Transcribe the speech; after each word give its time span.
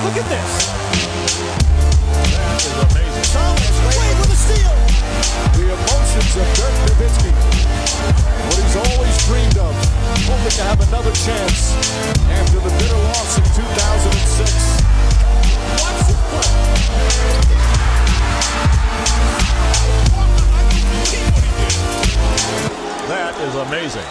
Look 0.00 0.16
at 0.16 0.24
this. 0.32 0.52
That 2.32 2.56
is 2.56 2.72
amazing. 2.88 3.28
Thomas 3.36 3.76
Wade 3.84 4.16
with 4.16 4.32
a 4.32 4.38
steal. 4.40 4.72
The 5.60 5.76
emotions 5.76 6.40
of 6.40 6.48
Dirk 6.56 6.72
Nowitzki. 6.88 7.28
What 8.48 8.56
he's 8.64 8.80
always 8.80 9.12
dreamed 9.28 9.60
of. 9.60 9.76
Hoping 10.24 10.56
to 10.56 10.64
have 10.64 10.80
another 10.88 11.12
chance 11.12 11.76
after 12.32 12.64
the 12.64 12.72
bitter 12.80 12.96
loss 13.12 13.36
in 13.36 13.44
2006. 13.44 14.80
Watch 15.84 16.00
this. 16.08 16.16
That 23.06 23.36
is 23.44 23.54
amazing. 23.68 24.08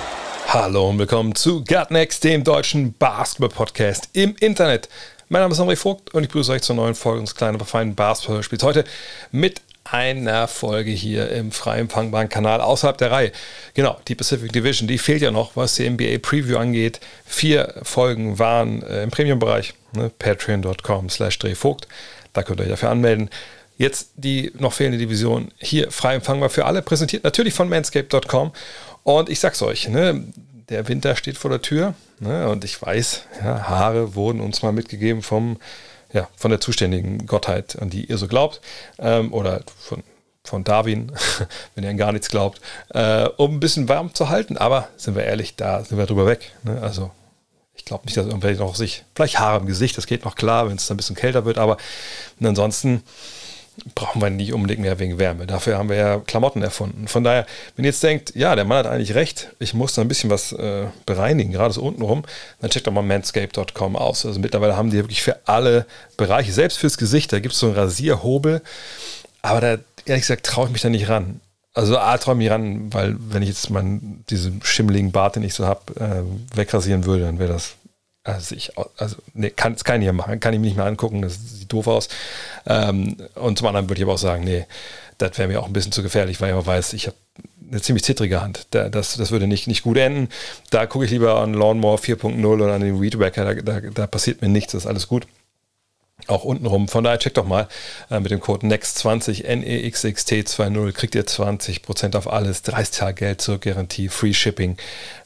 Hallo 0.48 0.90
und 0.90 1.00
willkommen 1.00 1.34
zu 1.34 1.64
Gut 1.64 1.90
Next, 1.90 2.24
dem 2.24 2.44
deutschen 2.44 2.94
Basketball-Podcast 2.94 4.10
im 4.14 4.36
Internet. 4.40 4.90
Mein 5.32 5.44
Name 5.44 5.54
ist 5.54 5.60
André 5.60 5.76
Vogt 5.76 6.12
und 6.16 6.24
ich 6.24 6.30
begrüße 6.30 6.52
euch 6.52 6.64
zur 6.64 6.76
neuen 6.76 6.96
Folge 6.96 7.20
unseres 7.20 7.38
kleinen, 7.38 7.54
aber 7.54 7.66
feinen 7.66 7.94
Basketball-Spiels. 7.94 8.64
Heute 8.64 8.84
mit 9.32 9.62
einer 9.84 10.48
Folge 10.48 10.90
hier 10.90 11.30
im 11.30 11.52
frei 11.52 11.78
empfangbaren 11.78 12.30
Kanal 12.30 12.62
außerhalb 12.62 12.98
der 12.98 13.12
Reihe. 13.12 13.32
Genau, 13.76 14.00
die 14.08 14.16
Pacific 14.16 14.52
Division, 14.52 14.88
die 14.88 14.98
fehlt 14.98 15.22
ja 15.22 15.30
noch, 15.30 15.56
was 15.56 15.76
die 15.76 15.88
NBA 15.88 16.18
Preview 16.24 16.58
angeht. 16.58 17.00
Vier 17.28 17.76
Folgen 17.84 18.40
waren 18.40 18.82
äh, 18.82 19.04
im 19.04 19.12
Premium-Bereich, 19.12 19.76
ne, 19.94 20.10
patreon.com 20.18 21.12
slash 21.12 21.38
drehvogt. 21.38 21.88
Da 22.34 22.42
könnt 22.42 22.60
ihr 22.60 22.64
euch 22.64 22.70
dafür 22.70 22.90
anmelden. 22.90 23.30
Jetzt 23.78 24.10
die 24.16 24.52
noch 24.58 24.74
fehlende 24.74 24.98
Division 24.98 25.52
hier 25.60 25.92
frei 25.92 26.16
empfangbar 26.16 26.50
für 26.50 26.66
alle, 26.66 26.82
präsentiert 26.82 27.24
natürlich 27.24 27.54
von 27.54 27.70
manscape.com. 27.70 28.52
Und 29.04 29.30
ich 29.30 29.40
sag's 29.40 29.62
euch, 29.62 29.90
ne, 29.90 30.24
der 30.70 30.88
Winter 30.88 31.16
steht 31.16 31.38
vor 31.38 31.52
der 31.52 31.62
Tür. 31.62 31.94
Ne, 32.20 32.50
und 32.50 32.66
ich 32.66 32.82
weiß, 32.82 33.24
ja, 33.42 33.70
Haare 33.70 34.16
wurden 34.16 34.42
uns 34.42 34.62
mal 34.62 34.74
mitgegeben 34.74 35.22
vom, 35.22 35.58
ja, 36.12 36.28
von 36.36 36.52
der 36.52 36.60
zuständigen 36.60 37.26
Gottheit, 37.26 37.80
an 37.82 37.90
die 37.90 38.06
ihr 38.06 38.18
so 38.18 38.28
glaubt. 38.28 38.60
Ähm, 38.98 39.34
oder 39.34 39.62
von, 39.78 40.04
von 40.44 40.64
Darwin, 40.66 41.14
wenn 41.76 41.84
ihr 41.86 41.92
an 41.92 41.98
gar 41.98 42.12
nichts 42.12 42.30
glaubt, 42.30 42.60
äh, 42.90 43.28
um 43.38 43.56
ein 43.56 43.60
bisschen 43.62 43.88
warm 43.88 44.14
zu 44.14 44.28
halten. 44.28 44.58
Aber 44.58 44.90
sind 44.98 45.16
wir 45.16 45.24
ehrlich, 45.24 45.56
da 45.56 45.84
sind 45.84 45.98
wir 45.98 46.06
drüber 46.06 46.26
weg. 46.26 46.52
Ne? 46.64 46.82
Also 46.82 47.12
ich 47.76 47.86
glaube 47.86 48.06
nicht, 48.06 48.18
dass 48.18 48.26
irgendwelche 48.26 48.60
noch 48.60 48.76
sich, 48.76 49.06
vielleicht 49.16 49.40
Haare 49.40 49.62
im 49.62 49.66
Gesicht, 49.66 49.98
das 49.98 50.06
geht 50.06 50.26
noch 50.26 50.36
klar, 50.36 50.68
wenn 50.68 50.76
es 50.76 50.92
ein 50.92 50.98
bisschen 50.98 51.16
kälter 51.16 51.46
wird, 51.46 51.58
aber 51.58 51.78
ansonsten 52.44 53.04
brauchen 53.96 54.22
wir 54.22 54.30
nicht 54.30 54.54
unbedingt 54.54 54.82
mehr 54.82 55.00
wegen 55.00 55.20
Wärme. 55.20 55.48
Dafür 55.48 55.78
haben 55.78 55.90
wir 55.90 55.96
ja 55.96 56.20
Klamotten 56.20 56.62
erfunden. 56.62 57.08
Von 57.08 57.24
daher, 57.24 57.46
wenn 57.76 57.86
ihr 57.86 57.92
jetzt 57.92 58.04
denkt, 58.04 58.36
ja, 58.36 58.56
der 58.56 58.66
Mann 58.66 58.80
hat 58.80 58.88
eigentlich 58.88 59.16
recht, 59.16 59.50
ich 59.60 59.74
muss 59.74 59.94
da 59.94 60.02
ein 60.02 60.08
bisschen 60.08 60.30
was 60.30 60.52
äh, 60.52 60.86
bereinigen, 61.06 61.52
gerade 61.52 61.74
so 61.74 61.82
untenrum, 61.82 62.24
dann 62.62 62.70
checkt 62.70 62.88
doch 62.88 62.92
mal 62.92 63.02
manscape.com 63.02 63.96
aus. 63.96 64.26
Also 64.26 64.40
mittlerweile 64.40 64.78
haben 64.78 64.90
die 64.90 64.98
wirklich 64.98 65.22
für 65.22 65.48
alle 65.48 65.86
Bereiche, 66.18 66.52
selbst 66.52 66.78
fürs 66.78 66.98
Gesicht, 66.98 67.34
da 67.34 67.40
gibt 67.40 67.54
es 67.54 67.60
so 67.60 67.68
einen 67.68 67.76
Rasierhobel, 67.76 68.62
aber 69.42 69.62
da, 69.62 69.78
ehrlich 70.06 70.24
gesagt, 70.24 70.46
traue 70.46 70.68
ich 70.68 70.72
mich 70.72 70.82
da 70.82 70.90
nicht 70.90 71.10
ran. 71.10 71.42
Also 71.74 71.98
A, 71.98 72.18
traue 72.18 72.36
ich 72.36 72.40
mich 72.40 72.50
ran, 72.50 72.94
weil 72.94 73.16
wenn 73.18 73.42
ich 73.42 73.50
jetzt 73.50 73.70
meinen, 73.70 74.26
diesen 74.30 74.62
schimmeligen 74.64 75.12
Bart, 75.12 75.36
den 75.36 75.44
ich 75.44 75.54
so 75.54 75.66
habe, 75.66 75.94
äh, 75.96 76.58
wegrasieren 76.58 77.06
würde, 77.06 77.24
dann 77.24 77.40
wäre 77.40 77.54
das 77.54 77.76
also 78.24 78.56
ich, 78.56 78.72
also 78.98 79.16
nee, 79.34 79.50
kann 79.50 79.74
es 79.74 79.84
kann 79.84 80.02
ich 80.02 80.12
machen, 80.12 80.40
kann 80.40 80.54
ich 80.54 80.60
mir 80.60 80.68
nicht 80.68 80.78
mehr 80.78 80.86
angucken, 80.86 81.22
das 81.22 81.38
sieht 81.60 81.72
doof 81.72 81.88
aus. 81.88 82.10
Ähm, 82.66 83.18
und 83.36 83.58
zum 83.58 83.68
anderen 83.68 83.90
würde 83.90 84.00
ich 84.00 84.04
aber 84.04 84.14
auch 84.14 84.20
sagen, 84.20 84.44
nee, 84.44 84.66
das 85.18 85.38
wäre 85.38 85.48
mir 85.48 85.60
auch 85.62 85.68
ein 85.68 85.74
bisschen 85.74 85.92
zu 85.92 86.04
gefährlich, 86.04 86.40
weil 86.42 86.50
ich 86.50 86.54
aber 86.54 86.66
weiß, 86.66 86.94
ich 86.94 87.08
habe 87.08 87.18
eine 87.70 87.82
ziemlich 87.82 88.04
zittrige 88.04 88.42
Hand. 88.42 88.68
Das, 88.72 89.16
das 89.16 89.32
würde 89.32 89.48
nicht, 89.48 89.68
nicht 89.68 89.84
gut 89.84 89.98
enden. 89.98 90.30
Da 90.70 90.86
gucke 90.86 91.06
ich 91.06 91.12
lieber 91.12 91.40
an 91.40 91.54
Lawnmower 91.54 92.00
4.0 92.00 92.46
oder 92.46 92.74
an 92.74 92.82
den 92.82 93.02
Weed 93.02 93.20
Wacker, 93.20 93.54
da, 93.54 93.80
da, 93.80 93.90
da 93.90 94.08
passiert 94.08 94.42
mir 94.42 94.50
nichts, 94.50 94.72
das 94.72 94.84
ist 94.84 94.88
alles 94.88 95.08
gut 95.08 95.28
auch 96.28 96.44
untenrum. 96.44 96.88
Von 96.88 97.04
daher 97.04 97.20
checkt 97.20 97.38
doch 97.38 97.46
mal 97.46 97.68
äh, 98.10 98.20
mit 98.20 98.32
dem 98.32 98.40
Code 98.40 98.68
NEXT20 98.68 99.46
NEXXT20 99.46 100.92
kriegt 100.92 101.16
ihr 101.16 101.26
20% 101.26 102.16
auf 102.16 102.32
alles, 102.32 102.62
30 102.64 102.98
Tage 102.98 103.14
Geld 103.16 103.42
zur 103.42 103.60
Garantie, 103.60 104.10
Free 104.10 104.34
Shipping. 104.34 104.78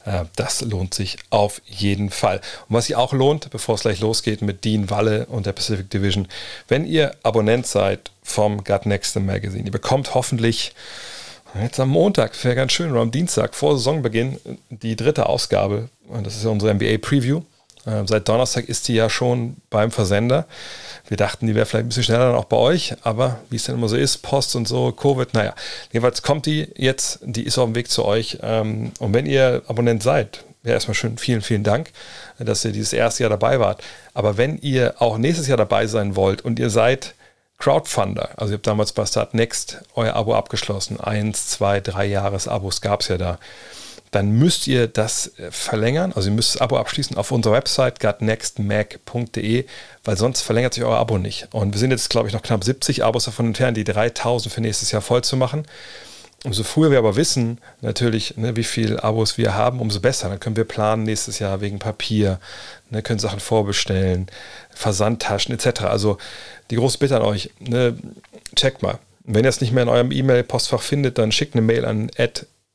Äh, 0.04 0.24
das 0.36 0.62
lohnt 0.62 0.94
sich 0.94 1.18
auf 1.30 1.60
jeden 1.66 2.10
Fall. 2.10 2.40
Und 2.68 2.76
was 2.76 2.86
sich 2.86 2.96
auch 2.96 3.12
lohnt, 3.12 3.50
bevor 3.50 3.74
es 3.74 3.82
gleich 3.82 4.00
losgeht 4.00 4.42
mit 4.42 4.64
Dean 4.64 4.90
Walle 4.90 5.26
und 5.26 5.46
der 5.46 5.52
Pacific 5.52 5.90
Division, 5.90 6.28
wenn 6.68 6.86
ihr 6.86 7.14
Abonnent 7.22 7.66
seid 7.66 8.10
vom 8.22 8.64
Gut 8.64 8.86
Next 8.86 9.16
Magazine, 9.16 9.64
ihr 9.64 9.72
bekommt 9.72 10.14
hoffentlich 10.14 10.72
jetzt 11.62 11.78
am 11.78 11.90
Montag, 11.90 12.32
wäre 12.44 12.54
ganz 12.54 12.72
schön, 12.72 12.90
oder 12.90 13.00
am 13.00 13.10
Dienstag 13.10 13.54
vor 13.54 13.76
Saisonbeginn 13.76 14.38
die 14.70 14.96
dritte 14.96 15.26
Ausgabe. 15.26 15.88
Und 16.08 16.26
das 16.26 16.36
ist 16.36 16.44
ja 16.44 16.50
unsere 16.50 16.74
NBA 16.74 16.98
Preview. 16.98 17.38
Äh, 17.38 17.53
seit 17.84 18.28
Donnerstag 18.28 18.68
ist 18.68 18.88
die 18.88 18.94
ja 18.94 19.10
schon 19.10 19.56
beim 19.70 19.90
Versender. 19.90 20.46
Wir 21.06 21.16
dachten, 21.16 21.46
die 21.46 21.54
wäre 21.54 21.66
vielleicht 21.66 21.84
ein 21.84 21.88
bisschen 21.88 22.04
schneller 22.04 22.28
dann 22.28 22.36
auch 22.36 22.46
bei 22.46 22.56
euch, 22.56 22.94
aber 23.02 23.40
wie 23.50 23.56
es 23.56 23.64
dann 23.64 23.76
immer 23.76 23.88
so 23.88 23.96
ist, 23.96 24.18
Post 24.18 24.56
und 24.56 24.66
so, 24.66 24.90
Covid, 24.92 25.34
naja. 25.34 25.54
Jedenfalls 25.92 26.22
kommt 26.22 26.46
die 26.46 26.68
jetzt, 26.76 27.18
die 27.22 27.42
ist 27.42 27.58
auf 27.58 27.66
dem 27.66 27.74
Weg 27.74 27.90
zu 27.90 28.04
euch. 28.04 28.38
Ähm, 28.42 28.92
und 28.98 29.12
wenn 29.12 29.26
ihr 29.26 29.62
Abonnent 29.68 30.02
seid, 30.02 30.44
ja, 30.62 30.72
erstmal 30.72 30.94
schön 30.94 31.18
vielen, 31.18 31.42
vielen 31.42 31.62
Dank, 31.62 31.90
dass 32.38 32.64
ihr 32.64 32.72
dieses 32.72 32.94
erste 32.94 33.22
Jahr 33.22 33.30
dabei 33.30 33.60
wart. 33.60 33.82
Aber 34.14 34.38
wenn 34.38 34.58
ihr 34.58 34.94
auch 34.98 35.18
nächstes 35.18 35.46
Jahr 35.46 35.58
dabei 35.58 35.86
sein 35.86 36.16
wollt 36.16 36.42
und 36.42 36.58
ihr 36.58 36.70
seid 36.70 37.14
Crowdfunder, 37.58 38.30
also 38.36 38.54
ihr 38.54 38.56
habt 38.56 38.66
damals 38.66 38.92
bei 38.92 39.04
Start 39.04 39.34
Next 39.34 39.82
euer 39.94 40.14
Abo 40.14 40.34
abgeschlossen, 40.34 40.98
eins, 41.00 41.48
zwei, 41.48 41.80
drei 41.80 42.06
Jahres-Abos 42.06 42.80
gab 42.80 43.02
es 43.02 43.08
ja 43.08 43.18
da 43.18 43.38
dann 44.14 44.30
müsst 44.30 44.66
ihr 44.66 44.86
das 44.86 45.38
äh, 45.38 45.50
verlängern. 45.50 46.12
Also 46.14 46.28
ihr 46.28 46.34
müsst 46.34 46.54
das 46.54 46.60
Abo 46.60 46.76
abschließen 46.76 47.16
auf 47.16 47.32
unserer 47.32 47.54
Website 47.54 48.00
gutnextmac.de, 48.00 49.64
weil 50.04 50.16
sonst 50.16 50.42
verlängert 50.42 50.74
sich 50.74 50.84
euer 50.84 50.96
Abo 50.96 51.18
nicht. 51.18 51.48
Und 51.52 51.72
wir 51.74 51.78
sind 51.78 51.90
jetzt, 51.90 52.10
glaube 52.10 52.28
ich, 52.28 52.34
noch 52.34 52.42
knapp 52.42 52.62
70 52.62 53.04
Abos 53.04 53.24
davon 53.24 53.46
entfernt, 53.46 53.76
die 53.76 53.84
3000 53.84 54.52
für 54.52 54.60
nächstes 54.60 54.92
Jahr 54.92 55.02
voll 55.02 55.22
zu 55.22 55.36
machen. 55.36 55.66
Umso 56.44 56.62
früher 56.62 56.90
wir 56.90 56.98
aber 56.98 57.16
wissen, 57.16 57.58
natürlich, 57.80 58.36
ne, 58.36 58.54
wie 58.54 58.64
viele 58.64 59.02
Abos 59.02 59.38
wir 59.38 59.54
haben, 59.54 59.80
umso 59.80 60.00
besser. 60.00 60.28
Dann 60.28 60.40
können 60.40 60.56
wir 60.56 60.64
planen 60.64 61.04
nächstes 61.04 61.38
Jahr 61.38 61.62
wegen 61.62 61.78
Papier, 61.78 62.38
ne, 62.90 63.02
können 63.02 63.18
Sachen 63.18 63.40
vorbestellen, 63.40 64.26
Versandtaschen 64.70 65.54
etc. 65.54 65.84
Also 65.84 66.18
die 66.70 66.76
große 66.76 66.98
Bitte 66.98 67.16
an 67.16 67.22
euch, 67.22 67.50
ne, 67.60 67.96
checkt 68.54 68.82
mal. 68.82 68.98
Wenn 69.24 69.44
ihr 69.44 69.48
es 69.48 69.62
nicht 69.62 69.72
mehr 69.72 69.84
in 69.84 69.88
eurem 69.88 70.12
E-Mail-Postfach 70.12 70.82
findet, 70.82 71.16
dann 71.16 71.32
schickt 71.32 71.54
eine 71.54 71.62
Mail 71.62 71.86
an 71.86 72.10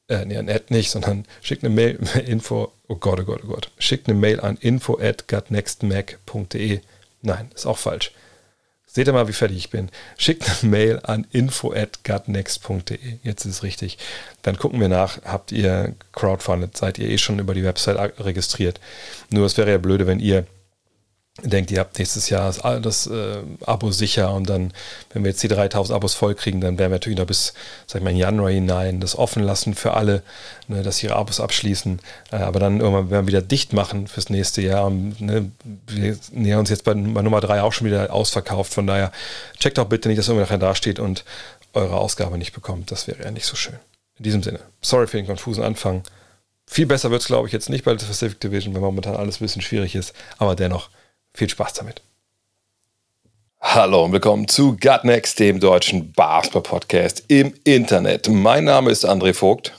äh, 0.10 0.26
nee, 0.26 0.38
an 0.38 0.50
Ad 0.50 0.66
nicht, 0.70 0.92
sondern 0.92 1.26
schickt 1.42 1.64
eine 1.64 1.74
Mail, 1.74 2.00
Info, 2.26 2.74
oh 2.88 2.96
Gott, 2.96 3.20
oh 3.22 3.24
Gott, 3.24 3.42
oh 3.46 3.48
Gott, 3.48 3.72
schickt 3.78 4.08
eine 4.08 4.18
Mail 4.18 4.40
an 4.40 4.58
info 4.58 5.00
at 5.00 5.28
gutnextmac.de. 5.28 6.82
Nein, 7.22 7.52
ist 7.54 7.66
auch 7.66 7.78
falsch. 7.78 8.12
Seht 8.92 9.06
ihr 9.06 9.14
mal, 9.14 9.28
wie 9.28 9.34
fertig 9.34 9.58
ich 9.58 9.70
bin. 9.70 9.90
Schickt 10.18 10.50
eine 10.50 10.72
Mail 10.72 11.00
an 11.04 11.28
info 11.32 11.72
at 11.72 12.04
gutnext.de. 12.04 12.98
Jetzt 13.22 13.46
ist 13.46 13.52
es 13.52 13.64
richtig. 13.64 14.00
Dann 14.42 14.58
gucken 14.58 14.80
wir 14.80 14.90
nach, 14.90 15.22
habt 15.24 15.52
ihr 15.52 15.94
crowdfunded, 16.12 16.76
seid 16.76 16.98
ihr 16.98 17.08
eh 17.08 17.20
schon 17.20 17.38
über 17.38 17.54
die 17.54 17.64
Website 17.64 18.20
registriert. 18.20 18.80
Nur 19.30 19.46
es 19.46 19.58
wäre 19.58 19.70
ja 19.70 19.78
blöde, 19.78 20.08
wenn 20.08 20.20
ihr 20.20 20.48
denkt, 21.44 21.72
ihr 21.72 21.80
habt 21.80 21.98
nächstes 21.98 22.30
Jahr 22.30 22.48
das, 22.48 22.82
das 22.82 23.08
äh, 23.08 23.42
Abo 23.66 23.92
sicher 23.92 24.34
und 24.34 24.50
dann, 24.50 24.74
wenn 25.14 25.24
wir 25.24 25.32
jetzt 25.32 25.44
die 25.44 25.48
3000 25.48 25.96
Abos 25.96 26.14
voll 26.14 26.36
kriegen, 26.36 26.62
dann 26.62 26.78
werden 26.78 26.92
wir 26.92 26.96
natürlich 26.96 27.20
noch 27.20 27.26
bis, 27.26 27.54
sag 27.88 28.00
ich 28.00 28.04
mal, 28.04 28.12
in 28.12 28.18
Januar 28.18 28.52
hinein 28.52 29.00
das 29.00 29.18
offen 29.18 29.44
lassen 29.44 29.74
für 29.76 29.94
alle, 29.94 30.24
ne, 30.68 30.84
dass 30.84 30.98
sie 30.98 31.08
ihre 31.08 31.16
Abos 31.16 31.40
abschließen. 31.40 32.00
Äh, 32.32 32.38
aber 32.38 32.60
dann 32.60 32.80
irgendwann 32.80 33.10
werden 33.10 33.26
wir 33.26 33.34
wieder 33.34 33.42
dicht 33.42 33.74
machen 33.74 34.08
fürs 34.08 34.30
nächste 34.30 34.62
Jahr. 34.62 34.86
Und, 34.86 35.20
ne, 35.20 35.52
wir 35.88 36.18
nähern 36.32 36.60
uns 36.60 36.70
jetzt 36.70 36.84
bei, 36.84 36.94
bei, 36.94 37.22
Nummer 37.22 37.42
3 37.42 37.62
auch 37.62 37.74
schon 37.74 37.88
wieder 37.88 38.14
ausverkauft. 38.14 38.74
Von 38.74 38.88
daher 38.88 39.12
checkt 39.60 39.80
auch 39.80 39.86
bitte 39.86 40.10
nicht, 40.10 40.18
dass 40.18 40.28
irgendwer 40.28 40.46
nachher 40.46 40.58
dasteht 40.58 41.00
und 41.00 41.26
eure 41.74 41.98
Ausgabe 41.98 42.38
nicht 42.38 42.54
bekommt. 42.54 42.92
Das 42.92 43.08
wäre 43.08 43.24
ja 43.24 43.32
nicht 43.32 43.46
so 43.46 43.56
schön. 43.56 43.80
In 44.18 44.24
diesem 44.24 44.44
Sinne, 44.44 44.60
sorry 44.82 45.08
für 45.08 45.18
den 45.18 45.28
konfusen 45.28 45.64
Anfang. 45.64 46.04
Viel 46.66 46.86
besser 46.86 47.10
wird 47.10 47.22
es, 47.22 47.28
glaube 47.28 47.48
ich, 47.48 47.54
jetzt 47.54 47.70
nicht 47.70 47.84
bei 47.84 47.96
der 47.96 48.06
Pacific 48.06 48.40
Division, 48.40 48.76
wenn 48.76 48.82
momentan 48.82 49.16
alles 49.16 49.38
ein 49.38 49.46
bisschen 49.46 49.62
schwierig 49.62 49.96
ist. 49.96 50.14
Aber 50.38 50.56
dennoch, 50.56 50.90
viel 51.34 51.50
Spaß 51.50 51.74
damit. 51.74 52.02
Hallo 53.62 54.06
und 54.06 54.14
willkommen 54.14 54.48
zu 54.48 54.78
Gutnext, 54.78 55.40
dem 55.40 55.60
deutschen 55.60 56.12
Basketball-Podcast 56.14 57.26
im 57.28 57.54
Internet. 57.64 58.30
Mein 58.30 58.64
Name 58.64 58.92
ist 58.92 59.08
André 59.08 59.34
Vogt. 59.34 59.74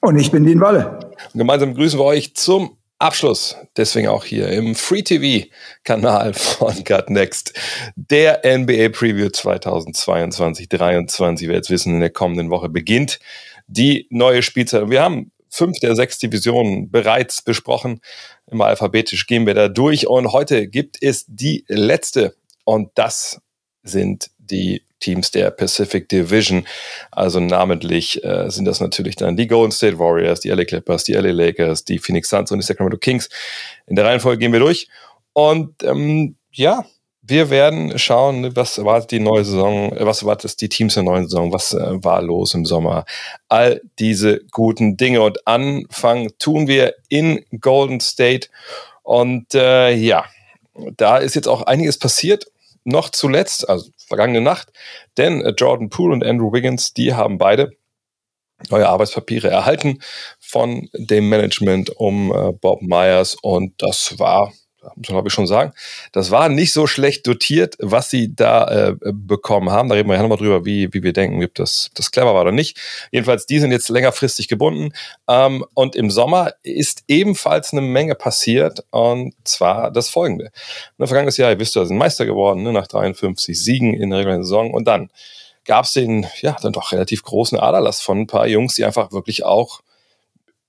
Und 0.00 0.18
ich 0.18 0.30
bin 0.30 0.44
Dean 0.44 0.60
Walle. 0.60 0.98
Und 1.32 1.38
gemeinsam 1.38 1.74
grüßen 1.74 1.98
wir 1.98 2.04
euch 2.04 2.34
zum 2.34 2.76
Abschluss, 2.98 3.56
deswegen 3.76 4.08
auch 4.08 4.24
hier 4.24 4.48
im 4.48 4.74
Free 4.74 5.02
TV-Kanal 5.02 6.34
von 6.34 6.82
Gutnext, 6.84 7.52
der 7.94 8.40
NBA 8.44 8.88
Preview 8.88 9.26
2022-23. 9.26 11.46
Wer 11.46 11.56
jetzt 11.56 11.70
wissen, 11.70 11.94
in 11.94 12.00
der 12.00 12.10
kommenden 12.10 12.50
Woche 12.50 12.68
beginnt 12.68 13.20
die 13.68 14.06
neue 14.10 14.42
Spielzeit. 14.42 14.82
Und 14.82 14.90
wir 14.90 15.02
haben 15.02 15.30
fünf 15.50 15.78
der 15.80 15.96
sechs 15.96 16.18
Divisionen 16.18 16.90
bereits 16.90 17.42
besprochen. 17.42 18.00
Immer 18.50 18.66
alphabetisch 18.66 19.26
gehen 19.26 19.46
wir 19.46 19.54
da 19.54 19.68
durch. 19.68 20.06
Und 20.06 20.32
heute 20.32 20.68
gibt 20.68 20.98
es 21.00 21.24
die 21.26 21.64
letzte. 21.68 22.34
Und 22.64 22.90
das 22.94 23.40
sind 23.82 24.30
die 24.38 24.82
Teams 25.00 25.30
der 25.30 25.50
Pacific 25.50 26.08
Division. 26.08 26.66
Also 27.10 27.40
namentlich 27.40 28.22
äh, 28.24 28.50
sind 28.50 28.64
das 28.64 28.80
natürlich 28.80 29.16
dann 29.16 29.36
die 29.36 29.46
Golden 29.46 29.72
State 29.72 29.98
Warriors, 29.98 30.40
die 30.40 30.50
LA 30.50 30.64
Clippers, 30.64 31.04
die 31.04 31.12
LA 31.12 31.30
Lakers, 31.30 31.84
die 31.84 31.98
Phoenix 31.98 32.28
Suns 32.28 32.50
und 32.50 32.58
die 32.58 32.66
Sacramento 32.66 32.98
Kings. 32.98 33.28
In 33.86 33.96
der 33.96 34.04
Reihenfolge 34.04 34.38
gehen 34.38 34.52
wir 34.52 34.60
durch. 34.60 34.88
Und 35.32 35.82
ähm, 35.84 36.36
ja, 36.50 36.84
wir 37.28 37.50
werden 37.50 37.98
schauen, 37.98 38.56
was 38.56 38.78
erwartet 38.78 39.10
die 39.10 39.20
neue 39.20 39.44
Saison, 39.44 39.92
was 39.98 40.22
erwartet 40.22 40.60
die 40.60 40.68
Teams 40.68 40.94
der 40.94 41.02
neuen 41.02 41.24
Saison, 41.24 41.52
was 41.52 41.74
äh, 41.74 42.02
war 42.04 42.22
los 42.22 42.54
im 42.54 42.64
Sommer. 42.64 43.04
All 43.48 43.80
diese 43.98 44.40
guten 44.50 44.96
Dinge. 44.96 45.22
Und 45.22 45.46
anfangen 45.46 46.30
tun 46.38 46.66
wir 46.66 46.94
in 47.08 47.44
Golden 47.60 48.00
State. 48.00 48.48
Und 49.02 49.54
äh, 49.54 49.92
ja, 49.94 50.24
da 50.96 51.18
ist 51.18 51.34
jetzt 51.34 51.48
auch 51.48 51.62
einiges 51.62 51.98
passiert. 51.98 52.46
Noch 52.84 53.10
zuletzt, 53.10 53.68
also 53.68 53.90
vergangene 54.06 54.40
Nacht, 54.40 54.72
denn 55.18 55.42
äh, 55.42 55.50
Jordan 55.50 55.90
Poole 55.90 56.14
und 56.14 56.24
Andrew 56.24 56.52
Wiggins, 56.52 56.94
die 56.94 57.12
haben 57.12 57.36
beide 57.36 57.72
neue 58.70 58.88
Arbeitspapiere 58.88 59.48
erhalten 59.48 60.00
von 60.40 60.88
dem 60.94 61.28
Management 61.28 61.90
um 61.96 62.32
äh, 62.32 62.52
Bob 62.52 62.82
Myers 62.82 63.36
und 63.40 63.74
das 63.78 64.18
war 64.18 64.52
muss 64.96 65.10
man 65.10 65.26
ich 65.26 65.32
schon 65.32 65.46
sagen, 65.46 65.72
das 66.12 66.30
war 66.30 66.48
nicht 66.48 66.72
so 66.72 66.86
schlecht 66.86 67.26
dotiert, 67.26 67.76
was 67.80 68.10
sie 68.10 68.34
da 68.34 68.68
äh, 68.68 68.94
bekommen 69.12 69.70
haben. 69.70 69.88
Da 69.88 69.96
reden 69.96 70.08
wir 70.08 70.16
ja 70.16 70.22
nochmal 70.22 70.38
drüber, 70.38 70.64
wie, 70.64 70.92
wie 70.92 71.02
wir 71.02 71.12
denken, 71.12 71.42
ob 71.42 71.54
das, 71.54 71.90
das 71.94 72.10
clever 72.10 72.34
war 72.34 72.42
oder 72.42 72.52
nicht. 72.52 72.78
Jedenfalls, 73.10 73.46
die 73.46 73.58
sind 73.58 73.72
jetzt 73.72 73.88
längerfristig 73.88 74.48
gebunden. 74.48 74.92
Ähm, 75.28 75.64
und 75.74 75.96
im 75.96 76.10
Sommer 76.10 76.52
ist 76.62 77.02
ebenfalls 77.08 77.72
eine 77.72 77.80
Menge 77.80 78.14
passiert. 78.14 78.84
Und 78.90 79.34
zwar 79.44 79.90
das 79.90 80.08
folgende. 80.08 80.46
In 80.46 80.50
der 81.00 81.08
vergangenen 81.08 81.34
Jahr, 81.34 81.50
ihr 81.50 81.58
wisst 81.58 81.74
ja, 81.74 81.84
sind 81.84 81.98
Meister 81.98 82.26
geworden, 82.26 82.62
ne, 82.62 82.72
nach 82.72 82.86
53 82.86 83.60
Siegen 83.60 83.94
in 83.94 84.10
der 84.10 84.20
regulären 84.20 84.44
Saison. 84.44 84.72
Und 84.72 84.86
dann 84.86 85.10
gab 85.64 85.84
es 85.84 85.92
den, 85.92 86.26
ja, 86.40 86.56
dann 86.62 86.72
doch 86.72 86.92
relativ 86.92 87.22
großen 87.22 87.58
Aderlass 87.58 88.00
von 88.00 88.20
ein 88.20 88.26
paar 88.26 88.46
Jungs, 88.46 88.76
die 88.76 88.84
einfach 88.84 89.12
wirklich 89.12 89.44
auch 89.44 89.80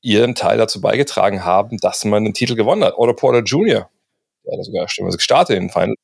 ihren 0.01 0.35
Teil 0.35 0.57
dazu 0.57 0.81
beigetragen 0.81 1.44
haben, 1.44 1.77
dass 1.77 2.06
man 2.06 2.23
den 2.23 2.33
Titel 2.33 2.56
gewonnen 2.56 2.83
hat. 2.83 2.97
Otto 2.97 3.13
Porter 3.13 3.44
Jr., 3.44 3.89
ja, 4.44 4.63
sogar 4.63 4.88
stimmt, 4.88 5.13
gestartet 5.15 5.56
in 5.56 5.63
den 5.63 5.69
Finals, 5.69 5.97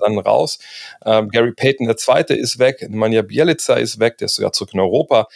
dann 0.00 0.18
raus. 0.18 0.58
Ähm, 1.04 1.28
Gary 1.30 1.52
Payton, 1.52 1.86
der 1.86 1.96
Zweite, 1.96 2.34
ist 2.34 2.58
weg. 2.58 2.86
Manja 2.90 3.22
Bielica 3.22 3.74
ist 3.74 3.98
weg, 3.98 4.18
der 4.18 4.26
ist 4.26 4.36
sogar 4.36 4.52
zurück 4.52 4.74
in 4.74 4.80
Europa. 4.80 5.26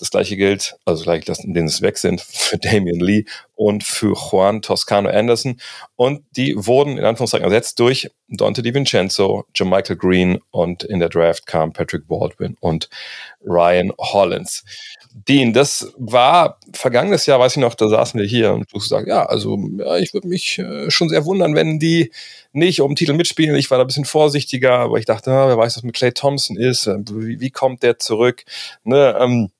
Das 0.00 0.10
gleiche 0.12 0.36
gilt, 0.36 0.76
also 0.84 1.02
gleich, 1.02 1.24
dass, 1.24 1.42
in 1.42 1.54
denen 1.54 1.66
es 1.66 1.82
weg 1.82 1.98
sind, 1.98 2.20
für 2.20 2.56
Damian 2.56 3.00
Lee 3.00 3.24
und 3.56 3.82
für 3.82 4.14
Juan 4.14 4.62
Toscano 4.62 5.08
Anderson. 5.08 5.60
Und 5.96 6.24
die 6.36 6.54
wurden 6.56 6.98
in 6.98 7.04
Anführungszeichen 7.04 7.44
ersetzt 7.44 7.80
durch 7.80 8.08
Dante 8.28 8.62
DiVincenzo, 8.62 9.44
Michael 9.58 9.96
Green 9.96 10.38
und 10.50 10.84
in 10.84 11.00
der 11.00 11.08
Draft 11.08 11.46
kam 11.46 11.72
Patrick 11.72 12.06
Baldwin 12.06 12.56
und 12.60 12.88
Ryan 13.44 13.92
Hollins. 13.98 14.64
Dean, 15.26 15.52
das 15.52 15.92
war 15.96 16.58
vergangenes 16.72 17.26
Jahr, 17.26 17.40
weiß 17.40 17.52
ich 17.56 17.60
noch, 17.60 17.74
da 17.74 17.88
saßen 17.88 18.20
wir 18.20 18.26
hier 18.26 18.52
und 18.52 18.72
du 18.72 18.78
sagst, 18.78 19.08
ja, 19.08 19.24
also 19.26 19.58
ja, 19.78 19.96
ich 19.96 20.14
würde 20.14 20.28
mich 20.28 20.58
äh, 20.58 20.90
schon 20.90 21.08
sehr 21.08 21.24
wundern, 21.24 21.54
wenn 21.54 21.78
die 21.78 22.12
nicht 22.52 22.80
um 22.80 22.94
Titel 22.94 23.14
mitspielen. 23.14 23.56
Ich 23.56 23.70
war 23.70 23.78
da 23.78 23.84
ein 23.84 23.86
bisschen 23.86 24.04
vorsichtiger, 24.04 24.78
aber 24.78 24.98
ich 24.98 25.06
dachte, 25.06 25.30
ah, 25.30 25.48
wer 25.48 25.58
weiß, 25.58 25.76
was 25.76 25.82
mit 25.82 25.94
Clay 25.94 26.12
Thompson 26.12 26.56
ist, 26.56 26.86
äh, 26.86 26.98
wie, 27.10 27.40
wie 27.40 27.50
kommt 27.50 27.82
der 27.82 27.98
zurück? 27.98 28.44
Ne, 28.84 29.16
ähm, 29.18 29.50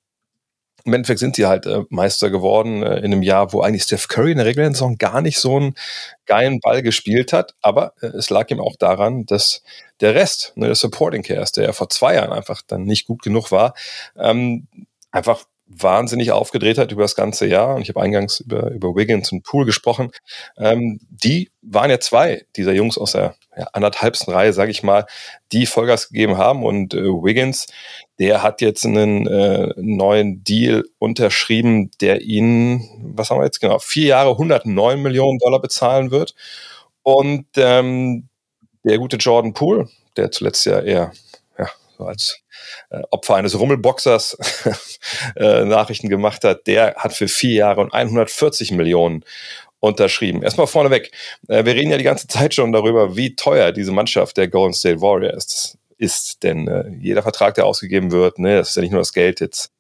im 0.85 0.95
Endeffekt 0.95 1.21
sind 1.21 1.37
sie 1.37 1.47
halt 1.47 1.67
äh, 1.67 1.83
Meister 1.91 2.31
geworden 2.31 2.83
äh, 2.83 2.99
in 2.99 3.07
einem 3.07 3.23
Jahr, 3.23 3.53
wo 3.53 3.61
eigentlich 3.61 3.83
Steph 3.83 4.09
Curry 4.09 4.33
in 4.33 4.39
der 4.39 4.47
regulären 4.47 4.75
Saison 4.75 4.97
gar 4.97 5.21
nicht 5.21 5.39
so 5.39 5.57
einen 5.57 5.75
geilen 6.27 6.61
Ball 6.61 6.83
gespielt 6.83 7.33
hat. 7.33 7.55
Aber 7.61 7.93
äh, 8.01 8.07
es 8.07 8.31
lag 8.31 8.51
ihm 8.51 8.61
auch 8.61 8.77
daran, 8.77 9.27
dass 9.27 9.63
der 10.01 10.15
Rest, 10.15 10.53
ne, 10.57 10.67
der 10.67 10.75
Supporting 10.75 11.23
Cast, 11.23 11.57
der 11.59 11.65
ja 11.65 11.73
vor 11.73 11.91
zwei 11.91 12.15
Jahren 12.15 12.33
einfach 12.33 12.63
dann 12.67 12.85
nicht 12.85 13.07
gut 13.07 13.23
genug 13.23 13.51
war, 13.53 13.75
ähm, 14.17 14.67
einfach 15.19 15.45
wahnsinnig 15.69 16.33
aufgedreht 16.33 16.79
hat 16.79 16.93
über 16.93 17.03
das 17.03 17.15
ganze 17.15 17.47
Jahr. 17.47 17.75
Und 17.75 17.83
ich 17.83 17.91
habe 17.91 18.01
eingangs 18.01 18.41
über, 18.41 18.71
über 18.71 18.97
Wiggins 18.97 19.31
und 19.33 19.43
Poole 19.43 19.67
gesprochen. 19.67 20.11
Ähm, 20.57 20.99
die 21.11 21.51
waren 21.61 21.91
ja 21.91 22.01
zwei 22.01 22.47
dieser 22.57 22.73
Jungs 22.73 22.97
aus 22.97 23.13
der 23.13 23.35
ja, 23.57 23.69
anderthalbsten 23.73 24.33
Reihe, 24.33 24.53
sage 24.53 24.71
ich 24.71 24.83
mal, 24.83 25.07
die 25.53 25.67
Vollgas 25.67 26.09
gegeben 26.09 26.39
haben. 26.39 26.65
Und 26.65 26.95
äh, 26.95 27.03
Wiggins, 27.03 27.67
der 28.19 28.43
hat 28.43 28.61
jetzt 28.61 28.87
einen 28.87 29.27
äh, 29.27 29.75
neuen 29.77 30.43
Deal 30.43 30.85
unterschrieben, 30.99 31.91
der 32.01 32.23
ihn, 32.23 33.13
was 33.15 33.31
haben 33.31 33.39
wir 33.39 33.45
jetzt 33.45 33.61
genau, 33.61 33.79
vier 33.79 34.07
Jahre 34.07 34.31
109 34.31 35.01
Millionen 35.01 35.39
Dollar 35.39 35.61
bezahlen 35.61 36.11
wird. 36.11 36.35
Und 37.03 37.47
ähm, 37.57 38.29
der 38.85 38.99
gute 38.99 39.17
Jordan 39.17 39.53
Poole, 39.53 39.89
der 40.17 40.31
zuletzt 40.31 40.65
ja 40.67 40.81
eher 40.81 41.13
als 42.07 42.43
äh, 42.91 43.03
Opfer 43.11 43.37
eines 43.37 43.59
Rummelboxers 43.59 44.37
äh, 45.37 45.65
Nachrichten 45.65 46.09
gemacht 46.09 46.45
hat, 46.45 46.67
der 46.67 46.95
hat 46.97 47.13
für 47.13 47.29
vier 47.29 47.55
Jahre 47.55 47.81
und 47.81 47.93
140 47.93 48.73
Millionen 48.73 49.25
unterschrieben. 49.81 50.43
Erstmal 50.43 50.67
vorneweg, 50.67 51.13
äh, 51.49 51.65
wir 51.65 51.75
reden 51.75 51.91
ja 51.91 51.99
die 51.99 52.05
ganze 52.05 52.27
Zeit 52.29 52.55
schon 52.55 52.73
darüber, 52.73 53.17
wie 53.17 53.37
teuer 53.37 53.73
diese 53.73 53.93
Mannschaft 53.93 54.37
der 54.37 54.49
Golden 54.49 54.75
State 54.75 55.01
Warriors 55.01 55.79
ist. 55.99 56.43
Denn 56.43 56.69
äh, 56.69 56.91
jeder 57.01 57.23
Vertrag, 57.23 57.55
der 57.55 57.67
ausgegeben 57.67 58.11
wird, 58.11 58.39
ne, 58.39 58.57
das 58.57 58.71
ist 58.71 58.77
ja 58.77 58.83
nicht 58.83 58.93
nur 58.93 59.01
das 59.01 59.13
Geld 59.13 59.41
jetzt, 59.41 59.71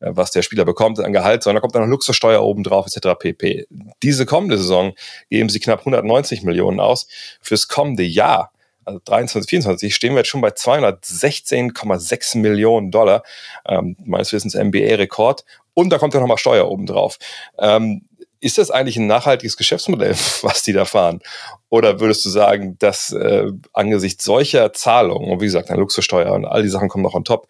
äh, 0.00 0.10
was 0.10 0.30
der 0.30 0.42
Spieler 0.42 0.64
bekommt 0.64 1.00
an 1.00 1.12
Gehalt, 1.12 1.42
sondern 1.42 1.56
da 1.56 1.60
kommt 1.60 1.74
dann 1.74 1.82
noch 1.82 1.88
Luxussteuer 1.88 2.42
obendrauf, 2.42 2.86
etc. 2.86 3.18
pp. 3.18 3.66
Diese 4.02 4.26
kommende 4.26 4.58
Saison 4.58 4.94
geben 5.30 5.48
sie 5.48 5.60
knapp 5.60 5.80
190 5.80 6.42
Millionen 6.42 6.80
aus. 6.80 7.08
Fürs 7.40 7.68
kommende 7.68 8.04
Jahr 8.04 8.52
also 8.88 9.00
23, 9.04 9.48
24, 9.48 9.94
stehen 9.94 10.14
wir 10.14 10.18
jetzt 10.18 10.28
schon 10.28 10.40
bei 10.40 10.48
216,6 10.48 12.38
Millionen 12.38 12.90
Dollar, 12.90 13.22
ähm, 13.66 13.96
meines 14.04 14.32
Wissens 14.32 14.54
NBA-Rekord. 14.54 15.44
Und 15.74 15.90
da 15.90 15.98
kommt 15.98 16.14
ja 16.14 16.20
nochmal 16.20 16.38
Steuer 16.38 16.68
obendrauf. 16.68 17.18
Ähm, 17.58 18.02
ist 18.40 18.58
das 18.58 18.70
eigentlich 18.70 18.96
ein 18.96 19.06
nachhaltiges 19.06 19.56
Geschäftsmodell, 19.56 20.14
was 20.42 20.62
die 20.62 20.72
da 20.72 20.84
fahren? 20.84 21.20
Oder 21.68 22.00
würdest 22.00 22.24
du 22.24 22.30
sagen, 22.30 22.76
dass 22.78 23.12
äh, 23.12 23.52
angesichts 23.72 24.24
solcher 24.24 24.72
Zahlungen, 24.72 25.30
und 25.30 25.40
wie 25.40 25.46
gesagt, 25.46 25.70
eine 25.70 25.80
Luxussteuer 25.80 26.32
und 26.32 26.46
all 26.46 26.62
die 26.62 26.68
Sachen 26.68 26.88
kommen 26.88 27.04
noch 27.04 27.14
on 27.14 27.24
top, 27.24 27.48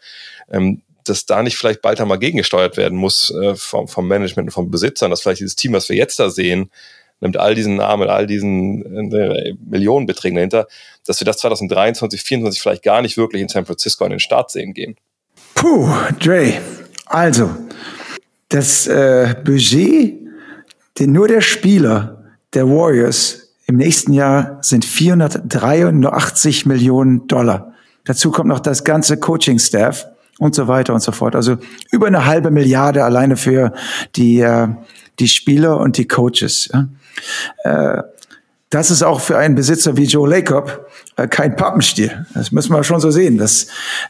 ähm, 0.50 0.82
dass 1.04 1.24
da 1.24 1.42
nicht 1.42 1.56
vielleicht 1.56 1.80
bald 1.80 2.00
einmal 2.00 2.18
gegengesteuert 2.18 2.76
werden 2.76 2.98
muss 2.98 3.30
äh, 3.30 3.54
vom, 3.54 3.88
vom 3.88 4.08
Management 4.08 4.48
und 4.48 4.52
vom 4.52 4.70
Besitzern, 4.70 5.10
dass 5.10 5.22
vielleicht 5.22 5.40
dieses 5.40 5.56
Team, 5.56 5.72
was 5.72 5.88
wir 5.88 5.96
jetzt 5.96 6.18
da 6.18 6.30
sehen, 6.30 6.70
nimmt 7.20 7.36
all 7.36 7.54
diesen 7.54 7.76
Namen, 7.76 8.08
all 8.08 8.26
diesen 8.26 9.12
äh, 9.12 9.54
Millionenbeträgen 9.64 10.36
dahinter, 10.36 10.66
dass 11.06 11.20
wir 11.20 11.24
das 11.24 11.38
2023, 11.38 12.20
2024 12.20 12.60
vielleicht 12.60 12.82
gar 12.82 13.02
nicht 13.02 13.16
wirklich 13.16 13.42
in 13.42 13.48
San 13.48 13.66
Francisco 13.66 14.04
an 14.04 14.10
den 14.10 14.20
Start 14.20 14.50
sehen 14.50 14.74
gehen. 14.74 14.96
Puh, 15.54 15.88
Dre, 16.20 16.54
also 17.06 17.50
das 18.48 18.86
äh, 18.86 19.34
Budget, 19.44 20.14
den 20.98 21.12
nur 21.12 21.28
der 21.28 21.40
Spieler 21.40 22.24
der 22.54 22.68
Warriors 22.68 23.54
im 23.66 23.76
nächsten 23.76 24.12
Jahr 24.14 24.58
sind 24.62 24.84
483 24.84 26.64
Millionen 26.64 27.26
Dollar. 27.26 27.74
Dazu 28.04 28.30
kommt 28.30 28.48
noch 28.48 28.60
das 28.60 28.84
ganze 28.84 29.18
Coaching-Staff 29.18 30.06
und 30.38 30.54
so 30.54 30.68
weiter 30.68 30.94
und 30.94 31.00
so 31.00 31.12
fort. 31.12 31.34
Also 31.34 31.58
über 31.90 32.06
eine 32.06 32.24
halbe 32.24 32.50
Milliarde 32.50 33.04
alleine 33.04 33.36
für 33.36 33.74
die, 34.16 34.40
äh, 34.40 34.68
die 35.18 35.28
Spieler 35.28 35.78
und 35.78 35.98
die 35.98 36.08
Coaches. 36.08 36.70
Ja. 36.72 36.88
Äh, 37.64 38.02
das 38.70 38.90
ist 38.90 39.02
auch 39.02 39.20
für 39.20 39.38
einen 39.38 39.54
Besitzer 39.54 39.96
wie 39.96 40.04
Joe 40.04 40.28
Lacob 40.28 40.86
äh, 41.16 41.26
kein 41.26 41.56
Pappenstiel. 41.56 42.26
Das 42.34 42.52
müssen 42.52 42.74
wir 42.74 42.84
schon 42.84 43.00
so 43.00 43.10
sehen. 43.10 43.38
Das 43.38 43.68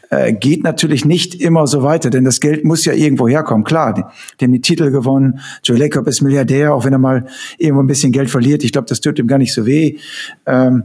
äh, 0.09 0.33
geht 0.33 0.63
natürlich 0.63 1.05
nicht 1.05 1.35
immer 1.35 1.65
so 1.65 1.81
weiter, 1.81 2.09
denn 2.09 2.25
das 2.25 2.41
Geld 2.41 2.65
muss 2.65 2.83
ja 2.83 2.91
irgendwo 2.91 3.29
herkommen. 3.29 3.63
Klar, 3.63 3.93
die, 3.93 4.03
die 4.39 4.45
haben 4.45 4.51
die 4.51 4.59
Titel 4.59 4.91
gewonnen. 4.91 5.39
Joe 5.63 5.77
Lacob 5.77 6.07
ist 6.07 6.21
Milliardär, 6.21 6.73
auch 6.73 6.83
wenn 6.83 6.91
er 6.91 6.99
mal 6.99 7.25
irgendwo 7.57 7.81
ein 7.81 7.87
bisschen 7.87 8.11
Geld 8.11 8.29
verliert. 8.29 8.63
Ich 8.65 8.73
glaube, 8.73 8.87
das 8.87 8.99
tut 8.99 9.17
ihm 9.17 9.27
gar 9.27 9.37
nicht 9.37 9.53
so 9.53 9.65
weh. 9.65 9.97
Ähm, 10.45 10.83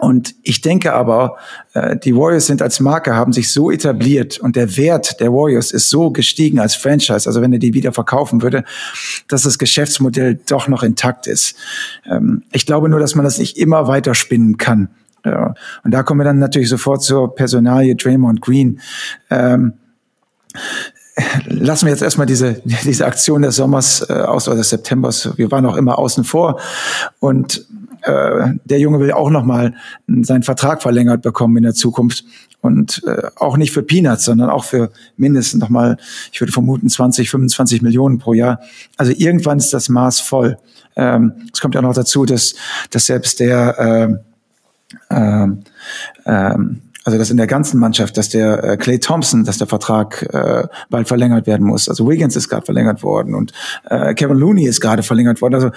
und 0.00 0.34
ich 0.42 0.62
denke 0.62 0.94
aber, 0.94 1.36
äh, 1.74 1.96
die 1.96 2.16
Warriors 2.16 2.46
sind 2.46 2.62
als 2.62 2.80
Marke, 2.80 3.14
haben 3.14 3.32
sich 3.32 3.52
so 3.52 3.70
etabliert 3.70 4.38
und 4.38 4.56
der 4.56 4.76
Wert 4.76 5.20
der 5.20 5.30
Warriors 5.32 5.72
ist 5.72 5.90
so 5.90 6.10
gestiegen 6.10 6.58
als 6.58 6.74
Franchise, 6.74 7.28
also 7.28 7.42
wenn 7.42 7.52
er 7.52 7.58
die 7.58 7.74
wieder 7.74 7.92
verkaufen 7.92 8.40
würde, 8.40 8.64
dass 9.28 9.42
das 9.42 9.58
Geschäftsmodell 9.58 10.40
doch 10.48 10.68
noch 10.68 10.82
intakt 10.82 11.26
ist. 11.26 11.54
Ähm, 12.10 12.44
ich 12.50 12.64
glaube 12.64 12.88
nur, 12.88 12.98
dass 12.98 13.14
man 13.14 13.24
das 13.24 13.38
nicht 13.38 13.58
immer 13.58 13.88
weiter 13.88 14.14
spinnen 14.14 14.56
kann. 14.56 14.88
Und 15.22 15.90
da 15.92 16.02
kommen 16.02 16.20
wir 16.20 16.24
dann 16.24 16.38
natürlich 16.38 16.70
sofort 16.70 17.02
zur 17.02 17.34
Personalie 17.34 17.94
Draymond 17.94 18.40
Green. 18.40 18.80
Ähm, 19.28 19.74
lassen 21.46 21.84
wir 21.84 21.92
jetzt 21.92 22.02
erstmal 22.02 22.26
diese, 22.26 22.62
diese 22.64 23.04
Aktion 23.06 23.42
des 23.42 23.56
Sommers 23.56 24.08
äh, 24.08 24.14
aus 24.14 24.48
oder 24.48 24.56
des 24.56 24.70
Septembers. 24.70 25.36
Wir 25.36 25.50
waren 25.50 25.66
auch 25.66 25.76
immer 25.76 25.98
außen 25.98 26.24
vor. 26.24 26.58
Und 27.18 27.66
äh, 28.02 28.54
der 28.64 28.78
Junge 28.78 29.00
will 29.00 29.12
auch 29.12 29.30
nochmal 29.30 29.74
seinen 30.06 30.42
Vertrag 30.42 30.82
verlängert 30.82 31.22
bekommen 31.22 31.56
in 31.56 31.62
der 31.62 31.74
Zukunft. 31.74 32.24
Und 32.62 33.02
äh, 33.06 33.28
auch 33.36 33.56
nicht 33.56 33.72
für 33.72 33.82
Peanuts, 33.82 34.26
sondern 34.26 34.50
auch 34.50 34.64
für 34.64 34.90
mindestens 35.16 35.60
nochmal, 35.60 35.96
ich 36.30 36.40
würde 36.40 36.52
vermuten, 36.52 36.88
20, 36.88 37.30
25 37.30 37.80
Millionen 37.80 38.18
pro 38.18 38.34
Jahr. 38.34 38.60
Also 38.98 39.12
irgendwann 39.16 39.58
ist 39.58 39.72
das 39.72 39.88
Maß 39.88 40.20
voll. 40.20 40.58
Ähm, 40.94 41.32
es 41.52 41.60
kommt 41.60 41.74
ja 41.74 41.80
noch 41.80 41.94
dazu, 41.94 42.26
dass, 42.26 42.54
dass 42.90 43.06
selbst 43.06 43.40
der 43.40 43.78
äh, 43.78 45.14
ähm, 45.14 45.60
ähm, 46.26 46.82
Also 47.04 47.18
das 47.18 47.30
in 47.30 47.38
der 47.38 47.46
ganzen 47.46 47.80
Mannschaft, 47.80 48.18
dass 48.18 48.28
der 48.28 48.62
äh, 48.62 48.76
Clay 48.76 48.98
Thompson, 48.98 49.44
dass 49.44 49.56
der 49.56 49.66
Vertrag 49.66 50.22
äh, 50.34 50.68
bald 50.90 51.08
verlängert 51.08 51.46
werden 51.46 51.66
muss. 51.66 51.88
Also 51.88 52.06
Wiggins 52.06 52.36
ist 52.36 52.50
gerade 52.50 52.64
verlängert 52.64 53.02
worden 53.02 53.34
und 53.34 53.52
äh, 53.88 54.12
Kevin 54.12 54.36
Looney 54.36 54.66
ist 54.66 54.82
gerade 54.82 55.02
verlängert 55.02 55.40
worden. 55.40 55.54
Also 55.54 55.70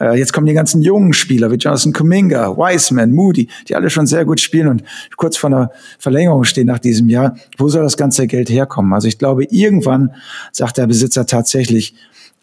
äh, 0.00 0.18
jetzt 0.18 0.32
kommen 0.32 0.46
die 0.46 0.54
ganzen 0.54 0.82
jungen 0.82 1.12
Spieler 1.12 1.52
wie 1.52 1.56
Jonathan 1.56 1.92
Kuminga, 1.92 2.56
Wiseman, 2.56 3.12
Moody, 3.12 3.48
die 3.68 3.76
alle 3.76 3.90
schon 3.90 4.06
sehr 4.06 4.24
gut 4.24 4.40
spielen 4.40 4.66
und 4.66 4.82
kurz 5.16 5.36
vor 5.36 5.50
einer 5.50 5.70
Verlängerung 6.00 6.42
stehen 6.42 6.66
nach 6.66 6.80
diesem 6.80 7.08
Jahr. 7.08 7.36
Wo 7.58 7.68
soll 7.68 7.84
das 7.84 7.96
ganze 7.96 8.26
Geld 8.26 8.50
herkommen? 8.50 8.92
Also 8.92 9.06
ich 9.06 9.18
glaube, 9.18 9.44
irgendwann 9.44 10.14
sagt 10.50 10.78
der 10.78 10.88
Besitzer 10.88 11.26
tatsächlich, 11.26 11.94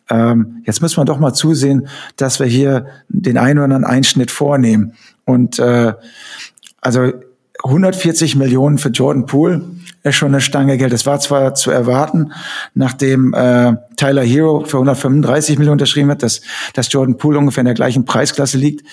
ähm, 0.09 0.63
jetzt 0.65 0.81
müssen 0.81 0.97
wir 0.97 1.05
doch 1.05 1.19
mal 1.19 1.33
zusehen, 1.33 1.87
dass 2.15 2.39
wir 2.39 2.47
hier 2.47 2.85
den 3.09 3.37
einen 3.37 3.59
oder 3.59 3.65
anderen 3.65 3.83
Einschnitt 3.83 4.31
vornehmen. 4.31 4.93
Und 5.25 5.59
äh, 5.59 5.93
also 6.79 7.11
140 7.63 8.35
Millionen 8.35 8.77
für 8.77 8.89
Jordan 8.89 9.25
Poole 9.25 9.61
ist 10.03 10.15
schon 10.15 10.29
eine 10.29 10.41
Stange 10.41 10.77
Geld. 10.77 10.91
Das 10.91 11.05
war 11.05 11.21
zwar 11.21 11.55
zu 11.55 11.71
erwarten, 11.71 12.33
nachdem 12.73 13.33
äh, 13.33 13.73
Tyler 13.95 14.23
Hero 14.23 14.65
für 14.65 14.77
135 14.77 15.57
Millionen 15.57 15.75
unterschrieben 15.75 16.11
hat, 16.11 16.23
dass, 16.23 16.41
dass 16.73 16.91
Jordan 16.91 17.17
Poole 17.17 17.39
ungefähr 17.39 17.61
in 17.61 17.67
der 17.67 17.73
gleichen 17.73 18.03
Preisklasse 18.03 18.57
liegt. 18.57 18.85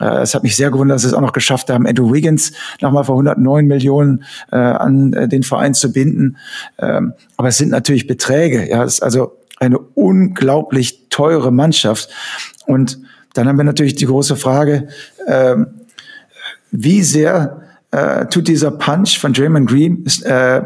Äh, 0.00 0.22
es 0.22 0.34
hat 0.34 0.42
mich 0.42 0.56
sehr 0.56 0.72
gewundert, 0.72 0.96
dass 0.96 1.02
sie 1.02 1.08
es 1.08 1.14
auch 1.14 1.20
noch 1.20 1.32
geschafft 1.32 1.70
haben, 1.70 1.86
Andrew 1.86 2.12
Wiggins 2.12 2.52
nochmal 2.80 3.04
für 3.04 3.12
109 3.12 3.66
Millionen 3.66 4.24
äh, 4.50 4.56
an 4.56 5.12
äh, 5.12 5.28
den 5.28 5.44
Verein 5.44 5.74
zu 5.74 5.92
binden. 5.92 6.38
Ähm, 6.80 7.12
aber 7.36 7.48
es 7.48 7.58
sind 7.58 7.70
natürlich 7.70 8.08
Beträge. 8.08 8.68
Ja, 8.68 8.82
es 8.82 8.94
ist 8.94 9.02
also 9.02 9.38
eine 9.60 9.78
unglaublich 9.78 11.08
teure 11.08 11.52
Mannschaft. 11.52 12.10
Und 12.66 12.98
dann 13.34 13.46
haben 13.46 13.58
wir 13.58 13.64
natürlich 13.64 13.94
die 13.94 14.06
große 14.06 14.34
Frage, 14.34 14.88
äh, 15.26 15.54
wie 16.72 17.02
sehr 17.02 17.67
äh, 17.90 18.26
tut 18.26 18.48
dieser 18.48 18.70
Punch 18.70 19.18
von 19.18 19.32
Draymond 19.32 19.68
Green 19.68 20.04
ist, 20.04 20.22
äh, 20.24 20.62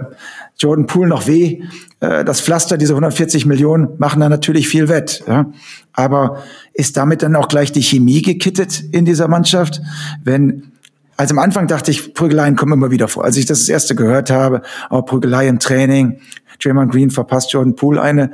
Jordan 0.59 0.87
Poole 0.87 1.09
noch 1.09 1.27
weh. 1.27 1.63
Äh, 2.01 2.25
das 2.25 2.41
Pflaster, 2.41 2.77
diese 2.77 2.93
140 2.93 3.47
Millionen, 3.47 3.89
machen 3.99 4.21
da 4.21 4.29
natürlich 4.29 4.69
viel 4.69 4.89
wett. 4.89 5.23
Ja? 5.27 5.47
Aber 5.93 6.43
ist 6.75 6.97
damit 6.97 7.23
dann 7.23 7.37
auch 7.37 7.49
gleich 7.49 7.73
die 7.73 7.83
Chemie 7.83 8.23
gekittet 8.23 8.83
in 8.93 9.05
dieser 9.05 9.29
Mannschaft? 9.29 9.81
Wenn 10.25 10.73
also 11.17 11.35
am 11.35 11.39
Anfang 11.39 11.69
dachte 11.69 11.91
ich, 11.91 12.15
Prügeleien 12.15 12.57
kommen 12.57 12.73
immer 12.73 12.91
wieder 12.91 13.07
vor. 13.07 13.25
Als 13.25 13.37
ich 13.37 13.47
das, 13.47 13.61
das 13.61 13.69
erste 13.69 13.95
gehört 13.95 14.31
habe, 14.31 14.63
oh, 14.91 15.03
Prügelei 15.03 15.47
im 15.47 15.61
Training, 15.61 16.19
Draymond 16.61 16.91
Green 16.91 17.11
verpasst 17.11 17.53
Jordan 17.53 17.77
Poole 17.77 18.01
eine. 18.01 18.33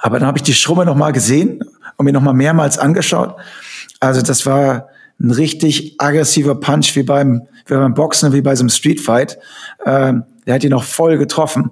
Aber 0.00 0.18
dann 0.18 0.26
habe 0.26 0.38
ich 0.38 0.42
die 0.42 0.54
Schrumme 0.54 0.84
noch 0.84 0.96
mal 0.96 1.12
gesehen 1.12 1.62
und 1.96 2.06
mir 2.06 2.12
noch 2.12 2.22
mal 2.22 2.32
mehrmals 2.32 2.78
angeschaut. 2.78 3.36
Also 4.00 4.22
das 4.22 4.46
war 4.46 4.88
ein 5.20 5.30
richtig 5.30 5.96
aggressiver 5.98 6.54
Punch 6.54 6.96
wie 6.96 7.02
beim, 7.02 7.42
wie 7.66 7.74
beim 7.74 7.94
Boxen, 7.94 8.32
wie 8.32 8.42
bei 8.42 8.54
so 8.56 8.62
einem 8.62 8.68
Streetfight. 8.68 9.38
Ähm, 9.86 10.24
der 10.46 10.54
hat 10.54 10.64
ihn 10.64 10.70
noch 10.70 10.84
voll 10.84 11.16
getroffen. 11.16 11.70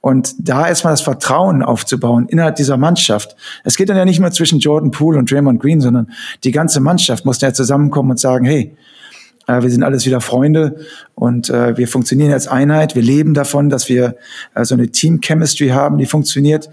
Und 0.00 0.34
da 0.38 0.68
erstmal 0.68 0.92
das 0.92 1.00
Vertrauen 1.00 1.62
aufzubauen 1.62 2.26
innerhalb 2.28 2.56
dieser 2.56 2.76
Mannschaft. 2.76 3.34
Es 3.64 3.76
geht 3.76 3.88
dann 3.88 3.96
ja 3.96 4.04
nicht 4.04 4.20
nur 4.20 4.30
zwischen 4.30 4.58
Jordan 4.58 4.90
Poole 4.90 5.18
und 5.18 5.30
Draymond 5.30 5.60
Green, 5.60 5.80
sondern 5.80 6.10
die 6.44 6.50
ganze 6.50 6.80
Mannschaft 6.80 7.24
muss 7.24 7.40
ja 7.40 7.52
zusammenkommen 7.52 8.10
und 8.10 8.20
sagen, 8.20 8.44
hey, 8.44 8.76
wir 9.62 9.70
sind 9.70 9.82
alles 9.82 10.06
wieder 10.06 10.20
Freunde 10.20 10.76
und 11.14 11.50
äh, 11.50 11.76
wir 11.76 11.88
funktionieren 11.88 12.32
als 12.32 12.48
Einheit. 12.48 12.94
Wir 12.94 13.02
leben 13.02 13.34
davon, 13.34 13.68
dass 13.68 13.88
wir 13.88 14.16
äh, 14.54 14.64
so 14.64 14.74
eine 14.74 14.88
Team-Chemistry 14.88 15.68
haben, 15.68 15.98
die 15.98 16.06
funktioniert. 16.06 16.70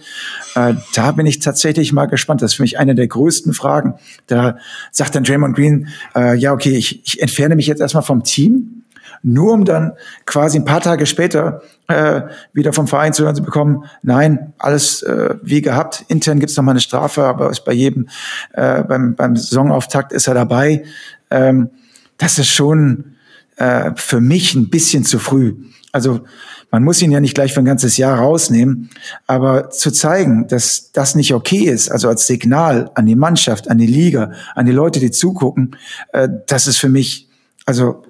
Äh, 0.56 0.76
da 0.96 1.12
bin 1.12 1.26
ich 1.26 1.40
tatsächlich 1.40 1.94
mal 1.94 2.06
gespannt. 2.06 2.42
Das 2.42 2.52
ist 2.52 2.56
für 2.58 2.64
mich 2.64 2.80
eine 2.80 2.96
der 2.96 3.08
größten 3.08 3.54
Fragen. 3.54 3.96
Da 4.28 4.58
sagt 4.92 5.16
dann 5.16 5.24
Draymond 5.24 5.56
Green, 5.56 5.88
äh, 6.16 6.36
ja, 6.36 6.54
okay, 6.54 6.76
ich, 6.76 7.06
ich 7.06 7.22
entferne 7.22 7.56
mich 7.56 7.68
jetzt 7.68 7.82
erstmal 7.82 8.04
vom 8.04 8.24
Team, 8.24 8.84
nur 9.24 9.54
um 9.54 9.66
dann 9.66 9.94
quasi 10.26 10.58
ein 10.58 10.66
paar 10.66 10.82
Tage 10.82 11.06
später 11.06 11.62
äh, 11.88 12.22
wieder 12.54 12.74
vom 12.74 12.88
Verein 12.88 13.14
zu 13.14 13.24
hören 13.24 13.36
zu 13.36 13.44
bekommen, 13.44 13.86
nein, 14.04 14.54
alles 14.58 15.02
äh, 15.04 15.36
wie 15.42 15.62
gehabt. 15.62 16.06
Intern 16.08 16.40
gibt's 16.40 16.56
noch 16.58 16.64
mal 16.64 16.72
eine 16.72 16.80
Strafe, 16.80 17.24
aber 17.24 17.50
ist 17.50 17.66
bei 17.66 17.74
jedem, 17.74 18.08
äh, 18.54 18.84
beim, 18.84 19.16
beim 19.16 19.36
Saisonauftakt 19.36 20.12
ist 20.12 20.28
er 20.28 20.34
dabei. 20.34 20.84
Ähm, 21.30 21.70
das 22.18 22.40
ist 22.40 22.50
schon 22.50 23.16
äh, 23.58 23.92
für 23.96 24.22
mich 24.22 24.56
ein 24.56 24.70
bisschen 24.70 25.04
zu 25.04 25.20
früh. 25.20 25.56
Also 25.92 26.22
man 26.70 26.84
muss 26.84 27.02
ihn 27.02 27.12
ja 27.12 27.20
nicht 27.20 27.34
gleich 27.34 27.54
für 27.54 27.60
ein 27.60 27.66
ganzes 27.66 27.98
Jahr 27.98 28.20
rausnehmen, 28.20 28.90
aber 29.26 29.70
zu 29.70 29.90
zeigen, 29.92 30.48
dass 30.48 30.92
das 30.92 31.16
nicht 31.16 31.34
okay 31.34 31.64
ist, 31.64 31.90
also 31.90 32.10
als 32.10 32.28
Signal 32.28 32.92
an 32.94 33.06
die 33.06 33.16
Mannschaft, 33.16 33.70
an 33.70 33.78
die 33.78 33.88
Liga, 33.88 34.32
an 34.54 34.66
die 34.66 34.74
Leute, 34.74 35.00
die 35.00 35.12
zugucken, 35.12 35.76
äh, 36.12 36.28
das 36.48 36.68
ist 36.68 36.78
für 36.78 36.90
mich 36.90 37.30
also 37.66 38.04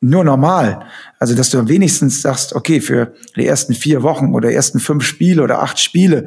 nur 0.00 0.24
normal. 0.24 0.84
Also 1.18 1.34
dass 1.34 1.50
du 1.50 1.68
wenigstens 1.68 2.22
sagst, 2.22 2.54
okay, 2.54 2.80
für 2.80 3.14
die 3.36 3.46
ersten 3.46 3.74
vier 3.74 4.02
Wochen 4.02 4.34
oder 4.34 4.52
ersten 4.52 4.80
fünf 4.80 5.04
Spiele 5.04 5.42
oder 5.42 5.62
acht 5.62 5.78
Spiele, 5.78 6.26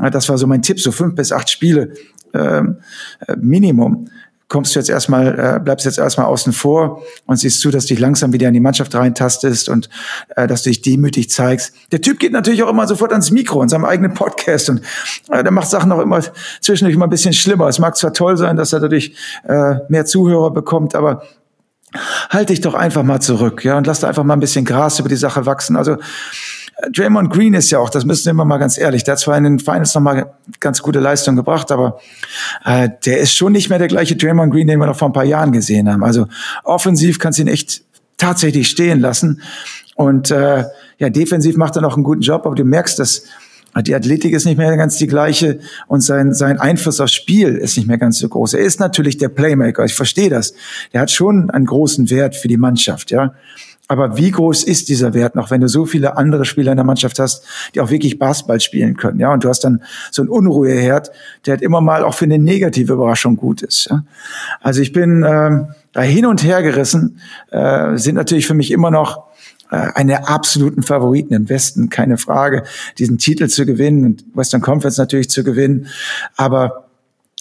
äh, 0.00 0.10
das 0.10 0.28
war 0.28 0.36
so 0.36 0.46
mein 0.46 0.62
Tipp, 0.62 0.80
so 0.80 0.92
fünf 0.92 1.14
bis 1.14 1.32
acht 1.32 1.48
Spiele 1.48 1.94
ähm, 2.34 2.78
äh, 3.26 3.36
Minimum 3.36 4.08
kommst 4.48 4.74
du 4.74 4.78
jetzt 4.78 4.90
erstmal, 4.90 5.56
äh, 5.56 5.60
bleibst 5.60 5.86
jetzt 5.86 5.98
erstmal 5.98 6.26
außen 6.26 6.52
vor 6.52 7.02
und 7.26 7.36
siehst 7.36 7.60
zu, 7.60 7.70
dass 7.70 7.86
du 7.86 7.94
dich 7.94 8.00
langsam 8.00 8.32
wieder 8.32 8.48
in 8.48 8.54
die 8.54 8.60
Mannschaft 8.60 8.94
reintastest 8.94 9.68
und 9.68 9.88
äh, 10.36 10.46
dass 10.46 10.62
du 10.62 10.70
dich 10.70 10.82
demütig 10.82 11.30
zeigst. 11.30 11.74
Der 11.92 12.00
Typ 12.00 12.18
geht 12.18 12.32
natürlich 12.32 12.62
auch 12.62 12.70
immer 12.70 12.86
sofort 12.86 13.12
ans 13.12 13.30
Mikro 13.30 13.62
in 13.62 13.68
seinem 13.68 13.84
eigenen 13.84 14.14
Podcast 14.14 14.68
und 14.68 14.82
äh, 15.30 15.42
der 15.42 15.52
macht 15.52 15.68
Sachen 15.68 15.90
auch 15.92 16.00
immer 16.00 16.20
zwischendurch 16.60 16.94
immer 16.94 17.06
ein 17.06 17.10
bisschen 17.10 17.32
schlimmer. 17.32 17.68
Es 17.68 17.78
mag 17.78 17.96
zwar 17.96 18.12
toll 18.12 18.36
sein, 18.36 18.56
dass 18.56 18.72
er 18.72 18.80
dadurch 18.80 19.14
äh, 19.48 19.76
mehr 19.88 20.04
Zuhörer 20.04 20.50
bekommt, 20.50 20.94
aber 20.94 21.22
halt 22.30 22.48
dich 22.48 22.60
doch 22.60 22.74
einfach 22.74 23.02
mal 23.02 23.20
zurück, 23.20 23.64
ja, 23.64 23.78
und 23.78 23.86
lass 23.86 24.00
da 24.00 24.08
einfach 24.08 24.24
mal 24.24 24.34
ein 24.34 24.40
bisschen 24.40 24.64
Gras 24.64 24.98
über 24.98 25.08
die 25.08 25.16
Sache 25.16 25.46
wachsen. 25.46 25.76
Also 25.76 25.96
Draymond 26.90 27.30
Green 27.30 27.54
ist 27.54 27.70
ja 27.70 27.78
auch, 27.78 27.90
das 27.90 28.04
müssen 28.04 28.36
wir 28.36 28.44
mal 28.44 28.58
ganz 28.58 28.78
ehrlich, 28.78 29.04
der 29.04 29.12
hat 29.12 29.20
zwar 29.20 29.36
in 29.38 29.44
den 29.44 29.58
Finals 29.58 29.94
nochmal 29.94 30.34
ganz 30.60 30.82
gute 30.82 31.00
Leistung 31.00 31.36
gebracht, 31.36 31.70
aber 31.70 32.00
äh, 32.64 32.88
der 33.04 33.18
ist 33.20 33.34
schon 33.34 33.52
nicht 33.52 33.68
mehr 33.68 33.78
der 33.78 33.88
gleiche 33.88 34.16
Draymond 34.16 34.52
Green, 34.52 34.66
den 34.66 34.78
wir 34.78 34.86
noch 34.86 34.96
vor 34.96 35.08
ein 35.08 35.12
paar 35.12 35.24
Jahren 35.24 35.52
gesehen 35.52 35.90
haben. 35.90 36.02
Also 36.02 36.26
offensiv 36.64 37.18
kannst 37.18 37.38
du 37.38 37.42
ihn 37.42 37.48
echt 37.48 37.82
tatsächlich 38.16 38.68
stehen 38.68 39.00
lassen. 39.00 39.42
Und 39.94 40.30
äh, 40.30 40.64
ja, 40.98 41.10
defensiv 41.10 41.56
macht 41.56 41.76
er 41.76 41.82
noch 41.82 41.94
einen 41.94 42.04
guten 42.04 42.22
Job, 42.22 42.44
aber 42.46 42.54
du 42.54 42.64
merkst, 42.64 42.98
dass 42.98 43.24
die 43.82 43.94
Athletik 43.94 44.32
ist 44.32 44.44
nicht 44.44 44.56
mehr 44.56 44.76
ganz 44.76 44.98
die 44.98 45.08
gleiche 45.08 45.58
und 45.88 46.00
sein, 46.00 46.32
sein 46.32 46.60
Einfluss 46.60 47.00
aufs 47.00 47.12
Spiel 47.12 47.56
ist 47.56 47.76
nicht 47.76 47.88
mehr 47.88 47.98
ganz 47.98 48.18
so 48.18 48.28
groß. 48.28 48.54
Er 48.54 48.60
ist 48.60 48.78
natürlich 48.78 49.18
der 49.18 49.28
Playmaker, 49.28 49.84
ich 49.84 49.94
verstehe 49.94 50.30
das. 50.30 50.54
Der 50.92 51.00
hat 51.00 51.10
schon 51.10 51.50
einen 51.50 51.66
großen 51.66 52.08
Wert 52.10 52.36
für 52.36 52.48
die 52.48 52.56
Mannschaft, 52.56 53.10
ja. 53.10 53.34
Aber 53.86 54.16
wie 54.16 54.30
groß 54.30 54.64
ist 54.64 54.88
dieser 54.88 55.12
Wert 55.12 55.34
noch, 55.34 55.50
wenn 55.50 55.60
du 55.60 55.68
so 55.68 55.84
viele 55.84 56.16
andere 56.16 56.46
Spieler 56.46 56.72
in 56.72 56.76
der 56.76 56.86
Mannschaft 56.86 57.18
hast, 57.18 57.44
die 57.74 57.80
auch 57.80 57.90
wirklich 57.90 58.18
Basketball 58.18 58.60
spielen 58.60 58.96
können, 58.96 59.20
ja? 59.20 59.32
Und 59.32 59.44
du 59.44 59.48
hast 59.48 59.60
dann 59.60 59.82
so 60.10 60.22
einen 60.22 60.30
Unruheherd, 60.30 61.10
der 61.44 61.52
halt 61.52 61.62
immer 61.62 61.82
mal 61.82 62.02
auch 62.02 62.14
für 62.14 62.24
eine 62.24 62.38
negative 62.38 62.94
Überraschung 62.94 63.36
gut 63.36 63.62
ist. 63.62 63.88
Ja? 63.90 64.04
Also 64.60 64.80
ich 64.80 64.92
bin 64.92 65.24
ähm, 65.26 65.68
da 65.92 66.00
hin 66.00 66.24
und 66.24 66.42
her 66.42 66.62
gerissen, 66.62 67.20
äh, 67.50 67.96
sind 67.96 68.14
natürlich 68.14 68.46
für 68.46 68.54
mich 68.54 68.70
immer 68.70 68.90
noch 68.90 69.24
äh, 69.70 69.76
eine 69.94 70.28
absoluten 70.28 70.82
Favoriten 70.82 71.34
im 71.34 71.48
Westen, 71.50 71.90
keine 71.90 72.16
Frage, 72.16 72.64
diesen 72.98 73.18
Titel 73.18 73.48
zu 73.48 73.66
gewinnen 73.66 74.04
und 74.04 74.24
Western 74.34 74.62
Conference 74.62 74.96
natürlich 74.96 75.28
zu 75.28 75.44
gewinnen. 75.44 75.88
Aber 76.36 76.88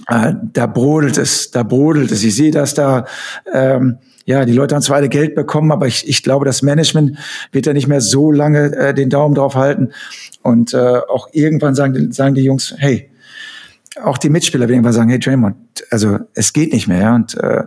äh, 0.07 0.33
da 0.53 0.67
brodelt 0.67 1.17
es, 1.17 1.51
da 1.51 1.63
brodelt 1.63 2.11
es. 2.11 2.23
Ich 2.23 2.35
sehe, 2.35 2.51
dass 2.51 2.73
da 2.73 3.05
ähm, 3.53 3.97
ja, 4.25 4.45
die 4.45 4.53
Leute 4.53 4.75
haben 4.75 4.81
zwar 4.81 4.97
alle 4.97 5.09
Geld 5.09 5.35
bekommen, 5.35 5.71
aber 5.71 5.87
ich, 5.87 6.07
ich 6.07 6.23
glaube, 6.23 6.45
das 6.45 6.61
Management 6.61 7.17
wird 7.51 7.65
ja 7.65 7.73
nicht 7.73 7.87
mehr 7.87 8.01
so 8.01 8.31
lange 8.31 8.75
äh, 8.75 8.93
den 8.93 9.09
Daumen 9.09 9.35
drauf 9.35 9.55
halten. 9.55 9.91
Und 10.41 10.73
äh, 10.73 10.77
auch 10.77 11.27
irgendwann 11.31 11.75
sagen, 11.75 12.11
sagen 12.11 12.35
die 12.35 12.43
Jungs, 12.43 12.73
hey, 12.77 13.09
auch 14.01 14.17
die 14.17 14.29
Mitspieler 14.29 14.61
werden 14.61 14.73
irgendwann 14.73 14.93
sagen, 14.93 15.09
hey 15.09 15.19
Draymond, 15.19 15.55
also 15.91 16.17
es 16.33 16.53
geht 16.53 16.73
nicht 16.73 16.87
mehr. 16.87 17.01
Ja? 17.01 17.15
Und 17.15 17.35
äh, 17.35 17.63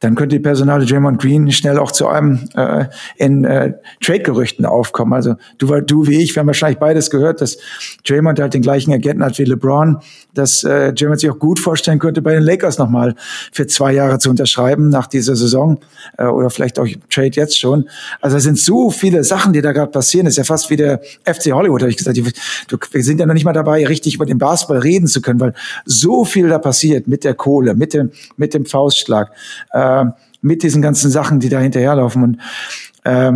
dann 0.00 0.16
könnte 0.16 0.36
die 0.36 0.42
Personale 0.42 0.84
Draymond 0.84 1.20
Green 1.20 1.50
schnell 1.52 1.78
auch 1.78 1.92
zu 1.92 2.08
einem 2.08 2.40
äh, 2.56 2.86
in 3.16 3.44
äh, 3.44 3.74
Trade-Gerüchten 4.02 4.66
aufkommen. 4.66 5.12
Also 5.12 5.36
du, 5.58 5.80
du 5.80 6.06
wie 6.08 6.22
ich, 6.22 6.34
wir 6.34 6.40
haben 6.40 6.48
wahrscheinlich 6.48 6.78
beides 6.78 7.10
gehört, 7.10 7.40
dass 7.40 7.58
Draymond 8.04 8.40
halt 8.40 8.54
den 8.54 8.62
gleichen 8.62 8.92
Agenten 8.92 9.22
hat 9.22 9.38
wie 9.38 9.44
LeBron, 9.44 9.98
dass 10.34 10.64
äh, 10.64 10.92
Draymond 10.92 11.20
sich 11.20 11.30
auch 11.30 11.38
gut 11.38 11.60
vorstellen 11.60 12.00
könnte, 12.00 12.20
bei 12.20 12.34
den 12.34 12.42
Lakers 12.42 12.78
nochmal 12.78 13.14
für 13.52 13.66
zwei 13.68 13.92
Jahre 13.92 14.18
zu 14.18 14.30
unterschreiben 14.30 14.88
nach 14.88 15.06
dieser 15.06 15.36
Saison 15.36 15.78
äh, 16.18 16.24
oder 16.24 16.50
vielleicht 16.50 16.80
auch 16.80 16.88
Trade 17.10 17.30
jetzt 17.34 17.58
schon. 17.58 17.88
Also 18.20 18.38
es 18.38 18.42
sind 18.42 18.58
so 18.58 18.90
viele 18.90 19.22
Sachen, 19.22 19.52
die 19.52 19.62
da 19.62 19.70
gerade 19.70 19.92
passieren. 19.92 20.24
Das 20.24 20.32
ist 20.32 20.38
ja 20.38 20.44
fast 20.44 20.68
wie 20.70 20.76
der 20.76 21.00
FC 21.24 21.52
Hollywood, 21.52 21.82
habe 21.82 21.90
ich 21.90 21.96
gesagt. 21.96 22.16
Du, 22.68 22.76
wir 22.90 23.04
sind 23.04 23.20
ja 23.20 23.26
noch 23.26 23.34
nicht 23.34 23.44
mal 23.44 23.52
dabei, 23.52 23.86
richtig 23.86 24.16
über 24.16 24.26
den 24.26 24.38
Basketball 24.38 24.78
reden 24.78 25.06
zu 25.06 25.20
können, 25.22 25.38
weil 25.38 25.54
so 25.84 26.24
viel 26.24 26.48
da 26.48 26.58
passiert 26.58 27.08
mit 27.08 27.24
der 27.24 27.34
Kohle, 27.34 27.74
mit 27.74 27.94
dem, 27.94 28.10
mit 28.36 28.54
dem 28.54 28.66
Faustschlag, 28.66 29.30
äh, 29.72 30.04
mit 30.42 30.62
diesen 30.62 30.82
ganzen 30.82 31.10
Sachen, 31.10 31.40
die 31.40 31.48
da 31.48 31.58
hinterherlaufen. 31.60 32.22
Und 32.22 32.38
äh, 33.04 33.32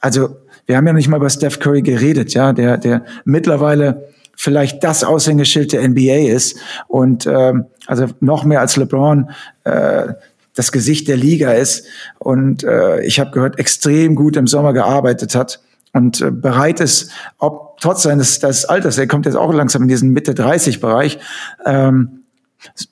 also 0.00 0.36
wir 0.66 0.76
haben 0.76 0.86
ja 0.86 0.92
nicht 0.92 1.08
mal 1.08 1.16
über 1.16 1.30
Steph 1.30 1.58
Curry 1.58 1.82
geredet, 1.82 2.34
ja, 2.34 2.52
der, 2.52 2.78
der 2.78 3.04
mittlerweile 3.24 4.08
vielleicht 4.36 4.82
das 4.82 5.04
Aushängeschild 5.04 5.72
der 5.72 5.86
NBA 5.86 6.32
ist 6.32 6.58
und 6.88 7.26
ähm, 7.26 7.66
also 7.86 8.06
noch 8.20 8.44
mehr 8.44 8.60
als 8.60 8.76
LeBron 8.76 9.30
äh, 9.64 10.14
das 10.54 10.72
Gesicht 10.72 11.08
der 11.08 11.16
Liga 11.16 11.52
ist 11.52 11.86
und 12.18 12.64
äh, 12.64 13.02
ich 13.02 13.20
habe 13.20 13.32
gehört, 13.32 13.58
extrem 13.58 14.14
gut 14.14 14.36
im 14.36 14.46
Sommer 14.46 14.72
gearbeitet 14.72 15.34
hat 15.34 15.60
und 15.92 16.20
äh, 16.22 16.30
bereit 16.30 16.80
ist, 16.80 17.10
ob 17.38 17.69
trotz 17.80 18.02
seines 18.02 18.38
des 18.38 18.64
Alters, 18.64 18.98
er 18.98 19.06
kommt 19.06 19.26
jetzt 19.26 19.36
auch 19.36 19.52
langsam 19.52 19.82
in 19.82 19.88
diesen 19.88 20.10
Mitte 20.12 20.34
30 20.34 20.80
Bereich, 20.80 21.18
ähm, 21.66 22.20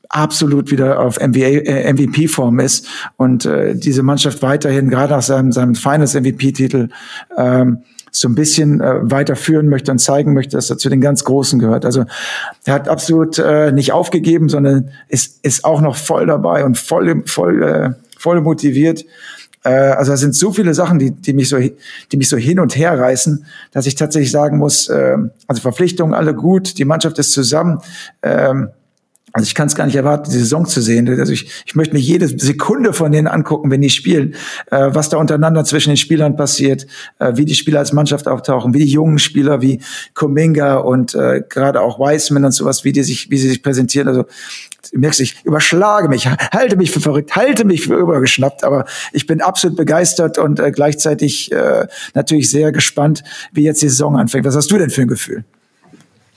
absolut 0.09 0.71
wieder 0.71 1.01
auf 1.01 1.19
äh, 1.21 1.93
MVP-Form 1.93 2.59
ist 2.61 2.89
und 3.17 3.45
äh, 3.45 3.75
diese 3.75 4.03
Mannschaft 4.03 4.43
weiterhin 4.43 4.89
gerade 4.89 5.13
nach 5.13 5.23
seinem, 5.23 5.53
seinem 5.53 5.75
Finals 5.75 6.15
MVP-Titel 6.15 6.89
ähm, 7.37 7.83
so 8.11 8.29
ein 8.29 8.35
bisschen 8.35 8.81
äh, 8.81 8.95
weiterführen 9.03 9.69
möchte 9.69 9.91
und 9.93 9.99
zeigen 9.99 10.33
möchte, 10.33 10.57
dass 10.57 10.71
er 10.71 10.79
zu 10.79 10.89
den 10.89 11.01
ganz 11.01 11.25
Großen 11.25 11.59
gehört. 11.59 11.85
Also 11.85 12.05
er 12.65 12.75
hat 12.75 12.89
absolut 12.89 13.39
äh, 13.39 13.71
nicht 13.73 13.93
aufgegeben, 13.93 14.49
sondern 14.49 14.91
ist, 15.09 15.45
ist 15.45 15.65
auch 15.65 15.83
noch 15.83 15.97
voll 15.97 16.27
dabei 16.27 16.65
und 16.65 16.79
voll, 16.79 17.23
voll, 17.27 17.63
äh, 17.63 17.91
voll 18.19 18.41
motiviert. 18.41 19.05
Äh, 19.65 19.71
also 19.71 20.13
es 20.13 20.21
sind 20.21 20.35
so 20.35 20.53
viele 20.53 20.75
Sachen, 20.75 20.99
die, 20.99 21.11
die, 21.11 21.33
mich 21.33 21.49
so, 21.49 21.59
die 21.59 22.17
mich 22.17 22.29
so 22.29 22.37
hin 22.37 22.61
und 22.61 22.77
her 22.77 22.99
reißen, 22.99 23.45
dass 23.73 23.87
ich 23.87 23.95
tatsächlich 23.95 24.31
sagen 24.31 24.59
muss, 24.59 24.89
äh, 24.89 25.17
also 25.47 25.63
Verpflichtungen 25.63 26.15
alle 26.15 26.35
gut, 26.35 26.79
die 26.79 26.85
Mannschaft 26.85 27.19
ist 27.19 27.33
zusammen. 27.33 27.81
Äh, 28.21 28.55
also 29.33 29.47
ich 29.47 29.55
kann 29.55 29.69
es 29.69 29.75
gar 29.75 29.87
nicht 29.87 29.97
erwarten, 29.97 30.31
die 30.31 30.39
Saison 30.39 30.67
zu 30.67 30.81
sehen. 30.81 31.09
Also 31.19 31.33
ich, 31.33 31.51
ich 31.67 31.75
möchte 31.75 31.95
mir 31.95 32.01
jede 32.01 32.29
Sekunde 32.29 32.93
von 32.93 33.13
denen 33.13 33.27
angucken, 33.27 33.71
wenn 33.71 33.81
die 33.81 33.91
spielen, 33.91 34.35
äh, 34.71 34.89
was 34.91 35.11
da 35.11 35.19
untereinander 35.19 35.65
zwischen 35.65 35.91
den 35.91 35.97
Spielern 35.97 36.37
passiert, 36.37 36.87
äh, 37.19 37.33
wie 37.37 37.45
die 37.45 37.55
Spieler 37.55 37.81
als 37.81 37.93
Mannschaft 37.93 38.27
auftauchen, 38.27 38.73
wie 38.75 38.79
die 38.79 38.91
jungen 38.91 39.19
Spieler 39.19 39.61
wie 39.61 39.81
Kuminga 40.15 40.77
und 40.77 41.15
äh, 41.15 41.43
gerade 41.49 41.81
auch 41.81 41.99
Wiseman 41.99 42.45
und 42.47 42.53
sowas, 42.53 42.85
wie 42.85 42.93
die 42.93 43.03
sich, 43.03 43.31
wie 43.31 43.39
sie 43.39 43.49
sich 43.49 43.63
präsentieren. 43.63 44.09
Also 44.09 44.25
du 44.93 44.99
merkst, 44.99 45.21
ich 45.21 45.45
überschlage 45.45 46.09
mich, 46.09 46.27
halte 46.27 46.77
mich 46.77 46.91
für 46.91 47.01
verrückt, 47.01 47.37
halte 47.37 47.65
mich 47.65 47.83
für 47.83 47.97
übergeschnappt, 47.97 48.65
aber 48.65 48.87
ich 49.13 49.27
bin 49.27 49.43
absolut 49.43 49.77
begeistert 49.77 50.39
und 50.39 50.59
äh, 50.59 50.71
gleichzeitig 50.71 51.53
äh, 51.53 51.87
natürlich 52.15 52.51
sehr 52.51 52.73
gespannt, 52.73 53.23
wie 53.53 53.65
jetzt 53.65 53.83
die 53.83 53.89
Saison 53.89 54.17
anfängt. 54.17 54.47
Was 54.47 54.57
hast 54.57 54.71
du 54.71 54.79
denn 54.79 54.91
für 54.91 55.03
ein 55.03 55.09
Gefühl? 55.09 55.45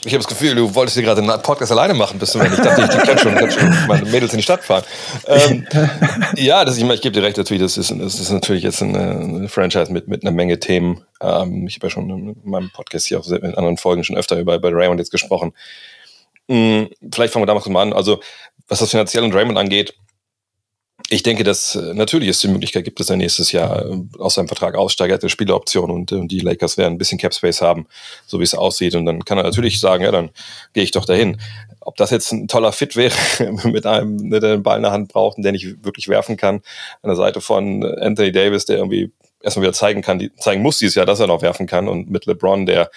Ich 0.04 0.14
habe 0.14 0.24
das 0.24 0.28
Gefühl, 0.28 0.56
du 0.56 0.74
wolltest 0.74 0.98
hier 0.98 1.04
gerade 1.04 1.22
einen 1.22 1.42
Podcast 1.44 1.72
alleine 1.72 1.94
machen, 1.94 2.18
bist 2.18 2.34
du 2.34 2.40
wenn 2.40 2.52
Ich 2.52 2.60
dachte, 2.60 2.82
ich 2.82 3.08
kann 3.08 3.18
schon, 3.20 3.36
kann 3.36 3.52
schon 3.52 3.88
meine 3.88 4.06
Mädels 4.06 4.34
in 4.34 4.38
die 4.38 4.44
Stadt 4.44 4.64
fahren. 4.64 4.84
Ähm, 5.28 5.68
ja, 6.38 6.66
das, 6.66 6.78
ich, 6.78 6.84
meine, 6.84 6.96
ich 6.96 7.02
gebe 7.02 7.14
dir 7.14 7.22
recht, 7.22 7.38
natürlich, 7.38 7.62
das 7.62 7.78
ist, 7.78 7.92
das 7.92 8.20
ist 8.20 8.32
natürlich 8.32 8.64
jetzt 8.64 8.82
eine, 8.82 9.20
eine 9.20 9.48
Franchise 9.48 9.92
mit, 9.92 10.08
mit 10.08 10.24
einer 10.24 10.32
Menge 10.32 10.60
Themen. 10.60 11.06
Ähm, 11.22 11.68
ich 11.68 11.76
habe 11.76 11.88
ja 11.88 11.92
schon 11.92 12.10
in 12.10 12.36
meinem 12.44 12.72
Podcast 12.72 13.08
hier 13.08 13.20
auch 13.20 13.28
in 13.28 13.54
anderen 13.56 13.78
Folgen 13.78 14.04
schon 14.04 14.18
öfter 14.18 14.40
über, 14.40 14.56
über 14.56 14.72
Raymond 14.74 15.00
jetzt 15.00 15.12
gesprochen. 15.12 15.54
Hm, 16.50 16.90
vielleicht 17.14 17.32
fangen 17.32 17.44
wir 17.44 17.48
damals 17.48 17.68
mal 17.68 17.84
an. 17.84 17.94
Also, 17.94 18.22
was 18.68 18.80
das 18.80 18.90
finanziell 18.90 19.24
und 19.24 19.36
Raymond 19.36 19.60
angeht, 19.60 19.94
ich 21.12 21.24
denke, 21.24 21.44
dass 21.44 21.76
äh, 21.76 21.94
natürlich 21.94 22.30
es 22.30 22.40
die 22.40 22.48
Möglichkeit 22.48 22.86
gibt, 22.86 22.98
dass 23.02 23.10
er 23.10 23.18
nächstes 23.18 23.52
Jahr 23.52 23.86
äh, 23.86 24.02
aus 24.18 24.36
seinem 24.36 24.48
Vertrag 24.48 24.76
aussteigt, 24.76 25.22
er 25.22 25.30
Spieleroption 25.30 25.92
und, 25.92 26.14
und 26.14 26.30
die 26.30 26.40
Lakers 26.40 26.78
werden 26.78 26.94
ein 26.94 26.98
bisschen 26.98 27.18
Cap 27.18 27.34
Space 27.34 27.62
haben, 27.62 27.86
so 28.26 28.40
wie 28.40 28.44
es 28.44 28.56
aussieht. 28.56 28.96
Und 28.96 29.06
dann 29.06 29.26
kann 29.26 29.38
er 29.38 29.44
natürlich 29.44 29.82
sagen, 29.82 30.06
ja, 30.06 30.12
dann 30.12 30.30
gehe 30.72 30.84
ich 30.84 30.92
doch 30.92 31.04
dahin. 31.04 31.38
Ob 31.82 31.98
das 31.98 32.12
jetzt 32.12 32.32
ein 32.32 32.48
toller 32.48 32.72
Fit 32.72 32.96
wäre, 32.96 33.14
mit 33.66 33.86
einem, 33.86 34.16
ne, 34.16 34.40
der 34.40 34.52
den 34.52 34.64
Ball 34.64 34.78
in 34.78 34.84
der 34.84 34.94
Hand 34.94 35.12
braucht 35.12 35.36
und 35.36 35.44
der 35.44 35.52
nicht 35.52 35.84
wirklich 35.84 36.08
werfen 36.08 36.38
kann, 36.38 36.62
an 37.02 37.10
der 37.10 37.18
Seite 37.18 37.42
von 37.42 37.84
Anthony 37.84 38.32
Davis, 38.32 38.64
der 38.64 38.78
irgendwie 38.78 39.12
erstmal 39.44 39.64
wieder 39.64 39.74
zeigen 39.74 40.02
kann, 40.02 40.18
die, 40.18 40.34
zeigen 40.36 40.62
muss 40.62 40.78
dieses 40.78 40.96
Jahr, 40.96 41.06
dass 41.06 41.20
er 41.20 41.28
noch 41.28 41.42
werfen 41.42 41.68
kann 41.68 41.90
und 41.90 42.10
mit 42.10 42.26
LeBron, 42.26 42.66
der 42.66 42.90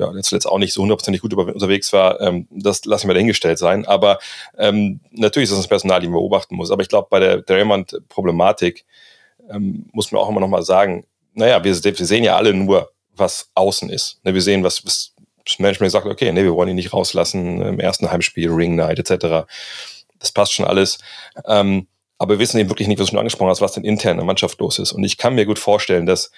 ja, 0.00 0.12
der 0.12 0.22
zuletzt 0.22 0.46
auch 0.46 0.58
nicht 0.58 0.72
so 0.72 0.82
hundertprozentig 0.82 1.20
gut 1.20 1.34
unterwegs 1.34 1.92
war, 1.92 2.20
ähm, 2.20 2.48
das 2.50 2.84
lassen 2.84 3.08
wir 3.08 3.14
dahingestellt 3.14 3.58
sein. 3.58 3.86
Aber 3.86 4.18
ähm, 4.58 5.00
natürlich 5.10 5.48
ist 5.48 5.52
das 5.52 5.60
das 5.60 5.68
Personal, 5.68 6.00
die 6.00 6.08
man 6.08 6.14
beobachten 6.14 6.56
muss. 6.56 6.70
Aber 6.70 6.82
ich 6.82 6.88
glaube, 6.88 7.08
bei 7.10 7.20
der 7.20 7.42
Draymond-Problematik 7.42 8.84
ähm, 9.50 9.86
muss 9.92 10.10
man 10.10 10.22
auch 10.22 10.28
immer 10.28 10.40
noch 10.40 10.48
mal 10.48 10.62
sagen, 10.62 11.04
naja, 11.34 11.62
wir, 11.62 11.74
wir 11.84 12.06
sehen 12.06 12.24
ja 12.24 12.36
alle 12.36 12.54
nur, 12.54 12.90
was 13.14 13.50
außen 13.54 13.90
ist. 13.90 14.20
Ne, 14.24 14.34
wir 14.34 14.42
sehen, 14.42 14.64
was, 14.64 14.84
was 14.84 15.14
das 15.44 15.58
Management 15.58 15.92
sagt, 15.92 16.06
okay, 16.06 16.32
nee, 16.32 16.42
wir 16.42 16.54
wollen 16.54 16.70
ihn 16.70 16.76
nicht 16.76 16.92
rauslassen 16.92 17.60
im 17.60 17.80
ersten 17.80 18.10
Heimspiel, 18.10 18.50
Ring 18.50 18.74
Night 18.76 18.98
etc. 18.98 19.46
Das 20.18 20.32
passt 20.32 20.54
schon 20.54 20.66
alles. 20.66 20.98
Ähm, 21.46 21.86
aber 22.18 22.34
wir 22.34 22.38
wissen 22.38 22.58
eben 22.58 22.68
wirklich 22.68 22.88
nicht, 22.88 22.98
was 22.98 23.06
du 23.06 23.10
schon 23.12 23.18
angesprochen 23.18 23.50
hast, 23.50 23.60
was 23.60 23.72
denn 23.72 23.84
intern 23.84 24.12
in 24.12 24.18
der 24.18 24.26
Mannschaft 24.26 24.60
los 24.60 24.78
ist. 24.78 24.92
Und 24.92 25.04
ich 25.04 25.16
kann 25.16 25.34
mir 25.34 25.46
gut 25.46 25.58
vorstellen, 25.58 26.06
dass 26.06 26.30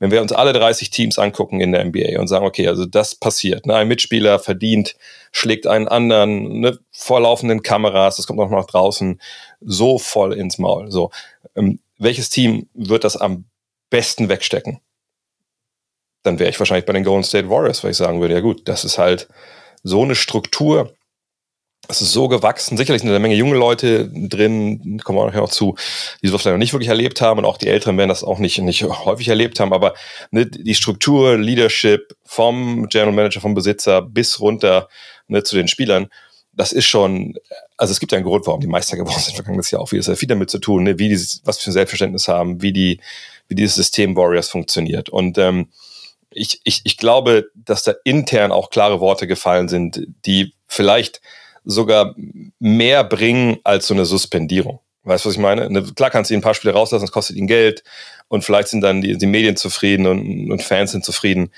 wenn 0.00 0.10
wir 0.10 0.22
uns 0.22 0.32
alle 0.32 0.52
30 0.54 0.90
Teams 0.90 1.18
angucken 1.18 1.60
in 1.60 1.72
der 1.72 1.84
NBA 1.84 2.18
und 2.18 2.26
sagen, 2.26 2.46
okay, 2.46 2.66
also 2.66 2.86
das 2.86 3.14
passiert, 3.14 3.66
ne? 3.66 3.76
ein 3.76 3.86
Mitspieler 3.86 4.38
verdient, 4.38 4.96
schlägt 5.30 5.66
einen 5.66 5.86
anderen, 5.86 6.60
ne? 6.60 6.78
vorlaufenden 6.90 7.62
Kameras, 7.62 8.16
das 8.16 8.26
kommt 8.26 8.40
auch 8.40 8.50
noch 8.50 8.66
draußen, 8.66 9.20
so 9.60 9.98
voll 9.98 10.32
ins 10.32 10.58
Maul. 10.58 10.90
So, 10.90 11.10
ähm, 11.54 11.80
welches 11.98 12.30
Team 12.30 12.68
wird 12.72 13.04
das 13.04 13.18
am 13.18 13.44
besten 13.90 14.30
wegstecken? 14.30 14.80
Dann 16.22 16.38
wäre 16.38 16.50
ich 16.50 16.58
wahrscheinlich 16.58 16.86
bei 16.86 16.94
den 16.94 17.04
Golden 17.04 17.24
State 17.24 17.50
Warriors, 17.50 17.84
weil 17.84 17.90
ich 17.90 17.96
sagen 17.98 18.22
würde, 18.22 18.34
ja 18.34 18.40
gut, 18.40 18.68
das 18.68 18.84
ist 18.84 18.96
halt 18.96 19.28
so 19.82 20.02
eine 20.02 20.14
Struktur, 20.14 20.94
es 21.88 22.00
ist 22.00 22.12
so 22.12 22.28
gewachsen. 22.28 22.76
Sicherlich 22.76 23.02
sind 23.02 23.10
eine 23.10 23.18
Menge 23.18 23.34
junge 23.34 23.56
Leute 23.56 24.08
drin, 24.08 25.00
kommen 25.02 25.18
wir 25.18 25.26
nachher 25.26 25.40
noch 25.40 25.50
zu, 25.50 25.76
die 26.22 26.28
sowas 26.28 26.42
vielleicht 26.42 26.54
noch 26.54 26.58
nicht 26.58 26.72
wirklich 26.72 26.88
erlebt 26.88 27.20
haben 27.20 27.38
und 27.38 27.44
auch 27.44 27.58
die 27.58 27.68
Älteren 27.68 27.96
werden 27.98 28.08
das 28.08 28.22
auch 28.22 28.38
nicht, 28.38 28.58
nicht 28.58 28.84
häufig 28.84 29.28
erlebt 29.28 29.60
haben. 29.60 29.72
Aber 29.72 29.94
ne, 30.30 30.46
die 30.46 30.74
Struktur, 30.74 31.36
Leadership 31.36 32.16
vom 32.24 32.88
General 32.88 33.12
Manager, 33.12 33.40
vom 33.40 33.54
Besitzer 33.54 34.02
bis 34.02 34.40
runter 34.40 34.88
ne, 35.26 35.42
zu 35.42 35.56
den 35.56 35.68
Spielern, 35.68 36.08
das 36.52 36.72
ist 36.72 36.86
schon, 36.86 37.34
also 37.76 37.92
es 37.92 38.00
gibt 38.00 38.12
ja 38.12 38.16
einen 38.16 38.26
Grund, 38.26 38.46
warum 38.46 38.60
die 38.60 38.66
Meister 38.66 38.96
geworden 38.96 39.18
sind 39.18 39.34
vergangenes 39.36 39.70
Jahr 39.70 39.80
auch. 39.80 39.92
Wie 39.92 39.96
das 39.96 40.08
hat 40.08 40.18
viel 40.18 40.28
damit 40.28 40.50
zu 40.50 40.58
tun, 40.58 40.84
ne, 40.84 40.98
wie 40.98 41.08
die, 41.08 41.26
was 41.44 41.58
für 41.58 41.70
ein 41.70 41.72
Selbstverständnis 41.72 42.28
haben, 42.28 42.62
wie 42.62 42.72
die, 42.72 43.00
wie 43.48 43.54
dieses 43.54 43.74
System 43.74 44.16
Warriors 44.16 44.48
funktioniert. 44.48 45.08
Und 45.08 45.38
ähm, 45.38 45.68
ich, 46.32 46.60
ich, 46.64 46.82
ich 46.84 46.96
glaube, 46.96 47.50
dass 47.54 47.82
da 47.82 47.94
intern 48.04 48.52
auch 48.52 48.70
klare 48.70 49.00
Worte 49.00 49.26
gefallen 49.26 49.68
sind, 49.68 50.06
die 50.26 50.54
vielleicht 50.68 51.20
sogar 51.64 52.14
mehr 52.58 53.04
bringen 53.04 53.58
als 53.64 53.86
so 53.86 53.94
eine 53.94 54.04
Suspendierung. 54.04 54.80
Weißt 55.02 55.24
du, 55.24 55.28
was 55.28 55.36
ich 55.36 55.40
meine? 55.40 55.70
Ne, 55.70 55.82
klar 55.94 56.10
kannst 56.10 56.30
du 56.30 56.34
ihn 56.34 56.40
ein 56.40 56.42
paar 56.42 56.54
Spiele 56.54 56.74
rauslassen, 56.74 57.04
es 57.04 57.12
kostet 57.12 57.36
ihn 57.36 57.46
Geld 57.46 57.82
und 58.28 58.44
vielleicht 58.44 58.68
sind 58.68 58.82
dann 58.82 59.00
die, 59.00 59.16
die 59.16 59.26
Medien 59.26 59.56
zufrieden 59.56 60.06
und, 60.06 60.50
und, 60.50 60.62
Fans 60.62 60.92
sind 60.92 61.04
zufrieden. 61.04 61.50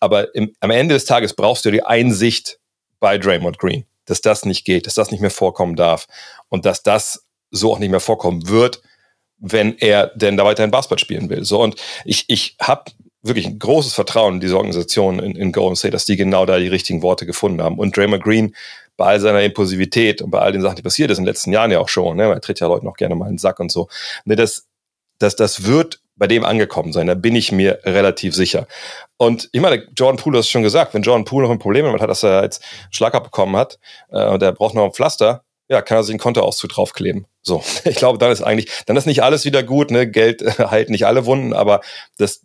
Aber 0.00 0.34
im, 0.34 0.54
am 0.60 0.70
Ende 0.70 0.94
des 0.94 1.04
Tages 1.04 1.34
brauchst 1.34 1.64
du 1.64 1.70
die 1.70 1.84
Einsicht 1.84 2.58
bei 2.98 3.18
Draymond 3.18 3.58
Green, 3.58 3.84
dass 4.06 4.22
das 4.22 4.44
nicht 4.44 4.64
geht, 4.64 4.86
dass 4.86 4.94
das 4.94 5.10
nicht 5.10 5.20
mehr 5.20 5.30
vorkommen 5.30 5.76
darf 5.76 6.06
und 6.48 6.64
dass 6.64 6.82
das 6.82 7.26
so 7.50 7.72
auch 7.72 7.78
nicht 7.78 7.90
mehr 7.90 8.00
vorkommen 8.00 8.48
wird, 8.48 8.80
wenn 9.38 9.76
er 9.78 10.08
denn 10.14 10.38
da 10.38 10.44
weiterhin 10.44 10.70
Basketball 10.70 10.98
spielen 10.98 11.28
will. 11.28 11.44
So 11.44 11.62
und 11.62 11.76
ich, 12.04 12.24
ich 12.28 12.56
habe 12.60 12.90
wirklich 13.22 13.46
ein 13.46 13.58
großes 13.58 13.92
Vertrauen 13.92 14.34
in 14.34 14.40
diese 14.40 14.56
Organisation 14.56 15.18
in, 15.18 15.36
in 15.36 15.52
Golden 15.52 15.76
State, 15.76 15.92
dass 15.92 16.06
die 16.06 16.16
genau 16.16 16.46
da 16.46 16.58
die 16.58 16.68
richtigen 16.68 17.02
Worte 17.02 17.26
gefunden 17.26 17.62
haben. 17.62 17.78
Und 17.78 17.96
Draymond 17.96 18.22
Green 18.22 18.54
bei 18.96 19.06
all 19.06 19.20
seiner 19.20 19.42
Impulsivität 19.42 20.22
und 20.22 20.30
bei 20.30 20.40
all 20.40 20.52
den 20.52 20.62
Sachen, 20.62 20.76
die 20.76 20.82
passiert 20.82 21.10
ist 21.10 21.18
in 21.18 21.24
den 21.24 21.28
letzten 21.28 21.52
Jahren 21.52 21.70
ja 21.70 21.80
auch 21.80 21.88
schon, 21.88 22.16
ne, 22.16 22.24
er 22.24 22.40
tritt 22.40 22.60
ja 22.60 22.66
Leute 22.66 22.84
noch 22.84 22.96
gerne 22.96 23.14
mal 23.14 23.26
in 23.26 23.32
den 23.32 23.38
Sack 23.38 23.60
und 23.60 23.70
so, 23.70 23.88
ne, 24.24 24.36
das, 24.36 24.66
das, 25.18 25.36
das 25.36 25.64
wird 25.64 26.00
bei 26.16 26.26
dem 26.26 26.44
angekommen 26.44 26.92
sein, 26.92 27.06
da 27.06 27.14
bin 27.14 27.36
ich 27.36 27.52
mir 27.52 27.80
relativ 27.84 28.34
sicher. 28.34 28.66
Und 29.18 29.50
ich 29.52 29.60
meine, 29.60 29.86
Jordan 29.96 30.16
Poole 30.16 30.38
hat 30.38 30.44
es 30.44 30.50
schon 30.50 30.62
gesagt, 30.62 30.94
wenn 30.94 31.02
Jordan 31.02 31.24
Poole 31.26 31.46
noch 31.46 31.52
ein 31.52 31.58
Problem 31.58 31.84
damit 31.84 32.00
hat, 32.00 32.08
dass 32.08 32.22
er 32.22 32.42
jetzt 32.42 32.62
Schlag 32.90 33.14
abbekommen 33.14 33.56
hat 33.56 33.78
äh, 34.10 34.26
und 34.26 34.42
er 34.42 34.52
braucht 34.52 34.74
noch 34.74 34.84
ein 34.84 34.92
Pflaster, 34.92 35.42
ja, 35.68 35.82
kann 35.82 35.98
er 35.98 36.04
sich 36.04 36.12
einen 36.12 36.20
Kontoauszug 36.20 36.70
draufkleben. 36.70 37.26
So, 37.42 37.62
ich 37.84 37.96
glaube, 37.96 38.18
dann 38.18 38.30
ist 38.30 38.42
eigentlich, 38.42 38.70
dann 38.86 38.96
ist 38.96 39.06
nicht 39.06 39.22
alles 39.22 39.44
wieder 39.44 39.62
gut, 39.62 39.90
ne? 39.90 40.10
Geld 40.10 40.42
heilt 40.58 40.88
nicht 40.88 41.06
alle 41.06 41.26
Wunden, 41.26 41.52
aber 41.52 41.80
das, 42.16 42.42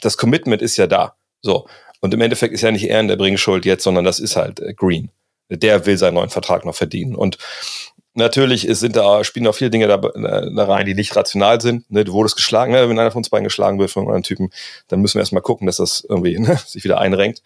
das 0.00 0.18
Commitment 0.18 0.60
ist 0.60 0.76
ja 0.76 0.86
da. 0.86 1.14
So. 1.40 1.66
Und 2.00 2.14
im 2.14 2.20
Endeffekt 2.20 2.54
ist 2.54 2.62
ja 2.62 2.70
nicht 2.70 2.88
er 2.88 3.00
in 3.00 3.08
der 3.08 3.16
Bringschuld 3.16 3.64
jetzt, 3.64 3.84
sondern 3.84 4.04
das 4.04 4.20
ist 4.20 4.36
halt 4.36 4.60
äh, 4.60 4.74
Green 4.74 5.10
der 5.48 5.86
will 5.86 5.96
seinen 5.96 6.14
neuen 6.14 6.30
Vertrag 6.30 6.64
noch 6.64 6.74
verdienen. 6.74 7.14
Und 7.14 7.38
natürlich 8.14 8.66
sind 8.70 8.96
da, 8.96 9.24
spielen 9.24 9.46
auch 9.46 9.54
viele 9.54 9.70
Dinge 9.70 9.86
da, 9.86 9.96
da 9.96 10.64
rein, 10.64 10.86
die 10.86 10.94
nicht 10.94 11.16
rational 11.16 11.60
sind. 11.60 11.90
Ne, 11.90 12.04
du 12.04 12.12
wurdest 12.12 12.36
geschlagen, 12.36 12.72
ne, 12.72 12.88
wenn 12.88 12.98
einer 12.98 13.10
von 13.10 13.20
uns 13.20 13.30
beiden 13.30 13.44
geschlagen 13.44 13.78
wird 13.78 13.90
von 13.90 14.02
einem 14.02 14.08
anderen 14.08 14.24
Typen, 14.24 14.50
dann 14.88 15.00
müssen 15.00 15.14
wir 15.14 15.20
erstmal 15.20 15.42
gucken, 15.42 15.66
dass 15.66 15.76
das 15.76 16.04
irgendwie 16.08 16.38
ne, 16.38 16.58
sich 16.66 16.84
wieder 16.84 16.98
einrenkt. 16.98 17.42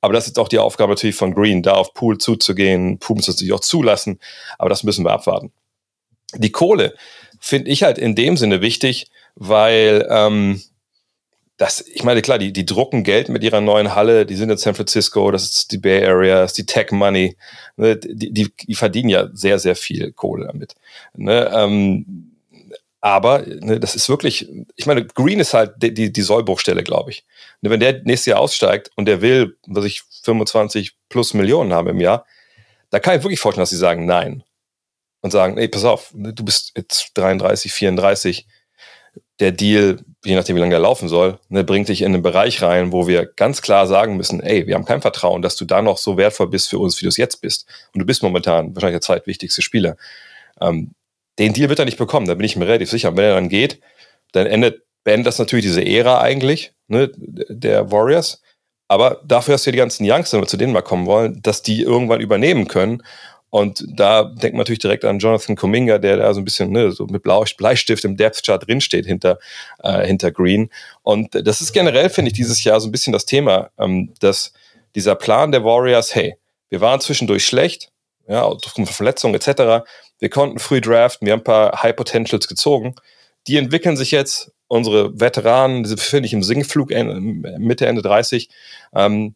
Aber 0.00 0.14
das 0.14 0.26
ist 0.26 0.38
auch 0.38 0.48
die 0.48 0.58
Aufgabe 0.58 0.92
natürlich 0.92 1.14
von 1.14 1.34
Green, 1.34 1.62
da 1.62 1.72
auf 1.72 1.94
Pool 1.94 2.18
zuzugehen. 2.18 2.98
Pool 2.98 3.16
muss 3.16 3.28
natürlich 3.28 3.52
auch 3.52 3.60
zulassen, 3.60 4.18
aber 4.58 4.68
das 4.68 4.82
müssen 4.82 5.04
wir 5.04 5.12
abwarten. 5.12 5.52
Die 6.34 6.50
Kohle 6.50 6.94
finde 7.38 7.70
ich 7.70 7.82
halt 7.82 7.98
in 7.98 8.14
dem 8.14 8.36
Sinne 8.36 8.60
wichtig, 8.60 9.08
weil 9.34 10.06
ähm, 10.10 10.60
das, 11.56 11.80
ich 11.86 12.02
meine, 12.02 12.22
klar, 12.22 12.38
die, 12.38 12.52
die 12.52 12.66
drucken 12.66 13.04
Geld 13.04 13.28
mit 13.28 13.44
ihrer 13.44 13.60
neuen 13.60 13.94
Halle, 13.94 14.26
die 14.26 14.36
sind 14.36 14.50
in 14.50 14.56
San 14.56 14.74
Francisco, 14.74 15.30
das 15.30 15.44
ist 15.44 15.72
die 15.72 15.78
Bay 15.78 16.04
Area, 16.04 16.40
das 16.40 16.52
ist 16.52 16.58
die 16.58 16.66
Tech 16.66 16.90
Money, 16.90 17.36
ne, 17.76 17.96
die, 17.96 18.32
die, 18.32 18.52
die 18.56 18.74
verdienen 18.74 19.10
ja 19.10 19.28
sehr, 19.32 19.58
sehr 19.58 19.76
viel 19.76 20.12
Kohle 20.12 20.46
damit. 20.46 20.74
Ne, 21.14 21.50
ähm, 21.54 22.32
aber 23.00 23.44
ne, 23.46 23.80
das 23.80 23.94
ist 23.94 24.08
wirklich, 24.08 24.48
ich 24.76 24.86
meine, 24.86 25.04
Green 25.04 25.40
ist 25.40 25.54
halt 25.54 25.74
die, 25.78 25.92
die, 25.92 26.12
die 26.12 26.22
Sollbruchstelle, 26.22 26.82
glaube 26.84 27.10
ich. 27.10 27.24
Ne, 27.60 27.70
wenn 27.70 27.80
der 27.80 28.02
nächstes 28.04 28.26
Jahr 28.26 28.40
aussteigt 28.40 28.90
und 28.96 29.06
der 29.06 29.20
will, 29.20 29.56
was 29.66 29.84
ich 29.84 30.02
25 30.22 30.96
plus 31.08 31.34
Millionen 31.34 31.72
haben 31.72 31.88
im 31.88 32.00
Jahr, 32.00 32.26
da 32.90 33.00
kann 33.00 33.16
ich 33.16 33.24
wirklich 33.24 33.40
vorstellen, 33.40 33.62
dass 33.62 33.70
sie 33.70 33.76
sagen, 33.76 34.06
nein. 34.06 34.42
und 35.20 35.30
sagen, 35.30 35.56
ey, 35.58 35.68
pass 35.68 35.84
auf, 35.84 36.12
ne, 36.14 36.32
du 36.32 36.44
bist 36.44 36.72
jetzt 36.76 37.12
33, 37.14 37.72
34, 37.72 38.46
der 39.42 39.50
Deal, 39.50 39.98
je 40.24 40.36
nachdem 40.36 40.54
wie 40.54 40.60
lange 40.60 40.70
der 40.70 40.78
laufen 40.78 41.08
soll, 41.08 41.38
ne, 41.48 41.64
bringt 41.64 41.88
dich 41.88 42.02
in 42.02 42.14
einen 42.14 42.22
Bereich 42.22 42.62
rein, 42.62 42.92
wo 42.92 43.08
wir 43.08 43.26
ganz 43.26 43.60
klar 43.60 43.88
sagen 43.88 44.16
müssen, 44.16 44.40
ey, 44.40 44.68
wir 44.68 44.76
haben 44.76 44.84
kein 44.84 45.02
Vertrauen, 45.02 45.42
dass 45.42 45.56
du 45.56 45.64
da 45.64 45.82
noch 45.82 45.98
so 45.98 46.16
wertvoll 46.16 46.46
bist 46.46 46.70
für 46.70 46.78
uns, 46.78 47.00
wie 47.00 47.06
du 47.06 47.08
es 47.08 47.16
jetzt 47.16 47.40
bist. 47.40 47.66
Und 47.92 47.98
du 47.98 48.06
bist 48.06 48.22
momentan 48.22 48.74
wahrscheinlich 48.74 49.00
der 49.00 49.06
zweitwichtigste 49.06 49.60
Spieler. 49.60 49.96
Ähm, 50.60 50.92
den 51.40 51.52
Deal 51.52 51.68
wird 51.68 51.80
er 51.80 51.86
nicht 51.86 51.98
bekommen, 51.98 52.26
da 52.26 52.34
bin 52.34 52.46
ich 52.46 52.54
mir 52.54 52.68
relativ 52.68 52.88
sicher. 52.88 53.08
Und 53.08 53.16
wenn 53.16 53.24
er 53.24 53.34
dann 53.34 53.48
geht, 53.48 53.80
dann 54.30 54.46
endet, 54.46 54.82
beendet 55.02 55.26
das 55.26 55.40
natürlich 55.40 55.64
diese 55.64 55.84
Ära 55.84 56.20
eigentlich, 56.20 56.72
ne, 56.86 57.10
der 57.16 57.90
Warriors. 57.90 58.42
Aber 58.86 59.20
dafür 59.24 59.54
hast 59.54 59.66
du 59.66 59.70
ja 59.70 59.72
die 59.72 59.78
ganzen 59.78 60.08
Youngster, 60.08 60.36
wenn 60.36 60.44
wir 60.44 60.48
zu 60.48 60.56
denen 60.56 60.72
mal 60.72 60.82
kommen 60.82 61.06
wollen, 61.06 61.42
dass 61.42 61.62
die 61.62 61.82
irgendwann 61.82 62.20
übernehmen 62.20 62.68
können. 62.68 63.02
Und 63.52 63.84
da 63.86 64.24
denkt 64.24 64.54
man 64.54 64.60
natürlich 64.60 64.78
direkt 64.78 65.04
an 65.04 65.18
Jonathan 65.18 65.56
Kuminga, 65.56 65.98
der 65.98 66.16
da 66.16 66.32
so 66.32 66.40
ein 66.40 66.44
bisschen 66.46 66.70
ne, 66.70 66.90
so 66.90 67.06
mit 67.06 67.22
Bleistift 67.22 68.02
im 68.02 68.16
Depth 68.16 68.42
Chart 68.46 68.66
drinsteht 68.66 69.04
hinter, 69.04 69.38
äh, 69.82 70.06
hinter 70.06 70.32
Green. 70.32 70.70
Und 71.02 71.34
das 71.34 71.60
ist 71.60 71.74
generell, 71.74 72.08
finde 72.08 72.30
ich, 72.30 72.32
dieses 72.32 72.64
Jahr 72.64 72.80
so 72.80 72.88
ein 72.88 72.92
bisschen 72.92 73.12
das 73.12 73.26
Thema, 73.26 73.68
ähm, 73.78 74.14
dass 74.20 74.54
dieser 74.94 75.16
Plan 75.16 75.52
der 75.52 75.64
Warriors, 75.64 76.14
hey, 76.14 76.36
wir 76.70 76.80
waren 76.80 77.02
zwischendurch 77.02 77.44
schlecht, 77.44 77.92
ja, 78.26 78.42
aufgrund 78.42 78.88
von 78.88 78.94
Verletzungen 78.94 79.34
etc. 79.34 79.84
Wir 80.18 80.30
konnten 80.30 80.58
früh 80.58 80.80
draften, 80.80 81.26
wir 81.26 81.34
haben 81.34 81.40
ein 81.40 81.44
paar 81.44 81.82
High 81.82 81.94
Potentials 81.94 82.48
gezogen. 82.48 82.94
Die 83.48 83.58
entwickeln 83.58 83.98
sich 83.98 84.12
jetzt. 84.12 84.50
Unsere 84.66 85.20
Veteranen, 85.20 85.84
die 85.84 85.94
finde 85.98 86.26
ich 86.26 86.32
im 86.32 86.42
Singflug 86.42 86.88
Mitte, 86.88 87.86
Ende 87.86 88.00
30. 88.00 88.48
Ähm, 88.94 89.34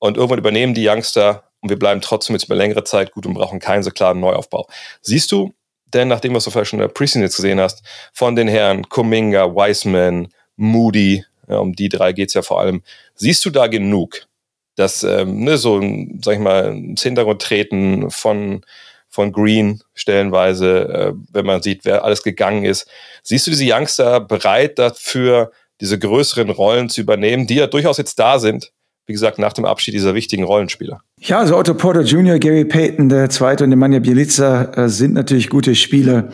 und 0.00 0.16
irgendwann 0.16 0.40
übernehmen 0.40 0.74
die 0.74 0.88
Youngster 0.88 1.44
und 1.62 1.70
wir 1.70 1.78
bleiben 1.78 2.00
trotzdem 2.00 2.34
jetzt 2.34 2.44
über 2.44 2.56
längere 2.56 2.84
Zeit 2.84 3.12
gut 3.12 3.24
und 3.24 3.34
brauchen 3.34 3.60
keinen 3.60 3.82
so 3.82 3.90
klaren 3.90 4.20
Neuaufbau. 4.20 4.66
Siehst 5.00 5.32
du 5.32 5.54
denn, 5.94 6.08
nachdem 6.08 6.34
was 6.34 6.44
du 6.44 6.50
vielleicht 6.50 6.70
schon 6.70 6.80
in 6.80 6.86
der 6.86 6.92
Preseason 6.92 7.22
jetzt 7.22 7.36
gesehen 7.36 7.60
hast, 7.60 7.82
von 8.12 8.36
den 8.36 8.48
Herren 8.48 8.88
Kuminga, 8.88 9.54
Wiseman, 9.54 10.28
Moody, 10.56 11.24
ja, 11.48 11.58
um 11.58 11.72
die 11.74 11.88
drei 11.88 12.12
geht's 12.12 12.34
ja 12.34 12.42
vor 12.42 12.60
allem, 12.60 12.82
siehst 13.14 13.44
du 13.44 13.50
da 13.50 13.66
genug, 13.68 14.26
dass 14.74 15.02
ähm, 15.02 15.44
ne, 15.44 15.56
so, 15.56 15.80
sag 16.22 16.34
ich 16.34 16.40
mal, 16.40 16.72
ins 16.72 17.02
Hintergrund 17.02 17.42
treten 17.42 18.10
von 18.10 18.64
von 19.08 19.30
Green 19.30 19.82
stellenweise, 19.92 20.88
äh, 20.88 21.12
wenn 21.32 21.44
man 21.44 21.60
sieht, 21.60 21.84
wer 21.84 22.02
alles 22.02 22.22
gegangen 22.22 22.64
ist. 22.64 22.88
Siehst 23.22 23.46
du 23.46 23.50
diese 23.50 23.66
Youngster 23.70 24.20
bereit 24.20 24.78
dafür, 24.78 25.52
diese 25.82 25.98
größeren 25.98 26.48
Rollen 26.48 26.88
zu 26.88 27.02
übernehmen, 27.02 27.46
die 27.46 27.56
ja 27.56 27.66
durchaus 27.66 27.98
jetzt 27.98 28.18
da 28.18 28.38
sind, 28.38 28.72
wie 29.06 29.12
gesagt, 29.12 29.38
nach 29.38 29.52
dem 29.52 29.64
Abschied 29.64 29.94
dieser 29.94 30.14
wichtigen 30.14 30.44
Rollenspieler? 30.44 31.00
Ja, 31.18 31.40
also 31.40 31.56
Otto 31.56 31.74
Porter 31.74 32.02
Jr., 32.02 32.38
Gary 32.38 32.64
Payton, 32.64 33.08
der 33.08 33.30
Zweite 33.30 33.64
und 33.64 33.70
Nemanja 33.70 33.98
Bielica 33.98 34.72
äh, 34.74 34.88
sind 34.88 35.14
natürlich 35.14 35.48
gute 35.48 35.74
Spieler, 35.74 36.28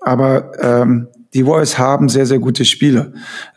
aber 0.00 0.52
ähm, 0.60 1.08
die 1.34 1.44
Warriors 1.44 1.78
haben 1.78 2.08
sehr, 2.08 2.26
sehr 2.26 2.38
gute 2.38 2.64
Spieler, 2.64 3.12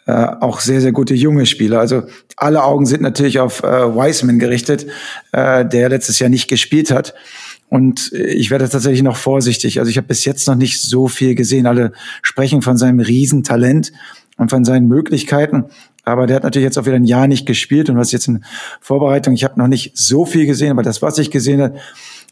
äh, 0.08 0.12
auch 0.12 0.60
sehr, 0.60 0.82
sehr 0.82 0.92
gute 0.92 1.14
junge 1.14 1.46
Spieler. 1.46 1.80
Also 1.80 2.04
alle 2.36 2.64
Augen 2.64 2.88
sind 2.88 3.02
natürlich 3.02 3.40
auf 3.40 3.64
äh, 3.64 3.68
Wiseman 3.68 4.40
gerichtet, 4.40 4.88
äh, 5.32 5.64
der 5.64 5.90
letztes 5.90 6.18
Jahr 6.18 6.30
nicht 6.30 6.50
gespielt 6.50 6.90
hat. 6.90 7.14
Und 7.70 8.14
ich 8.14 8.50
werde 8.50 8.70
tatsächlich 8.70 9.04
noch 9.04 9.18
vorsichtig. 9.18 9.80
Also 9.80 9.92
ich 9.92 9.98
habe 9.98 10.08
bis 10.08 10.24
jetzt 10.24 10.48
noch 10.48 10.56
nicht 10.56 10.82
so 10.82 11.10
viel 11.10 11.36
gesehen. 11.36 11.68
Alle 11.68 11.92
sprechen 12.22 12.62
von 12.62 12.78
seinem 12.78 13.02
Riesentalent 13.02 13.92
und 14.38 14.50
von 14.50 14.64
seinen 14.64 14.88
Möglichkeiten. 14.88 15.66
Aber 16.08 16.26
der 16.26 16.38
hat 16.38 16.44
natürlich 16.44 16.64
jetzt 16.64 16.80
auch 16.80 16.86
wieder 16.86 16.96
ein 16.96 17.04
Jahr 17.04 17.28
nicht 17.28 17.46
gespielt 17.46 17.90
und 17.90 17.98
was 17.98 18.14
jetzt 18.14 18.30
in 18.30 18.46
Vorbereitung, 18.80 19.34
ich 19.34 19.44
habe 19.44 19.60
noch 19.60 19.68
nicht 19.68 19.92
so 19.98 20.26
viel 20.26 20.46
gesehen, 20.46 20.72
aber 20.72 20.82
das, 20.82 21.02
was 21.02 21.18
ich 21.18 21.32
gesehen 21.32 21.62
habe, 21.62 21.76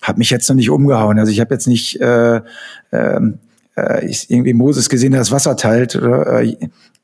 hat 0.01 0.17
mich 0.17 0.29
jetzt 0.29 0.47
noch 0.47 0.55
nicht 0.55 0.69
umgehauen. 0.69 1.19
Also 1.19 1.29
ich 1.29 1.41
habe 1.41 1.53
jetzt 1.53 1.67
nicht 1.67 1.99
äh, 1.99 2.37
äh, 2.37 3.19
äh, 3.75 4.13
irgendwie 4.29 4.53
Moses 4.53 4.87
gesehen, 4.87 5.11
der 5.11 5.19
das 5.19 5.31
Wasser 5.31 5.57
teilt 5.57 5.93
oder 5.97 6.41
äh, 6.41 6.55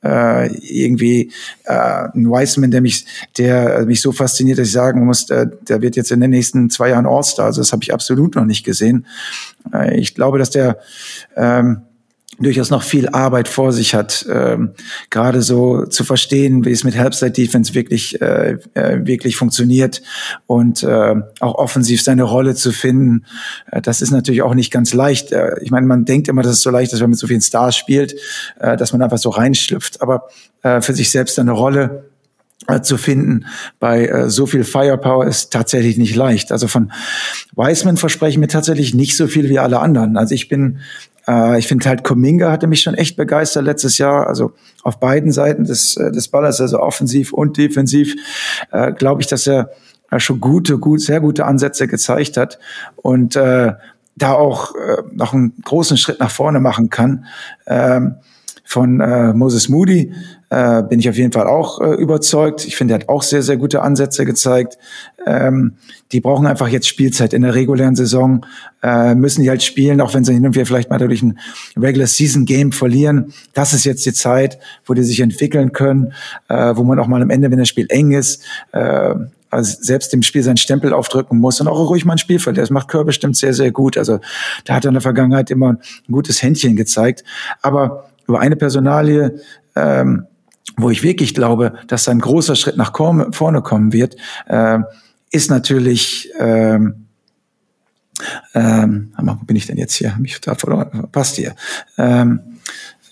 äh, 0.01 0.47
irgendwie 0.59 1.33
äh, 1.65 2.07
ein 2.13 2.29
Wiseman, 2.29 2.71
der 2.71 2.79
mich, 2.79 3.05
der 3.37 3.85
mich 3.85 3.99
so 3.99 4.13
fasziniert, 4.13 4.57
dass 4.57 4.67
ich 4.67 4.73
sagen 4.73 5.05
muss, 5.05 5.25
der, 5.25 5.47
der 5.47 5.81
wird 5.81 5.97
jetzt 5.97 6.13
in 6.13 6.21
den 6.21 6.29
nächsten 6.29 6.69
zwei 6.69 6.91
Jahren 6.91 7.05
All-Star. 7.05 7.47
Also 7.47 7.59
das 7.59 7.73
habe 7.73 7.83
ich 7.83 7.93
absolut 7.93 8.35
noch 8.35 8.45
nicht 8.45 8.63
gesehen. 8.63 9.05
Äh, 9.73 9.99
ich 9.99 10.15
glaube, 10.15 10.39
dass 10.39 10.51
der 10.51 10.79
ähm, 11.35 11.81
durchaus 12.43 12.69
noch 12.69 12.83
viel 12.83 13.09
Arbeit 13.09 13.47
vor 13.47 13.73
sich 13.73 13.93
hat, 13.93 14.25
ähm, 14.29 14.71
gerade 15.09 15.41
so 15.41 15.85
zu 15.85 16.03
verstehen, 16.03 16.65
wie 16.65 16.71
es 16.71 16.83
mit 16.83 16.95
Helpside 16.95 17.31
Defense 17.31 17.73
wirklich 17.73 18.21
äh, 18.21 18.57
äh, 18.73 19.05
wirklich 19.05 19.35
funktioniert 19.35 20.01
und 20.47 20.83
äh, 20.83 21.15
auch 21.39 21.55
offensiv 21.55 22.01
seine 22.01 22.23
Rolle 22.23 22.55
zu 22.55 22.71
finden. 22.71 23.25
Äh, 23.71 23.81
das 23.81 24.01
ist 24.01 24.11
natürlich 24.11 24.41
auch 24.41 24.53
nicht 24.53 24.71
ganz 24.71 24.93
leicht. 24.93 25.31
Äh, 25.31 25.61
ich 25.61 25.71
meine, 25.71 25.87
man 25.87 26.05
denkt 26.05 26.27
immer, 26.27 26.41
dass 26.41 26.53
es 26.53 26.61
so 26.61 26.69
leicht 26.69 26.93
ist, 26.93 26.99
wenn 26.99 27.05
man 27.05 27.11
mit 27.11 27.19
so 27.19 27.27
vielen 27.27 27.41
Stars 27.41 27.75
spielt, 27.75 28.15
äh, 28.59 28.77
dass 28.77 28.93
man 28.93 29.01
einfach 29.01 29.17
so 29.17 29.29
reinschlüpft. 29.29 30.01
Aber 30.01 30.27
äh, 30.63 30.81
für 30.81 30.93
sich 30.93 31.11
selbst 31.11 31.39
eine 31.39 31.51
Rolle 31.51 32.05
zu 32.83 32.97
finden 32.97 33.45
bei 33.79 34.05
äh, 34.05 34.29
so 34.29 34.45
viel 34.45 34.63
Firepower 34.63 35.25
ist 35.25 35.51
tatsächlich 35.51 35.97
nicht 35.97 36.15
leicht. 36.15 36.51
Also 36.51 36.67
von 36.67 36.91
Wiseman 37.55 37.97
versprechen 37.97 38.39
mir 38.39 38.47
tatsächlich 38.47 38.93
nicht 38.93 39.17
so 39.17 39.27
viel 39.27 39.49
wie 39.49 39.59
alle 39.59 39.79
anderen. 39.79 40.15
Also 40.15 40.35
ich 40.35 40.47
bin 40.47 40.79
äh, 41.31 41.59
ich 41.59 41.67
finde 41.67 41.87
halt 41.87 42.03
Kuminga 42.03 42.51
hatte 42.51 42.67
mich 42.67 42.81
schon 42.81 42.95
echt 42.95 43.15
begeistert 43.15 43.63
letztes 43.63 43.97
Jahr. 43.97 44.27
Also 44.27 44.51
auf 44.83 44.99
beiden 44.99 45.31
Seiten 45.31 45.63
des, 45.63 45.95
äh, 45.95 46.11
des 46.11 46.27
Balles, 46.27 46.59
also 46.59 46.79
offensiv 46.79 47.31
und 47.31 47.57
defensiv, 47.57 48.15
äh, 48.71 48.91
glaube 48.91 49.21
ich, 49.21 49.27
dass 49.27 49.47
er 49.47 49.71
äh, 50.09 50.19
schon 50.19 50.39
gute, 50.41 50.77
gut, 50.77 51.01
sehr 51.01 51.21
gute 51.21 51.45
Ansätze 51.45 51.87
gezeigt 51.87 52.37
hat 52.37 52.59
und 52.97 53.35
äh, 53.35 53.73
da 54.15 54.33
auch 54.33 54.75
äh, 54.75 55.03
noch 55.13 55.33
einen 55.33 55.53
großen 55.63 55.97
Schritt 55.97 56.19
nach 56.19 56.31
vorne 56.31 56.59
machen 56.59 56.89
kann. 56.89 57.25
Ähm, 57.65 58.15
von 58.65 59.01
äh, 59.01 59.33
Moses 59.33 59.69
Moody 59.69 60.13
äh, 60.51 60.83
bin 60.83 60.99
ich 60.99 61.09
auf 61.09 61.15
jeden 61.15 61.31
Fall 61.31 61.47
auch 61.47 61.79
äh, 61.79 61.93
überzeugt. 61.95 62.65
Ich 62.65 62.75
finde, 62.75 62.93
er 62.93 62.99
hat 62.99 63.09
auch 63.09 63.23
sehr, 63.23 63.41
sehr 63.41 63.55
gute 63.55 63.81
Ansätze 63.81 64.25
gezeigt. 64.25 64.77
Ähm, 65.25 65.75
die 66.11 66.19
brauchen 66.19 66.45
einfach 66.45 66.67
jetzt 66.67 66.87
Spielzeit 66.87 67.33
in 67.33 67.43
der 67.43 67.55
regulären 67.55 67.95
Saison, 67.95 68.45
äh, 68.83 69.15
müssen 69.15 69.43
die 69.43 69.49
halt 69.49 69.63
spielen, 69.63 70.01
auch 70.01 70.13
wenn 70.13 70.25
sie 70.25 70.33
hin 70.33 70.45
und 70.45 70.53
wieder 70.53 70.65
vielleicht 70.65 70.89
mal 70.89 70.97
dadurch 70.97 71.23
ein 71.23 71.39
Regular 71.77 72.07
Season 72.07 72.43
Game 72.45 72.73
verlieren. 72.73 73.33
Das 73.53 73.71
ist 73.71 73.85
jetzt 73.85 74.05
die 74.05 74.11
Zeit, 74.11 74.59
wo 74.85 74.93
die 74.93 75.03
sich 75.03 75.21
entwickeln 75.21 75.71
können, 75.71 76.11
äh, 76.49 76.75
wo 76.75 76.83
man 76.83 76.99
auch 76.99 77.07
mal 77.07 77.21
am 77.21 77.29
Ende, 77.29 77.49
wenn 77.49 77.59
das 77.59 77.69
Spiel 77.69 77.85
eng 77.87 78.11
ist, 78.11 78.43
äh, 78.73 79.15
also 79.49 79.77
selbst 79.81 80.11
dem 80.11 80.21
Spiel 80.21 80.43
seinen 80.43 80.57
Stempel 80.57 80.91
aufdrücken 80.91 81.39
muss 81.39 81.61
und 81.61 81.69
auch 81.69 81.89
ruhig 81.89 82.03
mal 82.03 82.13
ein 82.13 82.17
Spiel 82.17 82.39
verliert. 82.39 82.63
Das 82.63 82.71
macht 82.71 82.89
Körper 82.89 83.05
bestimmt 83.05 83.37
sehr, 83.37 83.53
sehr 83.53 83.71
gut. 83.71 83.97
Also 83.97 84.19
da 84.65 84.75
hat 84.75 84.83
er 84.83 84.89
in 84.89 84.95
der 84.95 85.01
Vergangenheit 85.01 85.49
immer 85.49 85.71
ein 85.71 86.11
gutes 86.11 86.41
Händchen 86.43 86.75
gezeigt. 86.75 87.23
Aber 87.61 88.09
über 88.27 88.39
eine 88.39 88.55
Personalie, 88.55 89.39
ähm, 89.75 90.25
wo 90.77 90.89
ich 90.89 91.03
wirklich 91.03 91.33
glaube, 91.33 91.73
dass 91.87 92.07
ein 92.07 92.19
großer 92.19 92.55
Schritt 92.55 92.77
nach 92.77 92.93
vorne 92.95 93.61
kommen 93.61 93.93
wird, 93.93 94.15
äh, 94.47 94.79
ist 95.31 95.49
natürlich, 95.49 96.29
ähm, 96.39 97.07
ähm, 98.53 99.13
wo 99.17 99.45
bin 99.45 99.55
ich 99.55 99.67
denn 99.67 99.77
jetzt 99.77 99.95
hier? 99.95 100.15
Mich 100.19 100.39
da 100.41 100.55
verloren, 100.55 101.07
passt 101.11 101.35
hier. 101.35 101.55
Ähm, 101.97 102.41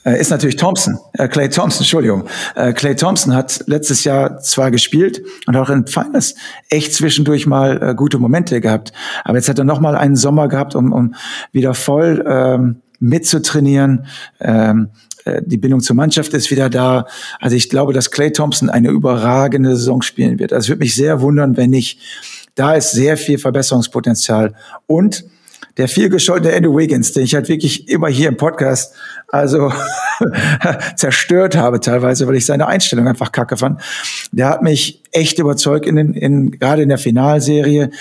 äh, 0.06 0.20
ist 0.20 0.30
natürlich 0.30 0.56
Thompson, 0.56 0.98
äh, 1.14 1.28
Clay 1.28 1.50
Thompson, 1.50 1.82
Entschuldigung. 1.82 2.26
Äh, 2.56 2.74
Clay 2.74 2.96
Thompson 2.96 3.34
hat 3.34 3.64
letztes 3.68 4.04
Jahr 4.06 4.40
zwar 4.40 4.72
gespielt 4.72 5.22
und 5.46 5.56
auch 5.58 5.70
in 5.70 5.88
Finals 5.88 6.36
echt 6.70 6.94
zwischendurch 6.94 7.48
mal 7.48 7.82
äh, 7.82 7.96
gute 7.96 8.18
Momente 8.18 8.62
gehabt, 8.62 8.94
aber 9.26 9.38
jetzt 9.38 9.50
hat 9.50 9.60
er 9.60 9.66
noch 9.66 9.80
mal 9.80 9.96
einen 9.96 10.16
Sommer 10.16 10.48
gehabt, 10.48 10.76
um, 10.76 10.94
um 10.94 11.16
wieder 11.52 11.74
voll 11.74 12.24
ähm, 12.28 12.82
mitzutrainieren. 13.00 14.06
Ähm, 14.40 14.90
äh, 15.26 15.42
die 15.46 15.58
Bindung 15.58 15.82
zur 15.82 15.96
Mannschaft 15.96 16.34
ist 16.34 16.52
wieder 16.52 16.70
da. 16.70 17.06
Also 17.40 17.56
ich 17.56 17.70
glaube, 17.70 17.94
dass 17.94 18.12
Clay 18.12 18.32
Thompson 18.32 18.70
eine 18.70 18.90
überragende 18.90 19.76
Saison 19.76 20.02
spielen 20.02 20.40
wird. 20.40 20.54
Also 20.54 20.66
es 20.66 20.70
würde 20.70 20.80
mich 20.80 20.96
sehr 20.96 21.22
wundern, 21.22 21.58
wenn 21.58 21.70
nicht. 21.70 22.00
Da 22.56 22.74
ist 22.74 22.92
sehr 22.92 23.18
viel 23.18 23.38
Verbesserungspotenzial. 23.38 24.54
Und 24.88 25.26
der 25.78 25.88
viel 25.88 26.10
gescholtene 26.10 26.54
Andrew 26.54 26.78
Wiggins, 26.78 27.14
den 27.14 27.24
ich 27.24 27.36
halt 27.36 27.48
wirklich 27.48 27.88
immer 27.88 28.10
hier 28.10 28.28
im 28.28 28.36
Podcast 28.36 28.94
also 29.30 29.72
zerstört 30.98 31.56
habe 31.56 31.80
teilweise, 31.80 32.28
weil 32.28 32.36
ich 32.36 32.46
seine 32.46 32.68
Einstellung 32.68 33.08
einfach 33.08 33.32
kacke 33.32 33.56
fand. 33.56 33.80
Der 34.34 34.50
hat 34.50 34.62
mich 34.62 35.02
echt 35.12 35.40
überzeugt 35.40 35.86
in, 35.86 35.98
in 35.98 36.52
gerade 36.52 36.82
in 36.82 36.90
der 36.90 36.98
Finalserie 36.98 37.92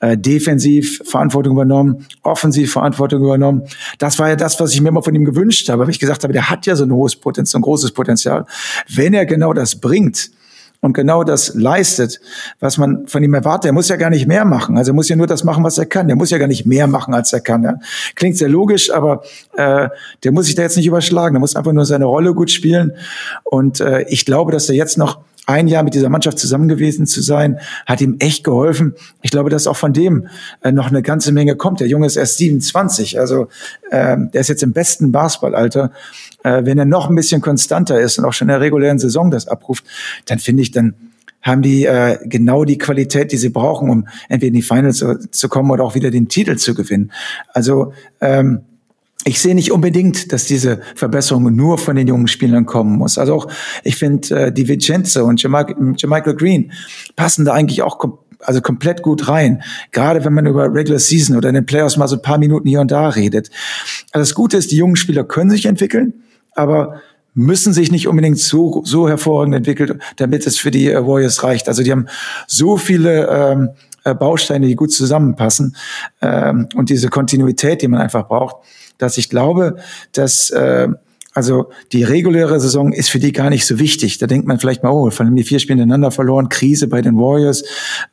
äh, 0.00 0.16
defensiv 0.16 1.00
Verantwortung 1.04 1.54
übernommen, 1.54 2.06
offensiv 2.22 2.72
Verantwortung 2.72 3.22
übernommen. 3.22 3.62
Das 3.98 4.18
war 4.18 4.28
ja 4.28 4.36
das, 4.36 4.58
was 4.60 4.72
ich 4.72 4.80
mir 4.80 4.88
immer 4.88 5.02
von 5.02 5.14
ihm 5.14 5.24
gewünscht 5.24 5.68
habe, 5.68 5.82
weil 5.82 5.90
ich 5.90 5.98
gesagt 5.98 6.22
habe, 6.22 6.32
der 6.32 6.50
hat 6.50 6.66
ja 6.66 6.76
so 6.76 6.84
ein 6.84 6.92
hohes 6.92 7.16
Potenzial, 7.16 7.60
ein 7.60 7.62
großes 7.62 7.92
Potenzial. 7.92 8.46
Wenn 8.88 9.14
er 9.14 9.26
genau 9.26 9.52
das 9.52 9.76
bringt, 9.76 10.30
und 10.80 10.92
genau 10.92 11.24
das 11.24 11.54
leistet, 11.54 12.20
was 12.60 12.78
man 12.78 13.08
von 13.08 13.22
ihm 13.22 13.34
erwartet. 13.34 13.66
Er 13.66 13.72
muss 13.72 13.88
ja 13.88 13.96
gar 13.96 14.10
nicht 14.10 14.28
mehr 14.28 14.44
machen. 14.44 14.78
Also 14.78 14.92
er 14.92 14.94
muss 14.94 15.08
ja 15.08 15.16
nur 15.16 15.26
das 15.26 15.42
machen, 15.42 15.64
was 15.64 15.76
er 15.76 15.86
kann. 15.86 16.08
Er 16.08 16.16
muss 16.16 16.30
ja 16.30 16.38
gar 16.38 16.46
nicht 16.46 16.66
mehr 16.66 16.86
machen, 16.86 17.14
als 17.14 17.32
er 17.32 17.40
kann. 17.40 17.64
Ja. 17.64 17.74
Klingt 18.14 18.36
sehr 18.36 18.48
logisch, 18.48 18.92
aber 18.92 19.22
äh, 19.56 19.88
der 20.22 20.32
muss 20.32 20.46
sich 20.46 20.54
da 20.54 20.62
jetzt 20.62 20.76
nicht 20.76 20.86
überschlagen. 20.86 21.34
Der 21.34 21.40
muss 21.40 21.56
einfach 21.56 21.72
nur 21.72 21.84
seine 21.84 22.04
Rolle 22.04 22.32
gut 22.32 22.50
spielen. 22.50 22.92
Und 23.42 23.80
äh, 23.80 24.02
ich 24.02 24.24
glaube, 24.24 24.52
dass 24.52 24.68
er 24.68 24.76
jetzt 24.76 24.98
noch 24.98 25.18
ein 25.46 25.68
Jahr 25.68 25.82
mit 25.82 25.94
dieser 25.94 26.08
Mannschaft 26.08 26.38
zusammen 26.38 26.68
gewesen 26.68 27.06
zu 27.06 27.22
sein, 27.22 27.58
hat 27.86 28.00
ihm 28.00 28.16
echt 28.18 28.44
geholfen. 28.44 28.94
Ich 29.22 29.30
glaube, 29.30 29.50
dass 29.50 29.66
auch 29.66 29.76
von 29.76 29.92
dem 29.92 30.28
äh, 30.62 30.72
noch 30.72 30.88
eine 30.88 31.02
ganze 31.02 31.32
Menge 31.32 31.56
kommt. 31.56 31.80
Der 31.80 31.88
Junge 31.88 32.06
ist 32.06 32.16
erst 32.16 32.38
27, 32.38 33.18
also 33.18 33.48
ähm, 33.90 34.30
der 34.32 34.40
ist 34.42 34.48
jetzt 34.48 34.62
im 34.62 34.72
besten 34.72 35.12
Basketballalter. 35.12 35.92
Äh, 36.44 36.64
wenn 36.64 36.78
er 36.78 36.84
noch 36.84 37.08
ein 37.08 37.14
bisschen 37.14 37.40
konstanter 37.40 38.00
ist 38.00 38.18
und 38.18 38.24
auch 38.24 38.32
schon 38.32 38.48
in 38.48 38.52
der 38.52 38.60
regulären 38.60 38.98
Saison 38.98 39.30
das 39.30 39.48
abruft, 39.48 39.84
dann 40.26 40.38
finde 40.38 40.62
ich, 40.62 40.70
dann 40.70 40.94
haben 41.42 41.62
die 41.62 41.86
äh, 41.86 42.18
genau 42.24 42.64
die 42.64 42.78
Qualität, 42.78 43.32
die 43.32 43.36
sie 43.36 43.48
brauchen, 43.48 43.90
um 43.90 44.08
entweder 44.28 44.48
in 44.48 44.54
die 44.54 44.62
Finals 44.62 44.98
zu, 44.98 45.18
zu 45.30 45.48
kommen 45.48 45.70
oder 45.70 45.84
auch 45.84 45.94
wieder 45.94 46.10
den 46.10 46.28
Titel 46.28 46.56
zu 46.56 46.74
gewinnen. 46.74 47.12
Also 47.54 47.92
ähm, 48.20 48.62
ich 49.24 49.40
sehe 49.40 49.54
nicht 49.54 49.72
unbedingt, 49.72 50.32
dass 50.32 50.46
diese 50.46 50.80
Verbesserung 50.94 51.54
nur 51.54 51.78
von 51.78 51.96
den 51.96 52.08
jungen 52.08 52.28
Spielern 52.28 52.66
kommen 52.66 52.96
muss. 52.96 53.18
Also 53.18 53.34
auch, 53.34 53.48
ich 53.84 53.96
finde, 53.96 54.46
äh, 54.46 54.52
die 54.52 54.68
Vincenzo 54.68 55.24
und 55.24 55.42
Jermichael 55.42 56.34
Green 56.34 56.72
passen 57.16 57.44
da 57.44 57.52
eigentlich 57.52 57.82
auch 57.82 57.98
kom 57.98 58.18
also 58.44 58.60
komplett 58.60 59.02
gut 59.02 59.26
rein. 59.26 59.64
Gerade 59.90 60.24
wenn 60.24 60.32
man 60.32 60.46
über 60.46 60.72
Regular 60.72 61.00
Season 61.00 61.36
oder 61.36 61.48
in 61.48 61.56
den 61.56 61.66
Playoffs 61.66 61.96
mal 61.96 62.06
so 62.06 62.14
ein 62.14 62.22
paar 62.22 62.38
Minuten 62.38 62.68
hier 62.68 62.80
und 62.80 62.92
da 62.92 63.08
redet. 63.08 63.50
Also 64.12 64.22
das 64.22 64.34
Gute 64.34 64.56
ist, 64.56 64.70
die 64.70 64.76
jungen 64.76 64.94
Spieler 64.94 65.24
können 65.24 65.50
sich 65.50 65.66
entwickeln, 65.66 66.14
aber 66.54 67.00
müssen 67.34 67.72
sich 67.72 67.90
nicht 67.90 68.06
unbedingt 68.06 68.38
so, 68.38 68.82
so 68.84 69.08
hervorragend 69.08 69.56
entwickeln, 69.56 70.00
damit 70.18 70.46
es 70.46 70.56
für 70.56 70.70
die 70.70 70.88
äh, 70.88 71.04
Warriors 71.04 71.42
reicht. 71.42 71.68
Also 71.68 71.82
die 71.82 71.90
haben 71.90 72.06
so 72.46 72.76
viele 72.76 73.26
ähm, 73.26 73.70
äh, 74.04 74.14
Bausteine, 74.14 74.68
die 74.68 74.76
gut 74.76 74.92
zusammenpassen 74.92 75.76
ähm, 76.22 76.68
und 76.76 76.90
diese 76.90 77.08
Kontinuität, 77.08 77.82
die 77.82 77.88
man 77.88 78.00
einfach 78.00 78.28
braucht 78.28 78.58
dass 78.98 79.18
ich 79.18 79.28
glaube, 79.28 79.76
dass 80.12 80.50
äh, 80.50 80.88
also 81.38 81.70
die 81.92 82.02
reguläre 82.02 82.58
Saison 82.58 82.92
ist 82.92 83.10
für 83.10 83.20
die 83.20 83.30
gar 83.30 83.48
nicht 83.48 83.64
so 83.64 83.78
wichtig. 83.78 84.18
Da 84.18 84.26
denkt 84.26 84.48
man 84.48 84.58
vielleicht 84.58 84.82
mal, 84.82 84.90
oh, 84.90 85.08
von 85.10 85.36
die 85.36 85.44
vier 85.44 85.60
Spiele 85.60 85.82
ineinander 85.82 86.10
verloren, 86.10 86.48
Krise 86.48 86.88
bei 86.88 87.00
den 87.00 87.16
Warriors. 87.16 87.62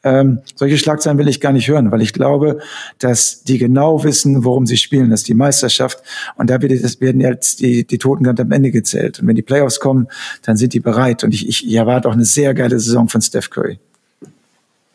Ähm, 0.03 0.41
solche 0.53 0.77
Schlagzeilen 0.77 1.17
will 1.17 1.27
ich 1.27 1.41
gar 1.41 1.51
nicht 1.51 1.67
hören, 1.67 1.91
weil 1.91 2.03
ich 2.03 2.13
glaube, 2.13 2.59
dass 2.99 3.41
die 3.41 3.57
genau 3.57 4.03
wissen, 4.03 4.43
worum 4.43 4.67
sie 4.67 4.77
spielen. 4.77 5.09
Das 5.09 5.21
ist 5.21 5.27
die 5.27 5.33
Meisterschaft. 5.33 6.03
Und 6.35 6.51
da 6.51 6.61
werden 6.61 7.19
jetzt 7.19 7.61
die, 7.61 7.87
die 7.87 7.97
Toten 7.97 8.23
ganz 8.23 8.39
am 8.39 8.51
Ende 8.51 8.69
gezählt. 8.69 9.19
Und 9.19 9.27
wenn 9.27 9.35
die 9.35 9.41
Playoffs 9.41 9.79
kommen, 9.79 10.07
dann 10.43 10.55
sind 10.55 10.73
die 10.73 10.79
bereit. 10.79 11.23
Und 11.23 11.33
ich, 11.33 11.49
ich, 11.49 11.73
erwarte 11.73 12.07
auch 12.07 12.13
eine 12.13 12.25
sehr 12.25 12.53
geile 12.53 12.79
Saison 12.79 13.09
von 13.09 13.23
Steph 13.23 13.49
Curry. 13.49 13.79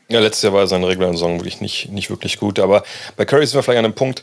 Ja, 0.09 0.21
letztes 0.21 0.43
Jahr 0.43 0.53
war 0.53 0.69
seine 0.69 0.87
reguläre 0.87 1.15
Saison 1.15 1.39
wirklich 1.39 1.61
nicht, 1.61 1.91
nicht 1.91 2.11
wirklich 2.11 2.39
gut. 2.39 2.61
Aber 2.61 2.85
bei 3.17 3.25
Curry 3.25 3.45
sind 3.45 3.59
wir 3.59 3.65
vielleicht 3.65 3.81
an 3.81 3.87
einem 3.87 3.95
Punkt, 3.95 4.23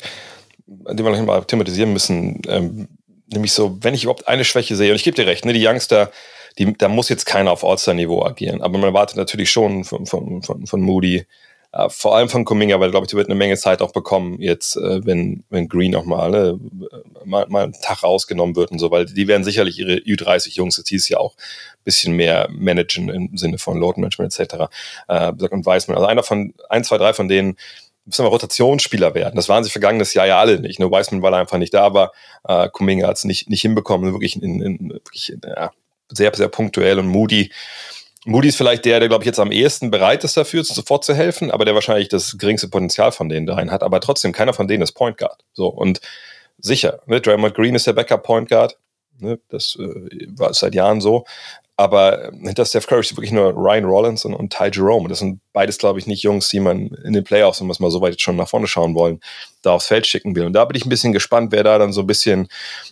den 0.68 1.06
wir 1.06 1.12
noch 1.12 1.26
mal 1.26 1.44
thematisieren 1.44 1.94
müssen. 1.94 2.42
Ähm, 2.48 2.88
nämlich 3.32 3.54
so, 3.54 3.78
wenn 3.82 3.94
ich 3.94 4.04
überhaupt 4.04 4.28
eine 4.28 4.46
Schwäche 4.46 4.76
sehe, 4.76 4.92
und 4.92 4.96
ich 4.96 5.04
gebe 5.04 5.16
dir 5.16 5.28
recht, 5.28 5.46
ne, 5.46 5.54
die 5.54 5.66
Youngster, 5.66 6.12
die, 6.58 6.74
da 6.74 6.88
muss 6.90 7.10
jetzt 7.10 7.26
keiner 7.26 7.52
auf 7.52 7.64
All-Star-Niveau 7.64 8.24
agieren. 8.24 8.62
Aber 8.62 8.78
man 8.78 8.90
erwartet 8.90 9.18
natürlich 9.18 9.52
schon 9.52 9.84
von, 9.84 10.06
von, 10.06 10.42
von, 10.42 10.66
von 10.68 10.82
Moody, 10.82 11.26
äh, 11.74 11.90
vor 11.90 12.16
allem 12.16 12.30
von 12.30 12.46
Kuminga, 12.46 12.80
weil, 12.80 12.92
glaube 12.92 13.06
ich, 13.06 13.10
die 13.10 13.18
wird 13.18 13.28
eine 13.28 13.36
Menge 13.36 13.58
Zeit 13.58 13.82
auch 13.82 13.92
bekommen, 13.92 14.42
jetzt, 14.42 14.78
äh, 14.78 15.06
wenn, 15.06 15.44
wenn 15.50 15.68
Green 15.68 15.96
auch 15.96 16.06
mal, 16.06 16.32
ne, 16.32 16.60
mal, 17.26 17.46
mal 17.50 17.66
einen 17.66 17.74
Tag 17.74 18.04
rausgenommen 18.04 18.56
wird 18.56 18.72
und 18.72 18.80
so, 18.80 18.90
weil 18.90 19.06
die 19.06 19.28
werden 19.28 19.44
sicherlich 19.44 19.78
ihre 19.78 19.98
Ü30-Jungs 19.98 20.78
jetzt 20.78 20.90
dieses 20.90 21.10
Jahr 21.10 21.22
auch 21.22 21.36
ein 21.36 21.84
bisschen 21.84 22.16
mehr 22.16 22.48
managen 22.50 23.10
im 23.10 23.38
Sinne 23.38 23.58
von 23.58 23.78
Load 23.78 24.00
Management 24.00 24.40
etc. 24.40 24.70
Äh, 25.08 25.32
und 25.32 25.66
weiß 25.66 25.88
man. 25.88 25.98
Also 25.98 26.08
einer 26.08 26.24
von, 26.24 26.54
ein, 26.70 26.84
zwei, 26.84 26.98
drei 26.98 27.14
von 27.14 27.28
denen, 27.28 27.58
müssen 28.08 28.26
wir 28.26 28.30
Rotationsspieler 28.30 29.14
werden. 29.14 29.36
Das 29.36 29.50
waren 29.50 29.64
sie 29.64 29.70
vergangenes 29.70 30.14
Jahr 30.14 30.26
ja 30.26 30.40
alle 30.40 30.60
nicht. 30.60 30.80
Nur? 30.80 30.92
Wiseman 30.92 31.22
war 31.22 31.34
einfach 31.34 31.58
nicht 31.58 31.74
da, 31.74 31.84
aber 31.84 32.12
äh, 32.48 32.70
Kuminga 32.70 33.08
hat 33.08 33.18
es 33.18 33.26
nicht, 33.26 33.50
nicht 33.50 33.62
hinbekommen. 33.62 34.14
Wirklich, 34.14 34.42
in, 34.42 34.62
in, 34.62 34.90
wirklich 34.90 35.34
ja, 35.46 35.72
sehr, 36.10 36.34
sehr 36.34 36.48
punktuell 36.48 37.00
und 37.00 37.08
Moody. 37.08 37.52
Moody 38.26 38.48
ist 38.48 38.58
vielleicht 38.58 38.86
der, 38.86 39.00
der, 39.00 39.10
glaube 39.10 39.24
ich, 39.24 39.28
jetzt 39.28 39.40
am 39.40 39.52
ehesten 39.52 39.92
bereit 39.92 40.24
ist 40.24 40.38
dafür, 40.38 40.64
sofort 40.64 41.04
zu 41.04 41.14
helfen, 41.14 41.52
aber 41.52 41.66
der 41.66 41.76
wahrscheinlich 41.76 42.10
das 42.10 42.38
geringste 42.38 42.70
Potenzial 42.70 43.12
von 43.12 43.30
den 43.30 43.46
dreien 43.46 43.72
hat. 43.72 43.84
Aber 43.84 44.00
trotzdem, 44.00 44.32
keiner 44.32 44.54
von 44.54 44.68
denen 44.68 44.84
ist 44.84 44.94
Point 44.94 45.18
Guard. 45.18 45.44
So, 45.54 45.68
und 45.68 46.02
sicher, 46.58 47.02
ne, 47.06 47.22
Draymond 47.22 47.56
Green 47.56 47.76
ist 47.76 47.88
der 47.88 47.94
Backup 47.94 48.24
Point 48.24 48.50
Guard. 48.50 48.78
Ne, 49.20 49.40
das 49.50 49.78
äh, 49.80 50.28
war 50.30 50.54
seit 50.54 50.76
Jahren 50.76 51.02
so. 51.02 51.26
Aber 51.80 52.32
hinter 52.42 52.66
Steph 52.66 52.88
Curry 52.88 53.02
ist 53.02 53.16
wirklich 53.16 53.32
nur 53.32 53.54
Ryan 53.54 53.86
Rollins 53.86 54.26
und, 54.26 54.34
und 54.34 54.52
Ty 54.52 54.72
Jerome. 54.74 55.08
Das 55.10 55.20
sind 55.20 55.40
beides, 55.54 55.78
glaube 55.78 56.00
ich, 56.00 56.08
nicht 56.08 56.24
Jungs, 56.24 56.50
die 56.50 56.60
man 56.60 56.88
in 57.06 57.14
den 57.14 57.24
Playoffs, 57.24 57.62
wenn 57.62 57.68
wir 57.68 57.72
es 57.72 57.80
mal 57.80 57.92
so 57.92 58.02
weit 58.02 58.20
schon 58.20 58.36
nach 58.36 58.50
vorne 58.50 58.66
schauen 58.66 58.96
wollen, 58.96 59.20
da 59.62 59.74
aufs 59.74 59.86
Feld 59.86 60.08
schicken 60.08 60.36
will. 60.36 60.46
Und 60.46 60.54
da 60.54 60.66
bin 60.66 60.76
ich 60.76 60.88
ein 60.88 60.90
bisschen 60.90 61.14
gespannt, 61.14 61.52
wer 61.52 61.64
da 61.64 61.78
dann 61.78 61.94
so 61.94 62.02
ein 62.02 62.08
bisschen 62.08 62.48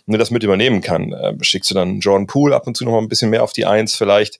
ne, 0.06 0.18
das 0.18 0.30
mit 0.30 0.44
übernehmen 0.44 0.82
kann. 0.82 1.12
Ähm, 1.20 1.42
schickst 1.42 1.68
du 1.68 1.74
dann 1.74 1.98
Jordan 1.98 2.28
Poole 2.28 2.54
ab 2.54 2.68
und 2.68 2.76
zu 2.76 2.84
noch 2.84 2.92
mal 2.92 2.98
ein 2.98 3.08
bisschen 3.08 3.28
mehr 3.28 3.42
auf 3.42 3.52
die 3.52 3.66
Eins 3.66 3.96
vielleicht? 3.96 4.38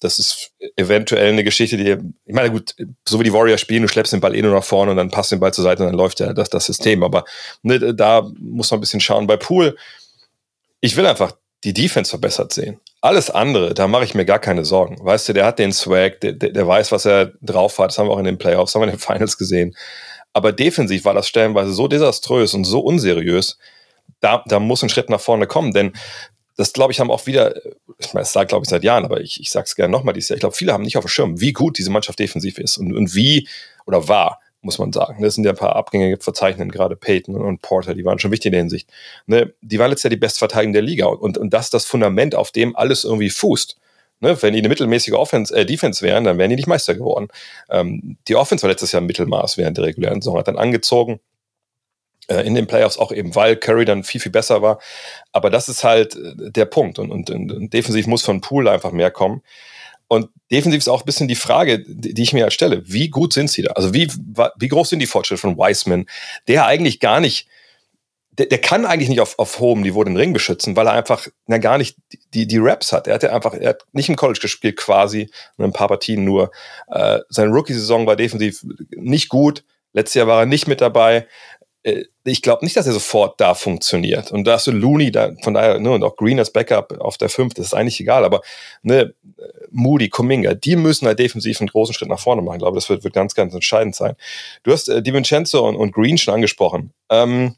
Das 0.00 0.18
ist 0.18 0.50
eventuell 0.74 1.32
eine 1.32 1.44
Geschichte, 1.44 1.76
die, 1.76 1.98
ich 2.26 2.34
meine, 2.34 2.50
gut, 2.50 2.74
so 3.08 3.20
wie 3.20 3.24
die 3.24 3.32
Warriors 3.32 3.60
spielen, 3.60 3.82
du 3.82 3.88
schleppst 3.88 4.12
den 4.12 4.20
Ball 4.20 4.34
eh 4.34 4.42
nur 4.42 4.54
nach 4.54 4.64
vorne 4.64 4.90
und 4.90 4.96
dann 4.96 5.10
passt 5.10 5.30
den 5.30 5.38
Ball 5.40 5.54
zur 5.54 5.62
Seite 5.62 5.84
und 5.84 5.90
dann 5.90 5.98
läuft 5.98 6.18
ja 6.18 6.32
das, 6.32 6.50
das 6.50 6.66
System. 6.66 7.04
Aber 7.04 7.24
ne, 7.62 7.94
da 7.94 8.28
muss 8.40 8.72
man 8.72 8.78
ein 8.78 8.80
bisschen 8.80 9.00
schauen. 9.00 9.28
Bei 9.28 9.36
Poole, 9.36 9.76
ich 10.80 10.96
will 10.96 11.06
einfach 11.06 11.32
die 11.62 11.74
Defense 11.74 12.10
verbessert 12.10 12.52
sehen. 12.52 12.80
Alles 13.00 13.30
andere, 13.30 13.74
da 13.74 13.86
mache 13.86 14.04
ich 14.04 14.14
mir 14.14 14.24
gar 14.24 14.40
keine 14.40 14.64
Sorgen. 14.64 14.96
Weißt 15.00 15.28
du, 15.28 15.32
der 15.32 15.46
hat 15.46 15.60
den 15.60 15.72
Swag, 15.72 16.20
der, 16.20 16.32
der, 16.32 16.50
der 16.50 16.66
weiß, 16.66 16.90
was 16.90 17.04
er 17.04 17.32
drauf 17.40 17.78
hat. 17.78 17.90
Das 17.90 17.98
haben 17.98 18.08
wir 18.08 18.12
auch 18.12 18.18
in 18.18 18.24
den 18.24 18.38
Playoffs, 18.38 18.74
haben 18.74 18.82
wir 18.82 18.88
in 18.88 18.94
den 18.94 18.98
Finals 18.98 19.38
gesehen. 19.38 19.76
Aber 20.32 20.52
defensiv 20.52 21.04
war 21.04 21.14
das 21.14 21.28
stellenweise 21.28 21.72
so 21.72 21.86
desaströs 21.86 22.54
und 22.54 22.64
so 22.64 22.80
unseriös. 22.80 23.58
Da, 24.20 24.42
da 24.46 24.58
muss 24.58 24.82
ein 24.82 24.88
Schritt 24.88 25.10
nach 25.10 25.20
vorne 25.20 25.46
kommen, 25.46 25.72
denn 25.72 25.92
das, 26.56 26.72
glaube 26.72 26.92
ich, 26.92 26.98
haben 26.98 27.10
auch 27.10 27.24
wieder, 27.26 27.54
ich 27.98 28.12
meine, 28.14 28.22
das 28.22 28.32
sagt, 28.32 28.48
glaube 28.48 28.64
ich, 28.64 28.68
seit 28.68 28.82
Jahren, 28.82 29.04
aber 29.04 29.20
ich, 29.20 29.40
ich 29.40 29.52
sage 29.52 29.66
es 29.66 29.76
gerne 29.76 29.92
nochmal 29.92 30.12
dieses 30.12 30.30
Jahr. 30.30 30.36
Ich 30.36 30.40
glaube, 30.40 30.56
viele 30.56 30.72
haben 30.72 30.82
nicht 30.82 30.96
auf 30.96 31.04
dem 31.04 31.08
Schirm, 31.08 31.40
wie 31.40 31.52
gut 31.52 31.78
diese 31.78 31.90
Mannschaft 31.90 32.18
defensiv 32.18 32.58
ist 32.58 32.78
und, 32.78 32.92
und 32.96 33.14
wie 33.14 33.48
oder 33.86 34.08
war 34.08 34.40
muss 34.60 34.78
man 34.78 34.92
sagen. 34.92 35.22
Das 35.22 35.34
sind 35.34 35.44
ja 35.44 35.50
ein 35.50 35.56
paar 35.56 35.76
Abgänge 35.76 36.16
verzeichnen, 36.18 36.70
gerade 36.70 36.96
Peyton 36.96 37.36
und 37.36 37.62
Porter, 37.62 37.94
die 37.94 38.04
waren 38.04 38.18
schon 38.18 38.32
wichtig 38.32 38.46
in 38.46 38.52
der 38.52 38.60
Hinsicht. 38.60 38.90
Ne? 39.26 39.54
Die 39.60 39.78
waren 39.78 39.90
letztes 39.90 40.04
Jahr 40.04 40.10
die 40.10 40.16
Bestverteidigung 40.16 40.72
der 40.72 40.82
Liga 40.82 41.06
und, 41.06 41.38
und 41.38 41.50
das 41.52 41.66
ist 41.66 41.74
das 41.74 41.84
Fundament, 41.84 42.34
auf 42.34 42.50
dem 42.50 42.76
alles 42.76 43.04
irgendwie 43.04 43.30
fußt. 43.30 43.76
Ne? 44.20 44.40
Wenn 44.42 44.52
die 44.52 44.58
eine 44.58 44.68
mittelmäßige 44.68 45.14
Offense, 45.14 45.54
äh, 45.54 45.64
Defense 45.64 46.02
wären, 46.04 46.24
dann 46.24 46.38
wären 46.38 46.50
die 46.50 46.56
nicht 46.56 46.66
Meister 46.66 46.94
geworden. 46.94 47.28
Ähm, 47.70 48.16
die 48.26 48.36
Offense 48.36 48.62
war 48.62 48.70
letztes 48.70 48.92
Jahr 48.92 49.02
Mittelmaß 49.02 49.58
während 49.58 49.76
der 49.76 49.84
regulären 49.84 50.20
Saison, 50.20 50.38
hat 50.38 50.48
dann 50.48 50.58
angezogen 50.58 51.20
äh, 52.28 52.42
in 52.46 52.54
den 52.54 52.66
Playoffs 52.66 52.98
auch 52.98 53.12
eben, 53.12 53.34
weil 53.34 53.56
Curry 53.56 53.84
dann 53.84 54.04
viel, 54.04 54.20
viel 54.20 54.32
besser 54.32 54.62
war. 54.62 54.80
Aber 55.32 55.50
das 55.50 55.68
ist 55.68 55.84
halt 55.84 56.16
äh, 56.16 56.50
der 56.50 56.66
Punkt. 56.66 56.98
Und, 56.98 57.10
und, 57.10 57.30
und 57.30 57.72
defensiv 57.72 58.06
muss 58.06 58.22
von 58.22 58.40
Pool 58.40 58.68
einfach 58.68 58.92
mehr 58.92 59.10
kommen. 59.10 59.42
Und 60.08 60.30
defensiv 60.50 60.78
ist 60.78 60.88
auch 60.88 61.02
ein 61.02 61.06
bisschen 61.06 61.28
die 61.28 61.36
Frage, 61.36 61.84
die 61.86 62.22
ich 62.22 62.32
mir 62.32 62.50
stelle. 62.50 62.82
Wie 62.86 63.10
gut 63.10 63.34
sind 63.34 63.50
sie 63.50 63.62
da? 63.62 63.72
Also 63.72 63.92
wie, 63.92 64.08
wie 64.56 64.68
groß 64.68 64.88
sind 64.88 65.00
die 65.00 65.06
Fortschritte 65.06 65.40
von 65.40 65.58
Wiseman, 65.58 66.06
der 66.48 66.64
eigentlich 66.66 66.98
gar 66.98 67.20
nicht, 67.20 67.46
der, 68.30 68.46
der 68.46 68.58
kann 68.58 68.86
eigentlich 68.86 69.10
nicht 69.10 69.20
auf, 69.20 69.38
auf 69.38 69.60
hohem 69.60 69.82
Niveau 69.82 70.02
den 70.02 70.16
Ring 70.16 70.32
beschützen, 70.32 70.76
weil 70.76 70.86
er 70.86 70.94
einfach 70.94 71.28
na, 71.46 71.58
gar 71.58 71.76
nicht 71.76 71.98
die, 72.32 72.46
die 72.46 72.58
Raps 72.58 72.92
hat. 72.92 73.06
Er 73.06 73.14
hat 73.14 73.22
ja 73.22 73.34
einfach, 73.34 73.52
er 73.52 73.70
hat 73.70 73.82
nicht 73.92 74.08
im 74.08 74.16
College 74.16 74.40
gespielt 74.40 74.76
quasi, 74.76 75.30
ein 75.58 75.72
paar 75.72 75.88
Partien 75.88 76.24
nur. 76.24 76.50
Äh, 76.90 77.20
seine 77.28 77.50
Rookie-Saison 77.50 78.06
war 78.06 78.16
defensiv 78.16 78.64
nicht 78.96 79.28
gut. 79.28 79.62
Letztes 79.92 80.14
Jahr 80.14 80.26
war 80.26 80.40
er 80.40 80.46
nicht 80.46 80.68
mit 80.68 80.80
dabei. 80.80 81.26
Äh, 81.88 82.04
ich 82.24 82.42
glaube 82.42 82.64
nicht, 82.64 82.76
dass 82.76 82.86
er 82.86 82.92
sofort 82.92 83.40
da 83.40 83.54
funktioniert. 83.54 84.32
Und 84.32 84.44
da 84.44 84.54
hast 84.54 84.66
du 84.66 84.72
Looney, 84.72 85.10
da, 85.10 85.32
von 85.42 85.54
daher, 85.54 85.78
ne, 85.78 85.90
und 85.90 86.02
auch 86.02 86.16
Green 86.16 86.38
als 86.38 86.52
Backup 86.52 87.00
auf 87.00 87.16
der 87.16 87.30
5, 87.30 87.54
das 87.54 87.66
ist 87.66 87.74
eigentlich 87.74 88.00
egal, 88.00 88.24
aber 88.24 88.42
ne, 88.82 89.14
Moody, 89.70 90.08
Kuminga, 90.08 90.54
die 90.54 90.76
müssen 90.76 91.06
halt 91.06 91.18
defensiv 91.18 91.60
einen 91.60 91.68
großen 91.68 91.94
Schritt 91.94 92.08
nach 92.08 92.20
vorne 92.20 92.42
machen. 92.42 92.56
Ich 92.56 92.62
glaube, 92.62 92.76
das 92.76 92.88
wird, 92.88 93.04
wird 93.04 93.14
ganz, 93.14 93.34
ganz 93.34 93.54
entscheidend 93.54 93.94
sein. 93.94 94.14
Du 94.62 94.72
hast 94.72 94.88
äh, 94.88 95.02
DiVincenzo 95.02 95.66
und, 95.66 95.76
und 95.76 95.92
Green 95.92 96.18
schon 96.18 96.34
angesprochen. 96.34 96.92
Ähm, 97.10 97.56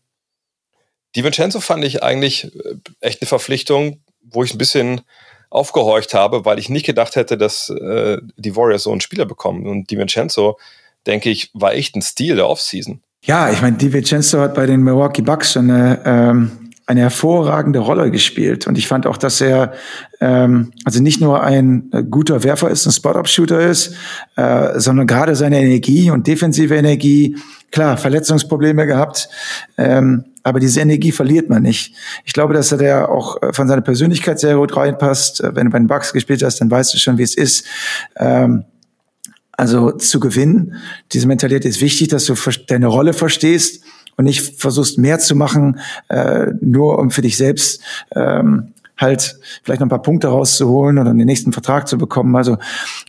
DiVincenzo 1.17 1.61
fand 1.61 1.85
ich 1.85 2.03
eigentlich 2.03 2.45
äh, 2.45 2.77
echt 3.01 3.21
eine 3.21 3.29
Verpflichtung, 3.29 4.01
wo 4.23 4.45
ich 4.45 4.55
ein 4.55 4.59
bisschen 4.59 5.01
aufgehorcht 5.49 6.15
habe, 6.15 6.45
weil 6.45 6.61
ich 6.61 6.69
nicht 6.69 6.87
gedacht 6.87 7.17
hätte, 7.17 7.37
dass 7.37 7.71
äh, 7.71 8.19
die 8.37 8.55
Warriors 8.55 8.85
so 8.85 8.93
einen 8.93 9.01
Spieler 9.01 9.25
bekommen. 9.25 9.67
Und 9.67 9.91
DiVincenzo, 9.91 10.59
denke 11.07 11.31
ich, 11.31 11.51
war 11.55 11.75
echt 11.75 11.97
ein 11.97 12.03
Stil 12.03 12.37
der 12.37 12.49
Offseason. 12.49 13.03
Ja, 13.23 13.51
ich 13.51 13.61
meine, 13.61 13.77
DiVincenzo 13.77 14.41
hat 14.41 14.55
bei 14.55 14.67
den 14.67 14.83
Milwaukee 14.83 15.23
Bucks 15.23 15.53
schon 15.53 15.71
eine, 15.71 16.01
ähm, 16.05 16.51
eine 16.87 17.03
hervorragende 17.03 17.79
Rolle 17.79 18.11
gespielt. 18.11 18.67
Und 18.67 18.79
ich 18.79 18.89
fand 18.89 19.07
auch, 19.07 19.19
dass 19.19 19.41
er 19.41 19.75
ähm, 20.21 20.73
also 20.85 21.03
nicht 21.03 21.21
nur 21.21 21.43
ein 21.43 21.91
äh, 21.93 22.03
guter 22.03 22.43
Werfer 22.43 22.71
ist, 22.71 22.87
ein 22.87 22.93
Spot-Up-Shooter 22.93 23.61
ist, 23.61 23.95
äh, 24.37 24.81
sondern 24.81 25.07
gerade 25.07 25.37
seine 25.37 25.61
Energie 25.61 26.11
und 26.11 26.27
defensive 26.27 26.75
Energie, 26.75 27.37
klar, 27.71 27.99
Verletzungsprobleme 27.99 28.87
gehabt, 28.87 29.29
ähm, 29.77 30.25
aber 30.43 30.59
diese 30.59 30.81
Energie 30.81 31.13
verliert 31.13 31.51
man 31.51 31.63
nicht. 31.63 31.95
Ich 32.25 32.33
glaube, 32.33 32.55
dass 32.55 32.73
er 32.73 32.79
da 32.79 33.05
auch 33.05 33.41
äh, 33.43 33.53
von 33.53 33.69
seiner 33.69 33.83
Persönlichkeit 33.83 34.41
sehr 34.41 34.57
gut 34.57 34.75
reinpasst. 34.77 35.43
Wenn 35.43 35.67
du 35.67 35.71
bei 35.71 35.79
den 35.79 35.87
Bucks 35.87 36.13
gespielt 36.13 36.43
hast, 36.43 36.61
dann 36.61 36.71
weißt 36.71 36.95
du 36.95 36.99
schon, 36.99 37.19
wie 37.19 37.23
es 37.23 37.37
ist. 37.37 37.67
Ähm, 38.17 38.65
also 39.61 39.91
zu 39.91 40.21
gewinnen, 40.21 40.77
diese 41.13 41.27
Mentalität 41.27 41.67
ist 41.67 41.83
wichtig, 41.83 42.09
dass 42.09 42.25
du 42.25 42.35
deine 42.67 42.87
Rolle 42.87 43.13
verstehst 43.13 43.83
und 44.17 44.25
nicht 44.25 44.59
versuchst 44.59 44.97
mehr 44.97 45.19
zu 45.19 45.37
machen, 45.37 45.81
äh, 46.09 46.47
nur 46.63 46.99
um 46.99 47.11
für 47.11 47.21
dich 47.21 47.37
selbst 47.37 47.83
ähm, 48.17 48.73
halt 48.97 49.39
vielleicht 49.63 49.81
noch 49.81 49.87
ein 49.87 49.91
paar 49.91 50.01
Punkte 50.01 50.29
rauszuholen 50.29 50.99
oder 50.99 51.13
den 51.13 51.27
nächsten 51.27 51.53
Vertrag 51.53 51.89
zu 51.89 51.99
bekommen. 51.99 52.37
Also 52.37 52.57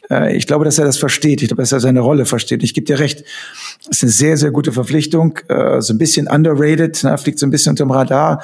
äh, 0.09 0.35
ich 0.35 0.45
glaube, 0.45 0.65
dass 0.65 0.77
er 0.77 0.83
das 0.83 0.97
versteht. 0.97 1.41
Ich 1.41 1.47
glaube, 1.47 1.61
dass 1.61 1.71
er 1.71 1.79
seine 1.79 2.01
Rolle 2.01 2.25
versteht. 2.25 2.63
Ich 2.63 2.73
gebe 2.73 2.85
dir 2.85 2.99
recht, 2.99 3.23
es 3.83 3.97
ist 3.97 4.03
eine 4.03 4.11
sehr, 4.11 4.35
sehr 4.35 4.51
gute 4.51 4.73
Verpflichtung, 4.73 5.39
äh, 5.47 5.79
so 5.79 5.93
ein 5.93 5.97
bisschen 5.97 6.27
underrated, 6.27 7.01
ne, 7.05 7.17
fliegt 7.17 7.39
so 7.39 7.47
ein 7.47 7.51
bisschen 7.51 7.71
unterm 7.71 7.91
Radar 7.91 8.43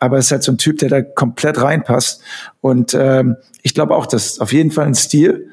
aber 0.00 0.18
es 0.18 0.26
ist 0.26 0.32
halt 0.32 0.42
so 0.42 0.52
ein 0.52 0.58
Typ, 0.58 0.78
der 0.78 0.90
da 0.90 1.00
komplett 1.00 1.58
reinpasst. 1.58 2.20
Und 2.60 2.94
ähm, 2.94 3.36
ich 3.62 3.72
glaube 3.72 3.96
auch, 3.96 4.04
dass 4.04 4.38
auf 4.38 4.52
jeden 4.52 4.70
Fall 4.70 4.84
ein 4.84 4.94
Stil. 4.94 5.48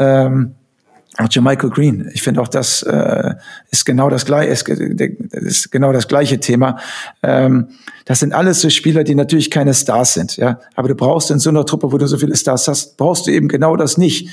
Ähm, 0.00 0.56
auch 1.18 1.42
Michael 1.42 1.70
Green. 1.70 2.10
Ich 2.14 2.22
finde 2.22 2.40
auch, 2.40 2.48
das 2.48 2.82
äh, 2.82 3.34
ist 3.70 3.84
genau 3.84 4.08
das 4.08 4.24
gleiche, 4.24 4.50
ist, 4.50 4.68
ist 4.68 5.70
genau 5.70 5.92
das 5.92 6.08
gleiche 6.08 6.40
Thema. 6.40 6.78
Ähm, 7.22 7.68
das 8.06 8.20
sind 8.20 8.32
alles 8.32 8.60
so 8.60 8.70
Spieler, 8.70 9.04
die 9.04 9.14
natürlich 9.14 9.50
keine 9.50 9.74
Stars 9.74 10.14
sind, 10.14 10.36
ja. 10.38 10.58
Aber 10.74 10.88
du 10.88 10.94
brauchst 10.94 11.30
in 11.30 11.38
so 11.38 11.50
einer 11.50 11.66
Truppe, 11.66 11.92
wo 11.92 11.98
du 11.98 12.06
so 12.06 12.16
viele 12.16 12.34
Stars 12.34 12.66
hast, 12.66 12.96
brauchst 12.96 13.26
du 13.26 13.30
eben 13.30 13.48
genau 13.48 13.76
das 13.76 13.98
nicht. 13.98 14.30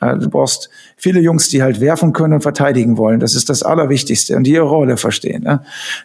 Äh, 0.00 0.16
du 0.16 0.30
brauchst 0.30 0.70
viele 0.96 1.20
Jungs, 1.20 1.48
die 1.48 1.62
halt 1.62 1.80
werfen 1.80 2.12
können 2.12 2.34
und 2.34 2.40
verteidigen 2.40 2.96
wollen. 2.96 3.20
Das 3.20 3.34
ist 3.34 3.50
das 3.50 3.62
Allerwichtigste 3.62 4.36
und 4.36 4.44
die 4.44 4.52
ihre 4.52 4.64
Rolle 4.64 4.96
verstehen. 4.96 5.44
Ja? 5.44 5.62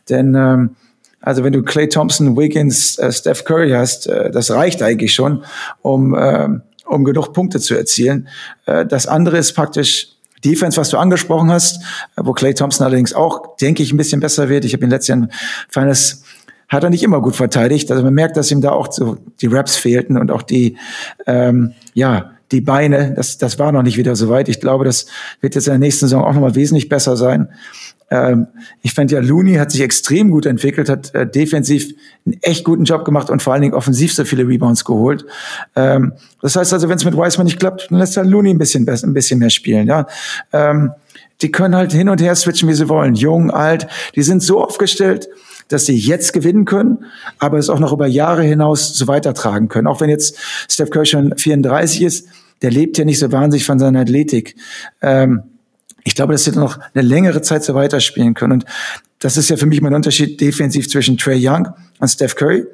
Denn 0.10 0.36
ähm, 0.36 0.76
also 1.22 1.44
wenn 1.44 1.54
du 1.54 1.64
Clay 1.64 1.90
Thompson, 1.90 2.38
Wiggins, 2.38 2.98
äh, 2.98 3.12
Steph 3.12 3.44
Curry 3.44 3.72
hast, 3.72 4.08
äh, 4.08 4.32
das 4.32 4.52
reicht 4.52 4.82
eigentlich 4.82 5.14
schon, 5.14 5.44
um 5.82 6.16
äh, 6.16 6.48
um 6.90 7.06
genug 7.06 7.34
Punkte 7.34 7.60
zu 7.60 7.76
erzielen. 7.76 8.28
Äh, 8.66 8.86
das 8.86 9.08
andere 9.08 9.38
ist 9.38 9.54
praktisch 9.54 10.10
Defense, 10.44 10.80
was 10.80 10.90
du 10.90 10.98
angesprochen 10.98 11.52
hast, 11.52 11.82
äh, 12.16 12.22
wo 12.24 12.34
Clay 12.34 12.54
Thompson 12.54 12.86
allerdings 12.86 13.14
auch, 13.14 13.56
denke 13.58 13.84
ich, 13.84 13.94
ein 13.94 13.98
bisschen 13.98 14.20
besser 14.20 14.50
wird. 14.50 14.66
Ich 14.66 14.74
habe 14.74 14.84
ihn 14.84 14.90
letztes 14.90 15.10
Jahr 15.10 15.28
Finals 15.70 16.24
hat 16.68 16.84
er 16.84 16.92
nicht 16.92 17.04
immer 17.04 17.20
gut 17.22 17.36
verteidigt. 17.36 17.92
Also 17.92 18.04
man 18.04 18.14
merkt, 18.14 18.38
dass 18.38 18.52
ihm 18.52 18.62
da 18.62 18.72
auch 18.72 18.92
so 18.92 19.18
die 19.42 19.48
Raps 19.48 19.76
fehlten 19.76 20.18
und 20.18 20.30
auch 20.30 20.44
die, 20.44 20.78
ähm, 21.26 21.74
ja, 21.96 22.32
die 22.52 22.62
Beine. 22.62 23.14
Das, 23.16 23.40
das 23.40 23.58
war 23.58 23.72
noch 23.72 23.82
nicht 23.82 23.98
wieder 23.98 24.16
so 24.16 24.30
weit. 24.30 24.50
Ich 24.50 24.60
glaube, 24.60 24.86
das 24.86 25.08
wird 25.42 25.56
jetzt 25.56 25.68
in 25.68 25.72
der 25.72 25.80
nächsten 25.80 26.06
Saison 26.06 26.24
auch 26.24 26.34
nochmal 26.34 26.56
wesentlich 26.56 26.88
besser 26.88 27.18
sein. 27.18 27.50
Ähm, 28.12 28.48
ich 28.82 28.94
fand 28.94 29.12
ja, 29.12 29.20
Looney 29.20 29.56
hat 29.56 29.72
sich 29.72 29.82
extrem 29.82 30.32
gut 30.32 30.46
entwickelt, 30.46 30.90
hat 30.90 31.14
äh, 31.14 31.30
defensiv 31.30 31.94
einen 32.26 32.38
echt 32.42 32.64
guten 32.64 32.84
Job 32.84 33.06
gemacht 33.06 33.30
und 33.30 33.42
vor 33.42 33.54
allen 33.54 33.62
Dingen 33.62 33.74
offensiv 33.74 34.14
so 34.14 34.26
viele 34.26 34.48
Rebounds 34.48 34.86
geholt. 34.86 35.26
Ähm, 35.76 36.14
das 36.42 36.56
heißt 36.56 36.74
also, 36.74 36.90
wenn 36.90 36.98
es 36.98 37.06
mit 37.06 37.16
Wiseman 37.16 37.46
nicht 37.46 37.60
klappt, 37.60 37.88
dann 37.90 38.00
lässt 38.00 38.18
er 38.18 38.26
Looney 38.26 38.52
ein 38.52 38.58
bisschen, 38.58 38.86
besser, 38.86 39.08
ein 39.08 39.14
bisschen 39.14 39.40
mehr 39.40 39.50
spielen. 39.50 39.88
Ja. 39.88 40.08
Ähm, 40.52 40.92
die 41.42 41.52
können 41.52 41.76
halt 41.76 41.94
hin 41.94 42.10
und 42.10 42.22
her 42.22 42.36
switchen, 42.36 42.68
wie 42.68 42.74
sie 42.74 42.90
wollen. 42.90 43.16
Jung, 43.16 43.52
alt, 43.52 43.88
die 44.16 44.24
sind 44.24 44.44
so 44.44 44.62
aufgestellt, 44.64 45.30
dass 45.70 45.86
sie 45.86 45.96
jetzt 45.96 46.34
gewinnen 46.34 46.66
können, 46.66 47.06
aber 47.38 47.58
es 47.58 47.70
auch 47.70 47.80
noch 47.80 47.94
über 47.94 48.08
Jahre 48.08 48.44
hinaus 48.44 48.94
so 48.94 49.08
weitertragen 49.08 49.70
können. 49.70 49.88
Auch 49.88 50.02
wenn 50.02 50.10
jetzt 50.10 50.38
Steph 50.70 50.90
Curry 50.90 51.06
schon 51.06 51.38
34 51.38 52.02
ist, 52.02 52.28
der 52.62 52.72
lebt 52.72 52.98
ja 52.98 53.06
nicht 53.06 53.20
so 53.20 53.32
wahnsinnig 53.32 53.66
von 53.66 53.80
seiner 53.80 54.02
Athletik. 54.02 54.56
Ähm, 55.02 55.44
ich 56.10 56.16
glaube, 56.16 56.34
dass 56.34 56.44
sie 56.44 56.52
noch 56.52 56.80
eine 56.96 57.08
längere 57.08 57.44
Zeit 57.44 57.64
so 57.64 57.76
weiterspielen 57.76 58.34
können. 58.34 58.54
Und 58.54 58.66
das 59.20 59.38
ist 59.38 59.48
ja 59.50 59.58
für 59.58 59.68
mich 59.68 59.80
mein 59.80 59.94
Unterschied 59.94 60.42
defensiv 60.42 60.90
zwischen 60.90 61.20
Trey 61.20 61.38
Young 61.40 61.68
und 62.00 62.08
Steph 62.08 62.36
Curry. 62.36 62.66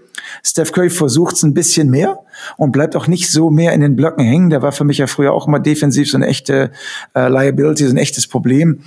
Steph 0.42 0.72
Curry 0.72 0.90
versucht 0.90 1.36
es 1.36 1.44
ein 1.44 1.54
bisschen 1.54 1.90
mehr 1.90 2.20
und 2.56 2.72
bleibt 2.72 2.96
auch 2.96 3.08
nicht 3.08 3.30
so 3.30 3.50
mehr 3.50 3.74
in 3.74 3.82
den 3.82 3.98
Blöcken 3.98 4.24
hängen. 4.24 4.52
Der 4.52 4.62
war 4.62 4.72
für 4.72 4.86
mich 4.86 5.00
ja 5.00 5.08
früher 5.08 5.34
auch 5.34 5.48
immer 5.48 5.60
defensiv 5.60 6.10
so 6.10 6.16
eine 6.16 6.28
echte 6.28 6.72
äh, 7.14 7.28
Liability, 7.28 7.84
so 7.84 7.90
ein 7.90 7.98
echtes 7.98 8.26
Problem. 8.26 8.84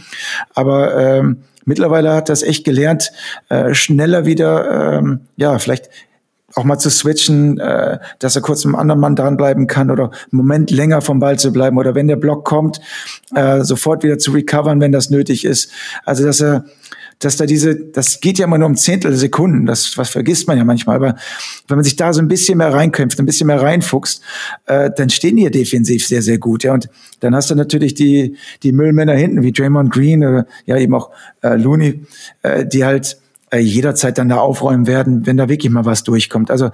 Aber 0.55 0.97
ähm, 0.97 1.43
mittlerweile 1.67 2.15
hat 2.15 2.31
es 2.31 2.43
echt 2.43 2.65
gelernt, 2.65 3.13
äh, 3.51 3.75
schneller 3.75 4.25
wieder, 4.25 4.99
ähm, 4.99 5.21
ja, 5.37 5.59
vielleicht 5.59 5.91
auch 6.55 6.65
mal 6.65 6.79
zu 6.79 6.91
switchen, 6.91 7.59
äh, 7.59 7.99
dass 8.19 8.37
er 8.37 8.43
kurz 8.43 8.65
mit 8.65 8.75
einem 8.75 8.81
anderen 8.81 9.01
Mann 9.01 9.17
dranbleiben 9.17 9.67
kann 9.67 9.91
oder 9.91 10.05
einen 10.05 10.13
Moment 10.31 10.71
länger 10.71 11.03
vom 11.03 11.21
Ball 11.21 11.39
zu 11.39 11.53
bleiben 11.53 11.77
oder 11.79 11.95
wenn 11.95 12.09
der 12.09 12.17
Block 12.17 12.45
kommt, 12.45 12.81
äh, 13.35 13.63
sofort 13.63 14.03
wieder 14.03 14.19
zu 14.19 14.31
recovern, 14.33 14.81
wenn 14.81 14.93
das 14.93 15.11
nötig 15.11 15.45
ist. 15.45 15.71
Also 16.05 16.25
dass 16.25 16.41
er 16.41 16.65
dass 17.21 17.37
da 17.37 17.47
diese, 17.47 17.75
das 17.75 18.21
geht 18.21 18.39
ja 18.39 18.45
immer 18.45 18.59
nur 18.59 18.69
um 18.69 18.77
Zehntel 18.77 19.13
Sekunden, 19.15 19.67
das 19.67 19.99
was 19.99 20.11
vergisst 20.11 20.47
man 20.47 20.57
ja 20.57 20.65
manchmal, 20.65 20.97
aber 20.97 21.17
wenn 21.67 21.77
man 21.77 21.85
sich 21.85 21.97
da 21.97 22.13
so 22.13 22.21
ein 22.21 22.29
bisschen 22.29 22.59
mehr 22.59 22.73
reinkämpft, 22.73 23.19
ein 23.19 23.27
bisschen 23.27 23.49
mehr 23.49 23.61
reinfuchst, 23.61 24.23
äh, 24.67 24.91
dann 24.97 25.11
stehen 25.11 25.37
die 25.37 25.43
ja 25.43 25.51
defensiv 25.51 26.07
sehr, 26.07 26.23
sehr 26.23 26.39
gut, 26.39 26.63
ja, 26.63 26.73
und 26.73 26.89
dann 27.21 27.35
hast 27.35 27.51
du 27.51 27.57
natürlich 27.57 27.95
die, 27.95 28.37
die 28.63 28.73
Müllmänner 28.73 29.15
hinten, 29.15 29.43
wie 29.43 29.53
Draymond 29.53 29.91
Green 29.93 30.25
oder 30.25 30.47
ja 30.67 30.77
eben 30.77 30.95
auch 30.95 31.11
äh, 31.43 31.57
Looney, 31.57 32.05
äh, 32.43 32.65
die 32.65 32.85
halt 32.85 33.19
äh, 33.51 33.59
jederzeit 33.59 34.19
dann 34.19 34.29
da 34.29 34.39
aufräumen 34.39 34.87
werden, 34.87 35.27
wenn 35.27 35.37
da 35.37 35.49
wirklich 35.49 35.73
mal 35.73 35.85
was 35.85 36.05
durchkommt. 36.05 36.51
Also 36.51 36.71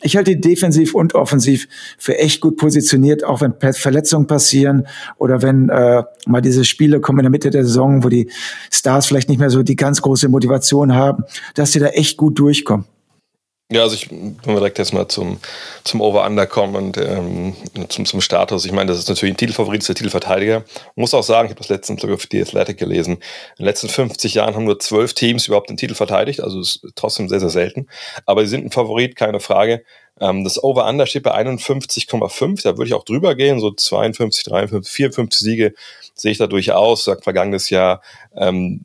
ich 0.00 0.16
halte 0.16 0.36
die 0.36 0.40
defensiv 0.40 0.94
und 0.94 1.14
offensiv 1.14 1.68
für 1.98 2.18
echt 2.18 2.40
gut 2.40 2.56
positioniert, 2.56 3.24
auch 3.24 3.40
wenn 3.40 3.54
Verletzungen 3.72 4.26
passieren 4.26 4.86
oder 5.16 5.42
wenn 5.42 5.68
äh, 5.68 6.02
mal 6.26 6.40
diese 6.40 6.64
Spiele 6.64 7.00
kommen 7.00 7.20
in 7.20 7.24
der 7.24 7.30
Mitte 7.30 7.50
der 7.50 7.64
Saison, 7.64 8.04
wo 8.04 8.08
die 8.08 8.30
Stars 8.70 9.06
vielleicht 9.06 9.28
nicht 9.28 9.38
mehr 9.38 9.50
so 9.50 9.62
die 9.62 9.76
ganz 9.76 10.02
große 10.02 10.28
Motivation 10.28 10.94
haben, 10.94 11.24
dass 11.54 11.72
sie 11.72 11.78
da 11.78 11.86
echt 11.88 12.16
gut 12.16 12.38
durchkommen. 12.38 12.86
Ja, 13.70 13.82
also 13.82 13.96
ich, 13.96 14.10
wenn 14.10 14.38
wir 14.46 14.54
direkt 14.54 14.78
jetzt 14.78 14.94
mal 14.94 15.08
zum, 15.08 15.40
zum 15.84 16.00
Over-Under 16.00 16.46
kommen 16.46 16.74
und 16.74 16.96
ähm, 16.96 17.54
zum, 17.90 18.06
zum 18.06 18.22
Status. 18.22 18.64
Ich 18.64 18.72
meine, 18.72 18.90
das 18.90 18.98
ist 18.98 19.10
natürlich 19.10 19.34
ein 19.34 19.36
Titelfavorit, 19.36 19.80
ist 19.82 19.88
der 19.88 19.94
Titelverteidiger. 19.94 20.64
muss 20.96 21.12
auch 21.12 21.22
sagen, 21.22 21.46
ich 21.46 21.50
habe 21.50 21.60
das 21.60 21.68
letztens 21.68 22.00
sogar 22.00 22.16
für 22.16 22.28
die 22.28 22.40
Athletic 22.40 22.78
gelesen. 22.78 23.16
In 23.16 23.20
den 23.58 23.66
letzten 23.66 23.90
50 23.90 24.32
Jahren 24.32 24.54
haben 24.54 24.64
nur 24.64 24.78
zwölf 24.78 25.12
Teams 25.12 25.48
überhaupt 25.48 25.68
den 25.68 25.76
Titel 25.76 25.94
verteidigt, 25.94 26.40
also 26.42 26.60
ist 26.60 26.80
trotzdem 26.94 27.28
sehr, 27.28 27.40
sehr 27.40 27.50
selten. 27.50 27.88
Aber 28.24 28.40
sie 28.42 28.48
sind 28.48 28.64
ein 28.64 28.70
Favorit, 28.70 29.16
keine 29.16 29.38
Frage. 29.38 29.84
Ähm, 30.18 30.44
das 30.44 30.62
Over-Under 30.62 31.04
steht 31.04 31.24
bei 31.24 31.34
51,5. 31.34 32.62
Da 32.62 32.78
würde 32.78 32.86
ich 32.86 32.94
auch 32.94 33.04
drüber 33.04 33.34
gehen, 33.34 33.60
so 33.60 33.70
52, 33.70 34.44
53, 34.44 34.90
54 34.90 35.40
Siege 35.40 35.74
sehe 36.14 36.32
ich 36.32 36.38
da 36.38 36.46
durchaus. 36.46 37.04
Sagt 37.04 37.24
vergangenes 37.24 37.68
Jahr 37.68 38.00
ähm, 38.34 38.80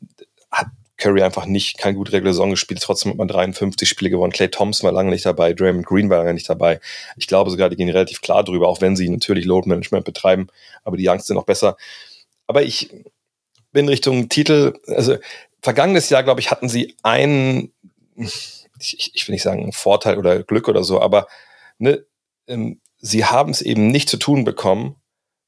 Curry 0.96 1.22
einfach 1.22 1.46
nicht 1.46 1.78
keine 1.78 1.96
gute 1.96 2.12
Regular 2.12 2.32
Saison 2.32 2.50
gespielt, 2.50 2.80
trotzdem 2.80 3.10
hat 3.10 3.18
man 3.18 3.28
53 3.28 3.88
Spiele 3.88 4.10
gewonnen. 4.10 4.32
Clay 4.32 4.48
Thompson 4.48 4.86
war 4.86 4.92
lange 4.92 5.10
nicht 5.10 5.26
dabei, 5.26 5.52
Draymond 5.52 5.86
Green 5.86 6.08
war 6.08 6.18
lange 6.18 6.34
nicht 6.34 6.48
dabei. 6.48 6.80
Ich 7.16 7.26
glaube 7.26 7.50
sogar, 7.50 7.68
die 7.68 7.76
gehen 7.76 7.88
relativ 7.88 8.20
klar 8.20 8.44
drüber, 8.44 8.68
auch 8.68 8.80
wenn 8.80 8.94
sie 8.94 9.08
natürlich 9.08 9.44
Load 9.44 9.68
Management 9.68 10.04
betreiben, 10.04 10.48
aber 10.84 10.96
die 10.96 11.08
Youngs 11.08 11.26
sind 11.26 11.36
noch 11.36 11.46
besser. 11.46 11.76
Aber 12.46 12.62
ich 12.62 12.90
bin 13.72 13.88
Richtung 13.88 14.28
Titel, 14.28 14.74
also 14.86 15.16
vergangenes 15.60 16.10
Jahr, 16.10 16.22
glaube 16.22 16.40
ich, 16.40 16.50
hatten 16.50 16.68
sie 16.68 16.94
einen, 17.02 17.72
ich, 18.14 19.10
ich 19.14 19.26
will 19.26 19.32
nicht 19.32 19.42
sagen 19.42 19.72
Vorteil 19.72 20.16
oder 20.16 20.44
Glück 20.44 20.68
oder 20.68 20.84
so, 20.84 21.00
aber 21.00 21.26
ne, 21.78 22.04
ähm, 22.46 22.80
sie 22.98 23.24
haben 23.24 23.50
es 23.50 23.62
eben 23.62 23.88
nicht 23.88 24.08
zu 24.08 24.16
tun 24.16 24.44
bekommen 24.44 24.96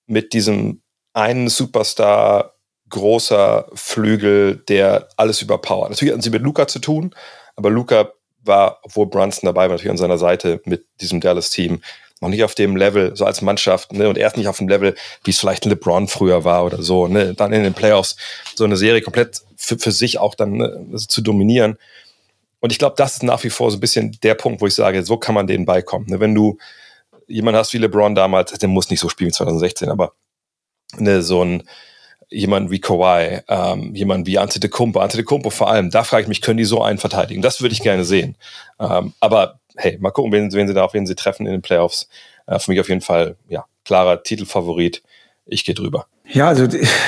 mit 0.06 0.32
diesem 0.32 0.82
einen 1.12 1.48
Superstar 1.48 2.55
großer 2.90 3.68
Flügel, 3.74 4.56
der 4.68 5.08
alles 5.16 5.42
überpowert. 5.42 5.90
Natürlich 5.90 6.12
hatten 6.12 6.22
sie 6.22 6.30
mit 6.30 6.42
Luca 6.42 6.68
zu 6.68 6.78
tun, 6.78 7.14
aber 7.56 7.70
Luca 7.70 8.12
war, 8.44 8.78
obwohl 8.82 9.06
Brunson 9.06 9.46
dabei 9.46 9.62
war, 9.62 9.70
natürlich 9.70 9.90
an 9.90 9.96
seiner 9.96 10.18
Seite 10.18 10.60
mit 10.64 10.86
diesem 11.00 11.20
Dallas-Team, 11.20 11.80
noch 12.20 12.28
nicht 12.30 12.44
auf 12.44 12.54
dem 12.54 12.76
Level, 12.76 13.14
so 13.14 13.26
als 13.26 13.42
Mannschaft, 13.42 13.92
ne, 13.92 14.08
und 14.08 14.16
erst 14.16 14.36
nicht 14.36 14.48
auf 14.48 14.56
dem 14.56 14.68
Level, 14.68 14.94
wie 15.24 15.30
es 15.30 15.38
vielleicht 15.38 15.64
LeBron 15.66 16.08
früher 16.08 16.44
war 16.44 16.64
oder 16.64 16.82
so, 16.82 17.08
ne, 17.08 17.34
dann 17.34 17.52
in 17.52 17.62
den 17.62 17.74
Playoffs 17.74 18.16
so 18.54 18.64
eine 18.64 18.76
Serie 18.76 19.02
komplett 19.02 19.42
für, 19.56 19.78
für 19.78 19.92
sich 19.92 20.18
auch 20.18 20.34
dann 20.34 20.52
ne, 20.52 20.96
zu 20.96 21.20
dominieren. 21.20 21.76
Und 22.60 22.72
ich 22.72 22.78
glaube, 22.78 22.94
das 22.96 23.14
ist 23.14 23.22
nach 23.22 23.44
wie 23.44 23.50
vor 23.50 23.70
so 23.70 23.76
ein 23.76 23.80
bisschen 23.80 24.18
der 24.22 24.34
Punkt, 24.34 24.62
wo 24.62 24.66
ich 24.66 24.74
sage, 24.74 25.04
so 25.04 25.18
kann 25.18 25.34
man 25.34 25.46
denen 25.46 25.66
beikommen. 25.66 26.06
Ne, 26.08 26.18
wenn 26.18 26.34
du 26.34 26.56
jemand 27.26 27.56
hast 27.56 27.74
wie 27.74 27.78
LeBron 27.78 28.14
damals, 28.14 28.52
der 28.52 28.68
muss 28.68 28.88
nicht 28.88 29.00
so 29.00 29.10
spielen 29.10 29.28
wie 29.28 29.34
2016, 29.34 29.90
aber 29.90 30.14
ne, 30.96 31.20
so 31.20 31.44
ein, 31.44 31.64
jemand 32.28 32.70
wie 32.70 32.80
Kawhi, 32.80 33.40
ähm, 33.48 33.94
jemand 33.94 34.26
wie 34.26 34.38
Antetokounmpo, 34.38 35.00
Antetokounmpo 35.00 35.50
vor 35.50 35.70
allem, 35.70 35.90
da 35.90 36.04
frage 36.04 36.22
ich 36.22 36.28
mich, 36.28 36.42
können 36.42 36.58
die 36.58 36.64
so 36.64 36.82
einen 36.82 36.98
verteidigen? 36.98 37.42
Das 37.42 37.60
würde 37.60 37.72
ich 37.72 37.82
gerne 37.82 38.04
sehen. 38.04 38.36
Ähm, 38.80 39.12
aber 39.20 39.60
hey, 39.76 39.98
mal 40.00 40.10
gucken, 40.10 40.32
wen, 40.32 40.52
wen 40.52 40.68
sie 40.68 40.74
da 40.74 40.84
auf 40.84 40.94
wen 40.94 41.06
sie 41.06 41.14
treffen 41.14 41.46
in 41.46 41.52
den 41.52 41.62
Playoffs. 41.62 42.08
Äh, 42.46 42.58
für 42.58 42.70
mich 42.70 42.80
auf 42.80 42.88
jeden 42.88 43.00
Fall, 43.00 43.36
ja, 43.48 43.64
klarer 43.84 44.22
Titelfavorit. 44.22 45.02
Ich 45.46 45.64
gehe 45.64 45.74
drüber. 45.74 46.06
Ja, 46.28 46.48
also 46.48 46.66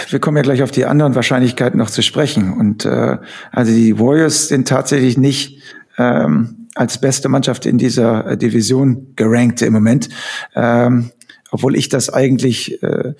wir 0.08 0.20
kommen 0.20 0.36
ja 0.36 0.44
gleich 0.44 0.62
auf 0.62 0.70
die 0.70 0.84
anderen 0.84 1.16
Wahrscheinlichkeiten 1.16 1.78
noch 1.78 1.90
zu 1.90 2.02
sprechen. 2.02 2.52
Und 2.52 2.84
äh, 2.84 3.16
also 3.50 3.72
die 3.72 3.98
Warriors 3.98 4.48
sind 4.48 4.68
tatsächlich 4.68 5.18
nicht 5.18 5.60
ähm, 5.96 6.68
als 6.76 7.00
beste 7.00 7.28
Mannschaft 7.28 7.66
in 7.66 7.78
dieser 7.78 8.36
Division 8.36 9.14
gerankt 9.16 9.62
im 9.62 9.72
Moment. 9.72 10.08
Ähm, 10.54 11.10
obwohl 11.50 11.76
ich 11.76 11.88
das 11.88 12.10
eigentlich 12.10 12.82
äh, 12.82 13.14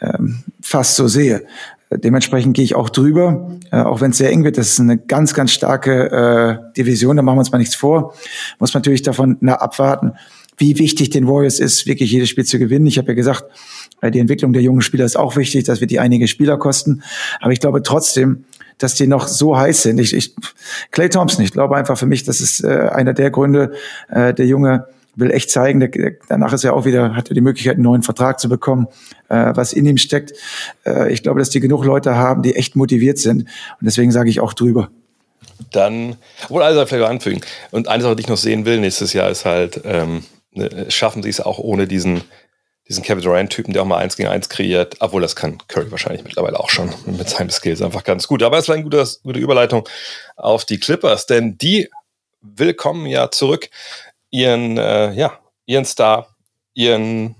äh, 0.00 0.18
fast 0.60 0.96
so 0.96 1.08
sehe. 1.08 1.44
Dementsprechend 1.90 2.54
gehe 2.54 2.64
ich 2.64 2.74
auch 2.74 2.90
drüber, 2.90 3.50
äh, 3.72 3.80
auch 3.80 4.00
wenn 4.00 4.10
es 4.10 4.18
sehr 4.18 4.30
eng 4.30 4.44
wird. 4.44 4.58
Das 4.58 4.68
ist 4.68 4.80
eine 4.80 4.98
ganz, 4.98 5.32
ganz 5.32 5.52
starke 5.52 6.10
äh, 6.70 6.72
Division, 6.76 7.16
da 7.16 7.22
machen 7.22 7.36
wir 7.36 7.40
uns 7.40 7.52
mal 7.52 7.58
nichts 7.58 7.74
vor. 7.74 8.14
Muss 8.58 8.74
man 8.74 8.82
natürlich 8.82 9.02
davon 9.02 9.38
na, 9.40 9.54
abwarten, 9.54 10.12
wie 10.58 10.78
wichtig 10.78 11.10
den 11.10 11.26
Warriors 11.26 11.60
ist, 11.60 11.86
wirklich 11.86 12.10
jedes 12.10 12.28
Spiel 12.28 12.44
zu 12.44 12.58
gewinnen. 12.58 12.86
Ich 12.86 12.98
habe 12.98 13.08
ja 13.08 13.14
gesagt, 13.14 13.44
äh, 14.02 14.10
die 14.10 14.18
Entwicklung 14.18 14.52
der 14.52 14.60
jungen 14.60 14.82
Spieler 14.82 15.06
ist 15.06 15.16
auch 15.16 15.36
wichtig, 15.36 15.64
das 15.64 15.80
wird 15.80 15.90
die 15.90 16.00
einige 16.00 16.28
Spieler 16.28 16.58
kosten. 16.58 17.02
Aber 17.40 17.52
ich 17.52 17.60
glaube 17.60 17.82
trotzdem, 17.82 18.44
dass 18.76 18.94
die 18.94 19.06
noch 19.06 19.26
so 19.26 19.56
heiß 19.56 19.82
sind. 19.82 19.98
Ich, 19.98 20.14
ich 20.14 20.34
Clay 20.90 21.08
Thompson, 21.08 21.42
ich 21.42 21.52
glaube 21.52 21.76
einfach 21.76 21.96
für 21.96 22.06
mich, 22.06 22.22
das 22.24 22.40
ist 22.40 22.62
äh, 22.64 22.90
einer 22.92 23.14
der 23.14 23.30
Gründe, 23.30 23.72
äh, 24.08 24.34
der 24.34 24.46
Junge, 24.46 24.86
will 25.18 25.30
echt 25.30 25.50
zeigen, 25.50 25.80
der, 25.80 25.90
danach 26.28 26.52
ist 26.52 26.64
er 26.64 26.74
auch 26.74 26.84
wieder, 26.84 27.14
hat 27.14 27.28
er 27.28 27.34
die 27.34 27.40
Möglichkeit, 27.40 27.74
einen 27.74 27.82
neuen 27.82 28.02
Vertrag 28.02 28.38
zu 28.38 28.48
bekommen, 28.48 28.86
äh, 29.28 29.52
was 29.54 29.72
in 29.72 29.86
ihm 29.86 29.98
steckt. 29.98 30.32
Äh, 30.86 31.12
ich 31.12 31.22
glaube, 31.22 31.40
dass 31.40 31.50
die 31.50 31.60
genug 31.60 31.84
Leute 31.84 32.14
haben, 32.14 32.42
die 32.42 32.54
echt 32.54 32.76
motiviert 32.76 33.18
sind. 33.18 33.42
Und 33.42 33.82
deswegen 33.82 34.12
sage 34.12 34.30
ich 34.30 34.40
auch 34.40 34.54
drüber. 34.54 34.90
Dann, 35.72 36.16
obwohl 36.44 36.62
alles 36.62 36.88
vielleicht 36.88 37.08
anfügen. 37.08 37.40
Und 37.72 37.88
eine 37.88 38.02
Sache, 38.02 38.16
die 38.16 38.22
ich 38.22 38.28
noch 38.28 38.36
sehen 38.36 38.64
will 38.64 38.78
nächstes 38.78 39.12
Jahr, 39.12 39.28
ist 39.28 39.44
halt, 39.44 39.80
ähm, 39.84 40.24
ne, 40.52 40.86
schaffen 40.88 41.22
sie 41.22 41.30
es 41.30 41.40
auch 41.40 41.58
ohne 41.58 41.88
diesen, 41.88 42.22
diesen 42.88 43.02
Kevin 43.02 43.24
Durant-Typen, 43.24 43.72
der 43.72 43.82
auch 43.82 43.86
mal 43.86 43.98
eins 43.98 44.16
gegen 44.16 44.28
eins 44.28 44.48
kreiert. 44.48 44.96
Obwohl, 45.00 45.20
das 45.20 45.34
kann 45.34 45.58
Curry 45.66 45.90
wahrscheinlich 45.90 46.22
mittlerweile 46.22 46.60
auch 46.60 46.70
schon 46.70 46.90
mit 47.06 47.28
seinen 47.28 47.50
Skills 47.50 47.82
einfach 47.82 48.04
ganz 48.04 48.28
gut. 48.28 48.42
Aber 48.42 48.56
es 48.56 48.68
war 48.68 48.76
eine 48.76 48.84
gute, 48.84 49.04
gute 49.24 49.40
Überleitung 49.40 49.88
auf 50.36 50.64
die 50.64 50.78
Clippers, 50.78 51.26
denn 51.26 51.58
die 51.58 51.88
willkommen 52.40 53.06
ja 53.06 53.30
zurück 53.30 53.68
ihren, 54.30 54.78
äh, 54.78 55.12
ja, 55.12 55.38
ihren 55.66 55.84
Star, 55.84 56.36
ihren, 56.74 57.34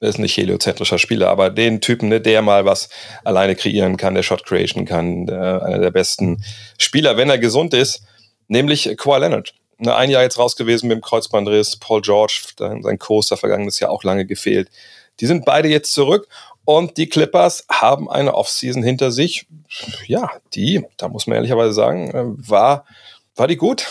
das 0.00 0.10
ist 0.10 0.18
nicht 0.18 0.36
heliozentrischer 0.36 0.98
Spieler, 0.98 1.30
aber 1.30 1.50
den 1.50 1.80
Typen, 1.80 2.08
ne, 2.08 2.20
der 2.20 2.42
mal 2.42 2.64
was 2.64 2.88
alleine 3.24 3.54
kreieren 3.54 3.96
kann, 3.96 4.14
der 4.14 4.22
Shot 4.22 4.44
Creation 4.44 4.84
kann, 4.84 5.28
äh, 5.28 5.32
einer 5.32 5.78
der 5.78 5.90
besten 5.90 6.44
Spieler, 6.78 7.16
wenn 7.16 7.30
er 7.30 7.38
gesund 7.38 7.74
ist, 7.74 8.04
nämlich 8.48 8.94
Kawhi 8.96 9.20
Leonard. 9.20 9.54
Ne, 9.78 9.94
ein 9.94 10.10
Jahr 10.10 10.22
jetzt 10.22 10.38
raus 10.38 10.56
gewesen 10.56 10.88
mit 10.88 10.96
dem 10.96 11.02
Kreuzbandriss, 11.02 11.76
Paul 11.76 12.02
George, 12.02 12.44
sein 12.56 12.98
Coaster 12.98 13.36
vergangenes 13.36 13.80
Jahr 13.80 13.90
auch 13.90 14.04
lange 14.04 14.26
gefehlt. 14.26 14.70
Die 15.20 15.26
sind 15.26 15.44
beide 15.44 15.68
jetzt 15.68 15.92
zurück 15.92 16.28
und 16.64 16.96
die 16.96 17.08
Clippers 17.08 17.66
haben 17.70 18.08
eine 18.08 18.34
Offseason 18.34 18.82
hinter 18.82 19.10
sich. 19.10 19.46
Ja, 20.06 20.30
die, 20.54 20.84
da 20.96 21.08
muss 21.08 21.26
man 21.26 21.36
ehrlicherweise 21.36 21.72
sagen, 21.72 22.10
äh, 22.10 22.48
war, 22.48 22.84
war 23.34 23.48
die 23.48 23.56
gut? 23.56 23.86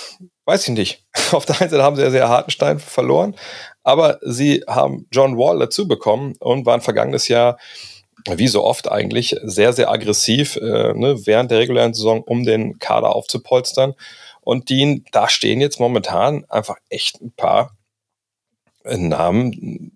Weiß 0.51 0.67
ich 0.67 0.73
nicht. 0.73 1.03
Auf 1.31 1.45
der 1.45 1.61
einen 1.61 1.69
Seite 1.69 1.83
haben 1.83 1.95
sie 1.95 2.01
ja 2.01 2.11
sehr 2.11 2.27
Hartenstein 2.27 2.79
verloren, 2.79 3.35
aber 3.83 4.19
sie 4.21 4.63
haben 4.67 5.07
John 5.11 5.37
Wall 5.37 5.59
dazu 5.59 5.87
bekommen 5.87 6.35
und 6.39 6.65
waren 6.65 6.81
vergangenes 6.81 7.29
Jahr, 7.29 7.57
wie 8.29 8.47
so 8.47 8.63
oft 8.63 8.91
eigentlich, 8.91 9.35
sehr, 9.43 9.71
sehr 9.71 9.89
aggressiv 9.89 10.57
äh, 10.57 10.93
ne, 10.93 11.25
während 11.25 11.51
der 11.51 11.59
regulären 11.59 11.93
Saison, 11.93 12.21
um 12.21 12.43
den 12.43 12.79
Kader 12.79 13.15
aufzupolstern. 13.15 13.95
Und 14.41 14.69
die, 14.69 15.03
da 15.11 15.29
stehen 15.29 15.61
jetzt 15.61 15.79
momentan 15.79 16.45
einfach 16.49 16.75
echt 16.89 17.21
ein 17.21 17.31
paar 17.31 17.71
Namen, 18.83 19.95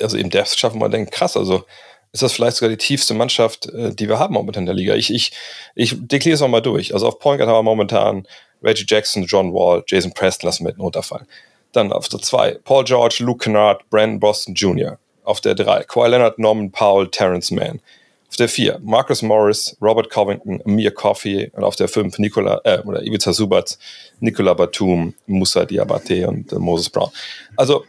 also 0.00 0.18
im 0.18 0.30
Depth 0.30 0.58
schaffen, 0.58 0.78
man 0.78 0.90
denkt, 0.90 1.12
krass, 1.12 1.36
also 1.36 1.64
ist 2.12 2.22
das 2.22 2.32
vielleicht 2.32 2.56
sogar 2.56 2.70
die 2.70 2.76
tiefste 2.76 3.14
Mannschaft, 3.14 3.66
äh, 3.66 3.94
die 3.94 4.08
wir 4.08 4.18
haben 4.18 4.34
momentan 4.34 4.62
in 4.62 4.66
der 4.66 4.74
Liga. 4.74 4.94
Ich, 4.94 5.12
ich, 5.12 5.32
ich 5.74 5.94
dekliere 5.96 6.34
es 6.34 6.40
nochmal 6.40 6.62
durch. 6.62 6.92
Also 6.92 7.08
auf 7.08 7.18
Point 7.18 7.38
Guard 7.38 7.48
haben 7.48 7.58
wir 7.58 7.62
momentan 7.62 8.26
Reggie 8.66 8.84
Jackson, 8.86 9.24
John 9.24 9.52
Wall, 9.52 9.82
Jason 9.86 10.12
Preston 10.12 10.48
lassen 10.48 10.64
wir 10.64 10.70
hinten 10.70 10.82
runterfallen. 10.82 11.26
Dann 11.72 11.92
auf 11.92 12.08
der 12.08 12.20
2 12.20 12.58
Paul 12.64 12.84
George, 12.84 13.18
Luke 13.20 13.44
Kennard, 13.44 13.88
Brandon 13.90 14.20
Boston 14.20 14.54
Jr. 14.54 14.98
Auf 15.24 15.40
der 15.40 15.54
3 15.54 15.84
Kawhi 15.84 16.08
Leonard, 16.08 16.38
Norman 16.38 16.70
Powell, 16.70 17.08
Terrence 17.08 17.50
Mann. 17.50 17.80
Auf 18.28 18.36
der 18.36 18.48
4 18.48 18.80
Marcus 18.82 19.22
Morris, 19.22 19.76
Robert 19.80 20.10
Covington, 20.10 20.60
Amir 20.66 20.90
Coffey 20.90 21.50
und 21.54 21.62
auf 21.62 21.76
der 21.76 21.88
5 21.88 22.18
Nikola, 22.18 22.60
äh, 22.64 22.80
oder 22.80 23.02
Ivica 23.02 23.32
Subac, 23.32 23.76
Nikola 24.20 24.54
Batum, 24.54 25.14
Musa 25.26 25.64
Diabate 25.64 26.26
und 26.26 26.52
äh, 26.52 26.56
Moses 26.56 26.90
Brown. 26.90 27.10
Also, 27.56 27.84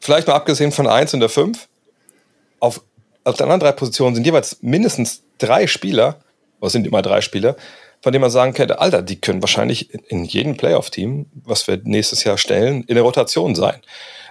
vielleicht 0.00 0.26
mal 0.26 0.34
abgesehen 0.34 0.72
von 0.72 0.88
1 0.88 1.14
und 1.14 1.20
der 1.20 1.28
5, 1.28 1.68
auf, 2.58 2.82
auf 3.24 3.36
den 3.36 3.44
anderen 3.44 3.60
drei 3.60 3.72
Positionen 3.72 4.14
sind 4.16 4.24
jeweils 4.24 4.58
mindestens 4.62 5.22
drei 5.38 5.66
Spieler, 5.66 6.18
oder 6.60 6.70
sind 6.70 6.86
immer 6.86 7.02
drei 7.02 7.20
Spieler, 7.20 7.56
von 8.02 8.12
dem 8.12 8.20
man 8.20 8.30
sagen 8.30 8.52
könnte, 8.52 8.80
Alter, 8.80 9.00
die 9.00 9.20
können 9.20 9.42
wahrscheinlich 9.42 9.94
in 10.10 10.24
jedem 10.24 10.56
Playoff-Team, 10.56 11.26
was 11.44 11.68
wir 11.68 11.80
nächstes 11.84 12.24
Jahr 12.24 12.36
stellen, 12.36 12.82
in 12.88 12.96
der 12.96 13.04
Rotation 13.04 13.54
sein. 13.54 13.76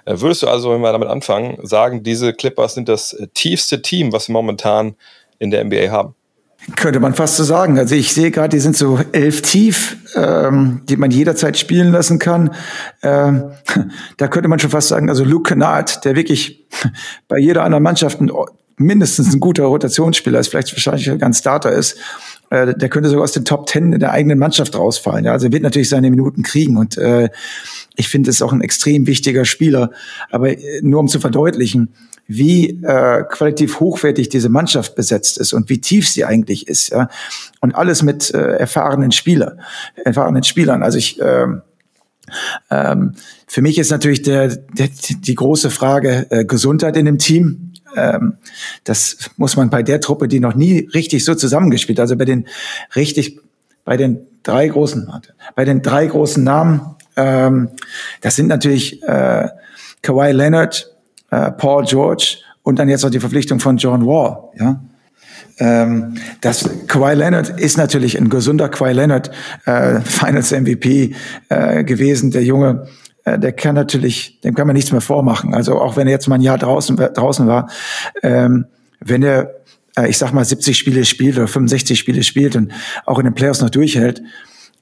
Äh, 0.05 0.19
würdest 0.19 0.43
du 0.43 0.47
also, 0.47 0.71
wenn 0.71 0.81
wir 0.81 0.91
damit 0.91 1.07
anfangen, 1.07 1.57
sagen, 1.63 2.03
diese 2.03 2.33
Clippers 2.33 2.75
sind 2.75 2.89
das 2.89 3.13
äh, 3.13 3.27
tiefste 3.33 3.81
Team, 3.81 4.11
was 4.11 4.27
wir 4.27 4.33
momentan 4.33 4.95
in 5.39 5.51
der 5.51 5.63
NBA 5.63 5.89
haben? 5.89 6.15
Könnte 6.75 6.99
man 6.99 7.15
fast 7.15 7.37
so 7.37 7.43
sagen. 7.43 7.79
Also 7.79 7.95
ich 7.95 8.13
sehe 8.13 8.29
gerade, 8.29 8.49
die 8.49 8.59
sind 8.59 8.77
so 8.77 8.99
elf 9.13 9.41
tief, 9.41 9.97
ähm, 10.15 10.81
die 10.87 10.95
man 10.95 11.09
jederzeit 11.09 11.57
spielen 11.57 11.91
lassen 11.91 12.19
kann. 12.19 12.53
Ähm, 13.01 13.51
da 14.17 14.27
könnte 14.27 14.47
man 14.47 14.59
schon 14.59 14.69
fast 14.69 14.89
sagen, 14.89 15.09
also 15.09 15.23
Luke 15.23 15.49
Kennard, 15.49 16.05
der 16.05 16.15
wirklich 16.15 16.67
bei 17.27 17.39
jeder 17.39 17.63
anderen 17.63 17.83
Mannschaft 17.83 18.19
mindestens 18.77 19.33
ein 19.33 19.39
guter 19.39 19.65
Rotationsspieler 19.65 20.39
ist, 20.39 20.49
vielleicht 20.49 20.73
wahrscheinlich 20.73 21.23
ein 21.23 21.33
Starter 21.33 21.71
ist, 21.71 21.97
äh, 22.49 22.73
der 22.75 22.89
könnte 22.89 23.09
sogar 23.09 23.23
aus 23.23 23.31
den 23.31 23.45
Top 23.45 23.65
Ten 23.67 23.97
der 23.99 24.11
eigenen 24.11 24.39
Mannschaft 24.39 24.77
rausfallen. 24.77 25.25
Ja, 25.25 25.31
also 25.31 25.47
er 25.47 25.51
wird 25.51 25.63
natürlich 25.63 25.89
seine 25.89 26.09
Minuten 26.09 26.43
kriegen 26.43 26.77
und 26.77 26.97
äh, 26.97 27.29
ich 27.95 28.09
finde 28.09 28.29
es 28.29 28.41
auch 28.41 28.53
ein 28.53 28.61
extrem 28.61 29.07
wichtiger 29.07 29.45
Spieler. 29.45 29.91
Aber 30.29 30.49
äh, 30.49 30.81
nur 30.81 30.99
um 30.99 31.07
zu 31.07 31.19
verdeutlichen, 31.19 31.89
wie 32.27 32.81
äh, 32.83 33.23
qualitativ 33.29 33.79
hochwertig 33.79 34.29
diese 34.29 34.49
Mannschaft 34.49 34.95
besetzt 34.95 35.37
ist 35.37 35.53
und 35.53 35.69
wie 35.69 35.81
tief 35.81 36.07
sie 36.07 36.23
eigentlich 36.23 36.67
ist, 36.67 36.89
ja, 36.89 37.09
und 37.59 37.75
alles 37.75 38.03
mit 38.03 38.33
äh, 38.33 38.57
erfahrenen 38.57 39.11
Spieler, 39.11 39.57
erfahrenen 39.95 40.43
Spielern. 40.43 40.83
Also 40.83 40.97
ich 40.97 41.19
äh, 41.19 41.47
ähm, 42.69 43.13
für 43.47 43.61
mich 43.61 43.77
ist 43.77 43.91
natürlich 43.91 44.21
der, 44.21 44.47
der, 44.47 44.89
die 45.19 45.35
große 45.35 45.69
Frage 45.69 46.27
äh, 46.29 46.45
Gesundheit 46.45 46.97
in 46.97 47.05
dem 47.05 47.17
Team. 47.17 47.73
Ähm, 47.95 48.37
das 48.83 49.29
muss 49.37 49.57
man 49.57 49.69
bei 49.69 49.83
der 49.83 50.01
Truppe, 50.01 50.27
die 50.27 50.39
noch 50.39 50.55
nie 50.55 50.89
richtig 50.93 51.25
so 51.25 51.35
zusammengespielt, 51.35 51.99
also 51.99 52.15
bei 52.15 52.25
den 52.25 52.47
richtig, 52.95 53.39
bei 53.83 53.97
den 53.97 54.19
drei 54.43 54.67
großen, 54.67 55.11
bei 55.55 55.65
den 55.65 55.81
drei 55.81 56.07
großen 56.07 56.43
Namen, 56.43 56.95
ähm, 57.15 57.69
das 58.21 58.35
sind 58.35 58.47
natürlich 58.47 59.03
äh, 59.03 59.49
Kawhi 60.01 60.31
Leonard, 60.31 60.91
äh, 61.29 61.51
Paul 61.51 61.85
George 61.85 62.37
und 62.63 62.79
dann 62.79 62.89
jetzt 62.89 63.03
auch 63.03 63.09
die 63.09 63.19
Verpflichtung 63.19 63.59
von 63.59 63.77
John 63.77 64.05
Wall, 64.05 64.49
ja. 64.57 64.81
Ähm, 65.57 66.15
das 66.41 66.69
Kawhi 66.87 67.13
Leonard 67.13 67.59
ist 67.59 67.77
natürlich 67.77 68.17
ein 68.17 68.29
gesunder 68.29 68.69
Kawhi 68.69 68.93
Leonard, 68.93 69.31
äh, 69.65 69.99
Finals 70.01 70.51
MVP 70.51 71.15
äh, 71.49 71.83
gewesen. 71.83 72.31
Der 72.31 72.43
Junge 72.43 72.87
äh, 73.23 73.37
der 73.37 73.53
kann 73.53 73.75
natürlich, 73.75 74.39
dem 74.41 74.55
kann 74.55 74.67
man 74.67 74.75
nichts 74.75 74.91
mehr 74.91 75.01
vormachen. 75.01 75.53
Also 75.53 75.79
auch 75.79 75.95
wenn 75.95 76.07
er 76.07 76.13
jetzt 76.13 76.27
mal 76.27 76.35
ein 76.35 76.41
Jahr 76.41 76.57
draußen, 76.57 76.95
draußen 76.95 77.47
war, 77.47 77.69
ähm, 78.23 78.65
wenn 78.99 79.23
er, 79.23 79.55
äh, 79.95 80.09
ich 80.09 80.17
sag 80.17 80.33
mal, 80.33 80.45
70 80.45 80.77
Spiele 80.77 81.05
spielt 81.05 81.37
oder 81.37 81.47
65 81.47 81.99
Spiele 81.99 82.23
spielt 82.23 82.55
und 82.55 82.71
auch 83.05 83.19
in 83.19 83.25
den 83.25 83.33
Playoffs 83.33 83.61
noch 83.61 83.69
durchhält, 83.69 84.21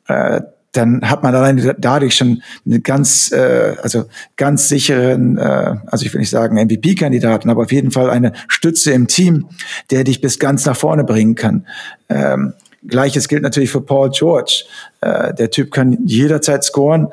äh, 0.08 0.42
dann 0.72 1.02
hat 1.10 1.24
man 1.24 1.34
allein 1.34 1.74
dadurch 1.80 2.16
schon 2.16 2.44
eine 2.66 2.80
ganz, 2.80 3.32
äh, 3.32 3.76
also 3.82 4.06
ganz 4.38 4.70
sicheren, 4.70 5.38
äh, 5.38 5.76
also 5.88 6.06
ich 6.06 6.14
will 6.14 6.20
nicht 6.20 6.30
sagen 6.30 6.58
MVP-Kandidaten, 6.58 7.50
aber 7.50 7.64
auf 7.64 7.72
jeden 7.72 7.92
Fall 7.92 8.10
eine 8.10 8.34
Stütze 8.48 8.92
im 8.92 9.08
Team, 9.08 9.48
der 9.90 10.04
dich 10.04 10.22
bis 10.22 10.38
ganz 10.38 10.66
nach 10.66 10.78
vorne 10.78 11.04
bringen 11.04 11.36
kann. 11.36 11.66
Ähm, 12.08 12.54
Gleiches 12.86 13.28
gilt 13.28 13.42
natürlich 13.42 13.72
für 13.72 13.82
Paul 13.82 14.10
George. 14.12 14.66
Äh, 15.02 15.34
der 15.34 15.50
Typ 15.50 15.72
kann 15.72 15.98
jederzeit 16.06 16.64
scoren, 16.64 17.08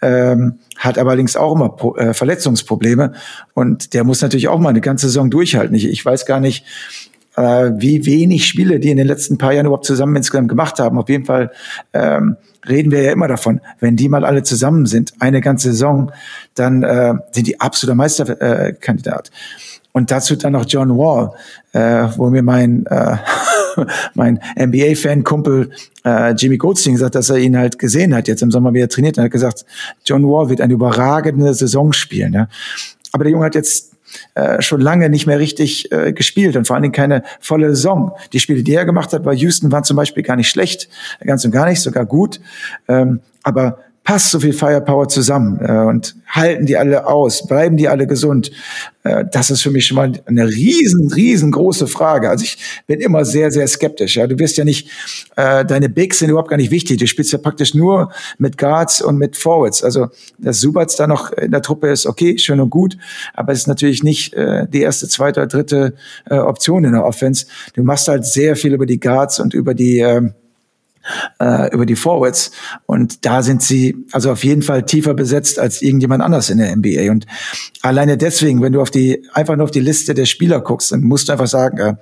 ähm, 0.00 0.58
hat 0.78 0.98
allerdings 0.98 1.36
auch 1.36 1.54
immer 1.54 1.76
äh, 1.96 2.14
Verletzungsprobleme 2.14 3.12
und 3.54 3.94
der 3.94 4.04
muss 4.04 4.22
natürlich 4.22 4.48
auch 4.48 4.58
mal 4.58 4.70
eine 4.70 4.80
ganze 4.80 5.06
Saison 5.06 5.30
durchhalten. 5.30 5.76
Ich, 5.76 5.86
ich 5.86 6.04
weiß 6.04 6.26
gar 6.26 6.40
nicht, 6.40 6.64
äh, 7.36 7.70
wie 7.76 8.06
wenig 8.06 8.46
Spiele 8.46 8.80
die 8.80 8.90
in 8.90 8.96
den 8.96 9.06
letzten 9.06 9.38
paar 9.38 9.52
Jahren 9.52 9.66
überhaupt 9.66 9.86
zusammen 9.86 10.16
insgesamt 10.16 10.48
gemacht 10.48 10.78
haben. 10.78 10.98
Auf 10.98 11.08
jeden 11.08 11.24
Fall 11.24 11.50
ähm, 11.92 12.36
reden 12.68 12.90
wir 12.90 13.02
ja 13.02 13.12
immer 13.12 13.28
davon, 13.28 13.60
wenn 13.80 13.96
die 13.96 14.08
mal 14.08 14.24
alle 14.24 14.42
zusammen 14.42 14.86
sind, 14.86 15.12
eine 15.18 15.40
ganze 15.40 15.70
Saison, 15.70 16.12
dann 16.54 16.82
äh, 16.82 17.14
sind 17.32 17.46
die 17.46 17.60
absoluter 17.60 17.94
Meisterkandidat. 17.94 19.30
Und 19.92 20.10
dazu 20.10 20.36
dann 20.36 20.54
noch 20.54 20.64
John 20.66 20.96
Wall, 20.96 21.32
äh, 21.72 22.08
wo 22.16 22.30
mir 22.30 22.42
mein 22.42 22.86
äh, 22.86 23.16
mein 24.14 24.40
NBA-Fan-Kumpel 24.58 25.70
äh, 26.04 26.32
Jimmy 26.32 26.56
Goldstein 26.56 26.94
gesagt, 26.94 27.14
dass 27.14 27.30
er 27.30 27.38
ihn 27.38 27.56
halt 27.56 27.78
gesehen 27.78 28.14
hat, 28.14 28.28
jetzt 28.28 28.42
im 28.42 28.50
Sommer 28.50 28.72
wieder 28.72 28.88
trainiert 28.88 29.18
und 29.18 29.24
hat 29.24 29.30
gesagt, 29.30 29.64
John 30.04 30.24
Wall 30.24 30.48
wird 30.48 30.60
eine 30.60 30.72
überragende 30.72 31.52
Saison 31.54 31.92
spielen. 31.92 32.32
Ja. 32.32 32.48
Aber 33.12 33.24
der 33.24 33.32
Junge 33.32 33.44
hat 33.44 33.54
jetzt 33.54 33.91
äh, 34.34 34.60
schon 34.62 34.80
lange 34.80 35.08
nicht 35.08 35.26
mehr 35.26 35.38
richtig 35.38 35.90
äh, 35.92 36.12
gespielt 36.12 36.56
und 36.56 36.66
vor 36.66 36.74
allen 36.76 36.82
Dingen 36.82 36.92
keine 36.92 37.22
volle 37.40 37.70
Saison. 37.70 38.12
Die 38.32 38.40
Spiele, 38.40 38.62
die 38.62 38.74
er 38.74 38.84
gemacht 38.84 39.12
hat 39.12 39.22
bei 39.22 39.34
Houston, 39.34 39.72
waren 39.72 39.84
zum 39.84 39.96
Beispiel 39.96 40.22
gar 40.22 40.36
nicht 40.36 40.48
schlecht, 40.48 40.88
ganz 41.20 41.44
und 41.44 41.50
gar 41.50 41.68
nicht, 41.68 41.80
sogar 41.80 42.06
gut. 42.06 42.40
Ähm, 42.88 43.20
aber 43.42 43.78
passt 44.04 44.30
so 44.30 44.40
viel 44.40 44.52
Firepower 44.52 45.08
zusammen 45.08 45.60
äh, 45.60 45.86
und 45.86 46.16
halten 46.26 46.66
die 46.66 46.76
alle 46.76 47.06
aus, 47.06 47.46
bleiben 47.46 47.76
die 47.76 47.88
alle 47.88 48.06
gesund? 48.06 48.50
Äh, 49.04 49.24
das 49.30 49.50
ist 49.50 49.62
für 49.62 49.70
mich 49.70 49.86
schon 49.86 49.96
mal 49.96 50.12
eine 50.26 50.48
riesen, 50.48 51.12
riesengroße 51.12 51.86
Frage. 51.86 52.28
Also 52.28 52.44
ich 52.44 52.82
bin 52.86 53.00
immer 53.00 53.24
sehr, 53.24 53.52
sehr 53.52 53.66
skeptisch. 53.68 54.16
Ja, 54.16 54.26
du 54.26 54.38
wirst 54.38 54.56
ja 54.56 54.64
nicht, 54.64 54.88
äh, 55.36 55.64
deine 55.64 55.88
Bigs 55.88 56.18
sind 56.18 56.30
überhaupt 56.30 56.50
gar 56.50 56.56
nicht 56.56 56.72
wichtig. 56.72 56.98
Du 56.98 57.06
spielst 57.06 57.32
ja 57.32 57.38
praktisch 57.38 57.74
nur 57.74 58.10
mit 58.38 58.58
Guards 58.58 59.02
und 59.02 59.18
mit 59.18 59.36
Forwards. 59.36 59.84
Also 59.84 60.08
dass 60.38 60.60
Subats 60.60 60.96
da 60.96 61.06
noch 61.06 61.32
in 61.32 61.52
der 61.52 61.62
Truppe 61.62 61.88
ist, 61.88 62.06
okay, 62.06 62.38
schön 62.38 62.60
und 62.60 62.70
gut, 62.70 62.96
aber 63.34 63.52
es 63.52 63.60
ist 63.60 63.68
natürlich 63.68 64.02
nicht 64.02 64.34
äh, 64.34 64.66
die 64.68 64.82
erste, 64.82 65.08
zweite 65.08 65.40
oder 65.40 65.48
dritte 65.48 65.94
äh, 66.28 66.36
Option 66.36 66.84
in 66.84 66.92
der 66.92 67.04
Offense. 67.04 67.46
Du 67.74 67.82
machst 67.82 68.08
halt 68.08 68.26
sehr 68.26 68.56
viel 68.56 68.72
über 68.72 68.86
die 68.86 68.98
Guards 68.98 69.38
und 69.38 69.54
über 69.54 69.74
die 69.74 70.00
äh, 70.00 70.30
äh, 71.40 71.72
über 71.72 71.86
die 71.86 71.96
Forwards. 71.96 72.52
Und 72.86 73.24
da 73.24 73.42
sind 73.42 73.62
sie 73.62 73.96
also 74.12 74.30
auf 74.30 74.44
jeden 74.44 74.62
Fall 74.62 74.84
tiefer 74.84 75.14
besetzt 75.14 75.58
als 75.58 75.82
irgendjemand 75.82 76.22
anders 76.22 76.50
in 76.50 76.58
der 76.58 76.74
NBA. 76.74 77.10
Und 77.10 77.26
alleine 77.82 78.16
deswegen, 78.16 78.62
wenn 78.62 78.72
du 78.72 78.80
auf 78.80 78.90
die, 78.90 79.24
einfach 79.32 79.56
nur 79.56 79.64
auf 79.64 79.70
die 79.70 79.80
Liste 79.80 80.14
der 80.14 80.26
Spieler 80.26 80.60
guckst, 80.60 80.92
dann 80.92 81.02
musst 81.02 81.28
du 81.28 81.32
einfach 81.32 81.46
sagen, 81.46 81.78
äh, 81.78 81.94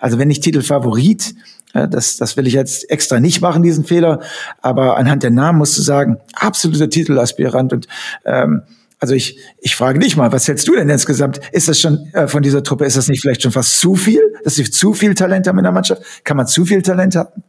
also 0.00 0.18
wenn 0.18 0.28
nicht 0.28 0.42
Titelfavorit, 0.42 1.34
äh, 1.74 1.88
das, 1.88 2.16
das 2.16 2.36
will 2.36 2.46
ich 2.46 2.54
jetzt 2.54 2.90
extra 2.90 3.20
nicht 3.20 3.40
machen, 3.40 3.62
diesen 3.62 3.84
Fehler, 3.84 4.20
aber 4.62 4.96
anhand 4.96 5.22
der 5.22 5.30
Namen 5.30 5.58
musst 5.58 5.76
du 5.78 5.82
sagen, 5.82 6.18
absoluter 6.34 6.88
Titelaspirant 6.88 7.72
und 7.72 7.86
ähm, 8.24 8.62
also 8.98 9.14
ich, 9.14 9.38
ich 9.60 9.76
frage 9.76 9.98
dich 9.98 10.16
mal, 10.16 10.32
was 10.32 10.48
hältst 10.48 10.66
du 10.68 10.74
denn 10.74 10.88
insgesamt? 10.88 11.40
Ist 11.52 11.68
das 11.68 11.78
schon 11.78 12.08
äh, 12.14 12.28
von 12.28 12.42
dieser 12.42 12.62
Truppe, 12.62 12.86
ist 12.86 12.96
das 12.96 13.08
nicht 13.08 13.20
vielleicht 13.20 13.42
schon 13.42 13.52
fast 13.52 13.78
zu 13.78 13.94
viel, 13.94 14.22
dass 14.42 14.54
sie 14.54 14.70
zu 14.70 14.94
viel 14.94 15.14
Talent 15.14 15.46
haben 15.46 15.58
in 15.58 15.64
der 15.64 15.72
Mannschaft? 15.72 16.02
Kann 16.24 16.36
man 16.36 16.46
zu 16.46 16.64
viel 16.64 16.80
Talent 16.80 17.14
haben? 17.14 17.42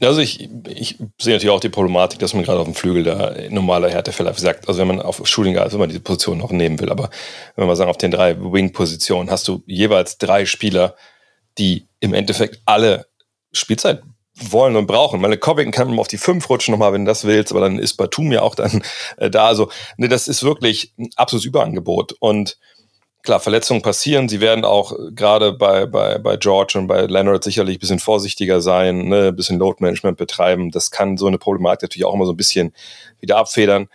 Also 0.00 0.20
ich, 0.20 0.48
ich 0.68 0.96
sehe 1.18 1.34
natürlich 1.34 1.50
auch 1.50 1.60
die 1.60 1.68
Problematik, 1.68 2.18
dass 2.18 2.34
man 2.34 2.44
gerade 2.44 2.60
auf 2.60 2.66
dem 2.66 2.74
Flügel 2.74 3.02
da 3.02 3.34
normaler 3.50 3.90
Härte 3.90 4.12
vielleicht 4.12 4.38
sagt, 4.38 4.68
also 4.68 4.80
wenn 4.80 4.88
man 4.88 5.02
auf 5.02 5.20
Shooting 5.26 5.54
Guard, 5.54 5.72
wenn 5.72 5.80
man 5.80 5.88
diese 5.88 6.00
Position 6.00 6.38
noch 6.38 6.52
nehmen 6.52 6.78
will, 6.78 6.90
aber 6.90 7.10
wenn 7.56 7.66
wir 7.66 7.76
sagen, 7.76 7.90
auf 7.90 7.98
den 7.98 8.10
drei 8.10 8.36
Wing-Positionen 8.40 9.30
hast 9.30 9.48
du 9.48 9.62
jeweils 9.66 10.18
drei 10.18 10.46
Spieler, 10.46 10.94
die 11.58 11.88
im 12.00 12.14
Endeffekt 12.14 12.60
alle 12.64 13.06
Spielzeit 13.52 14.02
wollen 14.40 14.76
und 14.76 14.86
brauchen. 14.86 15.20
Meine 15.20 15.36
Covington 15.36 15.72
kann 15.72 15.88
man 15.88 15.98
auf 15.98 16.08
die 16.08 16.18
fünf 16.18 16.48
rutschen 16.48 16.72
nochmal, 16.72 16.92
wenn 16.92 17.04
du 17.04 17.10
das 17.10 17.24
willst, 17.24 17.52
aber 17.52 17.60
dann 17.60 17.78
ist 17.78 17.94
Batum 17.94 18.30
ja 18.32 18.42
auch 18.42 18.54
dann 18.54 18.82
äh, 19.16 19.30
da. 19.30 19.46
Also, 19.46 19.70
ne, 19.96 20.08
das 20.08 20.28
ist 20.28 20.42
wirklich 20.42 20.92
ein 20.98 21.10
absolutes 21.16 21.46
Überangebot. 21.46 22.14
Und 22.20 22.56
klar, 23.28 23.40
Verletzungen 23.40 23.82
passieren. 23.82 24.26
Sie 24.26 24.40
werden 24.40 24.64
auch 24.64 24.94
gerade 25.10 25.52
bei, 25.52 25.84
bei, 25.84 26.16
bei 26.16 26.38
George 26.38 26.78
und 26.78 26.86
bei 26.86 27.02
Leonard 27.02 27.44
sicherlich 27.44 27.76
ein 27.76 27.80
bisschen 27.80 27.98
vorsichtiger 27.98 28.62
sein, 28.62 29.08
ne, 29.08 29.28
ein 29.28 29.36
bisschen 29.36 29.58
Load 29.58 29.84
Management 29.84 30.16
betreiben. 30.16 30.70
Das 30.70 30.90
kann 30.90 31.18
so 31.18 31.26
eine 31.26 31.36
Problematik 31.36 31.82
natürlich 31.82 32.06
auch 32.06 32.14
immer 32.14 32.24
so 32.24 32.32
ein 32.32 32.38
bisschen 32.38 32.72
wieder 33.20 33.36
abfedern. 33.36 33.88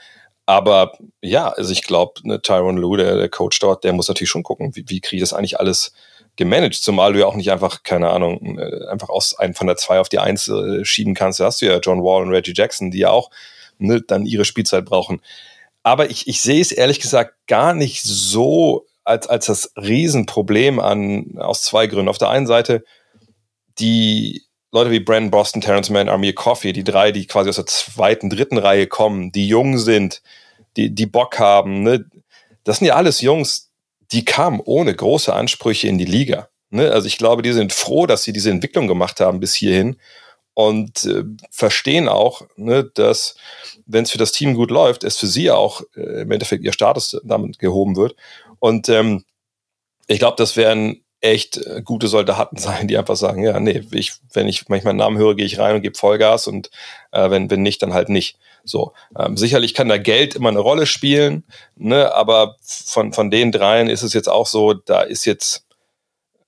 Aber 0.45 0.99
ja, 1.19 1.49
also 1.49 1.71
ich 1.71 1.81
glaube, 1.81 2.21
ne, 2.21 2.43
Tyron 2.43 2.77
Lue, 2.77 2.97
der, 2.97 3.17
der 3.17 3.27
Coach 3.27 3.57
dort, 3.57 3.83
der 3.83 3.93
muss 3.93 4.07
natürlich 4.07 4.29
schon 4.29 4.43
gucken, 4.43 4.75
wie, 4.75 4.85
wie 4.87 5.01
kriege 5.01 5.23
ich 5.23 5.27
das 5.27 5.33
eigentlich 5.33 5.59
alles 5.59 5.93
gemanagt, 6.35 6.75
zumal 6.75 7.13
du 7.13 7.21
ja 7.21 7.25
auch 7.25 7.35
nicht 7.35 7.51
einfach, 7.51 7.81
keine 7.81 8.11
Ahnung, 8.11 8.59
äh, 8.59 8.85
einfach 8.85 9.09
aus 9.09 9.39
einem 9.39 9.55
von 9.55 9.65
der 9.65 9.77
zwei 9.77 9.99
auf 9.99 10.09
die 10.09 10.19
eins 10.19 10.47
äh, 10.47 10.85
schieben 10.85 11.15
kannst. 11.15 11.39
Da 11.39 11.45
hast 11.45 11.59
du 11.59 11.65
ja 11.65 11.79
John 11.79 12.03
Wall 12.03 12.21
und 12.21 12.29
Reggie 12.29 12.53
Jackson, 12.55 12.91
die 12.91 12.99
ja 12.99 13.09
auch 13.09 13.31
ne, 13.79 13.99
dann 13.99 14.27
ihre 14.27 14.45
Spielzeit 14.45 14.85
brauchen. 14.85 15.21
Aber 15.81 16.11
ich, 16.11 16.27
ich 16.27 16.39
sehe 16.39 16.61
es 16.61 16.71
ehrlich 16.71 16.99
gesagt 16.99 17.33
gar 17.47 17.73
nicht 17.73 18.03
so 18.03 18.85
als, 19.03 19.27
als 19.27 19.45
das 19.47 19.71
Riesenproblem 19.75 20.79
an, 20.79 21.37
aus 21.37 21.61
zwei 21.61 21.87
Gründen. 21.87 22.09
Auf 22.09 22.17
der 22.17 22.29
einen 22.29 22.47
Seite, 22.47 22.83
die 23.79 24.43
Leute 24.71 24.91
wie 24.91 24.99
Brandon 24.99 25.31
Boston, 25.31 25.61
Terrence 25.61 25.89
Mann, 25.89 26.09
Amir 26.09 26.33
Coffey, 26.33 26.73
die 26.73 26.83
drei, 26.83 27.11
die 27.11 27.27
quasi 27.27 27.49
aus 27.49 27.57
der 27.57 27.67
zweiten, 27.67 28.29
dritten 28.29 28.57
Reihe 28.57 28.87
kommen, 28.87 29.31
die 29.31 29.47
jung 29.47 29.77
sind, 29.77 30.21
die, 30.77 30.93
die 30.93 31.05
Bock 31.05 31.37
haben, 31.39 31.83
ne? 31.83 32.05
das 32.63 32.79
sind 32.79 32.87
ja 32.87 32.95
alles 32.95 33.21
Jungs, 33.21 33.71
die 34.11 34.25
kamen 34.25 34.59
ohne 34.63 34.95
große 34.95 35.33
Ansprüche 35.33 35.87
in 35.87 35.97
die 35.97 36.05
Liga. 36.05 36.49
Ne? 36.69 36.91
Also 36.91 37.07
ich 37.07 37.17
glaube, 37.17 37.41
die 37.43 37.53
sind 37.53 37.73
froh, 37.73 38.07
dass 38.07 38.23
sie 38.23 38.33
diese 38.33 38.49
Entwicklung 38.49 38.87
gemacht 38.87 39.19
haben 39.19 39.39
bis 39.39 39.53
hierhin 39.53 39.97
und 40.53 41.05
äh, 41.05 41.23
verstehen 41.51 42.07
auch, 42.07 42.43
ne, 42.55 42.83
dass 42.83 43.35
wenn 43.85 44.03
es 44.03 44.11
für 44.11 44.17
das 44.17 44.31
Team 44.31 44.53
gut 44.53 44.71
läuft, 44.71 45.03
es 45.03 45.17
für 45.17 45.27
sie 45.27 45.51
auch 45.51 45.81
äh, 45.95 46.21
im 46.21 46.31
Endeffekt 46.31 46.63
ihr 46.63 46.73
Status 46.73 47.19
damit 47.23 47.59
gehoben 47.59 47.95
wird. 47.95 48.15
Und 48.63 48.87
ähm, 48.87 49.25
ich 50.07 50.19
glaube, 50.19 50.37
das 50.37 50.55
wären 50.55 51.03
echt 51.19 51.57
äh, 51.57 51.81
gute 51.83 52.07
Soldaten 52.07 52.55
sein, 52.57 52.87
die 52.87 52.97
einfach 52.97 53.17
sagen, 53.17 53.43
ja, 53.43 53.59
nee, 53.59 53.83
ich, 53.91 54.13
wenn 54.31 54.47
ich 54.47 54.69
manchmal 54.69 54.91
einen 54.91 54.99
Namen 54.99 55.17
höre, 55.17 55.35
gehe 55.35 55.45
ich 55.45 55.59
rein 55.59 55.75
und 55.75 55.81
gebe 55.81 55.97
Vollgas 55.97 56.47
und 56.47 56.71
äh, 57.11 57.29
wenn, 57.29 57.51
wenn 57.51 57.61
nicht, 57.61 57.81
dann 57.81 57.93
halt 57.93 58.07
nicht. 58.07 58.37
So, 58.63 58.93
ähm, 59.19 59.35
sicherlich 59.35 59.73
kann 59.73 59.89
da 59.89 59.97
Geld 59.97 60.35
immer 60.35 60.47
eine 60.47 60.61
Rolle 60.61 60.85
spielen, 60.85 61.43
ne, 61.75 62.15
aber 62.15 62.55
von, 62.61 63.11
von 63.11 63.29
den 63.29 63.51
dreien 63.51 63.89
ist 63.89 64.01
es 64.01 64.13
jetzt 64.13 64.29
auch 64.29 64.47
so, 64.47 64.73
da 64.73 65.01
ist 65.01 65.25
jetzt, 65.25 65.65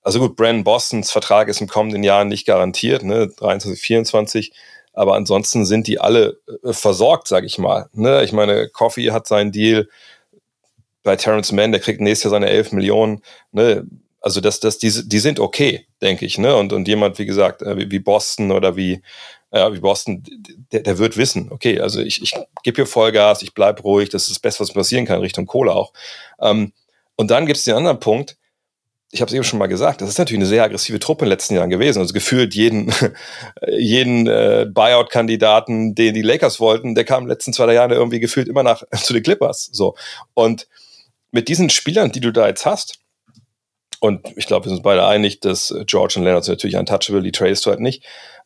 also 0.02 0.20
gut, 0.20 0.38
Brandon 0.38 0.64
Bostons 0.64 1.12
Vertrag 1.12 1.50
ist 1.50 1.60
im 1.60 1.68
kommenden 1.68 2.06
Jahr 2.06 2.24
nicht 2.24 2.48
garantiert, 2.48 3.04
ne, 3.04 3.28
23, 3.28 3.82
24, 3.82 4.54
aber 4.94 5.16
ansonsten 5.16 5.66
sind 5.66 5.88
die 5.88 6.00
alle 6.00 6.40
äh, 6.64 6.72
versorgt, 6.72 7.28
sag 7.28 7.44
ich 7.44 7.58
mal. 7.58 7.90
Ne? 7.92 8.24
Ich 8.24 8.32
meine, 8.32 8.70
Coffee 8.70 9.12
hat 9.12 9.28
seinen 9.28 9.52
Deal 9.52 9.90
bei 11.06 11.16
Terrence 11.16 11.54
Mann, 11.54 11.72
der 11.72 11.80
kriegt 11.80 12.02
nächstes 12.02 12.26
Jahr 12.26 12.32
seine 12.32 12.50
11 12.50 12.74
Millionen. 12.74 13.22
Ne? 13.54 13.88
Also 14.20 14.42
das, 14.42 14.60
das, 14.60 14.80
die, 14.80 14.92
die 15.08 15.20
sind 15.20 15.40
okay, 15.40 15.86
denke 16.02 16.26
ich. 16.26 16.38
Ne? 16.38 16.56
Und, 16.56 16.74
und 16.74 16.88
jemand, 16.88 17.20
wie 17.20 17.26
gesagt, 17.26 17.62
äh, 17.62 17.78
wie, 17.78 17.92
wie 17.92 18.00
Boston 18.00 18.52
oder 18.52 18.76
wie, 18.76 19.02
ja, 19.54 19.72
wie 19.74 19.80
Boston, 19.80 20.24
der, 20.72 20.82
der 20.82 20.98
wird 20.98 21.16
wissen, 21.16 21.52
okay, 21.52 21.80
also 21.80 22.02
ich, 22.02 22.22
ich 22.22 22.34
gebe 22.64 22.76
hier 22.76 22.88
Vollgas, 22.88 23.44
ich 23.44 23.54
bleibe 23.54 23.84
ruhig, 23.84 24.10
das 24.10 24.24
ist 24.24 24.32
das 24.32 24.40
Beste, 24.40 24.62
was 24.62 24.74
passieren 24.74 25.06
kann, 25.06 25.20
Richtung 25.20 25.46
Kohle 25.46 25.74
auch. 25.74 25.94
Ähm, 26.42 26.74
und 27.16 27.32
dann 27.32 27.46
gibt 27.46 27.58
es 27.58 27.64
den 27.64 27.76
anderen 27.76 28.00
Punkt, 28.00 28.36
ich 29.12 29.22
habe 29.22 29.30
es 29.30 29.36
eben 29.36 29.44
schon 29.44 29.60
mal 29.60 29.68
gesagt, 29.68 30.02
das 30.02 30.10
ist 30.10 30.18
natürlich 30.18 30.40
eine 30.40 30.48
sehr 30.48 30.64
aggressive 30.64 31.00
Truppe 31.00 31.24
in 31.24 31.28
den 31.28 31.34
letzten 31.34 31.56
Jahren 31.56 31.70
gewesen. 31.70 32.00
Also 32.00 32.14
gefühlt 32.14 32.54
jeden, 32.54 32.92
jeden 33.68 34.28
äh, 34.28 34.68
Buyout-Kandidaten, 34.70 35.96
den 35.96 36.14
die 36.14 36.22
Lakers 36.22 36.60
wollten, 36.60 36.96
der 36.96 37.06
kam 37.06 37.24
in 37.24 37.26
den 37.28 37.34
letzten 37.34 37.54
zwei 37.54 37.68
drei 37.68 37.76
Jahren 37.76 37.92
irgendwie 37.92 38.20
gefühlt 38.20 38.48
immer 38.48 38.64
nach 38.64 38.84
zu 38.94 39.14
den 39.14 39.24
Clippers. 39.24 39.70
So. 39.72 39.96
Und 40.34 40.68
mit 41.36 41.50
diesen 41.50 41.70
Spielern, 41.70 42.14
die 42.14 42.22
du 42.22 42.32
da 42.32 42.48
jetzt 42.48 42.66
hast, 42.66 43.00
und 44.00 44.26
ich 44.38 44.46
glaube, 44.48 44.66
wir 44.66 44.70
sind 44.70 44.78
uns 44.78 44.84
beide 44.84 45.06
einig, 45.06 45.42
dass 45.42 45.74
George 45.86 46.14
und 46.16 46.24
Leonard 46.24 46.46
sind 46.46 46.54
natürlich 46.54 46.78
untouchable, 46.78 47.22
die 47.22 47.34
tradest 47.34 47.66
du 47.66 47.72
halt 47.72 47.82
nicht. 47.82 48.04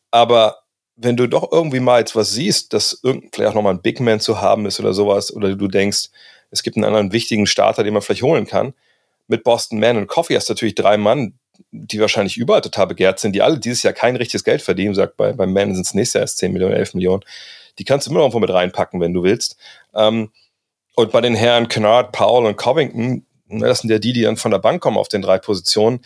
Aber 0.10 0.64
wenn 0.96 1.16
du 1.16 1.28
doch 1.28 1.52
irgendwie 1.52 1.82
mal 1.82 2.00
jetzt 2.00 2.16
was 2.16 2.32
siehst, 2.32 2.74
dass 2.74 3.02
vielleicht 3.04 3.52
auch 3.52 3.54
nochmal 3.54 3.76
ein 3.76 3.82
Big 3.84 4.00
Man 4.00 4.20
zu 4.20 4.42
haben 4.42 4.66
ist 4.66 4.80
oder 4.80 4.94
sowas, 4.94 5.32
oder 5.32 5.56
du 5.56 5.68
denkst, 5.68 6.10
es 6.50 6.64
gibt 6.64 6.78
einen 6.78 6.86
anderen 6.86 7.14
wichtigen 7.14 7.46
Starter, 7.46 7.84
den 7.84 7.94
man 7.94 8.02
vielleicht 8.02 8.24
holen 8.24 8.48
kann, 8.48 8.74
mit 9.28 9.44
Boston 9.44 9.80
Man 9.80 9.98
und 9.98 10.08
Coffee 10.08 10.36
hast 10.36 10.50
du 10.50 10.54
natürlich 10.54 10.76
drei 10.76 10.98
Mann, 10.98 11.38
die 11.72 12.00
wahrscheinlich 12.00 12.38
überall 12.38 12.62
total 12.62 12.88
begehrt 12.88 13.20
sind, 13.20 13.34
die 13.34 13.44
alle 13.44 13.60
dieses 13.60 13.84
Jahr 13.84 13.94
kein 13.94 14.16
richtiges 14.16 14.44
Geld 14.44 14.64
verdienen. 14.64 14.96
Sagt, 14.96 15.16
bei, 15.16 15.34
beim 15.34 15.54
Man 15.54 15.76
sind 15.76 15.86
es 15.86 15.94
nächstes 15.94 16.16
Jahr 16.16 16.24
erst 16.24 16.40
10 16.40 16.54
Millionen, 16.54 16.74
11 16.74 16.96
Millionen. 16.96 17.24
Die 17.78 17.84
kannst 17.84 18.08
du 18.08 18.12
immer 18.12 18.22
noch 18.22 18.34
mit 18.34 18.50
reinpacken, 18.50 19.00
wenn 19.00 19.14
du 19.14 19.22
willst. 19.22 19.58
Ähm, 19.94 20.32
und 20.96 21.12
bei 21.12 21.22
den 21.22 21.36
Herren 21.36 21.68
Kennard, 21.68 22.12
Powell 22.12 22.46
und 22.46 22.58
Covington, 22.58 23.26
Ne, 23.50 23.68
das 23.68 23.80
sind 23.80 23.90
ja 23.90 23.98
die, 23.98 24.14
die 24.14 24.22
dann 24.22 24.38
von 24.38 24.52
der 24.52 24.60
Bank 24.60 24.82
kommen 24.82 24.98
auf 24.98 25.08
den 25.08 25.24
drei 25.24 25.40
Positionen. 25.40 26.02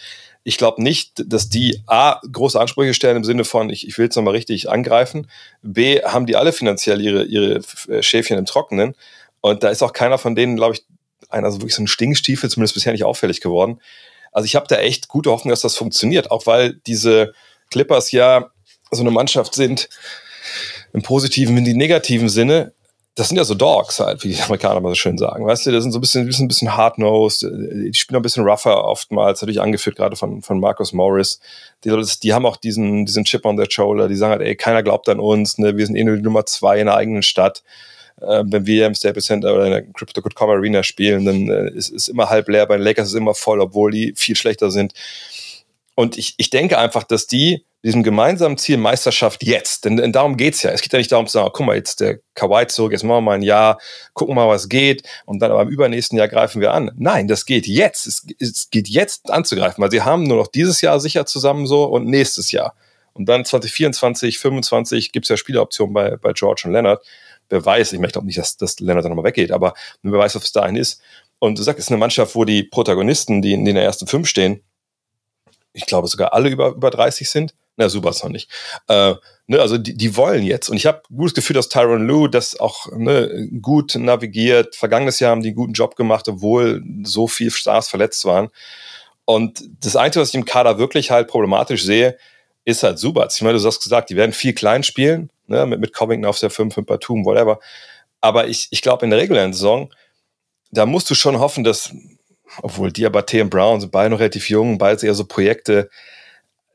Ich 0.45 0.57
glaube 0.57 0.81
nicht, 0.81 1.23
dass 1.25 1.49
die 1.49 1.81
A, 1.87 2.21
große 2.31 2.59
Ansprüche 2.59 2.93
stellen 2.93 3.17
im 3.17 3.23
Sinne 3.25 3.43
von, 3.43 3.69
ich, 3.69 3.85
ich 3.87 3.97
will 3.97 4.07
es 4.07 4.15
nochmal 4.15 4.33
richtig 4.33 4.69
angreifen. 4.69 5.29
B, 5.61 6.01
haben 6.03 6.25
die 6.25 6.37
alle 6.37 6.53
finanziell 6.53 7.01
ihre, 7.01 7.25
ihre 7.25 7.61
äh, 7.89 8.01
Schäfchen 8.01 8.37
im 8.37 8.45
Trockenen. 8.45 8.95
Und 9.41 9.63
da 9.63 9.69
ist 9.69 9.83
auch 9.83 9.91
keiner 9.91 10.17
von 10.17 10.35
denen, 10.35 10.55
glaube 10.55 10.75
ich, 10.75 10.85
einer 11.29 11.51
so 11.51 11.59
wirklich 11.59 11.75
so 11.75 11.83
ein 11.83 11.87
Stinkstiefel, 11.87 12.49
zumindest 12.49 12.75
bisher 12.75 12.93
nicht 12.93 13.03
auffällig 13.03 13.41
geworden. 13.41 13.81
Also 14.31 14.45
ich 14.45 14.55
habe 14.55 14.67
da 14.67 14.77
echt 14.77 15.09
gute 15.09 15.31
Hoffnung, 15.31 15.49
dass 15.49 15.61
das 15.61 15.75
funktioniert, 15.75 16.31
auch 16.31 16.45
weil 16.45 16.75
diese 16.87 17.33
Clippers 17.71 18.11
ja 18.11 18.51
so 18.91 19.01
eine 19.01 19.11
Mannschaft 19.11 19.53
sind, 19.53 19.89
im 20.93 21.01
positiven, 21.01 21.57
in 21.57 21.65
die 21.65 21.73
negativen 21.73 22.29
Sinne, 22.29 22.73
das 23.15 23.29
sind 23.29 23.37
ja 23.37 23.43
so 23.43 23.53
Dogs 23.53 23.99
halt, 23.99 24.23
wie 24.23 24.29
die 24.29 24.41
Amerikaner 24.41 24.79
mal 24.79 24.89
so 24.89 24.95
schön 24.95 25.17
sagen. 25.17 25.45
Weißt 25.45 25.65
du, 25.65 25.71
das 25.71 25.83
sind 25.83 25.91
so 25.91 25.99
ein 25.99 26.01
bisschen, 26.01 26.25
bisschen, 26.25 26.47
bisschen 26.47 26.75
hard-nosed, 26.75 27.43
die 27.43 27.93
spielen 27.93 28.17
ein 28.17 28.23
bisschen 28.23 28.43
rougher 28.43 28.83
oftmals, 28.85 29.41
natürlich 29.41 29.61
angeführt 29.61 29.97
gerade 29.97 30.15
von, 30.15 30.41
von 30.41 30.59
Marcus 30.59 30.93
Morris. 30.93 31.39
Die, 31.83 31.95
die 32.23 32.33
haben 32.33 32.45
auch 32.45 32.57
diesen, 32.57 33.05
diesen 33.05 33.23
Chip 33.23 33.45
on 33.45 33.55
their 33.55 33.69
shoulder, 33.69 34.07
die 34.07 34.15
sagen 34.15 34.31
halt, 34.31 34.41
ey, 34.41 34.55
keiner 34.55 34.81
glaubt 34.81 35.07
an 35.09 35.19
uns, 35.19 35.59
ne? 35.59 35.77
wir 35.77 35.85
sind 35.85 35.95
eh 35.95 36.03
nur 36.03 36.15
die 36.15 36.23
Nummer 36.23 36.45
zwei 36.45 36.79
in 36.79 36.87
der 36.87 36.95
eigenen 36.95 37.21
Stadt. 37.21 37.61
Äh, 38.19 38.43
wenn 38.47 38.65
wir 38.65 38.87
im 38.87 38.95
Staples 38.95 39.25
Center 39.25 39.53
oder 39.53 39.65
in 39.65 39.71
der 39.71 39.83
Crypto.com 39.83 40.49
Arena 40.49 40.81
spielen, 40.81 41.25
dann 41.25 41.49
äh, 41.49 41.71
ist 41.71 41.91
es 41.91 42.07
immer 42.07 42.29
halb 42.29 42.47
leer, 42.49 42.65
bei 42.65 42.77
den 42.77 42.83
Lakers 42.83 43.07
ist 43.07 43.13
es 43.13 43.19
immer 43.19 43.35
voll, 43.35 43.59
obwohl 43.59 43.91
die 43.91 44.13
viel 44.15 44.35
schlechter 44.35 44.71
sind. 44.71 44.93
Und 45.95 46.17
ich, 46.17 46.35
ich 46.37 46.49
denke 46.49 46.77
einfach, 46.77 47.03
dass 47.03 47.27
die 47.27 47.65
diesem 47.83 48.01
gemeinsamen 48.01 48.57
Ziel 48.57 48.77
Meisterschaft 48.77 49.43
jetzt, 49.43 49.83
denn, 49.83 49.97
denn 49.97 50.13
darum 50.13 50.37
geht's 50.37 50.63
ja. 50.63 50.71
Es 50.71 50.81
geht 50.81 50.93
ja 50.93 50.99
nicht 50.99 51.11
darum 51.11 51.27
zu 51.27 51.33
sagen, 51.33 51.49
guck 51.51 51.65
mal, 51.65 51.75
jetzt 51.75 51.99
der 51.99 52.19
Kawhi 52.33 52.65
zurück, 52.67 52.93
jetzt 52.93 53.03
machen 53.03 53.17
wir 53.17 53.21
mal 53.21 53.35
ein 53.35 53.41
Jahr, 53.41 53.77
gucken 54.13 54.35
mal, 54.35 54.47
was 54.47 54.69
geht 54.69 55.03
und 55.25 55.39
dann 55.41 55.51
aber 55.51 55.63
im 55.63 55.67
übernächsten 55.67 56.17
Jahr 56.17 56.29
greifen 56.29 56.61
wir 56.61 56.71
an. 56.73 56.91
Nein, 56.95 57.27
das 57.27 57.45
geht 57.45 57.67
jetzt. 57.67 58.07
Es, 58.07 58.25
es 58.39 58.69
geht 58.69 58.87
jetzt 58.87 59.29
anzugreifen, 59.29 59.83
weil 59.83 59.91
sie 59.91 60.01
haben 60.01 60.23
nur 60.23 60.37
noch 60.37 60.47
dieses 60.47 60.79
Jahr 60.79 60.99
sicher 61.01 61.25
zusammen 61.25 61.67
so 61.67 61.83
und 61.83 62.07
nächstes 62.07 62.53
Jahr. 62.53 62.73
Und 63.11 63.27
dann 63.27 63.43
2024, 63.43 64.39
2025 64.39 65.11
gibt's 65.11 65.29
ja 65.29 65.35
Spieleroptionen 65.35 65.93
bei, 65.93 66.15
bei 66.15 66.31
George 66.31 66.63
und 66.65 66.71
Leonard. 66.71 67.05
Wer 67.49 67.63
weiß, 67.63 67.91
ich 67.91 67.99
möchte 67.99 68.17
auch 68.17 68.23
nicht, 68.23 68.37
dass, 68.37 68.55
dass 68.55 68.79
Leonard 68.79 69.03
dann 69.03 69.11
nochmal 69.11 69.25
weggeht, 69.25 69.51
aber 69.51 69.73
wer 70.01 70.19
weiß, 70.19 70.35
was 70.35 70.45
es 70.45 70.51
dahin 70.53 70.77
ist. 70.77 71.01
Und 71.39 71.59
du 71.59 71.63
sagst, 71.63 71.79
es 71.79 71.85
ist 71.85 71.91
eine 71.91 71.99
Mannschaft, 71.99 72.35
wo 72.35 72.45
die 72.45 72.63
Protagonisten, 72.63 73.41
die 73.41 73.53
in, 73.53 73.65
der 73.65 73.83
ersten 73.83 74.07
fünf 74.07 74.29
stehen, 74.29 74.63
ich 75.73 75.85
glaube 75.85 76.07
sogar 76.07 76.33
alle 76.33 76.49
über, 76.49 76.69
über 76.69 76.89
30 76.89 77.29
sind. 77.29 77.53
Na, 77.75 77.89
super 77.89 78.11
ist 78.11 78.23
noch 78.23 78.29
nicht. 78.29 78.49
Äh, 78.87 79.15
ne, 79.47 79.59
also 79.59 79.77
die, 79.77 79.97
die 79.97 80.15
wollen 80.15 80.43
jetzt. 80.43 80.69
Und 80.69 80.77
ich 80.77 80.85
habe 80.85 81.01
gutes 81.09 81.33
Gefühl, 81.33 81.55
dass 81.55 81.69
Tyron 81.69 82.05
Lou 82.05 82.27
das 82.27 82.59
auch 82.59 82.87
ne, 82.95 83.49
gut 83.61 83.95
navigiert. 83.95 84.75
Vergangenes 84.75 85.19
Jahr 85.19 85.31
haben 85.31 85.41
die 85.41 85.49
einen 85.49 85.55
guten 85.55 85.73
Job 85.73 85.95
gemacht, 85.95 86.27
obwohl 86.27 86.83
so 87.03 87.27
viele 87.27 87.51
Stars 87.51 87.89
verletzt 87.89 88.25
waren. 88.25 88.49
Und 89.25 89.63
das 89.83 89.95
Einzige, 89.95 90.21
was 90.21 90.29
ich 90.29 90.35
im 90.35 90.45
Kader 90.45 90.77
wirklich 90.77 91.09
halt 91.09 91.27
problematisch 91.27 91.83
sehe, 91.83 92.17
ist 92.65 92.83
halt 92.83 92.99
Subats. 92.99 93.37
Ich 93.37 93.41
meine, 93.41 93.57
du 93.57 93.65
hast 93.65 93.81
gesagt, 93.81 94.09
die 94.09 94.15
werden 94.15 94.33
viel 94.33 94.53
klein 94.53 94.83
spielen, 94.83 95.29
ne, 95.47 95.65
mit, 95.65 95.79
mit 95.79 95.93
Covington 95.93 96.29
auf 96.29 96.39
der 96.39 96.49
5, 96.49 96.77
mit 96.77 96.85
Batum, 96.85 97.25
whatever. 97.25 97.59
Aber 98.21 98.47
ich, 98.47 98.67
ich 98.71 98.81
glaube, 98.81 99.05
in 99.05 99.11
der 99.11 99.19
regulären 99.19 99.53
Saison, 99.53 99.93
da 100.71 100.85
musst 100.85 101.09
du 101.09 101.15
schon 101.15 101.39
hoffen, 101.39 101.63
dass, 101.63 101.93
obwohl 102.61 102.91
Diabate 102.91 103.41
und 103.41 103.49
Brown 103.49 103.81
sind 103.81 103.91
beide 103.91 104.09
noch 104.09 104.19
relativ 104.19 104.49
jung, 104.49 104.77
beide 104.77 105.05
eher 105.05 105.15
so 105.15 105.25
Projekte, 105.25 105.89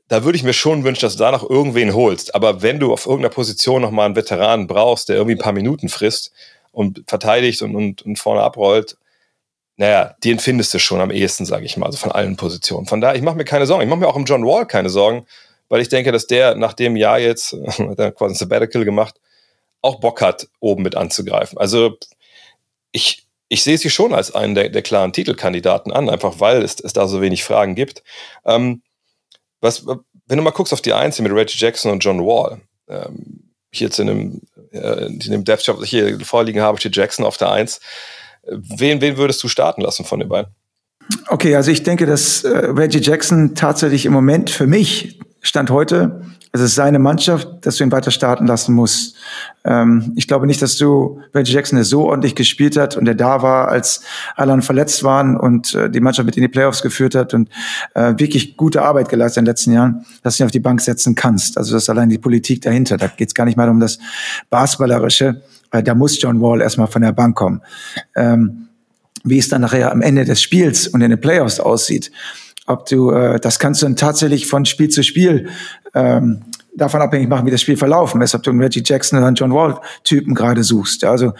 da 0.09 0.24
würde 0.24 0.37
ich 0.37 0.43
mir 0.43 0.55
schon 0.55 0.85
wünschen, 0.85 1.03
dass 1.03 1.14
du 1.14 1.18
da 1.18 1.31
noch 1.31 1.49
irgendwen 1.49 1.95
holst. 1.95 2.35
Aber 2.35 2.62
wenn 2.62 2.81
du 2.81 2.93
auf 2.93 3.07
irgendeiner 3.07 3.35
Position 3.35 3.83
nochmal 3.83 4.07
einen 4.07 4.16
Veteranen 4.16 4.66
brauchst, 4.66 5.09
der 5.09 5.16
irgendwie 5.16 5.37
ein 5.37 5.43
paar 5.43 5.53
Minuten 5.53 5.89
frisst 5.89 6.33
und 6.72 7.05
verteidigt 7.07 7.61
und, 7.62 7.76
und, 7.76 8.03
und 8.03 8.18
vorne 8.18 8.43
abrollt, 8.43 8.97
naja, 9.76 10.16
den 10.24 10.41
findest 10.41 10.74
du 10.74 10.79
schon 10.81 11.01
am 11.01 11.11
ehesten, 11.11 11.45
sage 11.45 11.64
ich 11.64 11.76
mal, 11.76 11.87
also 11.87 11.99
von 11.99 12.11
allen 12.11 12.37
Positionen. 12.37 12.87
Von 12.87 13.01
daher, 13.01 13.16
ich 13.16 13.22
mache 13.22 13.37
mir 13.37 13.45
keine 13.45 13.66
Sorgen. 13.66 13.83
Ich 13.83 13.89
mache 13.89 14.01
mir 14.01 14.09
auch 14.09 14.16
um 14.16 14.24
John 14.24 14.45
Wall 14.45 14.66
keine 14.66 14.89
Sorgen, 14.89 15.24
weil 15.68 15.81
ich 15.81 15.89
denke, 15.89 16.11
dass 16.11 16.26
der 16.26 16.57
nach 16.57 16.72
dem 16.72 16.97
Jahr 16.97 17.20
jetzt, 17.20 17.53
hat 17.79 17.99
er 17.99 18.11
quasi 18.11 18.35
ein 18.35 18.39
Sabbatical 18.39 18.85
gemacht, 18.85 19.20
auch 19.81 20.01
Bock 20.01 20.20
hat, 20.20 20.49
oben 20.59 20.83
mit 20.83 20.97
anzugreifen. 20.97 21.59
Also 21.59 21.97
ich, 22.91 23.28
ich 23.49 23.62
sehe 23.62 23.78
sie 23.78 23.90
schon 23.90 24.14
als 24.14 24.34
einen 24.34 24.55
der, 24.55 24.68
der 24.68 24.82
klaren 24.82 25.12
Titelkandidaten 25.12 25.92
an, 25.92 26.09
einfach 26.09 26.40
weil 26.40 26.62
es, 26.62 26.80
es 26.80 26.92
da 26.92 27.09
so 27.09 27.20
wenig 27.20 27.44
Fragen 27.44 27.74
gibt. 27.74 28.03
Ähm, 28.44 28.82
was, 29.61 29.86
wenn 29.86 30.36
du 30.36 30.42
mal 30.42 30.51
guckst 30.51 30.72
auf 30.72 30.82
die 30.82 30.92
Einzel 30.92 31.22
mit 31.22 31.32
Reggie 31.32 31.59
Jackson 31.59 31.90
und 31.90 32.05
John 32.05 32.20
Wall, 32.20 32.61
ähm, 32.88 33.51
hier 33.70 33.90
in 33.99 34.07
dem, 34.07 34.42
äh, 34.72 35.07
in 35.07 35.18
dem 35.18 35.44
Death 35.44 35.68
was 35.68 35.82
ich 35.82 35.90
hier 35.90 36.20
vorliegen 36.20 36.61
habe, 36.61 36.78
steht 36.78 36.96
Jackson 36.96 37.24
auf 37.24 37.36
der 37.36 37.51
Eins. 37.51 37.80
Wen, 38.46 39.01
wen 39.01 39.16
würdest 39.16 39.42
du 39.42 39.49
starten 39.49 39.82
lassen 39.82 40.05
von 40.05 40.20
den 40.20 40.28
beiden? 40.28 40.55
Okay, 41.28 41.55
also 41.57 41.70
ich 41.70 41.82
denke, 41.82 42.07
dass 42.07 42.44
äh, 42.44 42.49
Reggie 42.49 43.01
Jackson 43.01 43.55
tatsächlich 43.55 44.05
im 44.07 44.12
Moment 44.12 44.51
für 44.51 44.66
mich 44.66 45.18
Stand 45.41 45.70
heute, 45.70 46.22
es 46.51 46.61
ist 46.61 46.74
seine 46.74 46.99
Mannschaft, 46.99 47.49
dass 47.62 47.76
du 47.76 47.84
ihn 47.84 47.93
weiter 47.93 48.11
starten 48.11 48.47
lassen 48.47 48.74
musst. 48.74 49.16
Ähm, 49.64 50.12
ich 50.16 50.26
glaube 50.26 50.47
nicht, 50.47 50.62
dass 50.62 50.76
du 50.76 51.20
Reggie 51.34 51.53
Jackson, 51.53 51.76
der 51.76 51.84
so 51.84 52.07
ordentlich 52.07 52.34
gespielt 52.34 52.76
hat 52.76 52.97
und 52.97 53.05
der 53.05 53.14
da 53.14 53.43
war, 53.43 53.68
als 53.68 54.03
alle 54.34 54.61
verletzt 54.62 55.05
waren 55.05 55.36
und 55.36 55.74
äh, 55.74 55.91
die 55.91 56.01
Mannschaft 56.01 56.26
mit 56.26 56.36
in 56.36 56.43
die 56.43 56.49
Playoffs 56.49 56.82
geführt 56.82 57.14
hat 57.14 57.34
und 57.34 57.51
äh, 57.95 58.14
wirklich 58.16 58.57
gute 58.57 58.82
Arbeit 58.82 59.11
geleistet 59.11 59.39
in 59.39 59.45
den 59.45 59.51
letzten 59.51 59.72
Jahren, 59.72 60.07
dass 60.22 60.36
du 60.36 60.43
ihn 60.43 60.47
auf 60.47 60.53
die 60.53 60.61
Bank 60.61 60.80
setzen 60.80 61.14
kannst. 61.14 61.59
Also 61.59 61.74
das 61.74 61.84
ist 61.84 61.91
allein 61.91 62.09
die 62.09 62.18
Politik 62.18 62.62
dahinter. 62.62 62.97
Da 62.97 63.09
geht 63.09 63.28
es 63.28 63.34
gar 63.34 63.45
nicht 63.45 63.57
mal 63.57 63.68
um 63.68 63.78
das 63.78 63.99
Basketballerische. 64.49 65.43
Äh, 65.70 65.82
da 65.82 65.95
muss 65.95 66.20
John 66.20 66.41
Wall 66.41 66.62
erstmal 66.62 66.86
von 66.86 67.03
der 67.03 67.12
Bank 67.12 67.36
kommen. 67.36 67.61
Ähm, 68.16 68.68
wie 69.24 69.39
es 69.39 69.49
dann 69.49 69.61
nachher 69.61 69.93
am 69.93 70.01
Ende 70.01 70.24
des 70.24 70.41
Spiels 70.41 70.89
und 70.89 71.03
in 71.03 71.11
den 71.11 71.20
Playoffs 71.20 71.61
aussieht, 71.61 72.11
ob 72.69 72.87
du, 72.87 73.11
äh, 73.11 73.41
das 73.41 73.59
kannst 73.59 73.83
du 73.83 73.87
dann 73.87 73.97
tatsächlich 73.97 74.47
von 74.47 74.64
Spiel 74.66 74.89
zu 74.89 75.03
Spiel 75.03 75.49
ähm, 75.95 76.43
davon 76.77 77.01
abhängig 77.03 77.29
machen, 77.29 77.47
wie 77.47 77.51
das 77.51 77.62
Spiel 77.62 77.77
verlaufen 77.77 78.21
ist, 78.21 78.35
ob 78.35 78.43
du 78.43 78.51
einen 78.51 78.61
Reggie 78.61 78.83
Jackson 78.85 79.19
oder 79.19 79.27
einen 79.27 79.37
John 79.37 79.53
Wall-Typen 79.53 80.35
gerade 80.35 80.62
suchst. 80.62 81.05
Also 81.05 81.33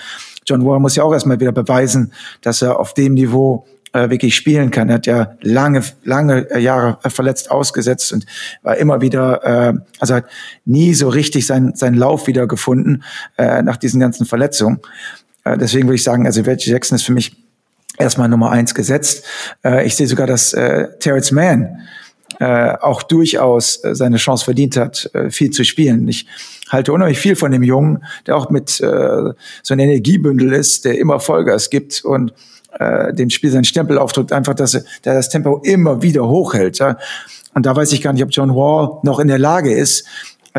John 0.47 0.65
Wall 0.65 0.81
muss 0.81 0.97
ja 0.97 1.05
auch 1.05 1.13
erstmal 1.13 1.39
wieder 1.39 1.53
beweisen, 1.53 2.13
dass 2.41 2.63
er 2.63 2.81
auf 2.81 2.95
dem 2.95 3.15
Niveau 3.15 3.67
äh, 3.93 4.11
wirklich 4.11 4.35
spielen 4.35 4.71
kann. 4.71 4.89
Er 4.89 4.95
hat 4.97 5.07
ja 5.07 5.33
lange, 5.43 5.83
lange 6.03 6.59
Jahre 6.59 6.99
verletzt 7.11 7.51
ausgesetzt 7.51 8.13
und 8.13 8.27
war 8.63 8.77
immer 8.77 9.01
wieder, 9.01 9.45
äh, 9.45 9.75
also 9.99 10.15
hat 10.15 10.25
nie 10.65 10.95
so 10.95 11.09
richtig 11.09 11.47
seinen, 11.47 11.75
seinen 11.75 11.95
Lauf 11.95 12.27
wieder 12.27 12.47
gefunden 12.47 13.03
äh, 13.37 13.63
nach 13.63 13.77
diesen 13.77 14.01
ganzen 14.01 14.27
Verletzungen. 14.27 14.81
Äh, 15.45 15.59
deswegen 15.59 15.87
würde 15.87 15.97
ich 15.97 16.03
sagen, 16.03 16.27
also 16.27 16.41
Reggie 16.41 16.71
Jackson 16.71 16.97
ist 16.97 17.05
für 17.05 17.13
mich 17.13 17.37
erstmal 17.99 18.29
Nummer 18.29 18.51
eins 18.51 18.75
gesetzt. 18.75 19.25
Äh, 19.65 19.87
ich 19.87 19.97
sehe 19.97 20.07
sogar, 20.07 20.27
dass 20.27 20.53
äh, 20.53 20.89
Terrence 20.99 21.33
Mann 21.33 21.89
äh, 22.41 22.75
auch 22.81 23.03
durchaus 23.03 23.83
äh, 23.85 23.95
seine 23.95 24.17
Chance 24.17 24.45
verdient 24.45 24.77
hat, 24.77 25.11
äh, 25.15 25.31
viel 25.31 25.51
zu 25.51 25.65
spielen. 25.65 26.07
Ich 26.09 26.27
halte 26.69 26.93
unheimlich 26.93 27.19
viel 27.19 27.37
von 27.37 27.51
dem 27.51 27.63
Jungen, 27.63 28.05
der 28.27 28.37
auch 28.37 28.51
mit 28.51 28.81
äh, 28.81 29.33
so 29.63 29.75
einem 29.75 29.81
Energiebündel 29.81 30.53
ist, 30.53 30.85
der 30.85 30.99
immer 30.99 31.21
Vollgas 31.21 31.71
gibt 31.71 32.05
und 32.05 32.33
äh, 32.79 33.13
dem 33.15 33.31
Spiel 33.31 33.51
seinen 33.51 33.65
Stempel 33.65 33.99
aufdrückt, 33.99 34.33
einfach, 34.33 34.55
dass 34.55 34.75
er 34.75 34.85
der 35.05 35.15
das 35.15 35.31
Tempo 35.31 35.61
immer 35.65 36.03
wieder 36.03 36.29
hochhält. 36.29 36.79
Ja? 36.79 36.99
Und 37.55 37.67
da 37.67 37.75
weiß 37.75 37.93
ich 37.93 38.03
gar 38.03 38.13
nicht, 38.13 38.23
ob 38.23 38.31
John 38.31 38.55
Wall 38.55 38.99
noch 39.03 39.19
in 39.19 39.29
der 39.29 39.39
Lage 39.39 39.73
ist, 39.73 40.07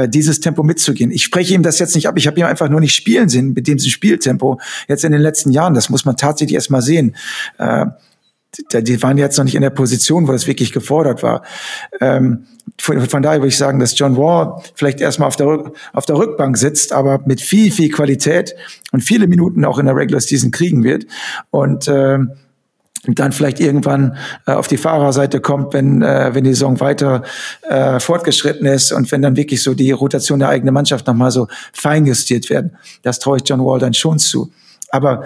dieses 0.07 0.39
Tempo 0.39 0.63
mitzugehen. 0.63 1.11
Ich 1.11 1.23
spreche 1.23 1.53
ihm 1.53 1.63
das 1.63 1.79
jetzt 1.79 1.95
nicht 1.95 2.07
ab. 2.07 2.15
Ich 2.17 2.27
habe 2.27 2.39
ihm 2.39 2.45
einfach 2.45 2.69
nur 2.69 2.79
nicht 2.79 2.95
spielen 2.95 3.29
sehen 3.29 3.53
mit 3.53 3.67
dem 3.67 3.79
Spieltempo 3.79 4.59
jetzt 4.87 5.03
in 5.03 5.11
den 5.11 5.21
letzten 5.21 5.51
Jahren. 5.51 5.73
Das 5.73 5.89
muss 5.89 6.05
man 6.05 6.15
tatsächlich 6.15 6.55
erstmal 6.55 6.81
sehen. 6.81 7.15
Äh, 7.57 7.87
die 8.73 9.01
waren 9.03 9.17
jetzt 9.17 9.37
noch 9.37 9.45
nicht 9.45 9.55
in 9.55 9.61
der 9.61 9.69
Position, 9.69 10.27
wo 10.27 10.31
das 10.31 10.47
wirklich 10.47 10.71
gefordert 10.71 11.21
war. 11.21 11.43
Ähm, 12.01 12.45
von, 12.79 12.99
von, 13.07 13.21
daher 13.21 13.39
würde 13.39 13.49
ich 13.49 13.57
sagen, 13.57 13.79
dass 13.79 13.97
John 13.97 14.17
Wall 14.17 14.61
vielleicht 14.75 15.01
erstmal 15.01 15.27
auf 15.27 15.35
der, 15.35 15.71
auf 15.93 16.05
der 16.05 16.17
Rückbank 16.17 16.57
sitzt, 16.57 16.91
aber 16.91 17.21
mit 17.25 17.41
viel, 17.41 17.71
viel 17.71 17.89
Qualität 17.89 18.55
und 18.91 19.01
viele 19.01 19.27
Minuten 19.27 19.65
auch 19.65 19.77
in 19.77 19.85
der 19.85 19.95
Regular 19.95 20.21
Season 20.21 20.51
kriegen 20.51 20.83
wird. 20.83 21.05
Und 21.51 21.87
ähm, 21.87 22.31
dann 23.05 23.31
vielleicht 23.31 23.59
irgendwann 23.59 24.17
äh, 24.45 24.51
auf 24.51 24.67
die 24.67 24.77
Fahrerseite 24.77 25.39
kommt, 25.39 25.73
wenn, 25.73 26.01
äh, 26.01 26.31
wenn 26.33 26.43
die 26.43 26.53
Saison 26.53 26.79
weiter 26.79 27.23
äh, 27.67 27.99
fortgeschritten 27.99 28.65
ist 28.67 28.91
und 28.91 29.11
wenn 29.11 29.21
dann 29.21 29.35
wirklich 29.35 29.63
so 29.63 29.73
die 29.73 29.91
Rotation 29.91 30.39
der 30.39 30.49
eigenen 30.49 30.73
Mannschaft 30.73 31.07
nochmal 31.07 31.31
so 31.31 31.47
feinjustiert 31.73 32.49
werden. 32.49 32.77
Das 33.01 33.19
traue 33.19 33.37
ich 33.37 33.43
John 33.47 33.63
Wall 33.63 33.79
dann 33.79 33.93
schon 33.93 34.19
zu. 34.19 34.51
Aber 34.89 35.23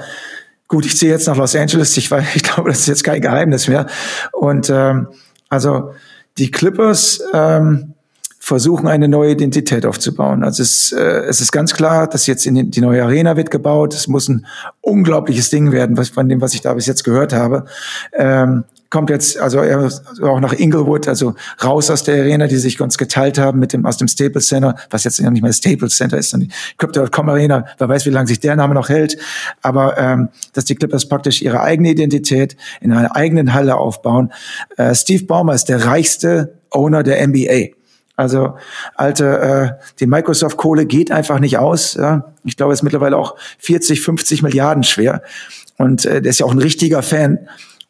gut, 0.68 0.86
ich 0.86 0.98
ziehe 0.98 1.12
jetzt 1.12 1.28
nach 1.28 1.38
Los 1.38 1.56
Angeles. 1.56 1.98
Ich, 1.98 2.10
weiß, 2.12 2.36
ich 2.36 2.44
glaube, 2.44 2.70
das 2.70 2.80
ist 2.80 2.88
jetzt 2.88 3.04
kein 3.04 3.22
Geheimnis 3.22 3.68
mehr. 3.68 3.88
Und 4.32 4.70
ähm, 4.70 5.08
also 5.50 5.94
die 6.38 6.52
Clippers 6.52 7.22
ähm, 7.34 7.93
versuchen 8.46 8.90
eine 8.90 9.08
neue 9.08 9.32
Identität 9.32 9.86
aufzubauen. 9.86 10.44
Also 10.44 10.64
es, 10.64 10.92
äh, 10.92 11.02
es 11.02 11.40
ist 11.40 11.54
ganz 11.54 11.74
klar, 11.74 12.08
dass 12.08 12.28
jetzt 12.28 12.46
in 12.46 12.72
die 12.72 12.82
neue 12.82 13.02
Arena 13.02 13.38
wird 13.38 13.52
gebaut. 13.52 13.94
Es 13.94 14.10
muss 14.10 14.28
ein 14.28 14.46
unglaubliches 14.82 15.50
Ding 15.50 15.72
werden, 15.72 15.96
was, 15.96 16.10
von 16.10 16.28
dem, 16.28 16.42
was 16.42 16.54
ich 16.54 16.60
da 16.60 16.74
bis 16.74 16.86
jetzt 16.86 17.06
gehört 17.06 17.32
habe. 17.32 17.64
Ähm, 18.12 18.66
kommt 18.90 19.10
jetzt 19.10 19.40
also 19.40 19.62
auch 19.62 20.42
nach 20.42 20.52
Inglewood, 20.52 21.08
also 21.08 21.36
raus 21.64 21.90
aus 21.90 22.04
der 22.04 22.16
Arena, 22.16 22.48
die 22.48 22.58
sich 22.58 22.78
ganz 22.78 22.98
geteilt 22.98 23.40
haben 23.40 23.60
mit 23.60 23.72
dem 23.72 23.86
aus 23.86 23.96
dem 23.96 24.10
Staples 24.10 24.50
Center, 24.50 24.76
was 24.90 25.06
jetzt 25.06 25.20
ja 25.20 25.32
nicht 25.32 25.42
mehr 25.42 25.54
Staples 25.54 25.96
Center 25.96 26.18
ist, 26.18 26.32
sondern 26.32 26.50
die 26.50 26.56
Crypto.com 26.78 27.30
Arena. 27.30 27.66
Wer 27.78 27.88
weiß, 27.88 28.06
wie 28.06 28.10
lange 28.10 28.28
sich 28.28 28.42
der 28.42 28.58
Name 28.58 28.74
noch 28.74 28.90
hält. 28.90 29.18
Aber 29.62 29.98
ähm, 29.98 30.28
dass 30.52 30.66
die 30.66 30.76
Clippers 30.76 31.08
praktisch 31.08 31.42
ihre 31.42 31.62
eigene 31.62 31.92
Identität 31.92 32.58
in 32.82 32.92
einer 32.92 33.16
eigenen 33.16 33.54
Halle 33.54 33.78
aufbauen. 33.78 34.34
Äh, 34.76 34.94
Steve 34.96 35.24
Baumer 35.24 35.54
ist 35.54 35.70
der 35.70 35.86
reichste 35.86 36.56
Owner 36.72 37.04
der 37.04 37.26
NBA. 37.26 37.83
Also 38.16 38.56
alte, 38.96 39.40
äh, 39.40 39.86
die 40.00 40.08
Microsoft-Kohle 40.08 40.86
geht 40.86 41.12
einfach 41.12 41.40
nicht 41.40 41.58
aus. 41.58 41.96
Ja. 41.96 42.34
Ich 42.44 42.58
glaube, 42.58 42.74
es 42.74 42.80
ist 42.80 42.84
mittlerweile 42.84 43.18
auch 43.18 43.36
40, 43.60 44.02
50 44.02 44.44
Milliarden 44.44 44.84
schwer. 44.84 45.24
Und 45.78 46.06
äh, 46.06 46.22
der 46.22 46.30
ist 46.30 46.40
ja 46.40 46.46
auch 46.46 46.52
ein 46.52 46.60
richtiger 46.60 47.02
Fan 47.02 47.40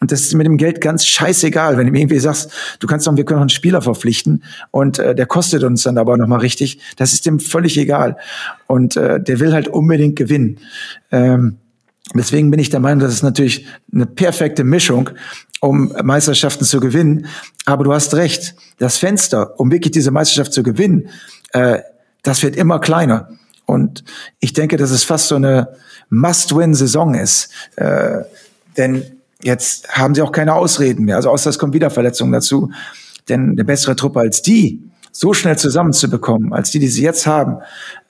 und 0.03 0.11
das 0.11 0.19
ist 0.19 0.33
mit 0.33 0.45
dem 0.45 0.57
Geld 0.57 0.81
ganz 0.81 1.05
scheißegal, 1.05 1.77
wenn 1.77 1.87
du 1.87 1.97
irgendwie 1.97 2.19
sagst, 2.19 2.51
du 2.81 2.87
kannst 2.87 3.07
doch, 3.07 3.15
wir 3.15 3.23
können 3.23 3.39
einen 3.39 3.47
Spieler 3.47 3.81
verpflichten 3.81 4.43
und 4.69 4.99
äh, 4.99 5.15
der 5.15 5.25
kostet 5.27 5.63
uns 5.63 5.83
dann 5.83 5.97
aber 5.97 6.17
nochmal 6.17 6.41
richtig. 6.41 6.79
Das 6.97 7.13
ist 7.13 7.25
dem 7.25 7.39
völlig 7.39 7.77
egal. 7.77 8.17
Und 8.67 8.97
äh, 8.97 9.23
der 9.23 9.39
will 9.39 9.53
halt 9.53 9.69
unbedingt 9.69 10.17
gewinnen. 10.17 10.59
Ähm, 11.09 11.55
deswegen 12.13 12.51
bin 12.51 12.59
ich 12.59 12.69
der 12.69 12.81
Meinung, 12.81 12.99
das 12.99 13.13
ist 13.13 13.23
natürlich 13.23 13.65
eine 13.93 14.05
perfekte 14.05 14.65
Mischung, 14.65 15.09
um 15.63 15.93
Meisterschaften 16.03 16.65
zu 16.65 16.79
gewinnen. 16.79 17.27
Aber 17.65 17.85
du 17.85 17.93
hast 17.93 18.13
recht, 18.15 18.55
das 18.79 18.97
Fenster, 18.97 19.59
um 19.59 19.71
wirklich 19.71 19.91
diese 19.91 20.11
Meisterschaft 20.11 20.51
zu 20.51 20.61
gewinnen, 20.61 21.09
äh, 21.53 21.79
das 22.21 22.43
wird 22.43 22.55
immer 22.55 22.79
kleiner. 22.79 23.29
Und 23.65 24.03
ich 24.39 24.51
denke, 24.51 24.75
dass 24.75 24.91
es 24.91 25.05
fast 25.05 25.29
so 25.29 25.35
eine 25.35 25.69
Must-Win-Saison 26.09 27.15
ist. 27.15 27.49
Äh, 27.77 28.23
denn 28.75 29.05
Jetzt 29.43 29.89
haben 29.89 30.15
sie 30.15 30.21
auch 30.21 30.31
keine 30.31 30.53
Ausreden 30.53 31.03
mehr. 31.03 31.17
Also 31.17 31.29
außer 31.29 31.49
es 31.49 31.59
kommt 31.59 31.73
wieder 31.73 31.89
Verletzungen 31.89 32.31
dazu. 32.31 32.71
Denn 33.27 33.51
eine 33.51 33.65
bessere 33.65 33.95
Truppe 33.95 34.21
als 34.21 34.41
die 34.41 34.81
so 35.11 35.33
schnell 35.33 35.57
zusammenzubekommen, 35.57 36.53
als 36.53 36.71
die, 36.71 36.79
die 36.79 36.87
sie 36.87 37.03
jetzt 37.03 37.27
haben, 37.27 37.57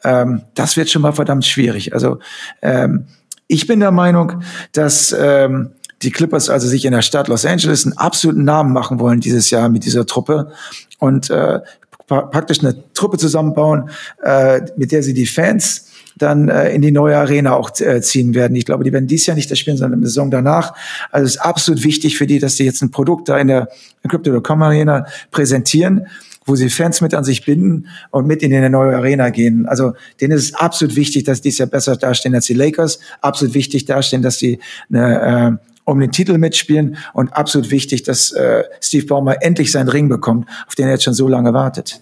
ähm, 0.03 0.43
das 0.53 0.77
wird 0.77 0.89
schon 0.89 1.01
mal 1.01 1.11
verdammt 1.11 1.45
schwierig. 1.45 1.93
Also 1.93 2.19
ähm, 2.61 3.07
ich 3.47 3.67
bin 3.67 3.79
der 3.79 3.91
Meinung, 3.91 4.43
dass 4.73 5.13
ähm, 5.17 5.71
die 6.03 6.11
Clippers 6.11 6.49
also 6.49 6.67
sich 6.67 6.85
in 6.85 6.91
der 6.91 7.01
Stadt 7.01 7.27
Los 7.27 7.45
Angeles 7.45 7.85
einen 7.85 7.97
absoluten 7.97 8.43
Namen 8.43 8.73
machen 8.73 8.99
wollen 8.99 9.19
dieses 9.19 9.49
Jahr 9.49 9.69
mit 9.69 9.85
dieser 9.85 10.05
Truppe 10.05 10.51
und 10.99 11.29
äh, 11.29 11.59
praktisch 12.07 12.59
eine 12.59 12.75
Truppe 12.93 13.17
zusammenbauen, 13.17 13.89
äh, 14.23 14.61
mit 14.75 14.91
der 14.91 15.03
sie 15.03 15.13
die 15.13 15.25
Fans 15.25 15.89
dann 16.15 16.47
äh, 16.47 16.69
in 16.69 16.81
die 16.81 16.91
neue 16.91 17.17
Arena 17.17 17.55
auch 17.55 17.71
äh, 17.79 18.01
ziehen 18.01 18.35
werden. 18.35 18.55
Ich 18.55 18.65
glaube, 18.65 18.83
die 18.83 18.93
werden 18.93 19.07
dies 19.07 19.25
Jahr 19.25 19.35
nicht 19.35 19.49
das 19.49 19.57
spielen, 19.57 19.77
sondern 19.77 19.99
im 19.99 20.05
Saison 20.05 20.29
danach. 20.29 20.73
Also 21.11 21.25
es 21.25 21.35
ist 21.35 21.41
absolut 21.41 21.83
wichtig 21.83 22.17
für 22.17 22.27
die, 22.27 22.39
dass 22.39 22.55
sie 22.55 22.65
jetzt 22.65 22.81
ein 22.83 22.91
Produkt 22.91 23.29
da 23.29 23.37
in 23.37 23.47
der 23.47 23.69
Crypto.com 24.07 24.61
Arena 24.61 25.05
präsentieren 25.31 26.07
wo 26.45 26.55
sie 26.55 26.69
Fans 26.69 27.01
mit 27.01 27.13
an 27.13 27.23
sich 27.23 27.45
binden 27.45 27.87
und 28.11 28.27
mit 28.27 28.43
in 28.43 28.53
eine 28.53 28.69
neue 28.69 28.95
Arena 28.95 29.29
gehen. 29.29 29.65
Also 29.65 29.93
denen 30.19 30.33
ist 30.33 30.43
es 30.43 30.53
absolut 30.53 30.95
wichtig, 30.95 31.23
dass 31.23 31.39
die 31.39 31.49
dies 31.49 31.57
Jahr 31.57 31.69
besser 31.69 31.95
dastehen 31.95 32.35
als 32.35 32.47
die 32.47 32.53
Lakers. 32.53 32.99
Absolut 33.21 33.53
wichtig 33.53 33.85
dastehen, 33.85 34.21
dass 34.21 34.39
sie 34.39 34.59
eine, 34.89 35.59
äh, 35.61 35.72
um 35.85 35.99
den 35.99 36.11
Titel 36.11 36.37
mitspielen 36.37 36.97
und 37.13 37.33
absolut 37.33 37.71
wichtig, 37.71 38.03
dass 38.03 38.31
äh, 38.31 38.63
Steve 38.81 39.05
Baumer 39.05 39.41
endlich 39.41 39.71
seinen 39.71 39.89
Ring 39.89 40.09
bekommt, 40.09 40.49
auf 40.67 40.75
den 40.75 40.85
er 40.85 40.93
jetzt 40.93 41.03
schon 41.03 41.13
so 41.13 41.27
lange 41.27 41.53
wartet. 41.53 42.01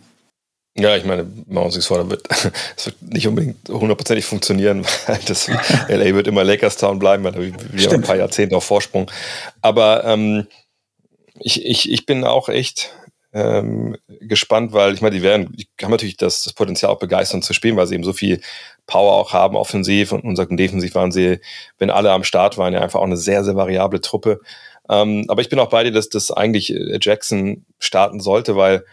Ja, 0.78 0.96
ich 0.96 1.04
meine, 1.04 1.28
nichts 1.48 1.86
vor, 1.86 1.98
da 1.98 2.10
wird, 2.10 2.24
es 2.78 2.86
wird 2.86 3.02
nicht 3.02 3.28
unbedingt 3.28 3.68
hundertprozentig 3.70 4.26
funktionieren, 4.26 4.86
weil 5.08 5.20
das 5.26 5.48
LA 5.88 6.14
wird 6.14 6.28
immer 6.28 6.44
Lakers 6.44 6.78
Town 6.78 7.00
bleiben, 7.00 7.24
weil 7.24 7.36
wir 7.36 7.88
haben 7.88 7.96
ein 7.96 8.02
paar 8.02 8.16
Jahrzehnte 8.16 8.56
auf 8.56 8.64
Vorsprung. 8.64 9.12
Aber 9.62 10.06
ähm, 10.06 10.48
ich, 11.40 11.66
ich, 11.66 11.92
ich 11.92 12.06
bin 12.06 12.24
auch 12.24 12.48
echt 12.48 12.94
ähm, 13.34 13.98
gespannt, 14.22 14.74
weil 14.74 14.94
ich 14.94 15.02
meine, 15.02 15.16
die 15.16 15.22
werden, 15.22 15.52
die 15.54 15.68
haben 15.82 15.92
natürlich 15.92 16.18
das, 16.18 16.44
das 16.44 16.54
Potenzial 16.54 16.92
auch 16.92 17.00
begeistern 17.00 17.42
zu 17.42 17.54
spielen, 17.54 17.76
weil 17.76 17.88
sie 17.88 17.96
eben 17.96 18.04
so 18.04 18.14
viel 18.14 18.42
Power 18.88 19.14
auch 19.14 19.34
haben, 19.34 19.56
offensiv 19.56 20.12
und, 20.12 20.36
sagen, 20.36 20.58
defensiv 20.58 20.96
waren 20.96 21.12
sie, 21.12 21.40
wenn 21.78 21.90
alle 21.90 22.12
am 22.12 22.24
Start 22.24 22.58
waren, 22.58 22.74
ja 22.74 22.82
einfach 22.82 23.00
auch 23.00 23.06
eine 23.06 23.18
sehr, 23.18 23.44
sehr 23.44 23.56
variable 23.56 24.02
Truppe. 24.02 24.40
Ähm, 24.90 25.26
aber 25.28 25.42
ich 25.42 25.50
bin 25.50 25.60
auch 25.60 25.70
bei 25.70 25.84
dir, 25.84 25.92
dass 25.92 26.10
das 26.10 26.32
eigentlich 26.32 26.74
äh, 26.74 27.00
Jackson 27.02 27.66
starten 27.80 28.20
sollte, 28.20 28.56
weil 28.56 28.84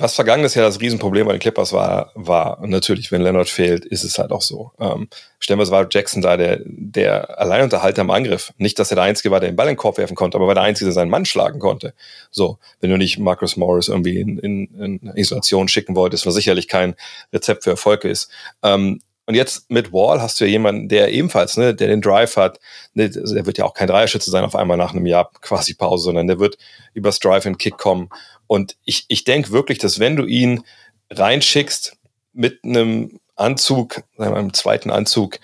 was 0.00 0.14
vergangenes 0.14 0.54
Jahr 0.54 0.64
das 0.64 0.80
Riesenproblem 0.80 1.26
bei 1.26 1.32
den 1.32 1.40
Clippers 1.40 1.72
war, 1.72 2.10
war 2.14 2.58
natürlich, 2.66 3.12
wenn 3.12 3.22
Leonard 3.22 3.48
fehlt, 3.48 3.84
ist 3.84 4.02
es 4.02 4.18
halt 4.18 4.32
auch 4.32 4.40
so. 4.40 4.72
Ähm, 4.80 5.08
es 5.38 5.70
war 5.70 5.86
Jackson 5.90 6.22
da 6.22 6.36
der, 6.36 6.60
der 6.64 7.38
Alleinunterhalter 7.38 8.02
im 8.02 8.10
Angriff. 8.10 8.52
Nicht, 8.56 8.78
dass 8.78 8.90
er 8.90 8.94
der 8.96 9.04
Einzige 9.04 9.30
war, 9.30 9.40
der 9.40 9.50
den 9.50 9.56
Ball 9.56 9.66
in 9.66 9.72
den 9.72 9.78
Korb 9.78 9.98
werfen 9.98 10.14
konnte, 10.14 10.36
aber 10.36 10.46
war 10.46 10.54
der 10.54 10.62
Einzige, 10.62 10.86
der 10.86 10.94
seinen 10.94 11.10
Mann 11.10 11.24
schlagen 11.24 11.58
konnte. 11.58 11.94
So, 12.30 12.58
wenn 12.80 12.90
du 12.90 12.96
nicht 12.96 13.18
Marcus 13.18 13.56
Morris 13.56 13.88
irgendwie 13.88 14.20
in, 14.20 14.38
in, 14.38 15.00
in 15.02 15.12
Isolation 15.16 15.68
schicken 15.68 15.96
wolltest, 15.96 16.26
was 16.26 16.34
sicherlich 16.34 16.68
kein 16.68 16.94
Rezept 17.32 17.64
für 17.64 17.70
Erfolg 17.70 18.04
ist. 18.04 18.30
Ähm, 18.62 19.00
und 19.26 19.34
jetzt 19.34 19.70
mit 19.70 19.92
Wall 19.92 20.20
hast 20.20 20.40
du 20.40 20.44
ja 20.44 20.50
jemanden, 20.50 20.88
der 20.88 21.12
ebenfalls, 21.12 21.56
ne, 21.56 21.74
der 21.74 21.88
den 21.88 22.00
Drive 22.00 22.36
hat. 22.36 22.58
Ne, 22.94 23.10
der 23.10 23.46
wird 23.46 23.58
ja 23.58 23.64
auch 23.64 23.74
kein 23.74 23.86
Dreierschütze 23.86 24.30
sein 24.30 24.44
auf 24.44 24.56
einmal 24.56 24.76
nach 24.76 24.92
einem 24.92 25.06
Jahr 25.06 25.30
quasi 25.40 25.74
Pause, 25.74 26.04
sondern 26.04 26.26
der 26.26 26.40
wird 26.40 26.58
übers 26.94 27.20
Drive 27.20 27.46
and 27.46 27.58
Kick 27.58 27.78
kommen 27.78 28.10
und 28.50 28.76
ich, 28.84 29.04
ich 29.06 29.22
denke 29.22 29.52
wirklich, 29.52 29.78
dass 29.78 30.00
wenn 30.00 30.16
du 30.16 30.24
ihn 30.24 30.64
reinschickst 31.08 31.96
mit 32.32 32.64
einem 32.64 33.20
Anzug, 33.36 34.02
einem 34.18 34.52
zweiten 34.52 34.90
Anzug, 34.90 35.38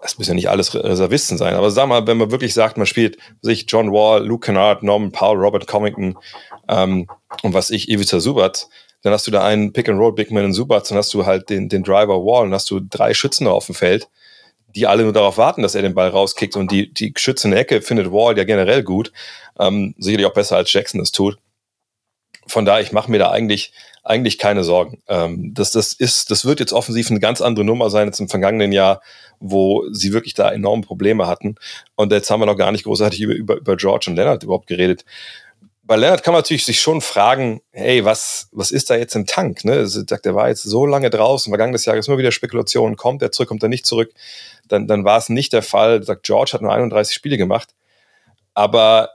das 0.00 0.18
müssen 0.18 0.30
ja 0.30 0.34
nicht 0.36 0.48
alles 0.48 0.72
Reservisten 0.72 1.36
sein, 1.36 1.54
aber 1.54 1.72
sag 1.72 1.88
mal, 1.88 2.06
wenn 2.06 2.16
man 2.16 2.30
wirklich 2.30 2.54
sagt, 2.54 2.76
man 2.76 2.86
spielt 2.86 3.18
sich 3.42 3.66
John 3.66 3.90
Wall, 3.90 4.24
Luke 4.24 4.46
Kennard, 4.46 4.84
Norman 4.84 5.10
Powell, 5.10 5.40
Robert 5.40 5.66
Covington 5.66 6.16
ähm, 6.68 7.08
und 7.42 7.54
was 7.54 7.70
ich, 7.70 7.88
Ivica 7.88 8.20
Subat, 8.20 8.68
dann 9.02 9.12
hast 9.12 9.26
du 9.26 9.30
da 9.30 9.44
einen 9.44 9.72
Pick-and-Roll 9.72 10.14
Bigman 10.14 10.46
und 10.46 10.52
Subat, 10.52 10.90
dann 10.90 10.98
hast 10.98 11.14
du 11.14 11.26
halt 11.26 11.50
den, 11.50 11.68
den 11.68 11.82
Driver 11.82 12.24
Wall 12.24 12.46
und 12.46 12.54
hast 12.54 12.70
du 12.70 12.80
drei 12.80 13.14
Schützen 13.14 13.46
auf 13.46 13.66
dem 13.66 13.74
Feld, 13.74 14.08
die 14.74 14.86
alle 14.86 15.04
nur 15.04 15.12
darauf 15.12 15.38
warten, 15.38 15.62
dass 15.62 15.74
er 15.74 15.82
den 15.82 15.94
Ball 15.94 16.08
rauskickt 16.08 16.56
und 16.56 16.70
die, 16.72 16.92
die 16.92 17.12
Schütze 17.16 17.48
in 17.48 17.52
der 17.52 17.60
Ecke 17.60 17.80
findet 17.82 18.10
Wall 18.12 18.36
ja 18.36 18.44
generell 18.44 18.82
gut, 18.82 19.12
ähm, 19.58 19.94
sicherlich 19.98 20.26
auch 20.26 20.34
besser 20.34 20.56
als 20.56 20.72
Jackson 20.72 21.00
das 21.00 21.12
tut 21.12 21.38
von 22.48 22.64
daher, 22.64 22.82
ich 22.82 22.92
mache 22.92 23.10
mir 23.10 23.18
da 23.18 23.30
eigentlich, 23.30 23.72
eigentlich 24.02 24.38
keine 24.38 24.64
Sorgen. 24.64 25.02
Ähm, 25.06 25.52
das, 25.54 25.70
das, 25.70 25.92
ist, 25.92 26.30
das 26.30 26.44
wird 26.44 26.60
jetzt 26.60 26.72
offensiv 26.72 27.10
eine 27.10 27.20
ganz 27.20 27.40
andere 27.40 27.64
Nummer 27.64 27.90
sein 27.90 28.08
als 28.08 28.20
im 28.20 28.28
vergangenen 28.28 28.72
Jahr, 28.72 29.02
wo 29.38 29.84
sie 29.92 30.12
wirklich 30.12 30.34
da 30.34 30.50
enorme 30.50 30.82
Probleme 30.82 31.26
hatten. 31.26 31.56
Und 31.94 32.10
jetzt 32.10 32.30
haben 32.30 32.40
wir 32.40 32.46
noch 32.46 32.56
gar 32.56 32.72
nicht 32.72 32.84
großartig 32.84 33.20
über, 33.20 33.34
über, 33.34 33.56
über 33.56 33.76
George 33.76 34.06
und 34.08 34.16
Leonard 34.16 34.42
überhaupt 34.42 34.66
geredet. 34.66 35.04
Bei 35.88 35.96
Leonard 35.96 36.22
kann 36.22 36.34
man 36.34 36.40
natürlich 36.40 36.66
sich 36.66 36.82
schon 36.82 37.00
fragen, 37.00 37.62
hey, 37.70 38.04
was, 38.04 38.50
was 38.52 38.72
ist 38.72 38.90
da 38.90 38.96
jetzt 38.96 39.16
im 39.16 39.24
Tank? 39.24 39.64
Ne? 39.64 39.72
Also, 39.72 40.02
der 40.02 40.34
war 40.34 40.50
jetzt 40.50 40.62
so 40.62 40.84
lange 40.84 41.08
draußen, 41.08 41.50
vergangenes 41.50 41.86
Jahr 41.86 41.96
ist 41.96 42.08
immer 42.08 42.18
wieder 42.18 42.30
Spekulation, 42.30 42.96
kommt 42.96 43.22
er 43.22 43.32
zurück, 43.32 43.48
kommt 43.48 43.62
er 43.62 43.70
nicht 43.70 43.86
zurück. 43.86 44.12
Dann, 44.68 44.86
dann 44.86 45.06
war 45.06 45.16
es 45.16 45.30
nicht 45.30 45.54
der 45.54 45.62
Fall. 45.62 46.02
Sagt, 46.02 46.24
George 46.24 46.50
hat 46.52 46.60
nur 46.60 46.74
31 46.74 47.14
Spiele 47.14 47.38
gemacht. 47.38 47.70
Aber 48.52 49.12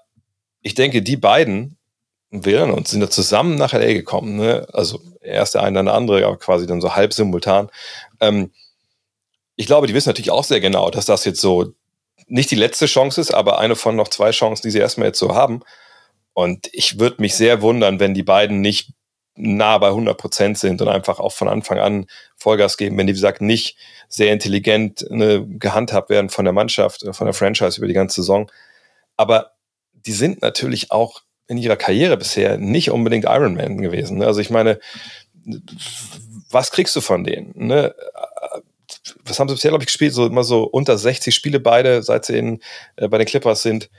ich 0.63 0.73
denke, 0.73 1.03
die 1.03 1.15
beiden 1.15 1.77
wären 2.31 2.71
und 2.71 2.87
sind 2.87 3.01
da 3.01 3.09
zusammen 3.11 3.53
nach 3.53 3.73
LA 3.73 3.93
gekommen. 3.93 4.35
Ne? 4.35 4.65
Also 4.73 4.99
erst 5.21 5.53
der 5.53 5.61
eine, 5.61 5.75
dann 5.75 5.85
der 5.85 5.93
andere, 5.93 6.25
aber 6.25 6.39
quasi 6.39 6.65
dann 6.65 6.81
so 6.81 6.95
halb 6.95 7.13
simultan. 7.13 7.69
Ähm, 8.19 8.49
ich 9.55 9.67
glaube, 9.67 9.85
die 9.85 9.93
wissen 9.93 10.09
natürlich 10.09 10.31
auch 10.31 10.43
sehr 10.43 10.59
genau, 10.59 10.89
dass 10.89 11.05
das 11.05 11.23
jetzt 11.23 11.39
so 11.39 11.71
nicht 12.25 12.49
die 12.49 12.55
letzte 12.55 12.87
Chance 12.87 13.21
ist, 13.21 13.31
aber 13.31 13.59
eine 13.59 13.75
von 13.75 13.95
noch 13.95 14.07
zwei 14.07 14.31
Chancen, 14.31 14.63
die 14.63 14.71
sie 14.71 14.79
erstmal 14.79 15.09
jetzt 15.09 15.19
so 15.19 15.35
haben. 15.35 15.61
Und 16.33 16.69
ich 16.71 16.99
würde 16.99 17.21
mich 17.21 17.35
sehr 17.35 17.61
wundern, 17.61 17.99
wenn 17.99 18.13
die 18.13 18.23
beiden 18.23 18.61
nicht 18.61 18.91
nah 19.35 19.77
bei 19.77 19.87
100 19.87 20.17
Prozent 20.17 20.57
sind 20.57 20.81
und 20.81 20.87
einfach 20.87 21.19
auch 21.19 21.31
von 21.31 21.47
Anfang 21.47 21.79
an 21.79 22.05
Vollgas 22.35 22.77
geben, 22.77 22.97
wenn 22.97 23.07
die, 23.07 23.13
wie 23.13 23.17
gesagt, 23.17 23.41
nicht 23.41 23.77
sehr 24.07 24.31
intelligent 24.31 25.05
ne, 25.09 25.45
gehandhabt 25.47 26.09
werden 26.09 26.29
von 26.29 26.45
der 26.45 26.53
Mannschaft, 26.53 27.05
von 27.11 27.25
der 27.25 27.33
Franchise 27.33 27.77
über 27.77 27.87
die 27.87 27.93
ganze 27.93 28.21
Saison. 28.21 28.51
Aber 29.17 29.51
die 30.05 30.11
sind 30.11 30.41
natürlich 30.41 30.91
auch 30.91 31.21
in 31.47 31.57
ihrer 31.57 31.75
Karriere 31.75 32.17
bisher 32.17 32.57
nicht 32.57 32.91
unbedingt 32.91 33.25
Ironman 33.25 33.81
gewesen. 33.81 34.19
Ne? 34.19 34.27
Also 34.27 34.39
ich 34.39 34.49
meine, 34.49 34.79
was 36.49 36.71
kriegst 36.71 36.95
du 36.95 37.01
von 37.01 37.23
denen? 37.23 37.53
Ne? 37.55 37.95
Was 39.25 39.39
haben 39.39 39.49
sie 39.49 39.55
bisher, 39.55 39.71
glaube 39.71 39.83
ich, 39.83 39.87
gespielt? 39.87 40.13
So 40.13 40.25
immer 40.25 40.43
so 40.43 40.63
unter 40.63 40.97
60 40.97 41.33
Spiele 41.33 41.59
beide, 41.59 42.03
seit 42.03 42.25
sie 42.25 42.37
in, 42.37 42.59
äh, 42.95 43.07
bei 43.07 43.17
den 43.17 43.27
Clippers 43.27 43.61
sind. 43.61 43.89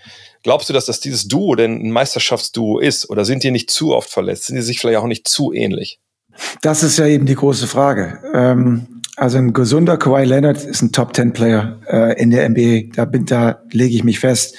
Glaubst 0.45 0.69
du, 0.69 0.75
dass 0.75 0.85
das 0.85 1.01
dieses 1.01 1.27
Duo 1.27 1.55
denn 1.57 1.81
ein 1.83 1.91
Meisterschaftsduo 1.91 2.79
ist? 2.79 3.09
Oder 3.09 3.25
sind 3.25 3.43
die 3.43 3.51
nicht 3.51 3.71
zu 3.71 3.95
oft 3.95 4.11
verletzt? 4.11 4.45
Sind 4.45 4.57
die 4.57 4.63
sich 4.63 4.79
vielleicht 4.79 4.99
auch 4.99 5.07
nicht 5.07 5.27
zu 5.27 5.53
ähnlich? 5.53 6.01
Das 6.61 6.83
ist 6.83 6.99
ja 6.99 7.07
eben 7.07 7.25
die 7.25 7.35
große 7.35 7.67
Frage. 7.67 8.21
Ähm, 8.35 8.94
also 9.17 9.39
ein 9.39 9.53
gesunder 9.53 9.97
Kawhi 9.97 10.25
Leonard 10.25 10.65
ist 10.65 10.83
ein 10.83 10.91
Top 10.91 11.13
Ten 11.13 11.33
Player 11.33 11.79
äh, 11.89 12.21
in 12.21 12.31
der 12.31 12.49
NBA. 12.49 12.95
Da 12.95 13.05
bin, 13.05 13.27
da 13.27 13.61
lege 13.71 13.95
ich 13.95 14.03
mich 14.03 14.19
fest. 14.19 14.57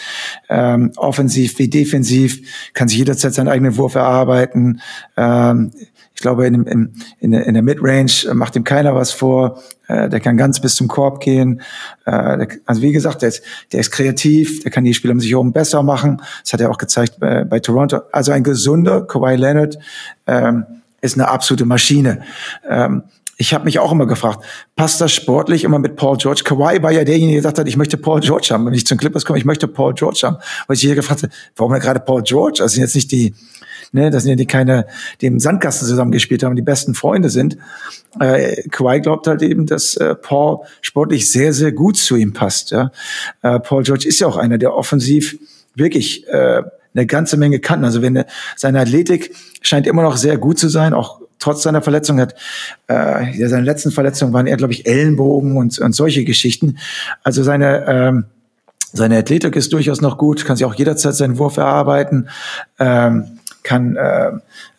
Ähm, 0.48 0.92
offensiv 0.96 1.60
wie 1.60 1.68
defensiv 1.68 2.72
kann 2.74 2.88
sich 2.88 2.98
jederzeit 2.98 3.34
seinen 3.34 3.50
eigenen 3.50 3.76
Wurf 3.76 3.96
erarbeiten. 3.96 4.80
Ähm, 5.18 5.72
ich 6.14 6.22
glaube, 6.22 6.48
in, 6.48 6.64
in, 6.64 6.94
in, 7.20 7.34
in 7.34 7.54
der 7.54 7.64
Midrange 7.64 8.34
macht 8.34 8.56
ihm 8.56 8.64
keiner 8.64 8.96
was 8.96 9.12
vor. 9.12 9.62
Äh, 9.90 10.08
der 10.08 10.22
kann 10.22 10.38
ganz 10.38 10.62
bis 10.62 10.76
zum 10.76 10.88
Korb 10.88 11.20
gehen. 11.20 11.62
Äh, 12.06 12.38
der, 12.38 12.48
also 12.66 12.82
wie 12.82 12.94
gesagt, 12.94 13.24
der 13.24 13.30
ist, 13.30 13.44
der 13.74 13.82
ist 13.82 13.92
kreativ. 13.92 14.64
Der 14.64 14.72
kann 14.72 14.86
die 14.86 14.94
Spieler 14.94 15.14
um 15.14 15.20
sich 15.20 15.32
herum 15.32 15.52
besser 15.52 15.84
machen. 15.84 16.22
Das 16.44 16.54
hat 16.54 16.62
er 16.62 16.72
auch 16.72 16.78
gezeigt 16.78 17.20
bei, 17.20 17.44
bei 17.44 17.60
Toronto. 17.60 18.00
Also 18.14 18.32
ein 18.32 18.44
gesunder 18.44 19.02
Kawhi 19.02 19.36
Leonard 19.36 19.78
ähm, 20.28 20.66
ist 21.02 21.16
eine 21.16 21.28
absolute 21.28 21.66
Maschine. 21.66 22.22
Ähm, 22.68 23.04
ich 23.38 23.54
habe 23.54 23.66
mich 23.66 23.80
auch 23.80 23.92
immer 23.92 24.08
gefragt, 24.08 24.46
passt 24.76 25.02
das 25.02 25.12
sportlich 25.12 25.64
immer 25.64 25.80
mit 25.80 25.96
Paul 25.96 26.18
George? 26.18 26.42
Kawhi 26.46 26.82
war 26.82 26.92
ja 26.92 27.04
derjenige, 27.04 27.34
der 27.34 27.40
gesagt 27.40 27.60
hat, 27.60 27.68
ich 27.68 27.78
möchte 27.78 27.98
Paul 27.98 28.22
George 28.22 28.48
haben. 28.52 28.66
Wenn 28.66 28.74
ich 28.74 28.88
zum 28.88 28.98
Clippers 28.98 29.26
komme, 29.26 29.38
ich 29.38 29.46
möchte 29.46 29.68
Paul 29.68 29.94
George 29.94 30.22
haben. 30.24 30.38
Weil 30.68 30.76
ich 30.76 30.82
hier 30.82 30.96
gefragt 30.96 31.24
habe, 31.24 31.34
warum 31.56 31.74
denn 31.74 31.82
gerade 31.82 32.00
Paul 32.00 32.24
George? 32.24 32.60
Das 32.60 32.74
sind 32.74 32.82
jetzt 32.82 32.96
nicht 32.96 33.12
die, 33.12 33.34
ne, 33.92 34.10
das 34.10 34.24
sind 34.24 34.30
ja 34.32 34.36
die 34.36 34.46
keine, 34.46 34.88
die 35.20 35.26
im 35.26 35.40
Sandkasten 35.40 35.88
zusammengespielt 35.88 36.44
haben, 36.44 36.56
die 36.56 36.62
besten 36.62 36.94
Freunde 36.94 37.30
sind. 37.30 37.58
Äh, 38.20 38.70
Kawhi 38.70 39.02
glaubt 39.02 39.28
halt 39.28 39.42
eben, 39.42 39.66
dass 39.66 39.98
äh, 39.98 40.16
Paul 40.16 40.60
sportlich 40.82 41.30
sehr, 41.30 41.52
sehr 41.52 41.74
gut 41.74 41.98
zu 41.98 42.16
ihm 42.16 42.32
passt. 42.32 42.72
Ja? 42.72 42.92
Äh, 43.42 43.60
Paul 43.60 43.84
George 43.84 44.08
ist 44.08 44.20
ja 44.22 44.28
auch 44.28 44.38
einer, 44.38 44.58
der 44.58 44.74
offensiv 44.74 45.38
wirklich 45.76 46.26
äh, 46.30 46.64
eine 46.94 47.06
ganze 47.06 47.36
Menge 47.36 47.60
kann. 47.60 47.84
Also 47.84 48.02
wenn 48.02 48.24
seine 48.56 48.80
Athletik 48.80 49.36
scheint 49.62 49.88
immer 49.88 50.04
noch 50.04 50.16
sehr 50.16 50.38
gut 50.38 50.58
zu 50.58 50.70
sein, 50.70 50.94
auch 50.94 51.25
trotz 51.40 51.64
seiner 51.64 51.82
Verletzung 51.82 52.20
hat, 52.20 52.36
äh, 52.90 53.38
ja, 53.38 53.50
seine 53.50 53.66
letzten 53.66 53.92
Verletzungen 53.92 54.34
waren 54.34 54.48
eher, 54.48 54.58
glaube 54.58 54.74
ich, 54.74 54.86
Ellenbogen 54.86 55.58
und, 55.58 55.80
und 55.80 55.94
solche 55.94 56.24
Geschichten. 56.24 56.78
Also 57.24 57.44
seine, 57.44 57.86
ähm, 57.88 58.26
seine 58.94 59.18
Athletik 59.18 59.56
ist 59.56 59.74
durchaus 59.74 60.02
noch 60.02 60.18
gut, 60.18 60.46
kann 60.46 60.56
sich 60.56 60.66
auch 60.66 60.76
jederzeit 60.76 61.16
seinen 61.16 61.38
Wurf 61.38 61.58
erarbeiten, 61.58 62.30
ähm, 62.80 63.40
kann 63.64 63.96
äh, 63.96 64.32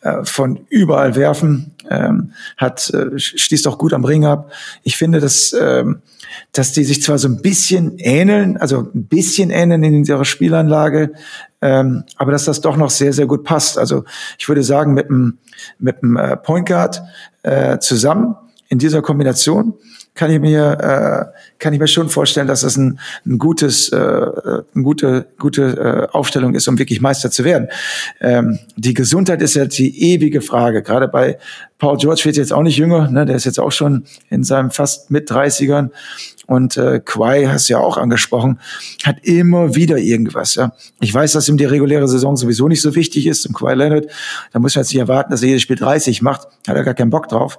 äh, 0.02 0.24
von 0.24 0.60
überall 0.68 1.16
werfen, 1.16 1.72
ähm, 1.90 2.32
hat 2.56 2.88
äh, 2.90 3.18
schließt 3.18 3.66
auch 3.66 3.78
gut 3.78 3.92
am 3.92 4.04
Ring 4.04 4.24
ab. 4.24 4.52
Ich 4.84 4.96
finde, 4.96 5.20
dass 5.20 5.54
ähm, 5.60 6.00
dass 6.52 6.72
die 6.72 6.84
sich 6.84 7.02
zwar 7.02 7.18
so 7.18 7.28
ein 7.28 7.42
bisschen 7.42 7.98
ähneln, 7.98 8.56
also 8.56 8.90
ein 8.94 9.06
bisschen 9.06 9.50
ähneln 9.50 9.82
in 9.82 10.04
ihrer 10.04 10.24
Spielanlage, 10.24 11.12
ähm, 11.62 12.04
aber 12.16 12.32
dass 12.32 12.44
das 12.44 12.60
doch 12.60 12.76
noch 12.76 12.90
sehr 12.90 13.12
sehr 13.12 13.26
gut 13.26 13.44
passt. 13.44 13.78
Also 13.78 14.04
ich 14.38 14.48
würde 14.48 14.62
sagen 14.62 14.94
mit 14.94 15.08
dem 15.08 15.38
mit 15.78 16.02
dem 16.02 16.16
äh, 16.16 16.36
Point 16.36 16.68
Guard 16.68 17.02
äh, 17.42 17.78
zusammen 17.78 18.36
in 18.68 18.78
dieser 18.78 19.02
Kombination 19.02 19.74
kann 20.16 20.32
ich 20.32 20.40
mir 20.40 21.30
äh, 21.32 21.38
kann 21.58 21.72
ich 21.72 21.78
mir 21.78 21.86
schon 21.86 22.08
vorstellen, 22.08 22.48
dass 22.48 22.62
das 22.62 22.76
ein, 22.76 22.98
ein 23.24 23.38
gutes 23.38 23.90
äh, 23.92 23.96
eine 23.96 24.82
gute 24.82 25.26
gute 25.38 26.08
äh, 26.10 26.14
Aufstellung 26.14 26.54
ist, 26.54 26.66
um 26.66 26.78
wirklich 26.78 27.00
Meister 27.00 27.30
zu 27.30 27.44
werden. 27.44 27.68
Ähm, 28.20 28.58
die 28.76 28.94
Gesundheit 28.94 29.42
ist 29.42 29.54
ja 29.54 29.66
die 29.66 30.12
ewige 30.12 30.40
Frage. 30.40 30.82
Gerade 30.82 31.06
bei 31.06 31.38
Paul 31.78 31.98
George 31.98 32.22
wird 32.24 32.36
jetzt 32.36 32.52
auch 32.52 32.62
nicht 32.62 32.78
jünger, 32.78 33.08
ne? 33.10 33.26
der 33.26 33.36
ist 33.36 33.44
jetzt 33.44 33.60
auch 33.60 33.72
schon 33.72 34.04
in 34.30 34.42
seinem 34.42 34.70
fast 34.70 35.10
mit 35.10 35.30
30ern 35.30 35.90
und 36.46 36.76
äh, 36.76 37.00
Quai 37.04 37.46
hast 37.46 37.68
ja 37.68 37.78
auch 37.78 37.96
angesprochen, 37.96 38.60
hat 39.04 39.18
immer 39.22 39.74
wieder 39.74 39.98
irgendwas. 39.98 40.54
Ja. 40.54 40.72
Ich 41.00 41.12
weiß, 41.12 41.32
dass 41.32 41.48
ihm 41.48 41.56
die 41.56 41.64
reguläre 41.64 42.08
Saison 42.08 42.36
sowieso 42.36 42.68
nicht 42.68 42.80
so 42.80 42.94
wichtig 42.94 43.26
ist. 43.26 43.46
Und 43.46 43.54
Quai 43.54 43.74
Leonard, 43.74 44.06
da 44.52 44.58
muss 44.58 44.74
man 44.74 44.84
jetzt 44.84 44.92
nicht 44.92 45.00
erwarten, 45.00 45.32
dass 45.32 45.42
er 45.42 45.48
jedes 45.48 45.62
Spiel 45.62 45.76
30 45.76 46.22
macht. 46.22 46.46
Hat 46.66 46.76
er 46.76 46.84
gar 46.84 46.94
keinen 46.94 47.10
Bock 47.10 47.28
drauf. 47.28 47.58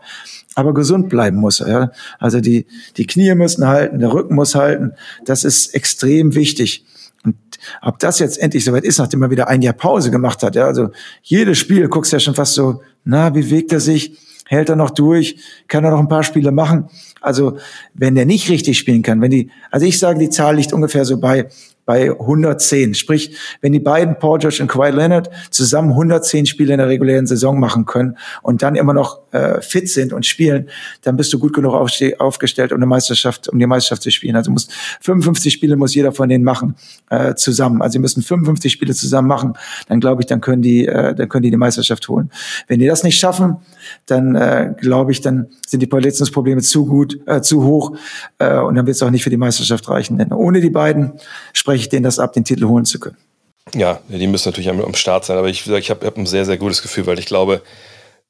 Aber 0.56 0.74
gesund 0.74 1.10
bleiben 1.10 1.38
muss. 1.38 1.60
Ja. 1.60 1.91
Also 2.20 2.39
die, 2.39 2.66
die 2.98 3.06
Knie 3.06 3.36
müssen 3.36 3.68
halten, 3.68 4.00
der 4.00 4.12
Rücken 4.12 4.36
muss 4.36 4.56
halten. 4.56 4.93
Das 5.26 5.43
ist 5.43 5.74
extrem 5.76 6.34
wichtig. 6.36 6.86
Und 7.24 7.36
ob 7.82 8.00
das 8.00 8.20
jetzt 8.20 8.39
endlich 8.39 8.66
soweit 8.66 8.84
ist, 8.84 8.98
nachdem 8.98 9.22
er 9.22 9.30
wieder 9.30 9.48
ein 9.48 9.62
Jahr 9.62 9.74
Pause 9.74 10.12
gemacht 10.12 10.41
hat, 10.43 10.56
ja, 10.56 10.66
also 10.66 10.89
jedes 11.22 11.58
Spiel 11.58 11.88
guckst 11.89 12.14
ja 12.14 12.20
schon 12.20 12.36
fast 12.36 12.54
so, 12.54 12.82
na, 13.04 13.36
wie 13.36 13.50
wegt 13.52 13.72
er 13.72 13.80
sich? 13.80 14.18
hält 14.48 14.70
er 14.70 14.76
noch 14.76 14.89
durch, 14.89 15.38
kann 15.68 15.84
er 15.84 15.91
noch 15.91 16.00
ein 16.00 16.08
paar 16.08 16.24
Spiele 16.24 16.52
machen. 16.52 16.89
Also 17.22 17.58
wenn 17.93 18.16
der 18.16 18.26
nicht 18.26 18.50
richtig 18.50 18.78
spielen 18.78 19.02
kann, 19.02 19.22
wenn 19.22 19.32
die, 19.32 19.52
also 19.70 19.86
ich 19.86 20.00
sage, 20.00 20.20
die 20.20 20.30
Zahl 20.30 20.56
liegt 20.56 20.74
ungefähr 20.74 21.06
so 21.06 21.20
bei 21.20 21.50
bei 21.88 22.11
110. 22.11 22.95
Sprich, 22.95 23.35
wenn 23.61 23.71
die 23.71 23.79
beiden 23.79 24.19
Paul 24.19 24.39
George 24.39 24.57
und 24.61 24.67
Kawhi 24.67 24.91
Leonard 24.91 25.29
zusammen 25.51 25.91
110 25.91 26.45
Spiele 26.45 26.73
in 26.73 26.79
der 26.79 26.89
regulären 26.89 27.25
Saison 27.25 27.59
machen 27.59 27.85
können 27.85 28.17
und 28.43 28.61
dann 28.61 28.75
immer 28.75 28.93
noch 28.93 29.21
äh, 29.31 29.61
fit 29.61 29.89
sind 29.89 30.11
und 30.11 30.25
spielen, 30.25 30.69
dann 31.03 31.15
bist 31.15 31.31
du 31.31 31.39
gut 31.39 31.53
genug 31.53 31.73
aufgestellt, 31.73 32.73
um 32.73 32.77
eine 32.77 32.85
Meisterschaft, 32.85 33.47
um 33.47 33.57
die 33.57 33.65
Meisterschaft 33.65 34.03
zu 34.03 34.11
spielen. 34.11 34.35
Also 34.35 34.51
muss 34.51 34.67
55 34.99 35.53
Spiele 35.53 35.77
muss 35.77 35.95
jeder 35.95 36.11
von 36.11 36.27
denen 36.27 36.43
machen 36.43 36.75
äh, 37.09 37.35
zusammen. 37.35 37.81
Also 37.81 37.93
sie 37.93 37.99
müssen 37.99 38.21
55 38.21 38.69
Spiele 38.69 38.93
zusammen 38.93 39.29
machen. 39.29 39.53
Dann 39.88 40.01
glaube 40.01 40.21
ich, 40.21 40.25
dann 40.25 40.41
können 40.41 40.61
die, 40.61 40.85
äh, 40.85 41.15
dann 41.15 41.29
können 41.29 41.43
die 41.43 41.51
die 41.51 41.57
Meisterschaft 41.57 42.09
holen. 42.09 42.29
Wenn 42.67 42.79
die 42.79 42.88
das 42.88 43.03
nicht 43.03 43.17
schaffen, 43.17 43.57
dann 44.07 44.35
äh, 44.35 44.73
glaube 44.77 45.13
ich, 45.13 45.21
dann 45.21 45.47
sind 45.65 45.81
die 45.81 45.88
Verletzungsprobleme 45.88 46.61
zu 46.61 46.85
gut, 46.85 47.17
äh, 47.27 47.41
zu 47.41 47.63
hoch 47.63 47.95
äh, 48.39 48.57
und 48.57 48.75
dann 48.75 48.85
wird 48.85 48.97
es 48.97 49.03
auch 49.03 49.09
nicht 49.09 49.23
für 49.23 49.29
die 49.29 49.38
Meisterschaft 49.38 49.88
reichen. 49.88 50.17
Denn 50.17 50.33
ohne 50.33 50.59
die 50.59 50.69
beiden 50.69 51.13
spreche 51.78 51.89
denen 51.89 52.03
das 52.03 52.19
ab, 52.19 52.34
den 52.34 52.43
Titel 52.43 52.65
holen 52.65 52.86
zu 52.86 52.99
können. 52.99 53.17
Ja, 53.73 53.99
die 54.07 54.28
müssen 54.28 54.47
natürlich 54.47 54.69
am, 54.69 54.93
Start 54.95 55.25
sein, 55.25 55.38
aber 55.38 55.49
ich, 55.49 55.67
ich 55.67 55.89
habe 55.89 56.05
hab 56.05 56.17
ein 56.17 56.25
sehr, 56.25 56.45
sehr 56.45 56.57
gutes 56.57 56.82
Gefühl, 56.82 57.05
weil 57.05 57.19
ich 57.19 57.25
glaube, 57.25 57.61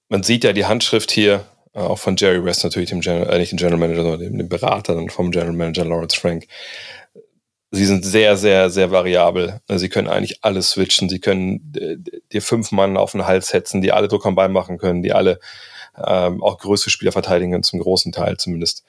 man 0.10 0.24
sieht 0.24 0.44
ja 0.44 0.52
die 0.52 0.66
Handschrift 0.66 1.12
hier, 1.12 1.46
äh, 1.74 1.80
auch 1.80 2.00
von 2.00 2.16
Jerry 2.16 2.44
West 2.44 2.64
natürlich, 2.64 2.90
dem 2.90 3.02
General, 3.02 3.32
äh, 3.34 3.40
nicht 3.40 3.52
dem 3.52 3.58
General 3.58 3.78
Manager, 3.78 4.02
sondern 4.02 4.20
dem, 4.20 4.38
dem 4.38 4.50
Berater 4.50 4.96
dann 4.96 5.10
vom 5.10 5.32
General 5.32 5.54
Manager 5.54 5.86
Lawrence 5.86 6.20
Frank. 6.20 6.48
Sie 7.70 7.86
sind 7.86 8.04
sehr, 8.04 8.38
sehr, 8.38 8.70
sehr 8.70 8.92
variabel. 8.92 9.60
Also 9.68 9.82
sie 9.82 9.90
können 9.90 10.08
eigentlich 10.08 10.44
alles 10.44 10.72
switchen. 10.72 11.10
Sie 11.10 11.20
können 11.20 11.74
äh, 11.78 11.98
dir 12.32 12.42
fünf 12.42 12.72
Mann 12.72 12.98
auf 12.98 13.12
den 13.12 13.28
Hals 13.28 13.50
setzen, 13.50 13.82
die 13.82 13.92
alle 13.92 14.08
Druck 14.08 14.26
am 14.26 14.36
Ball 14.36 14.50
machen 14.50 14.78
können, 14.78 15.04
die 15.04 15.14
alle 15.14 15.40
ähm, 16.04 16.42
auch 16.42 16.58
größere 16.58 16.90
Spieler 16.90 17.12
verteidigen 17.12 17.52
können, 17.52 17.64
zum 17.64 17.80
großen 17.80 18.12
Teil 18.12 18.38
zumindest. 18.38 18.84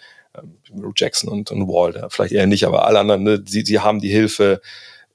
Jackson 0.96 1.28
und, 1.28 1.50
und 1.50 1.68
Wall, 1.68 2.06
vielleicht 2.10 2.32
eher 2.32 2.46
nicht, 2.46 2.64
aber 2.64 2.86
alle 2.86 3.00
anderen, 3.00 3.22
ne, 3.22 3.42
sie, 3.46 3.64
sie 3.64 3.80
haben 3.80 4.00
die 4.00 4.10
Hilfe 4.10 4.60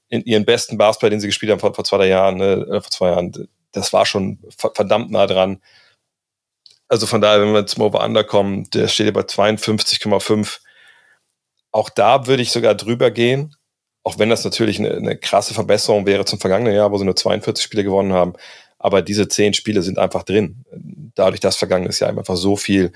in 0.08 0.24
ihren 0.24 0.44
besten 0.44 0.78
Basketball, 0.78 1.10
den 1.10 1.20
sie 1.20 1.26
gespielt 1.26 1.50
haben 1.52 1.60
vor, 1.60 1.74
vor 1.74 1.84
zwei 1.84 2.06
Jahren, 2.06 2.36
ne, 2.36 2.66
äh, 2.70 2.80
vor 2.80 2.90
zwei 2.90 3.08
Jahren, 3.10 3.48
das 3.72 3.92
war 3.92 4.06
schon 4.06 4.38
verdammt 4.56 5.10
nah 5.10 5.26
dran. 5.26 5.60
Also 6.88 7.06
von 7.06 7.20
daher, 7.20 7.40
wenn 7.40 7.52
wir 7.52 7.66
zum 7.66 7.82
Over-Under 7.82 8.24
kommen, 8.24 8.68
der 8.70 8.88
steht 8.88 9.06
ja 9.06 9.12
bei 9.12 9.22
52,5. 9.22 10.60
Auch 11.72 11.90
da 11.90 12.26
würde 12.26 12.42
ich 12.42 12.52
sogar 12.52 12.74
drüber 12.74 13.10
gehen, 13.10 13.56
auch 14.04 14.18
wenn 14.18 14.28
das 14.28 14.44
natürlich 14.44 14.78
eine, 14.78 14.92
eine, 14.94 15.16
krasse 15.16 15.54
Verbesserung 15.54 16.06
wäre 16.06 16.24
zum 16.24 16.38
vergangenen 16.38 16.74
Jahr, 16.74 16.92
wo 16.92 16.98
sie 16.98 17.04
nur 17.04 17.16
42 17.16 17.64
Spiele 17.64 17.84
gewonnen 17.84 18.12
haben. 18.12 18.34
Aber 18.78 19.00
diese 19.02 19.28
zehn 19.28 19.54
Spiele 19.54 19.82
sind 19.82 19.98
einfach 19.98 20.24
drin. 20.24 20.64
Dadurch, 21.14 21.40
dass 21.40 21.56
vergangenes 21.56 22.00
Jahr 22.00 22.10
einfach 22.10 22.36
so 22.36 22.54
viel 22.54 22.92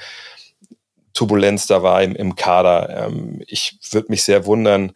Turbulenz 1.19 1.66
da 1.66 1.83
war 1.83 2.01
im, 2.01 2.14
im 2.14 2.37
Kader. 2.37 3.07
Ähm, 3.09 3.43
ich 3.49 3.77
würde 3.91 4.07
mich 4.09 4.23
sehr 4.23 4.47
wundern, 4.47 4.93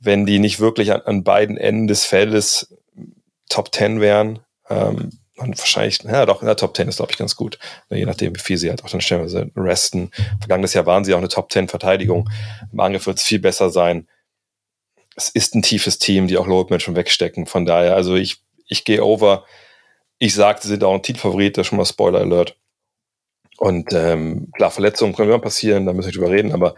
wenn 0.00 0.24
die 0.24 0.38
nicht 0.38 0.60
wirklich 0.60 0.92
an, 0.92 1.02
an 1.02 1.24
beiden 1.24 1.58
Enden 1.58 1.88
des 1.88 2.06
Feldes 2.06 2.74
Top 3.50 3.74
10 3.74 4.00
wären. 4.00 4.38
Ähm, 4.70 5.10
und 5.36 5.58
wahrscheinlich, 5.58 6.02
ja 6.04 6.24
doch, 6.24 6.40
in 6.40 6.46
der 6.46 6.56
Top 6.56 6.74
10 6.74 6.88
ist, 6.88 6.96
glaube 6.96 7.12
ich, 7.12 7.18
ganz 7.18 7.36
gut. 7.36 7.58
Je 7.90 8.06
nachdem, 8.06 8.34
wie 8.34 8.40
viel 8.40 8.56
sie 8.56 8.70
halt 8.70 8.82
auch 8.82 8.88
dann 8.88 9.02
stellenweise 9.02 9.50
resten. 9.54 10.10
Vergangenes 10.40 10.72
Jahr 10.72 10.86
waren 10.86 11.04
sie 11.04 11.12
auch 11.12 11.18
eine 11.18 11.28
Top 11.28 11.52
10 11.52 11.68
Verteidigung. 11.68 12.30
Im 12.72 12.80
Angriff 12.80 13.06
wird 13.06 13.18
es 13.18 13.24
viel 13.24 13.38
besser 13.38 13.68
sein. 13.68 14.08
Es 15.16 15.28
ist 15.28 15.54
ein 15.54 15.60
tiefes 15.60 15.98
Team, 15.98 16.28
die 16.28 16.38
auch 16.38 16.46
Loadman 16.46 16.80
schon 16.80 16.96
wegstecken. 16.96 17.44
Von 17.44 17.66
daher, 17.66 17.94
also 17.94 18.14
ich, 18.14 18.38
ich 18.68 18.86
gehe 18.86 19.04
over. 19.04 19.44
Ich 20.18 20.34
sagte, 20.34 20.62
sie 20.62 20.72
sind 20.72 20.84
auch 20.84 20.94
ein 20.94 21.02
Titelfavorit, 21.02 21.58
das 21.58 21.66
ist 21.66 21.68
schon 21.68 21.78
mal 21.78 21.84
Spoiler 21.84 22.20
Alert. 22.20 22.56
Und 23.58 23.92
ähm, 23.92 24.48
klar, 24.54 24.70
Verletzungen 24.70 25.14
können 25.14 25.28
immer 25.28 25.40
passieren, 25.40 25.84
da 25.84 25.92
müssen 25.92 26.08
wir 26.08 26.14
drüber 26.14 26.30
reden, 26.30 26.52
aber 26.52 26.74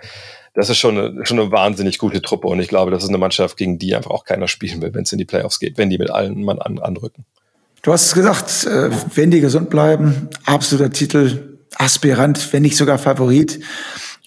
das 0.54 0.70
ist 0.70 0.78
schon 0.78 0.98
eine, 0.98 1.26
schon 1.26 1.38
eine 1.38 1.52
wahnsinnig 1.52 1.98
gute 1.98 2.22
Truppe 2.22 2.48
und 2.48 2.58
ich 2.58 2.68
glaube, 2.68 2.90
das 2.90 3.04
ist 3.04 3.10
eine 3.10 3.18
Mannschaft, 3.18 3.56
gegen 3.56 3.78
die 3.78 3.94
einfach 3.94 4.10
auch 4.10 4.24
keiner 4.24 4.48
spielen 4.48 4.82
will, 4.82 4.92
wenn 4.94 5.02
es 5.02 5.12
in 5.12 5.18
die 5.18 5.24
Playoffs 5.24 5.60
geht, 5.60 5.78
wenn 5.78 5.90
die 5.90 5.98
mit 5.98 6.10
allen 6.10 6.42
Mann 6.42 6.58
an, 6.58 6.78
anrücken. 6.78 7.24
Du 7.82 7.92
hast 7.92 8.06
es 8.06 8.14
gesagt, 8.14 8.66
äh, 8.66 8.90
wenn 9.14 9.30
die 9.30 9.40
gesund 9.40 9.70
bleiben, 9.70 10.28
absoluter 10.44 10.90
Titel, 10.90 11.58
Aspirant, 11.76 12.52
wenn 12.52 12.62
nicht 12.62 12.76
sogar 12.76 12.98
Favorit. 12.98 13.60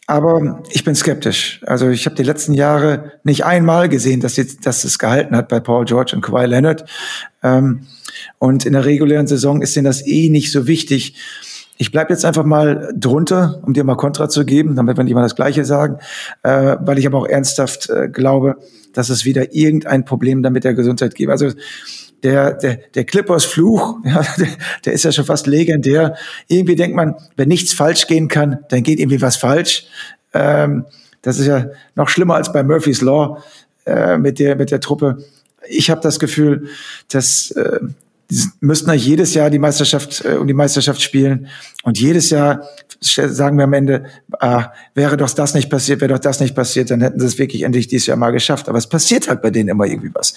Aber 0.05 0.63
ich 0.71 0.83
bin 0.83 0.95
skeptisch. 0.95 1.61
Also 1.65 1.89
ich 1.89 2.05
habe 2.05 2.15
die 2.15 2.23
letzten 2.23 2.53
Jahre 2.53 3.13
nicht 3.23 3.45
einmal 3.45 3.89
gesehen, 3.89 4.19
dass, 4.19 4.35
jetzt, 4.35 4.65
dass 4.65 4.83
es 4.83 4.99
gehalten 4.99 5.35
hat 5.35 5.47
bei 5.47 5.59
Paul 5.59 5.85
George 5.85 6.15
und 6.15 6.21
Kawhi 6.21 6.45
Leonard. 6.45 6.85
Ähm, 7.41 7.87
und 8.37 8.65
in 8.65 8.73
der 8.73 8.85
regulären 8.85 9.27
Saison 9.27 9.61
ist 9.61 9.75
denen 9.75 9.85
das 9.85 10.05
eh 10.05 10.29
nicht 10.29 10.51
so 10.51 10.67
wichtig. 10.67 11.15
Ich 11.84 11.91
bleibe 11.91 12.13
jetzt 12.13 12.23
einfach 12.23 12.45
mal 12.45 12.93
drunter, 12.95 13.59
um 13.61 13.73
dir 13.73 13.84
mal 13.84 13.97
Kontra 13.97 14.29
zu 14.29 14.45
geben, 14.45 14.77
damit 14.77 14.95
wir 14.95 15.03
nicht 15.03 15.15
mal 15.15 15.21
das 15.21 15.36
Gleiche 15.36 15.65
sagen, 15.65 15.97
äh, 16.41 16.77
weil 16.79 16.97
ich 16.97 17.05
aber 17.05 17.17
auch 17.17 17.27
ernsthaft 17.27 17.89
äh, 17.89 18.07
glaube, 18.07 18.55
dass 18.93 19.09
es 19.09 19.25
wieder 19.25 19.53
irgendein 19.53 20.05
Problem 20.05 20.43
damit 20.43 20.63
der 20.63 20.75
Gesundheit 20.75 21.13
gibt. 21.13 21.29
Also 21.29 21.49
der, 22.23 22.53
der, 22.53 22.79
der 22.95 23.03
Clippers 23.03 23.43
Fluch, 23.43 23.97
ja, 24.05 24.25
der, 24.38 24.47
der 24.86 24.93
ist 24.93 25.03
ja 25.03 25.11
schon 25.11 25.25
fast 25.25 25.45
legendär. 25.45 26.15
Irgendwie 26.47 26.77
denkt 26.77 26.95
man, 26.95 27.15
wenn 27.36 27.49
nichts 27.49 27.73
falsch 27.73 28.07
gehen 28.07 28.29
kann, 28.29 28.59
dann 28.69 28.84
geht 28.84 29.01
irgendwie 29.01 29.21
was 29.21 29.36
falsch. 29.36 29.86
Ähm, 30.34 30.86
das 31.21 31.38
ist 31.38 31.47
ja 31.47 31.65
noch 31.95 32.07
schlimmer 32.07 32.36
als 32.36 32.53
bei 32.53 32.63
Murphy's 32.63 33.01
Law 33.01 33.43
äh, 33.86 34.17
mit, 34.17 34.39
der, 34.39 34.55
mit 34.55 34.71
der 34.71 34.79
Truppe. 34.79 35.17
Ich 35.67 35.89
habe 35.89 35.99
das 35.99 36.17
Gefühl, 36.17 36.69
dass 37.09 37.51
äh, 37.51 37.81
die 38.30 38.39
müssten 38.61 38.89
eigentlich 38.89 39.05
jedes 39.05 39.34
Jahr 39.34 39.49
die 39.49 39.59
Meisterschaft 39.59 40.24
äh, 40.26 40.36
um 40.36 40.47
die 40.47 40.53
Meisterschaft 40.53 41.01
spielen 41.01 41.47
und 41.84 41.99
jedes 41.99 42.30
Jahr 42.30 42.63
sagen 43.03 43.57
wir 43.57 43.65
am 43.65 43.74
Ende, 43.74 44.05
ah, 44.39 44.71
wäre 44.95 45.17
doch 45.17 45.30
das 45.30 45.53
nicht 45.53 45.69
passiert, 45.69 46.01
wäre 46.01 46.13
doch 46.13 46.19
das 46.19 46.39
nicht 46.39 46.55
passiert, 46.55 46.89
dann 46.89 47.01
hätten 47.01 47.19
sie 47.19 47.26
es 47.26 47.38
wirklich 47.38 47.63
endlich 47.63 47.88
dieses 47.88 48.07
Jahr 48.07 48.17
mal 48.17 48.32
geschafft. 48.32 48.69
Aber 48.69 48.78
es 48.78 48.88
passiert 48.88 49.28
halt 49.28 49.41
bei 49.41 49.49
denen 49.49 49.69
immer 49.69 49.86
irgendwie 49.86 50.11
was. 50.13 50.34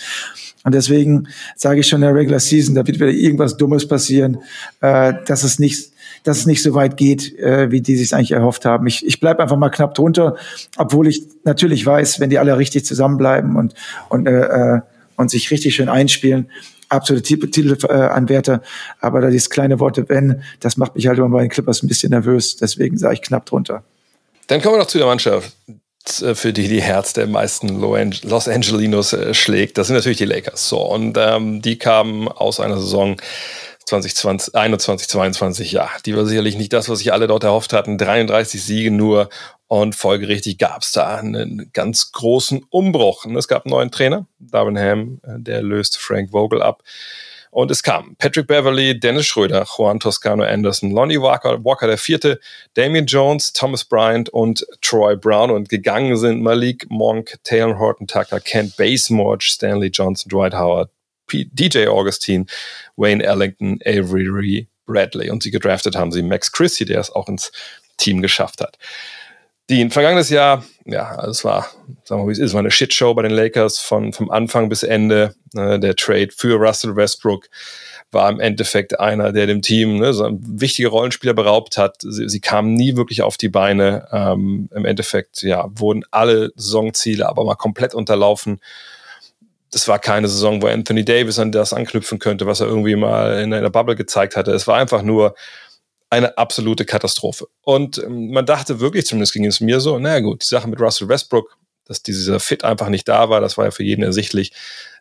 Und 0.64 0.74
deswegen 0.74 1.28
sage 1.54 1.80
ich 1.80 1.86
schon 1.86 2.02
in 2.02 2.08
der 2.08 2.14
Regular 2.14 2.40
Season, 2.40 2.74
da 2.74 2.86
wird 2.86 2.98
wieder 2.98 3.08
irgendwas 3.08 3.56
Dummes 3.56 3.86
passieren, 3.86 4.38
äh, 4.80 5.14
dass 5.26 5.44
es 5.44 5.58
nicht 5.58 5.92
dass 6.24 6.38
es 6.38 6.46
nicht 6.46 6.60
so 6.60 6.74
weit 6.74 6.96
geht, 6.96 7.38
äh, 7.38 7.70
wie 7.70 7.80
die 7.80 7.94
sich 7.94 8.12
eigentlich 8.12 8.32
erhofft 8.32 8.64
haben. 8.64 8.88
Ich, 8.88 9.06
ich 9.06 9.20
bleibe 9.20 9.40
einfach 9.42 9.56
mal 9.56 9.70
knapp 9.70 9.94
drunter, 9.94 10.34
obwohl 10.76 11.06
ich 11.06 11.22
natürlich 11.44 11.86
weiß, 11.86 12.18
wenn 12.18 12.30
die 12.30 12.38
alle 12.38 12.58
richtig 12.58 12.84
zusammenbleiben 12.84 13.54
und 13.54 13.74
und 14.08 14.26
äh, 14.26 14.76
äh 14.76 14.80
und 15.18 15.30
sich 15.30 15.50
richtig 15.50 15.74
schön 15.74 15.88
einspielen, 15.88 16.50
absolute 16.88 17.50
Titelanwärter, 17.50 18.62
aber 19.00 19.20
da 19.20 19.30
dieses 19.30 19.50
kleine 19.50 19.80
Worte 19.80 20.08
wenn, 20.08 20.42
das 20.60 20.76
macht 20.76 20.94
mich 20.94 21.06
halt 21.06 21.18
immer 21.18 21.28
bei 21.28 21.42
den 21.42 21.50
Clippers 21.50 21.82
ein 21.82 21.88
bisschen 21.88 22.10
nervös. 22.10 22.56
Deswegen 22.56 22.98
sage 22.98 23.14
ich 23.14 23.22
knapp 23.22 23.46
drunter. 23.46 23.82
Dann 24.46 24.62
kommen 24.62 24.76
wir 24.76 24.78
noch 24.78 24.86
zu 24.86 24.98
der 24.98 25.06
Mannschaft, 25.06 25.52
äh, 26.22 26.34
für 26.34 26.52
die 26.52 26.68
die 26.68 26.82
Herz 26.82 27.12
der 27.12 27.26
meisten 27.26 27.80
Los 27.80 28.48
Angelinos 28.48 29.12
äh, 29.12 29.34
schlägt. 29.34 29.78
Das 29.78 29.88
sind 29.88 29.96
natürlich 29.96 30.18
die 30.18 30.24
Lakers. 30.24 30.68
So, 30.68 30.80
und 30.80 31.16
ähm, 31.18 31.62
die 31.62 31.78
kamen 31.78 32.28
aus 32.28 32.60
einer 32.60 32.78
Saison 32.78 33.16
2020, 33.86 34.54
21, 34.54 35.08
22, 35.08 35.72
ja, 35.72 35.88
die 36.04 36.16
war 36.16 36.26
sicherlich 36.26 36.56
nicht 36.56 36.72
das, 36.72 36.88
was 36.88 36.98
sich 36.98 37.12
alle 37.12 37.28
dort 37.28 37.44
erhofft 37.44 37.72
hatten. 37.72 37.98
33 37.98 38.62
Siege 38.62 38.90
nur 38.90 39.28
und 39.68 39.96
folgerichtig 39.96 40.58
gab 40.58 40.82
es 40.82 40.92
da 40.92 41.16
einen 41.16 41.70
ganz 41.72 42.12
großen 42.12 42.64
Umbruch. 42.70 43.24
Und 43.24 43.36
es 43.36 43.48
gab 43.48 43.66
einen 43.66 43.72
neuen 43.72 43.90
Trainer, 43.90 44.26
Darwin 44.38 44.78
Ham, 44.78 45.20
äh, 45.24 45.40
der 45.40 45.62
löst 45.62 45.98
Frank 45.98 46.30
Vogel 46.30 46.62
ab. 46.62 46.82
Und 47.50 47.70
es 47.70 47.82
kam 47.82 48.16
Patrick 48.16 48.46
Beverly, 48.48 49.00
Dennis 49.00 49.26
Schröder, 49.26 49.64
Juan 49.64 49.98
Toscano 49.98 50.44
Anderson, 50.44 50.90
Lonnie 50.90 51.20
Walker, 51.20 51.64
Walker 51.64 51.86
der 51.86 51.96
Vierte, 51.96 52.38
Jones, 52.76 53.52
Thomas 53.54 53.82
Bryant 53.82 54.28
und 54.28 54.66
Troy 54.82 55.16
Brown. 55.16 55.50
Und 55.50 55.68
gegangen 55.68 56.16
sind 56.16 56.42
Malik 56.42 56.86
Monk, 56.90 57.36
Taylor 57.44 57.78
Horton 57.78 58.06
Tucker, 58.06 58.40
Kent 58.40 58.76
Basemore, 58.76 59.38
Stanley 59.40 59.88
Johnson, 59.88 60.28
Dwight 60.28 60.54
Howard, 60.54 60.90
P 61.26 61.48
DJ 61.50 61.86
Augustine, 61.88 62.44
Wayne 62.96 63.24
Ellington, 63.24 63.80
Avery 63.84 64.68
Bradley. 64.84 65.30
Und 65.30 65.42
sie 65.42 65.50
gedraftet 65.50 65.96
haben 65.96 66.12
sie 66.12 66.22
Max 66.22 66.52
Christie, 66.52 66.84
der 66.84 67.00
es 67.00 67.10
auch 67.10 67.28
ins 67.28 67.50
Team 67.96 68.22
geschafft 68.22 68.60
hat. 68.60 68.76
Die 69.68 69.80
ein 69.80 69.90
vergangenes 69.90 70.30
Jahr, 70.30 70.64
ja, 70.84 71.24
es 71.28 71.44
war, 71.44 71.62
sagen 72.04 72.20
wir 72.20 72.24
mal, 72.24 72.28
wie 72.28 72.32
es 72.32 72.38
ist, 72.38 72.52
war 72.52 72.60
eine 72.60 72.70
Shitshow 72.70 73.14
bei 73.14 73.22
den 73.22 73.32
Lakers 73.32 73.80
von, 73.80 74.12
vom 74.12 74.30
Anfang 74.30 74.68
bis 74.68 74.84
Ende. 74.84 75.34
Ne, 75.54 75.80
der 75.80 75.96
Trade 75.96 76.28
für 76.30 76.54
Russell 76.54 76.94
Westbrook 76.94 77.48
war 78.12 78.30
im 78.30 78.38
Endeffekt 78.38 79.00
einer, 79.00 79.32
der 79.32 79.48
dem 79.48 79.62
Team 79.62 79.98
ne, 79.98 80.14
so 80.14 80.30
wichtige 80.40 80.88
Rollenspieler 80.88 81.34
beraubt 81.34 81.78
hat. 81.78 81.96
Sie, 82.00 82.28
sie 82.28 82.40
kamen 82.40 82.74
nie 82.74 82.96
wirklich 82.96 83.22
auf 83.22 83.36
die 83.36 83.48
Beine. 83.48 84.06
Ähm, 84.12 84.68
Im 84.72 84.84
Endeffekt, 84.84 85.42
ja, 85.42 85.66
wurden 85.74 86.04
alle 86.12 86.52
Saisonziele 86.54 87.28
aber 87.28 87.44
mal 87.44 87.56
komplett 87.56 87.92
unterlaufen. 87.92 88.60
Das 89.72 89.88
war 89.88 89.98
keine 89.98 90.28
Saison, 90.28 90.62
wo 90.62 90.68
Anthony 90.68 91.04
Davis 91.04 91.40
an 91.40 91.50
das 91.50 91.72
anknüpfen 91.72 92.20
könnte, 92.20 92.46
was 92.46 92.60
er 92.60 92.68
irgendwie 92.68 92.94
mal 92.94 93.40
in 93.40 93.52
einer 93.52 93.70
Bubble 93.70 93.96
gezeigt 93.96 94.36
hatte. 94.36 94.52
Es 94.52 94.68
war 94.68 94.76
einfach 94.76 95.02
nur 95.02 95.34
eine 96.10 96.38
absolute 96.38 96.84
Katastrophe. 96.84 97.46
Und 97.62 97.98
ähm, 97.98 98.30
man 98.30 98.46
dachte 98.46 98.80
wirklich, 98.80 99.06
zumindest 99.06 99.32
ging 99.32 99.44
es 99.44 99.60
mir 99.60 99.80
so, 99.80 99.98
naja 99.98 100.20
gut, 100.20 100.42
die 100.42 100.46
Sache 100.46 100.68
mit 100.68 100.80
Russell 100.80 101.08
Westbrook, 101.08 101.56
dass 101.84 102.02
dieser 102.02 102.40
Fit 102.40 102.64
einfach 102.64 102.88
nicht 102.88 103.08
da 103.08 103.28
war, 103.28 103.40
das 103.40 103.56
war 103.56 103.66
ja 103.66 103.70
für 103.70 103.84
jeden 103.84 104.02
ersichtlich. 104.02 104.52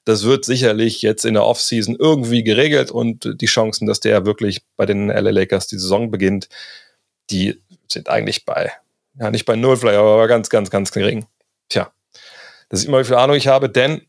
Das 0.04 0.24
wird 0.24 0.46
sicherlich 0.46 1.02
jetzt 1.02 1.26
in 1.26 1.34
der 1.34 1.46
Offseason 1.46 1.96
irgendwie 1.98 2.44
geregelt 2.44 2.92
und 2.92 3.42
die 3.42 3.46
Chancen, 3.48 3.88
dass 3.88 4.00
der 4.00 4.26
wirklich 4.26 4.62
bei 4.78 4.86
den 4.86 5.08
LA 5.08 5.32
Lakers 5.32 5.68
die 5.68 5.80
Saison 5.80 6.12
beginnt, 6.12 6.48
die 7.32 7.60
sind 7.88 8.08
eigentlich 8.08 8.46
bei, 8.46 8.72
ja, 9.20 9.32
nicht 9.32 9.46
bei 9.46 9.56
Null 9.56 9.78
vielleicht, 9.78 9.98
aber 9.98 10.28
ganz, 10.28 10.50
ganz, 10.50 10.70
ganz 10.70 10.92
gering. 10.92 11.26
Tja, 11.70 11.92
das 12.70 12.82
ist 12.82 12.86
immer, 12.86 13.00
wie 13.00 13.06
viel 13.06 13.16
Ahnung 13.16 13.36
ich 13.36 13.48
habe, 13.48 13.70
denn 13.70 14.02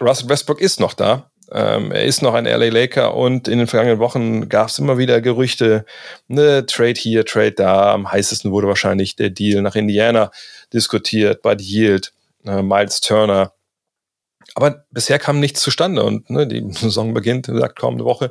Russell 0.00 0.28
Westbrook 0.28 0.60
ist 0.60 0.78
noch 0.78 0.94
da. 0.94 1.29
Ähm, 1.52 1.90
er 1.92 2.04
ist 2.04 2.22
noch 2.22 2.34
ein 2.34 2.44
LA 2.44 2.68
Laker 2.68 3.14
und 3.14 3.48
in 3.48 3.58
den 3.58 3.66
vergangenen 3.66 3.98
Wochen 3.98 4.48
gab 4.48 4.68
es 4.68 4.78
immer 4.78 4.98
wieder 4.98 5.20
Gerüchte, 5.20 5.84
ne, 6.28 6.64
Trade 6.66 6.98
hier, 6.98 7.24
Trade 7.24 7.52
da. 7.52 7.92
Am 7.92 8.10
heißesten 8.10 8.52
wurde 8.52 8.68
wahrscheinlich 8.68 9.16
der 9.16 9.30
Deal 9.30 9.62
nach 9.62 9.74
Indiana 9.74 10.30
diskutiert, 10.72 11.42
Bud 11.42 11.60
Yield, 11.60 12.12
äh, 12.46 12.62
Miles 12.62 13.00
Turner. 13.00 13.52
Aber 14.54 14.84
bisher 14.90 15.18
kam 15.18 15.38
nichts 15.38 15.60
zustande 15.60 16.02
und 16.02 16.28
ne, 16.30 16.46
die 16.46 16.64
Saison 16.72 17.14
beginnt, 17.14 17.48
wie 17.48 17.52
gesagt, 17.52 17.78
kommende 17.78 18.04
Woche. 18.04 18.30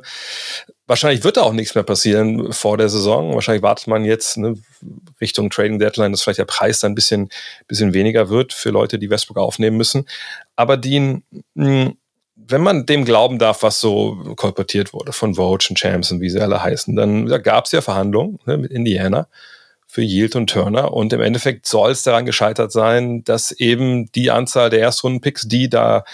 Wahrscheinlich 0.86 1.22
wird 1.22 1.36
da 1.36 1.42
auch 1.42 1.52
nichts 1.52 1.74
mehr 1.74 1.84
passieren 1.84 2.52
vor 2.52 2.76
der 2.76 2.88
Saison. 2.88 3.34
Wahrscheinlich 3.34 3.62
wartet 3.62 3.86
man 3.86 4.04
jetzt 4.04 4.36
ne, 4.36 4.56
Richtung 5.20 5.50
Trading 5.50 5.78
Deadline, 5.78 6.12
dass 6.12 6.22
vielleicht 6.22 6.40
der 6.40 6.46
Preis 6.46 6.80
dann 6.80 6.92
ein 6.92 6.96
bisschen, 6.96 7.28
bisschen 7.68 7.94
weniger 7.94 8.28
wird 8.28 8.52
für 8.52 8.70
Leute, 8.70 8.98
die 8.98 9.10
Westbrook 9.10 9.38
aufnehmen 9.38 9.76
müssen. 9.76 10.06
Aber 10.56 10.76
Dean, 10.76 11.22
hm, 11.54 11.96
wenn 12.48 12.62
man 12.62 12.86
dem 12.86 13.04
glauben 13.04 13.38
darf, 13.38 13.62
was 13.62 13.80
so 13.80 14.34
kolportiert 14.36 14.92
wurde 14.92 15.12
von 15.12 15.34
Vogue 15.34 15.66
und 15.68 15.78
Champs 15.78 16.10
und 16.10 16.20
wie 16.20 16.30
sie 16.30 16.40
alle 16.40 16.62
heißen, 16.62 16.96
dann 16.96 17.26
da 17.26 17.38
gab 17.38 17.66
es 17.66 17.72
ja 17.72 17.80
Verhandlungen 17.80 18.38
ne, 18.46 18.56
mit 18.56 18.70
Indiana 18.70 19.28
für 19.90 20.02
Yield 20.02 20.36
und 20.36 20.48
Turner. 20.48 20.92
Und 20.92 21.12
im 21.12 21.20
Endeffekt 21.20 21.66
soll 21.66 21.90
es 21.90 22.04
daran 22.04 22.24
gescheitert 22.24 22.70
sein, 22.70 23.24
dass 23.24 23.50
eben 23.50 24.10
die 24.12 24.30
Anzahl 24.30 24.70
der 24.70 24.78
Erstrunden-Picks, 24.78 25.48
die 25.48 25.68
da, 25.68 26.04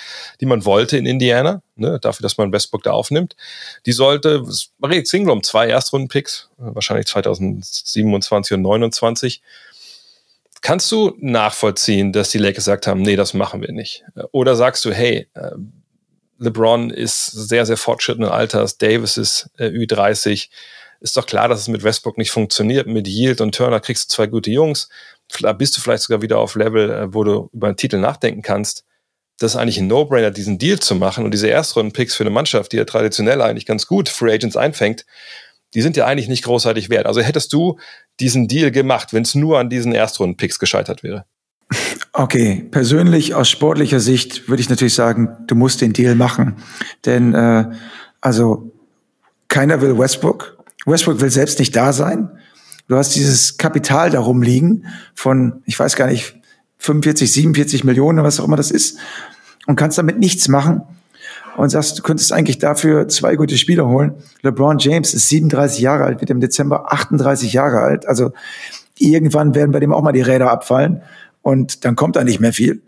die 0.40 0.46
man 0.46 0.64
wollte 0.64 0.96
in 0.96 1.04
Indiana, 1.04 1.62
ne, 1.74 1.98
dafür, 2.00 2.22
dass 2.22 2.38
man 2.38 2.52
Westbrook 2.52 2.82
da 2.84 2.92
aufnimmt, 2.92 3.36
die 3.84 3.92
sollte, 3.92 4.44
Marie 4.78 5.04
Single 5.04 5.30
um 5.30 5.42
zwei 5.42 5.68
Erstrunden-Picks, 5.68 6.48
wahrscheinlich 6.56 7.06
2027 7.06 8.54
und 8.54 8.62
29. 8.62 9.42
Kannst 10.62 10.90
du 10.90 11.14
nachvollziehen, 11.20 12.12
dass 12.12 12.30
die 12.30 12.38
Lakers 12.38 12.64
gesagt 12.64 12.86
haben, 12.86 13.02
nee, 13.02 13.14
das 13.14 13.34
machen 13.34 13.60
wir 13.60 13.72
nicht? 13.72 14.04
Oder 14.32 14.56
sagst 14.56 14.86
du, 14.86 14.90
hey, 14.90 15.28
äh, 15.34 15.50
LeBron 16.38 16.90
ist 16.90 17.26
sehr, 17.26 17.66
sehr 17.66 17.76
fortschrittenden 17.76 18.30
Alters, 18.30 18.78
Davis 18.78 19.16
ist 19.16 19.50
äh, 19.58 19.66
Ü30, 19.66 20.48
ist 21.00 21.16
doch 21.16 21.26
klar, 21.26 21.48
dass 21.48 21.60
es 21.60 21.68
mit 21.68 21.82
Westbrook 21.82 22.18
nicht 22.18 22.30
funktioniert. 22.30 22.86
Mit 22.86 23.06
Yield 23.06 23.40
und 23.40 23.54
Turner 23.54 23.80
kriegst 23.80 24.10
du 24.10 24.14
zwei 24.14 24.26
gute 24.26 24.50
Jungs. 24.50 24.88
Bist 25.58 25.76
du 25.76 25.80
vielleicht 25.80 26.04
sogar 26.04 26.22
wieder 26.22 26.38
auf 26.38 26.54
Level, 26.54 26.90
äh, 26.90 27.14
wo 27.14 27.24
du 27.24 27.50
über 27.52 27.68
einen 27.68 27.76
Titel 27.76 27.98
nachdenken 27.98 28.42
kannst. 28.42 28.84
Das 29.38 29.52
ist 29.52 29.56
eigentlich 29.56 29.78
ein 29.78 29.86
No-Brainer, 29.86 30.30
diesen 30.30 30.58
Deal 30.58 30.78
zu 30.78 30.94
machen. 30.94 31.24
Und 31.24 31.32
diese 31.32 31.48
Erstrunden-Picks 31.48 32.14
für 32.14 32.22
eine 32.22 32.30
Mannschaft, 32.30 32.72
die 32.72 32.76
ja 32.76 32.84
traditionell 32.84 33.42
eigentlich 33.42 33.66
ganz 33.66 33.86
gut 33.86 34.08
Free 34.08 34.32
Agents 34.32 34.56
einfängt, 34.56 35.04
die 35.74 35.82
sind 35.82 35.96
ja 35.96 36.06
eigentlich 36.06 36.28
nicht 36.28 36.44
großartig 36.44 36.88
wert. 36.88 37.06
Also 37.06 37.20
hättest 37.20 37.52
du 37.52 37.78
diesen 38.18 38.48
Deal 38.48 38.70
gemacht, 38.70 39.12
wenn 39.12 39.24
es 39.24 39.34
nur 39.34 39.58
an 39.58 39.68
diesen 39.68 39.92
Erstrunden-Picks 39.92 40.58
gescheitert 40.58 41.02
wäre? 41.02 41.26
Okay, 42.12 42.66
persönlich 42.70 43.34
aus 43.34 43.48
sportlicher 43.48 44.00
Sicht 44.00 44.48
würde 44.48 44.62
ich 44.62 44.70
natürlich 44.70 44.94
sagen, 44.94 45.36
du 45.46 45.54
musst 45.54 45.80
den 45.80 45.92
Deal 45.92 46.14
machen. 46.14 46.56
Denn 47.04 47.34
äh, 47.34 47.70
also 48.20 48.72
keiner 49.48 49.80
will 49.80 49.98
Westbrook, 49.98 50.56
Westbrook 50.86 51.20
will 51.20 51.30
selbst 51.30 51.58
nicht 51.58 51.76
da 51.76 51.92
sein. 51.92 52.30
Du 52.88 52.96
hast 52.96 53.14
dieses 53.16 53.58
Kapital 53.58 54.10
darum 54.10 54.42
liegen 54.42 54.86
von, 55.14 55.62
ich 55.66 55.78
weiß 55.78 55.96
gar 55.96 56.06
nicht, 56.06 56.40
45, 56.78 57.32
47 57.32 57.84
Millionen, 57.84 58.22
was 58.22 58.38
auch 58.38 58.44
immer 58.44 58.56
das 58.56 58.70
ist, 58.70 58.98
und 59.66 59.76
kannst 59.76 59.98
damit 59.98 60.18
nichts 60.18 60.48
machen 60.48 60.82
und 61.56 61.70
sagst, 61.70 61.98
du 61.98 62.02
könntest 62.02 62.32
eigentlich 62.32 62.58
dafür 62.58 63.08
zwei 63.08 63.34
gute 63.34 63.56
Spieler 63.56 63.88
holen. 63.88 64.14
LeBron 64.42 64.78
James 64.78 65.14
ist 65.14 65.28
37 65.28 65.80
Jahre 65.80 66.04
alt, 66.04 66.20
wird 66.20 66.30
im 66.30 66.40
Dezember 66.40 66.92
38 66.92 67.52
Jahre 67.52 67.80
alt. 67.80 68.06
Also 68.06 68.32
irgendwann 68.98 69.54
werden 69.54 69.72
bei 69.72 69.80
dem 69.80 69.92
auch 69.92 70.02
mal 70.02 70.12
die 70.12 70.20
Räder 70.20 70.50
abfallen 70.50 71.02
und 71.46 71.84
dann 71.84 71.94
kommt 71.94 72.16
da 72.16 72.24
nicht 72.24 72.40
mehr 72.40 72.52
viel. 72.52 72.82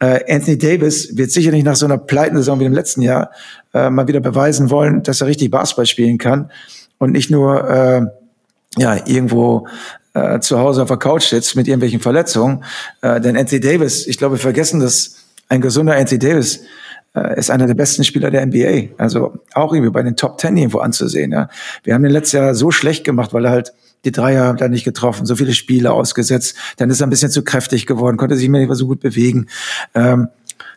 Äh, 0.00 0.20
Anthony 0.26 0.56
Davis 0.56 1.14
wird 1.14 1.30
sicherlich 1.30 1.62
nach 1.62 1.76
so 1.76 1.84
einer 1.84 1.98
Pleitensaison 1.98 2.58
wie 2.58 2.64
im 2.64 2.72
letzten 2.72 3.02
Jahr 3.02 3.30
äh, 3.74 3.90
mal 3.90 4.08
wieder 4.08 4.20
beweisen 4.20 4.70
wollen, 4.70 5.02
dass 5.02 5.20
er 5.20 5.26
richtig 5.26 5.50
Basketball 5.50 5.84
spielen 5.84 6.16
kann 6.16 6.50
und 6.96 7.12
nicht 7.12 7.30
nur 7.30 7.68
äh, 7.68 8.00
ja 8.78 9.06
irgendwo 9.06 9.68
äh, 10.14 10.40
zu 10.40 10.58
Hause 10.58 10.80
auf 10.80 10.88
der 10.88 10.96
Couch 10.96 11.24
sitzt 11.24 11.54
mit 11.54 11.68
irgendwelchen 11.68 12.00
Verletzungen. 12.00 12.64
Äh, 13.02 13.20
denn 13.20 13.36
Anthony 13.36 13.60
Davis, 13.60 14.06
ich 14.06 14.16
glaube, 14.16 14.36
wir 14.36 14.40
vergessen 14.40 14.80
dass 14.80 15.16
ein 15.50 15.60
gesunder 15.60 15.94
Anthony 15.94 16.18
Davis 16.18 16.60
äh, 17.14 17.38
ist 17.38 17.50
einer 17.50 17.66
der 17.66 17.74
besten 17.74 18.04
Spieler 18.04 18.30
der 18.30 18.46
NBA. 18.46 18.94
Also 18.96 19.34
auch 19.52 19.74
irgendwie 19.74 19.92
bei 19.92 20.02
den 20.02 20.16
Top 20.16 20.38
Ten 20.38 20.56
irgendwo 20.56 20.78
anzusehen. 20.78 21.32
Ja. 21.32 21.50
Wir 21.84 21.92
haben 21.92 22.02
den 22.02 22.12
letztes 22.12 22.32
Jahr 22.32 22.54
so 22.54 22.70
schlecht 22.70 23.04
gemacht, 23.04 23.34
weil 23.34 23.44
er 23.44 23.50
halt 23.50 23.74
die 24.04 24.12
Dreier 24.12 24.54
da 24.54 24.68
nicht 24.68 24.84
getroffen, 24.84 25.26
so 25.26 25.36
viele 25.36 25.52
Spiele 25.52 25.92
ausgesetzt. 25.92 26.56
Dann 26.76 26.90
ist 26.90 27.00
er 27.00 27.06
ein 27.06 27.10
bisschen 27.10 27.30
zu 27.30 27.42
kräftig 27.42 27.86
geworden, 27.86 28.16
konnte 28.16 28.36
sich 28.36 28.48
nicht 28.48 28.66
mehr 28.66 28.74
so 28.74 28.86
gut 28.86 29.00
bewegen. 29.00 29.46
Ähm, 29.94 30.28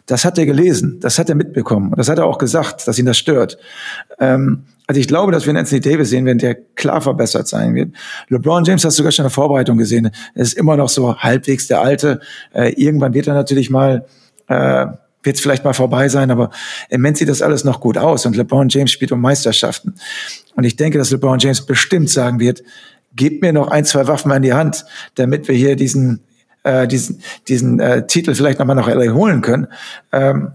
das 0.06 0.24
hat 0.24 0.38
er 0.38 0.46
gelesen, 0.46 1.00
das 1.00 1.18
hat 1.18 1.30
er 1.30 1.36
mitbekommen 1.36 1.90
und 1.90 1.98
das 1.98 2.10
hat 2.10 2.20
er 2.20 2.26
auch 2.26 2.38
gesagt, 2.38 2.88
dass 2.88 3.00
ihn 3.00 3.06
das 3.06 3.18
stört. 3.18 3.58
Ähm, 4.20 4.66
also 4.88 5.02
ich 5.02 5.08
glaube, 5.08 5.32
dass 5.32 5.46
wir 5.46 5.50
einen 5.50 5.60
Anthony 5.60 5.82
Davis 5.82 6.10
sehen 6.10 6.26
werden, 6.26 6.38
der 6.38 6.56
klar 6.76 7.02
verbessert 7.02 7.48
sein 7.48 7.74
wird. 7.74 7.92
LeBron 8.30 8.64
James 8.66 8.86
hast 8.86 8.98
du 8.98 9.02
sogar 9.02 9.12
schon 9.12 9.24
in 9.24 9.30
der 9.30 9.34
Vorbereitung 9.34 9.78
gesehen. 9.78 10.12
Er 10.36 10.42
ist 10.42 10.54
immer 10.54 10.78
noch 10.78 10.90
so 10.90 11.18
halbwegs 11.18 11.68
der 11.68 11.82
Alte. 11.82 12.20
Äh, 12.54 12.74
irgendwann 12.74 13.16
wird 13.16 13.28
er 13.28 13.34
natürlich 13.34 13.72
mal, 13.72 14.06
äh, 14.48 14.86
wird 15.24 15.38
es 15.38 15.42
vielleicht 15.42 15.64
mal 15.64 15.74
vorbei 15.74 16.08
sein, 16.08 16.30
aber 16.30 16.52
im 16.90 17.02
Moment 17.02 17.18
sieht 17.18 17.30
das 17.30 17.42
alles 17.42 17.64
noch 17.64 17.80
gut 17.80 17.98
aus 17.98 18.28
und 18.28 18.36
LeBron 18.36 18.70
James 18.70 18.92
spielt 18.92 19.12
um 19.12 19.22
Meisterschaften. 19.22 19.96
Und 20.56 20.66
ich 20.66 20.76
denke, 20.76 21.00
dass 21.00 21.10
LeBron 21.10 21.40
James 21.40 21.66
bestimmt 21.66 22.12
sagen 22.12 22.40
wird, 22.40 22.62
gib 23.16 23.42
mir 23.42 23.54
noch 23.54 23.70
ein, 23.70 23.86
zwei 23.86 24.08
Waffen 24.08 24.32
an 24.32 24.42
die 24.42 24.54
Hand, 24.54 24.86
damit 25.16 25.48
wir 25.48 25.56
hier 25.56 25.76
diesen, 25.76 26.22
äh, 26.64 26.88
diesen, 26.88 27.22
diesen 27.48 27.80
äh, 27.80 28.06
Titel 28.08 28.36
vielleicht 28.36 28.60
nochmal 28.60 28.76
nach 28.76 28.88
LA 28.88 29.14
holen 29.14 29.42
können. 29.42 29.68
Ähm, 30.12 30.52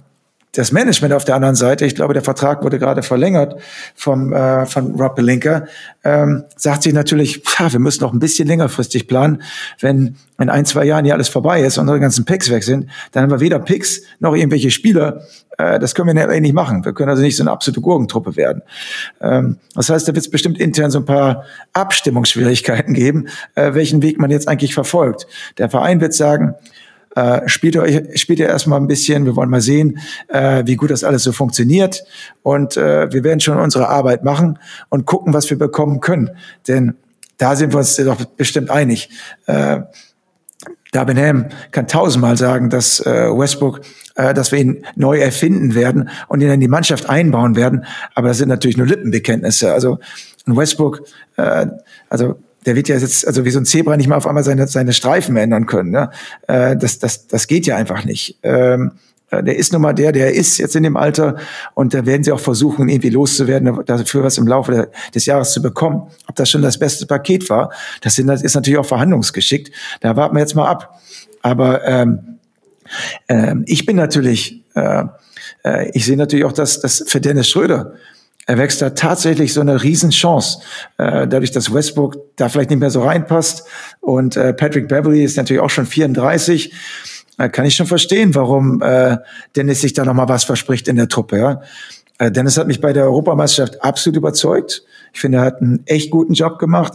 das 0.52 0.72
Management 0.72 1.14
auf 1.14 1.24
der 1.24 1.36
anderen 1.36 1.54
Seite, 1.54 1.86
ich 1.86 1.94
glaube, 1.94 2.12
der 2.12 2.22
Vertrag 2.22 2.64
wurde 2.64 2.78
gerade 2.78 3.02
verlängert 3.02 3.60
vom, 3.94 4.32
äh, 4.32 4.66
von 4.66 4.94
Rob 5.00 5.14
Pelinka, 5.14 5.66
ähm, 6.02 6.44
sagt 6.56 6.82
sich 6.82 6.92
natürlich, 6.92 7.42
ja, 7.58 7.72
wir 7.72 7.78
müssen 7.78 8.02
noch 8.02 8.12
ein 8.12 8.18
bisschen 8.18 8.48
längerfristig 8.48 9.06
planen. 9.06 9.42
Wenn 9.78 10.16
in 10.38 10.48
ein, 10.48 10.64
zwei 10.64 10.84
Jahren 10.84 11.04
hier 11.04 11.14
alles 11.14 11.28
vorbei 11.28 11.60
ist 11.62 11.78
und 11.78 11.82
unsere 11.82 12.00
ganzen 12.00 12.24
Picks 12.24 12.50
weg 12.50 12.64
sind, 12.64 12.88
dann 13.12 13.24
haben 13.24 13.30
wir 13.30 13.40
weder 13.40 13.60
Picks 13.60 14.02
noch 14.18 14.34
irgendwelche 14.34 14.70
Spieler. 14.72 15.22
Äh, 15.56 15.78
das 15.78 15.94
können 15.94 16.16
wir 16.16 16.30
in 16.30 16.42
nicht 16.42 16.54
machen. 16.54 16.84
Wir 16.84 16.94
können 16.94 17.10
also 17.10 17.22
nicht 17.22 17.36
so 17.36 17.44
eine 17.44 17.52
absolute 17.52 17.80
Gurkentruppe 17.80 18.34
werden. 18.36 18.62
Ähm, 19.20 19.58
das 19.74 19.88
heißt, 19.88 20.08
da 20.08 20.14
wird 20.14 20.24
es 20.24 20.30
bestimmt 20.30 20.58
intern 20.58 20.90
so 20.90 20.98
ein 20.98 21.04
paar 21.04 21.44
Abstimmungsschwierigkeiten 21.74 22.94
geben, 22.94 23.28
äh, 23.54 23.74
welchen 23.74 24.02
Weg 24.02 24.18
man 24.18 24.30
jetzt 24.30 24.48
eigentlich 24.48 24.74
verfolgt. 24.74 25.26
Der 25.58 25.70
Verein 25.70 26.00
wird 26.00 26.14
sagen, 26.14 26.54
äh, 27.16 27.48
spielt 27.48 27.74
ihr, 27.74 28.16
spielt 28.16 28.38
ihr 28.38 28.48
erstmal 28.48 28.80
ein 28.80 28.86
bisschen. 28.86 29.26
Wir 29.26 29.36
wollen 29.36 29.50
mal 29.50 29.60
sehen, 29.60 29.98
äh, 30.28 30.62
wie 30.66 30.76
gut 30.76 30.90
das 30.90 31.04
alles 31.04 31.24
so 31.24 31.32
funktioniert. 31.32 32.04
Und 32.42 32.76
äh, 32.76 33.12
wir 33.12 33.24
werden 33.24 33.40
schon 33.40 33.58
unsere 33.58 33.88
Arbeit 33.88 34.24
machen 34.24 34.58
und 34.88 35.06
gucken, 35.06 35.34
was 35.34 35.50
wir 35.50 35.58
bekommen 35.58 36.00
können. 36.00 36.30
Denn 36.68 36.94
da 37.38 37.56
sind 37.56 37.72
wir 37.72 37.78
uns 37.78 37.96
doch 37.96 38.24
bestimmt 38.24 38.70
einig. 38.70 39.10
Äh, 39.46 39.80
Darbenham 40.92 41.46
kann 41.70 41.86
tausendmal 41.86 42.36
sagen, 42.36 42.68
dass 42.68 43.00
äh, 43.00 43.30
Westbrook, 43.30 43.80
äh, 44.16 44.34
dass 44.34 44.50
wir 44.50 44.58
ihn 44.58 44.84
neu 44.96 45.18
erfinden 45.18 45.74
werden 45.74 46.10
und 46.28 46.40
ihn 46.40 46.50
in 46.50 46.60
die 46.60 46.68
Mannschaft 46.68 47.08
einbauen 47.08 47.54
werden. 47.54 47.84
Aber 48.14 48.28
das 48.28 48.38
sind 48.38 48.48
natürlich 48.48 48.76
nur 48.76 48.86
Lippenbekenntnisse. 48.86 49.72
Also 49.72 49.98
Westbrook, 50.46 51.02
äh, 51.36 51.66
also 52.08 52.36
der 52.66 52.76
wird 52.76 52.88
ja 52.88 52.96
jetzt, 52.96 53.26
also 53.26 53.44
wie 53.44 53.50
so 53.50 53.58
ein 53.58 53.64
Zebra 53.64 53.96
nicht 53.96 54.08
mal 54.08 54.16
auf 54.16 54.26
einmal 54.26 54.44
seine, 54.44 54.66
seine 54.66 54.92
Streifen 54.92 55.36
ändern 55.36 55.66
können. 55.66 55.90
Ne? 55.90 56.10
Äh, 56.46 56.76
das, 56.76 56.98
das, 56.98 57.26
das 57.26 57.46
geht 57.46 57.66
ja 57.66 57.76
einfach 57.76 58.04
nicht. 58.04 58.38
Ähm, 58.42 58.92
äh, 59.30 59.42
der 59.42 59.56
ist 59.56 59.72
nun 59.72 59.82
mal 59.82 59.92
der, 59.92 60.12
der 60.12 60.34
ist 60.34 60.58
jetzt 60.58 60.76
in 60.76 60.82
dem 60.82 60.96
Alter 60.96 61.36
und 61.74 61.94
da 61.94 62.04
werden 62.06 62.22
sie 62.22 62.32
auch 62.32 62.40
versuchen, 62.40 62.88
irgendwie 62.88 63.10
loszuwerden, 63.10 63.84
dafür 63.86 64.24
was 64.24 64.38
im 64.38 64.46
Laufe 64.46 64.90
des 65.14 65.26
Jahres 65.26 65.52
zu 65.52 65.62
bekommen. 65.62 66.10
Ob 66.26 66.36
das 66.36 66.50
schon 66.50 66.62
das 66.62 66.78
beste 66.78 67.06
Paket 67.06 67.48
war, 67.48 67.72
das 68.02 68.18
ist 68.18 68.54
natürlich 68.54 68.78
auch 68.78 68.86
verhandlungsgeschickt. 68.86 69.70
Da 70.00 70.16
warten 70.16 70.34
wir 70.34 70.40
jetzt 70.40 70.54
mal 70.54 70.66
ab. 70.66 71.00
Aber 71.42 71.86
ähm, 71.86 72.38
äh, 73.28 73.54
ich 73.66 73.86
bin 73.86 73.96
natürlich, 73.96 74.62
äh, 74.74 75.04
äh, 75.64 75.90
ich 75.92 76.04
sehe 76.04 76.16
natürlich 76.16 76.44
auch, 76.44 76.52
dass, 76.52 76.80
dass 76.80 77.04
für 77.06 77.20
Dennis 77.20 77.48
Schröder 77.48 77.94
erwächst 78.50 78.82
da 78.82 78.90
tatsächlich 78.90 79.54
so 79.54 79.60
eine 79.60 79.82
Riesenchance, 79.82 80.58
äh, 80.98 81.28
dadurch, 81.28 81.52
dass 81.52 81.72
Westbrook 81.72 82.16
da 82.34 82.48
vielleicht 82.48 82.70
nicht 82.70 82.80
mehr 82.80 82.90
so 82.90 83.02
reinpasst 83.02 83.64
und 84.00 84.36
äh, 84.36 84.52
Patrick 84.52 84.88
Beverly 84.88 85.22
ist 85.22 85.36
natürlich 85.36 85.62
auch 85.62 85.70
schon 85.70 85.86
34. 85.86 86.72
Äh, 87.38 87.48
kann 87.48 87.64
ich 87.64 87.76
schon 87.76 87.86
verstehen, 87.86 88.34
warum 88.34 88.82
äh, 88.82 89.18
Dennis 89.54 89.82
sich 89.82 89.92
da 89.92 90.04
noch 90.04 90.14
mal 90.14 90.28
was 90.28 90.42
verspricht 90.42 90.88
in 90.88 90.96
der 90.96 91.06
Truppe. 91.06 91.38
Ja? 91.38 91.62
Äh, 92.18 92.32
Dennis 92.32 92.58
hat 92.58 92.66
mich 92.66 92.80
bei 92.80 92.92
der 92.92 93.04
Europameisterschaft 93.04 93.84
absolut 93.84 94.16
überzeugt. 94.16 94.82
Ich 95.12 95.20
finde, 95.20 95.38
er 95.38 95.44
hat 95.44 95.62
einen 95.62 95.86
echt 95.86 96.10
guten 96.10 96.34
Job 96.34 96.58
gemacht. 96.58 96.94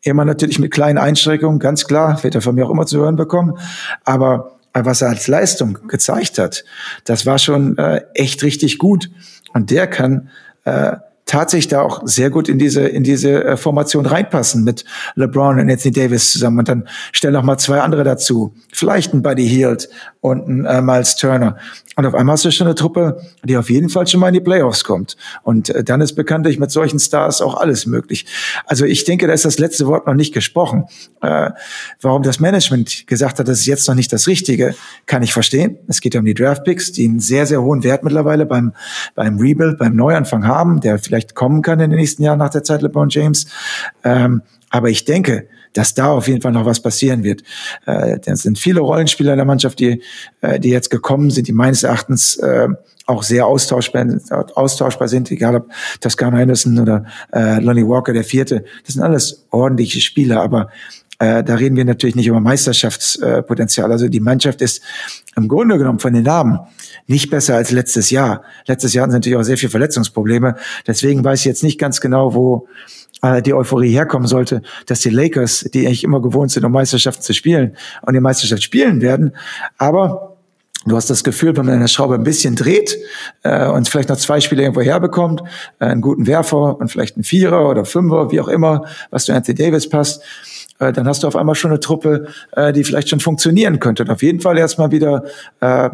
Immer 0.00 0.24
natürlich 0.24 0.58
mit 0.58 0.72
kleinen 0.72 0.96
Einschränkungen, 0.96 1.58
ganz 1.58 1.84
klar, 1.84 2.22
wird 2.24 2.34
er 2.34 2.40
von 2.40 2.54
mir 2.54 2.64
auch 2.64 2.70
immer 2.70 2.86
zu 2.86 2.98
hören 2.98 3.16
bekommen. 3.16 3.58
Aber 4.04 4.56
äh, 4.72 4.86
was 4.86 5.02
er 5.02 5.10
als 5.10 5.28
Leistung 5.28 5.86
gezeigt 5.86 6.38
hat, 6.38 6.64
das 7.04 7.26
war 7.26 7.38
schon 7.38 7.76
äh, 7.76 8.00
echt 8.14 8.42
richtig 8.42 8.78
gut. 8.78 9.10
Und 9.52 9.70
der 9.70 9.86
kann 9.86 10.30
äh, 10.64 10.96
tatsächlich 11.26 11.68
da 11.68 11.80
auch 11.80 12.02
sehr 12.04 12.30
gut 12.30 12.48
in 12.48 12.58
diese, 12.58 12.86
in 12.86 13.02
diese 13.02 13.44
äh, 13.44 13.56
Formation 13.56 14.06
reinpassen 14.06 14.62
mit 14.64 14.84
LeBron 15.14 15.58
und 15.58 15.70
Anthony 15.70 15.92
Davis 15.92 16.32
zusammen. 16.32 16.60
Und 16.60 16.68
dann 16.68 16.88
stell 17.12 17.32
noch 17.32 17.42
mal 17.42 17.58
zwei 17.58 17.80
andere 17.80 18.04
dazu. 18.04 18.54
Vielleicht 18.72 19.14
ein 19.14 19.22
Buddy 19.22 19.48
Hield 19.48 19.88
und 20.20 20.48
ein 20.48 20.64
äh, 20.64 20.82
Miles 20.82 21.16
Turner. 21.16 21.56
Und 21.96 22.06
auf 22.06 22.14
einmal 22.14 22.34
hast 22.34 22.44
du 22.44 22.50
schon 22.50 22.66
eine 22.66 22.74
Truppe, 22.74 23.20
die 23.44 23.56
auf 23.56 23.70
jeden 23.70 23.88
Fall 23.88 24.06
schon 24.06 24.20
mal 24.20 24.28
in 24.28 24.34
die 24.34 24.40
Playoffs 24.40 24.84
kommt. 24.84 25.16
Und 25.42 25.70
äh, 25.70 25.84
dann 25.84 26.00
ist 26.00 26.14
bekanntlich 26.14 26.58
mit 26.58 26.70
solchen 26.70 26.98
Stars 26.98 27.40
auch 27.40 27.54
alles 27.54 27.86
möglich. 27.86 28.26
Also 28.66 28.84
ich 28.84 29.04
denke, 29.04 29.26
da 29.26 29.32
ist 29.32 29.44
das 29.44 29.58
letzte 29.58 29.86
Wort 29.86 30.06
noch 30.06 30.14
nicht 30.14 30.34
gesprochen. 30.34 30.84
Äh, 31.22 31.50
warum 32.00 32.22
das 32.22 32.40
Management 32.40 33.06
gesagt 33.06 33.38
hat, 33.38 33.48
das 33.48 33.60
ist 33.60 33.66
jetzt 33.66 33.88
noch 33.88 33.94
nicht 33.94 34.12
das 34.12 34.26
Richtige, 34.26 34.74
kann 35.06 35.22
ich 35.22 35.32
verstehen. 35.32 35.78
Es 35.88 36.00
geht 36.00 36.14
ja 36.14 36.20
um 36.20 36.26
die 36.26 36.34
Draftpicks, 36.34 36.92
die 36.92 37.06
einen 37.06 37.20
sehr, 37.20 37.46
sehr 37.46 37.62
hohen 37.62 37.84
Wert 37.84 38.02
mittlerweile 38.02 38.46
beim, 38.46 38.72
beim 39.14 39.38
Rebuild, 39.38 39.78
beim 39.78 39.94
Neuanfang 39.94 40.46
haben, 40.46 40.80
der 40.80 40.98
vielleicht 40.98 41.34
kommen 41.34 41.62
kann 41.62 41.80
in 41.80 41.90
den 41.90 41.98
nächsten 41.98 42.22
Jahren 42.22 42.38
nach 42.38 42.50
der 42.50 42.64
Zeit 42.64 42.82
LeBron 42.82 43.08
James. 43.08 43.46
Ähm, 44.02 44.42
aber 44.70 44.90
ich 44.90 45.04
denke, 45.04 45.46
dass 45.74 45.92
da 45.92 46.08
auf 46.08 46.26
jeden 46.26 46.40
Fall 46.40 46.52
noch 46.52 46.64
was 46.64 46.80
passieren 46.80 47.22
wird. 47.22 47.42
Äh, 47.84 48.18
das 48.24 48.42
sind 48.42 48.58
viele 48.58 48.80
Rollenspieler 48.80 49.32
in 49.32 49.38
der 49.38 49.46
Mannschaft, 49.46 49.78
die, 49.78 50.02
äh, 50.40 50.58
die 50.58 50.70
jetzt 50.70 50.90
gekommen 50.90 51.30
sind, 51.30 51.46
die 51.46 51.52
meines 51.52 51.82
Erachtens 51.82 52.36
äh, 52.36 52.68
auch 53.06 53.22
sehr 53.22 53.46
austauschbar, 53.46 54.06
austauschbar 54.54 55.08
sind, 55.08 55.30
egal 55.30 55.56
ob 55.56 55.70
Toscano 56.00 56.38
Henderson 56.38 56.78
oder 56.78 57.04
äh, 57.32 57.60
Lonnie 57.60 57.86
Walker, 57.86 58.14
der 58.14 58.24
Vierte. 58.24 58.64
Das 58.86 58.94
sind 58.94 59.02
alles 59.02 59.44
ordentliche 59.50 60.00
Spieler, 60.00 60.40
aber 60.40 60.70
äh, 61.18 61.44
da 61.44 61.54
reden 61.54 61.76
wir 61.76 61.84
natürlich 61.84 62.16
nicht 62.16 62.26
über 62.26 62.40
Meisterschaftspotenzial. 62.40 63.92
Also 63.92 64.08
die 64.08 64.20
Mannschaft 64.20 64.60
ist 64.62 64.82
im 65.36 65.48
Grunde 65.48 65.78
genommen 65.78 65.98
von 65.98 66.12
den 66.12 66.24
Namen 66.24 66.58
nicht 67.06 67.30
besser 67.30 67.56
als 67.56 67.70
letztes 67.70 68.10
Jahr. 68.10 68.42
Letztes 68.66 68.94
Jahr 68.94 69.02
hatten 69.02 69.12
sie 69.12 69.18
natürlich 69.18 69.38
auch 69.38 69.44
sehr 69.44 69.58
viele 69.58 69.70
Verletzungsprobleme. 69.70 70.56
Deswegen 70.86 71.22
weiß 71.22 71.40
ich 71.40 71.46
jetzt 71.46 71.62
nicht 71.62 71.78
ganz 71.78 72.00
genau, 72.00 72.34
wo 72.34 72.66
äh, 73.24 73.42
die 73.42 73.54
Euphorie 73.54 73.90
herkommen 73.90 74.28
sollte, 74.28 74.62
dass 74.86 75.00
die 75.00 75.10
Lakers, 75.10 75.68
die 75.72 75.86
eigentlich 75.86 76.04
immer 76.04 76.20
gewohnt 76.20 76.50
sind, 76.50 76.64
um 76.64 76.72
Meisterschaften 76.72 77.22
zu 77.22 77.32
spielen, 77.32 77.76
und 78.02 78.14
die 78.14 78.20
Meisterschaft 78.20 78.62
spielen 78.62 79.00
werden. 79.00 79.32
Aber 79.78 80.30
Du 80.86 80.96
hast 80.96 81.08
das 81.08 81.24
Gefühl, 81.24 81.56
wenn 81.56 81.64
man 81.64 81.76
eine 81.76 81.88
Schraube 81.88 82.14
ein 82.14 82.24
bisschen 82.24 82.56
dreht 82.56 82.98
äh, 83.42 83.66
und 83.68 83.88
vielleicht 83.88 84.10
noch 84.10 84.18
zwei 84.18 84.40
Spiele 84.42 84.60
irgendwo 84.60 84.82
herbekommt, 84.82 85.40
äh, 85.80 85.86
einen 85.86 86.02
guten 86.02 86.26
Werfer 86.26 86.78
und 86.78 86.88
vielleicht 86.88 87.16
einen 87.16 87.24
Vierer 87.24 87.70
oder 87.70 87.86
Fünfer, 87.86 88.30
wie 88.30 88.38
auch 88.38 88.48
immer, 88.48 88.84
was 89.10 89.24
zu 89.24 89.32
Anthony 89.32 89.56
Davis 89.56 89.88
passt, 89.88 90.22
äh, 90.84 90.92
dann 90.92 91.06
hast 91.06 91.22
du 91.22 91.26
auf 91.26 91.36
einmal 91.36 91.54
schon 91.54 91.70
eine 91.70 91.80
Truppe, 91.80 92.26
äh, 92.52 92.72
die 92.72 92.84
vielleicht 92.84 93.08
schon 93.08 93.20
funktionieren 93.20 93.80
könnte. 93.80 94.04
Und 94.04 94.10
auf 94.10 94.22
jeden 94.22 94.40
Fall 94.40 94.58
erstmal 94.58 94.90
wieder, 94.90 95.24
äh, 95.60 95.90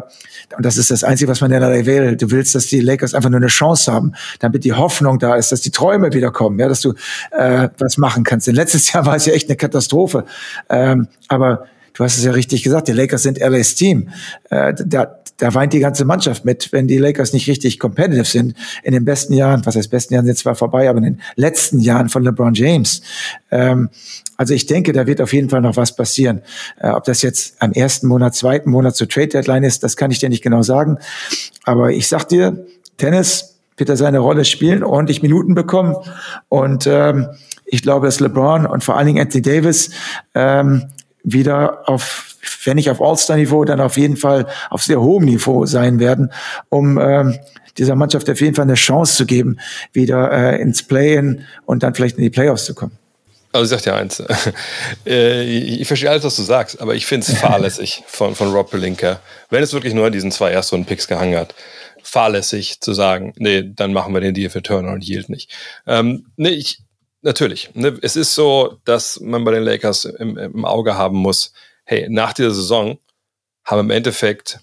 und 0.57 0.65
das 0.65 0.77
ist 0.77 0.91
das 0.91 1.03
Einzige, 1.03 1.29
was 1.29 1.41
man 1.41 1.51
in 1.51 1.61
der 1.61 1.85
will, 1.85 2.15
du 2.15 2.31
willst, 2.31 2.55
dass 2.55 2.67
die 2.67 2.81
Lakers 2.81 3.13
einfach 3.13 3.29
nur 3.29 3.39
eine 3.39 3.47
Chance 3.47 3.91
haben, 3.91 4.13
damit 4.39 4.63
die 4.63 4.73
Hoffnung 4.73 5.19
da 5.19 5.35
ist, 5.35 5.51
dass 5.51 5.61
die 5.61 5.71
Träume 5.71 6.13
wieder 6.13 6.31
kommen, 6.31 6.59
ja, 6.59 6.67
dass 6.67 6.81
du 6.81 6.93
äh, 7.31 7.69
was 7.77 7.97
machen 7.97 8.23
kannst. 8.23 8.47
Denn 8.47 8.55
letztes 8.55 8.91
Jahr 8.91 9.05
war 9.05 9.15
es 9.15 9.25
ja 9.25 9.33
echt 9.33 9.49
eine 9.49 9.57
Katastrophe. 9.57 10.25
Ähm, 10.69 11.07
aber 11.27 11.65
du 11.93 12.03
hast 12.03 12.17
es 12.17 12.23
ja 12.23 12.31
richtig 12.31 12.63
gesagt, 12.63 12.87
die 12.87 12.93
Lakers 12.93 13.23
sind 13.23 13.39
LA's 13.39 13.75
Team. 13.75 14.09
Äh, 14.49 14.73
da, 14.85 15.17
da 15.41 15.53
weint 15.55 15.73
die 15.73 15.79
ganze 15.79 16.05
Mannschaft 16.05 16.45
mit, 16.45 16.71
wenn 16.71 16.87
die 16.87 16.97
Lakers 16.97 17.33
nicht 17.33 17.47
richtig 17.47 17.79
competitive 17.79 18.25
sind. 18.25 18.53
In 18.83 18.93
den 18.93 19.05
besten 19.05 19.33
Jahren, 19.33 19.65
was 19.65 19.75
heißt 19.75 19.89
besten 19.89 20.13
Jahren 20.13 20.25
sind 20.25 20.37
zwar 20.37 20.55
vorbei, 20.55 20.87
aber 20.87 20.99
in 20.99 21.03
den 21.03 21.21
letzten 21.35 21.79
Jahren 21.79 22.09
von 22.09 22.23
LeBron 22.23 22.53
James. 22.53 23.01
Ähm, 23.49 23.89
also 24.41 24.55
ich 24.55 24.65
denke, 24.65 24.91
da 24.91 25.05
wird 25.05 25.21
auf 25.21 25.33
jeden 25.33 25.49
Fall 25.49 25.61
noch 25.61 25.77
was 25.77 25.95
passieren. 25.95 26.41
Äh, 26.79 26.89
ob 26.89 27.03
das 27.03 27.21
jetzt 27.21 27.57
am 27.59 27.73
ersten 27.73 28.07
Monat, 28.07 28.33
zweiten 28.33 28.71
Monat 28.71 28.95
zur 28.95 29.07
Trade 29.07 29.27
Deadline 29.27 29.63
ist, 29.63 29.83
das 29.83 29.95
kann 29.95 30.09
ich 30.09 30.17
dir 30.17 30.29
nicht 30.29 30.41
genau 30.41 30.63
sagen. 30.63 30.97
Aber 31.63 31.91
ich 31.91 32.07
sag 32.07 32.27
dir, 32.27 32.65
Tennis 32.97 33.59
wird 33.77 33.89
er 33.89 33.97
seine 33.97 34.17
Rolle 34.17 34.43
spielen, 34.43 34.83
ordentlich 34.83 35.21
Minuten 35.21 35.53
bekommen 35.53 35.95
und 36.49 36.87
ähm, 36.87 37.27
ich 37.65 37.83
glaube, 37.83 38.07
dass 38.07 38.19
LeBron 38.19 38.65
und 38.65 38.83
vor 38.83 38.97
allen 38.97 39.05
Dingen 39.05 39.21
Anthony 39.21 39.43
Davis 39.43 39.91
ähm, 40.33 40.85
wieder 41.23 41.87
auf, 41.87 42.35
wenn 42.63 42.77
nicht 42.77 42.89
auf 42.89 42.99
All-Star-Niveau, 42.99 43.63
dann 43.63 43.79
auf 43.79 43.95
jeden 43.95 44.17
Fall 44.17 44.47
auf 44.71 44.81
sehr 44.81 45.01
hohem 45.01 45.25
Niveau 45.25 45.67
sein 45.67 45.99
werden, 45.99 46.31
um 46.69 46.97
ähm, 46.97 47.37
dieser 47.77 47.95
Mannschaft 47.95 48.27
auf 48.27 48.41
jeden 48.41 48.55
Fall 48.55 48.63
eine 48.63 48.73
Chance 48.73 49.17
zu 49.17 49.27
geben, 49.27 49.57
wieder 49.93 50.31
äh, 50.31 50.59
ins 50.59 50.81
Play-In 50.81 51.41
und 51.67 51.83
dann 51.83 51.93
vielleicht 51.93 52.17
in 52.17 52.23
die 52.23 52.31
Playoffs 52.31 52.65
zu 52.65 52.73
kommen. 52.73 52.97
Also 53.51 53.75
ich 53.75 53.81
sag 53.81 53.83
dir 53.83 53.99
eins, 53.99 54.23
äh, 55.05 55.43
ich 55.43 55.87
verstehe 55.87 56.09
alles, 56.09 56.23
was 56.23 56.35
du 56.35 56.43
sagst, 56.43 56.81
aber 56.81 56.95
ich 56.95 57.05
finde 57.05 57.27
es 57.27 57.37
fahrlässig 57.39 58.03
von, 58.07 58.35
von 58.35 58.51
Rob 58.51 58.71
Pelinka, 58.71 59.19
wenn 59.49 59.63
es 59.63 59.73
wirklich 59.73 59.93
nur 59.93 60.05
an 60.05 60.13
diesen 60.13 60.31
zwei 60.31 60.51
Erstrunden-Picks 60.51 61.07
gehangen 61.07 61.37
hat, 61.37 61.53
fahrlässig 62.03 62.79
zu 62.81 62.93
sagen, 62.93 63.33
nee, 63.37 63.63
dann 63.63 63.93
machen 63.93 64.13
wir 64.13 64.21
den 64.21 64.33
Deal 64.33 64.49
für 64.49 64.63
Turner 64.63 64.93
und 64.93 65.03
Yield 65.03 65.29
nicht. 65.29 65.51
Ähm, 65.85 66.27
nee, 66.37 66.49
ich, 66.49 66.79
natürlich. 67.21 67.71
Ne, 67.73 67.97
es 68.01 68.15
ist 68.15 68.35
so, 68.35 68.77
dass 68.85 69.19
man 69.19 69.43
bei 69.43 69.51
den 69.51 69.63
Lakers 69.63 70.05
im, 70.05 70.37
im 70.37 70.65
Auge 70.65 70.95
haben 70.95 71.17
muss, 71.17 71.53
hey, 71.83 72.07
nach 72.09 72.33
dieser 72.33 72.51
Saison 72.51 72.99
haben 73.65 73.81
im 73.81 73.91
Endeffekt 73.91 74.59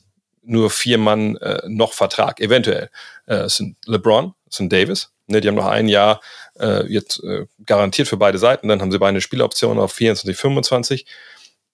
nur 0.48 0.70
vier 0.70 0.98
Mann 0.98 1.36
äh, 1.36 1.60
noch 1.66 1.92
Vertrag, 1.92 2.40
eventuell. 2.40 2.90
Äh, 3.26 3.48
sind 3.48 3.76
LeBron, 3.86 4.34
es 4.48 4.56
sind 4.56 4.72
Davis, 4.72 5.12
ne, 5.26 5.40
die 5.40 5.48
haben 5.48 5.54
noch 5.54 5.66
ein 5.66 5.88
Jahr 5.88 6.20
äh, 6.58 6.90
jetzt 6.92 7.22
äh, 7.22 7.46
garantiert 7.64 8.08
für 8.08 8.16
beide 8.16 8.38
Seiten, 8.38 8.68
dann 8.68 8.80
haben 8.80 8.90
sie 8.90 8.98
beide 8.98 9.10
eine 9.10 9.20
Spieloption 9.20 9.78
auf 9.78 9.92
24, 9.92 10.36
25. 10.36 11.06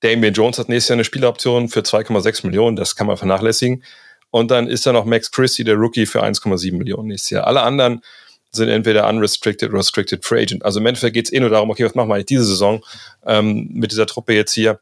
Damian 0.00 0.34
Jones 0.34 0.58
hat 0.58 0.68
nächstes 0.68 0.90
Jahr 0.90 0.96
eine 0.96 1.04
Spieloption 1.04 1.68
für 1.68 1.80
2,6 1.80 2.46
Millionen, 2.46 2.76
das 2.76 2.96
kann 2.96 3.06
man 3.06 3.16
vernachlässigen. 3.16 3.84
Und 4.30 4.50
dann 4.50 4.66
ist 4.66 4.84
da 4.84 4.92
noch 4.92 5.04
Max 5.04 5.30
Christie, 5.30 5.62
der 5.62 5.76
Rookie, 5.76 6.06
für 6.06 6.22
1,7 6.22 6.76
Millionen 6.76 7.08
nächstes 7.08 7.30
Jahr. 7.30 7.46
Alle 7.46 7.62
anderen 7.62 8.02
sind 8.50 8.68
entweder 8.68 9.08
unrestricted 9.08 9.70
oder 9.70 9.78
restricted 9.78 10.24
free 10.24 10.42
agent. 10.42 10.64
Also 10.64 10.80
im 10.80 10.86
Endeffekt 10.86 11.14
geht 11.14 11.26
es 11.26 11.32
eh 11.32 11.40
nur 11.40 11.50
darum, 11.50 11.70
okay, 11.70 11.84
was 11.84 11.94
machen 11.94 12.08
wir 12.08 12.14
eigentlich 12.14 12.26
diese 12.26 12.44
Saison 12.44 12.84
ähm, 13.26 13.68
mit 13.72 13.92
dieser 13.92 14.06
Truppe 14.06 14.34
jetzt 14.34 14.52
hier? 14.52 14.80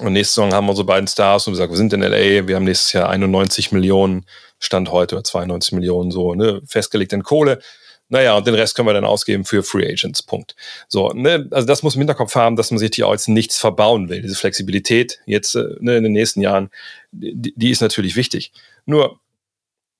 Und 0.00 0.12
nächste 0.12 0.34
Saison 0.34 0.52
haben 0.52 0.66
wir 0.66 0.70
unsere 0.70 0.86
beiden 0.86 1.06
Stars 1.06 1.46
und 1.46 1.52
wir 1.52 1.58
sagen, 1.58 1.72
wir 1.72 1.76
sind 1.76 1.92
in 1.92 2.00
LA, 2.00 2.48
wir 2.48 2.56
haben 2.56 2.64
nächstes 2.64 2.92
Jahr 2.92 3.08
91 3.08 3.70
Millionen, 3.72 4.26
Stand 4.58 4.90
heute 4.90 5.14
oder 5.14 5.24
92 5.24 5.72
Millionen 5.72 6.10
so, 6.10 6.34
ne, 6.34 6.60
festgelegt 6.66 7.12
in 7.12 7.22
Kohle. 7.22 7.60
Naja, 8.08 8.36
und 8.36 8.46
den 8.46 8.54
Rest 8.54 8.74
können 8.74 8.86
wir 8.86 8.92
dann 8.92 9.04
ausgeben 9.04 9.44
für 9.44 9.62
Free 9.62 9.86
Agents. 9.86 10.22
Punkt. 10.22 10.54
So, 10.88 11.08
ne, 11.10 11.48
also 11.50 11.66
das 11.66 11.82
muss 11.82 11.94
im 11.94 12.00
Hinterkopf 12.00 12.34
haben, 12.34 12.56
dass 12.56 12.70
man 12.70 12.78
sich 12.78 12.90
hier 12.94 13.06
auch 13.06 13.12
jetzt 13.12 13.28
nichts 13.28 13.58
verbauen 13.58 14.08
will. 14.08 14.20
Diese 14.20 14.34
Flexibilität 14.34 15.20
jetzt 15.26 15.54
äh, 15.54 15.76
ne, 15.80 15.96
in 15.96 16.04
den 16.04 16.12
nächsten 16.12 16.40
Jahren, 16.40 16.70
die, 17.12 17.54
die 17.56 17.70
ist 17.70 17.80
natürlich 17.80 18.16
wichtig. 18.16 18.52
Nur 18.84 19.20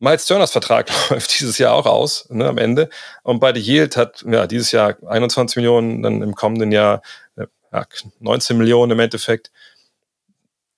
Miles 0.00 0.26
Turners 0.26 0.52
Vertrag 0.52 0.90
läuft 1.10 1.38
dieses 1.38 1.58
Jahr 1.58 1.74
auch 1.74 1.86
aus, 1.86 2.28
ne, 2.30 2.46
am 2.46 2.58
Ende. 2.58 2.90
Und 3.22 3.40
bei 3.40 3.54
The 3.54 3.60
Yield 3.60 3.96
hat 3.96 4.24
ja 4.28 4.46
dieses 4.46 4.72
Jahr 4.72 4.96
21 5.06 5.56
Millionen, 5.56 6.02
dann 6.02 6.20
im 6.20 6.34
kommenden 6.34 6.72
Jahr 6.72 7.00
äh, 7.36 7.46
ja, 7.72 7.86
19 8.20 8.58
Millionen 8.58 8.92
im 8.92 9.00
Endeffekt. 9.00 9.50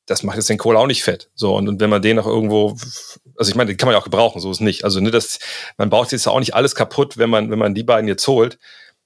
Das 0.06 0.22
macht 0.22 0.36
jetzt 0.36 0.48
den 0.48 0.58
Kohl 0.58 0.76
auch 0.76 0.86
nicht 0.86 1.02
fett. 1.02 1.30
So, 1.34 1.56
und, 1.56 1.68
und 1.68 1.80
wenn 1.80 1.90
man 1.90 2.00
den 2.00 2.18
auch 2.18 2.26
irgendwo, 2.26 2.76
also 3.36 3.50
ich 3.50 3.54
meine, 3.54 3.72
den 3.72 3.76
kann 3.76 3.88
man 3.88 3.94
ja 3.94 4.00
auch 4.00 4.04
gebrauchen, 4.04 4.40
so 4.40 4.50
ist 4.50 4.60
nicht. 4.60 4.84
Also, 4.84 5.00
ne, 5.00 5.10
das, 5.10 5.38
man 5.78 5.90
baut 5.90 6.12
jetzt 6.12 6.26
auch 6.28 6.38
nicht 6.38 6.54
alles 6.54 6.74
kaputt, 6.74 7.18
wenn 7.18 7.30
man, 7.30 7.50
wenn 7.50 7.58
man 7.58 7.74
die 7.74 7.82
beiden 7.82 8.08
jetzt 8.08 8.26
holt. 8.28 8.58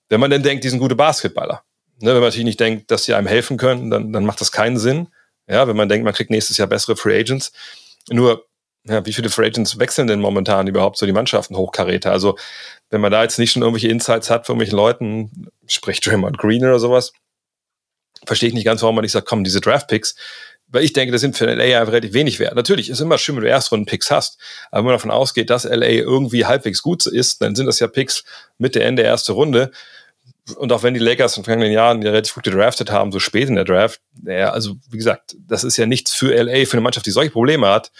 Wenn 0.08 0.20
man 0.20 0.30
denn 0.30 0.42
denkt, 0.42 0.64
die 0.64 0.68
sind 0.68 0.78
gute 0.78 0.96
Basketballer. 0.96 1.62
Ne, 2.00 2.08
wenn 2.08 2.14
man 2.14 2.24
natürlich 2.24 2.44
nicht 2.44 2.60
denkt, 2.60 2.90
dass 2.90 3.04
sie 3.04 3.14
einem 3.14 3.26
helfen 3.26 3.56
können, 3.56 3.90
dann, 3.90 4.12
dann 4.12 4.24
macht 4.24 4.40
das 4.40 4.52
keinen 4.52 4.78
Sinn. 4.78 5.08
Ja, 5.48 5.66
wenn 5.66 5.76
man 5.76 5.88
denkt, 5.88 6.04
man 6.04 6.14
kriegt 6.14 6.30
nächstes 6.30 6.56
Jahr 6.58 6.68
bessere 6.68 6.96
Free 6.96 7.18
Agents. 7.18 7.52
Nur 8.08 8.46
ja, 8.84 9.04
wie 9.04 9.12
viele 9.12 9.28
Free 9.28 9.46
Agents 9.46 9.78
wechseln 9.78 10.06
denn 10.06 10.20
momentan 10.20 10.66
überhaupt 10.66 10.96
so 10.96 11.06
die 11.06 11.12
Mannschaften 11.12 11.56
hochkaräter? 11.56 12.12
Also, 12.12 12.38
wenn 12.88 13.00
man 13.00 13.12
da 13.12 13.22
jetzt 13.22 13.38
nicht 13.38 13.52
schon 13.52 13.62
irgendwelche 13.62 13.88
Insights 13.88 14.30
hat 14.30 14.46
von 14.46 14.54
irgendwelchen 14.54 14.76
Leuten, 14.76 15.48
sprich 15.66 16.00
Draymond 16.00 16.38
Green 16.38 16.64
oder 16.64 16.78
sowas, 16.78 17.12
verstehe 18.24 18.48
ich 18.48 18.54
nicht 18.54 18.64
ganz, 18.64 18.82
warum 18.82 18.96
man 18.96 19.02
nicht 19.02 19.12
sagt, 19.12 19.28
komm, 19.28 19.44
diese 19.44 19.60
Draft-Picks, 19.60 20.16
weil 20.70 20.84
ich 20.84 20.92
denke, 20.92 21.12
das 21.12 21.20
sind 21.20 21.36
für 21.36 21.46
LA 21.46 21.64
ja 21.64 21.82
relativ 21.82 22.12
wenig 22.12 22.38
wert. 22.38 22.54
Natürlich 22.54 22.90
ist 22.90 23.00
immer 23.00 23.18
schön, 23.18 23.36
wenn 23.36 23.42
du 23.42 23.50
Erstrunden-Picks 23.50 24.10
hast, 24.10 24.38
aber 24.70 24.80
wenn 24.80 24.86
man 24.86 24.94
davon 24.94 25.10
ausgeht, 25.10 25.50
dass 25.50 25.64
LA 25.64 25.88
irgendwie 25.88 26.46
halbwegs 26.46 26.82
gut 26.82 27.06
ist, 27.06 27.42
dann 27.42 27.54
sind 27.54 27.66
das 27.66 27.80
ja 27.80 27.88
Picks 27.88 28.24
Mitte, 28.58 28.82
Ende 28.82 29.02
erste 29.02 29.32
Runde. 29.32 29.70
Und 30.56 30.72
auch 30.72 30.82
wenn 30.82 30.94
die 30.94 31.00
Lakers 31.00 31.36
in 31.36 31.42
den 31.42 31.44
vergangenen 31.44 31.72
Jahren 31.72 32.02
ja 32.02 32.10
relativ 32.10 32.34
gut 32.34 32.44
gedraftet 32.44 32.90
haben, 32.90 33.12
so 33.12 33.20
spät 33.20 33.48
in 33.48 33.56
der 33.56 33.64
Draft, 33.64 34.00
naja, 34.22 34.50
also 34.50 34.76
wie 34.90 34.96
gesagt, 34.96 35.36
das 35.46 35.64
ist 35.64 35.76
ja 35.76 35.86
nichts 35.86 36.14
für 36.14 36.34
LA, 36.34 36.64
für 36.66 36.74
eine 36.74 36.80
Mannschaft, 36.82 37.06
die 37.06 37.10
solche 37.10 37.30
Probleme 37.30 37.68
hat, 37.68 37.92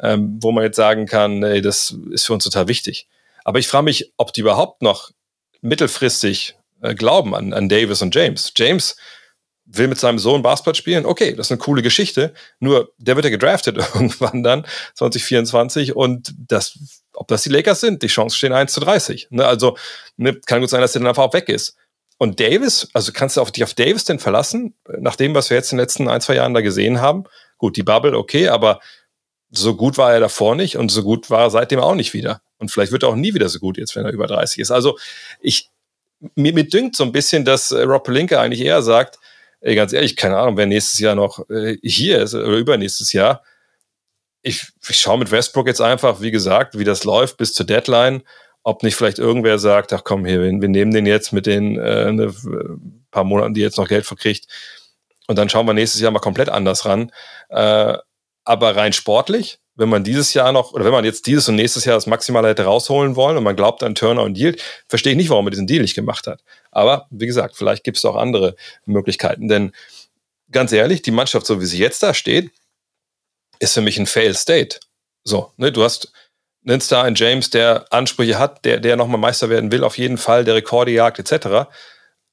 ähm, 0.00 0.38
wo 0.40 0.52
man 0.52 0.64
jetzt 0.64 0.76
sagen 0.76 1.06
kann, 1.06 1.42
ey, 1.42 1.60
das 1.60 1.96
ist 2.12 2.26
für 2.26 2.32
uns 2.32 2.44
total 2.44 2.68
wichtig. 2.68 3.08
Aber 3.44 3.58
ich 3.58 3.68
frage 3.68 3.84
mich, 3.84 4.12
ob 4.16 4.32
die 4.32 4.40
überhaupt 4.40 4.82
noch 4.82 5.10
mittelfristig 5.62 6.56
äh, 6.82 6.94
glauben 6.94 7.34
an, 7.34 7.52
an 7.52 7.68
Davis 7.68 8.02
und 8.02 8.14
James. 8.14 8.52
James 8.56 8.96
will 9.72 9.88
mit 9.88 10.00
seinem 10.00 10.18
Sohn 10.18 10.42
Basketball 10.42 10.74
spielen, 10.74 11.06
okay, 11.06 11.34
das 11.34 11.46
ist 11.46 11.52
eine 11.52 11.58
coole 11.58 11.82
Geschichte, 11.82 12.34
nur 12.58 12.92
der 12.98 13.16
wird 13.16 13.24
ja 13.24 13.30
gedraftet 13.30 13.76
irgendwann 13.94 14.42
dann, 14.42 14.66
2024, 14.94 15.94
und 15.94 16.34
das, 16.36 16.78
ob 17.14 17.28
das 17.28 17.42
die 17.42 17.50
Lakers 17.50 17.80
sind, 17.80 18.02
die 18.02 18.08
Chancen 18.08 18.36
stehen 18.36 18.52
1 18.52 18.72
zu 18.72 18.80
30. 18.80 19.28
Ne? 19.30 19.46
Also 19.46 19.76
ne, 20.16 20.34
kann 20.46 20.60
gut 20.60 20.70
sein, 20.70 20.80
dass 20.80 20.92
der 20.92 21.00
dann 21.00 21.08
einfach 21.08 21.24
auch 21.24 21.34
weg 21.34 21.48
ist. 21.48 21.76
Und 22.18 22.38
Davis, 22.38 22.88
also 22.92 23.12
kannst 23.12 23.36
du 23.36 23.40
auf 23.40 23.50
dich 23.50 23.64
auf 23.64 23.74
Davis 23.74 24.04
denn 24.04 24.18
verlassen, 24.18 24.74
nach 24.98 25.16
dem, 25.16 25.34
was 25.34 25.48
wir 25.48 25.56
jetzt 25.56 25.72
in 25.72 25.78
den 25.78 25.84
letzten 25.84 26.08
ein, 26.08 26.20
zwei 26.20 26.34
Jahren 26.34 26.52
da 26.52 26.60
gesehen 26.60 27.00
haben? 27.00 27.24
Gut, 27.56 27.76
die 27.76 27.82
Bubble, 27.82 28.16
okay, 28.16 28.48
aber 28.48 28.80
so 29.50 29.74
gut 29.74 29.96
war 29.96 30.12
er 30.12 30.20
davor 30.20 30.54
nicht 30.54 30.76
und 30.76 30.90
so 30.90 31.02
gut 31.02 31.30
war 31.30 31.44
er 31.44 31.50
seitdem 31.50 31.80
auch 31.80 31.94
nicht 31.94 32.12
wieder. 32.12 32.42
Und 32.58 32.70
vielleicht 32.70 32.92
wird 32.92 33.04
er 33.04 33.08
auch 33.08 33.16
nie 33.16 33.32
wieder 33.32 33.48
so 33.48 33.58
gut 33.58 33.78
jetzt, 33.78 33.96
wenn 33.96 34.04
er 34.04 34.12
über 34.12 34.26
30 34.26 34.58
ist. 34.58 34.70
Also 34.70 34.98
ich, 35.40 35.70
mir, 36.34 36.52
mir 36.52 36.68
dünkt 36.68 36.94
so 36.94 37.04
ein 37.04 37.12
bisschen, 37.12 37.44
dass 37.44 37.72
Rob 37.72 38.04
Pelinka 38.04 38.40
eigentlich 38.40 38.60
eher 38.60 38.82
sagt, 38.82 39.18
ey, 39.60 39.74
ganz 39.74 39.92
ehrlich, 39.92 40.16
keine 40.16 40.38
Ahnung, 40.38 40.56
wer 40.56 40.66
nächstes 40.66 40.98
Jahr 40.98 41.14
noch 41.14 41.48
äh, 41.50 41.76
hier 41.82 42.20
ist 42.20 42.34
oder 42.34 42.56
übernächstes 42.56 43.12
Jahr. 43.12 43.42
Ich, 44.42 44.68
ich 44.88 44.98
schaue 44.98 45.18
mit 45.18 45.30
Westbrook 45.30 45.66
jetzt 45.66 45.82
einfach, 45.82 46.20
wie 46.20 46.30
gesagt, 46.30 46.78
wie 46.78 46.84
das 46.84 47.04
läuft 47.04 47.36
bis 47.36 47.52
zur 47.52 47.66
Deadline. 47.66 48.22
Ob 48.62 48.82
nicht 48.82 48.94
vielleicht 48.94 49.18
irgendwer 49.18 49.58
sagt, 49.58 49.92
ach 49.92 50.04
komm, 50.04 50.24
hier, 50.24 50.40
wir, 50.42 50.68
nehmen 50.68 50.92
den 50.92 51.06
jetzt 51.06 51.32
mit 51.32 51.46
den 51.46 51.78
äh, 51.78 52.12
ne, 52.12 52.34
paar 53.10 53.24
Monaten, 53.24 53.54
die 53.54 53.60
jetzt 53.60 53.78
noch 53.78 53.88
Geld 53.88 54.06
verkriegt. 54.06 54.46
Und 55.26 55.36
dann 55.36 55.48
schauen 55.48 55.66
wir 55.66 55.74
nächstes 55.74 56.00
Jahr 56.00 56.10
mal 56.10 56.18
komplett 56.18 56.48
anders 56.48 56.84
ran. 56.84 57.12
Äh, 57.48 57.96
aber 58.44 58.76
rein 58.76 58.92
sportlich, 58.92 59.60
wenn 59.76 59.88
man 59.88 60.04
dieses 60.04 60.34
Jahr 60.34 60.52
noch, 60.52 60.72
oder 60.72 60.84
wenn 60.84 60.92
man 60.92 61.04
jetzt 61.04 61.26
dieses 61.26 61.48
und 61.48 61.56
nächstes 61.56 61.84
Jahr 61.84 61.96
das 61.96 62.06
Maximale 62.06 62.48
hätte 62.48 62.64
rausholen 62.64 63.16
wollen 63.16 63.36
und 63.36 63.44
man 63.44 63.56
glaubt 63.56 63.82
an 63.82 63.94
Turner 63.94 64.22
und 64.22 64.36
Yield, 64.36 64.62
verstehe 64.88 65.12
ich 65.12 65.16
nicht, 65.16 65.30
warum 65.30 65.46
er 65.46 65.50
diesen 65.50 65.66
Deal 65.66 65.82
nicht 65.82 65.94
gemacht 65.94 66.26
hat. 66.26 66.42
Aber 66.70 67.06
wie 67.10 67.26
gesagt, 67.26 67.56
vielleicht 67.56 67.84
gibt 67.84 67.96
es 67.96 68.04
auch 68.04 68.16
andere 68.16 68.56
Möglichkeiten. 68.84 69.48
Denn 69.48 69.72
ganz 70.50 70.72
ehrlich, 70.72 71.02
die 71.02 71.10
Mannschaft, 71.10 71.46
so 71.46 71.60
wie 71.60 71.66
sie 71.66 71.78
jetzt 71.78 72.02
da 72.02 72.14
steht, 72.14 72.50
ist 73.58 73.74
für 73.74 73.80
mich 73.80 73.98
ein 73.98 74.06
Fail 74.06 74.34
State. 74.34 74.80
So, 75.24 75.52
ne, 75.56 75.72
du 75.72 75.82
hast 75.82 76.12
einen 76.66 76.80
Star 76.80 77.06
in 77.06 77.14
James, 77.14 77.50
der 77.50 77.86
Ansprüche 77.90 78.38
hat, 78.38 78.64
der, 78.64 78.80
der 78.80 78.96
nochmal 78.96 79.20
Meister 79.20 79.48
werden 79.48 79.72
will, 79.72 79.84
auf 79.84 79.98
jeden 79.98 80.18
Fall, 80.18 80.44
der 80.44 80.54
Rekorde 80.54 80.92
jagt, 80.92 81.18
etc 81.18 81.66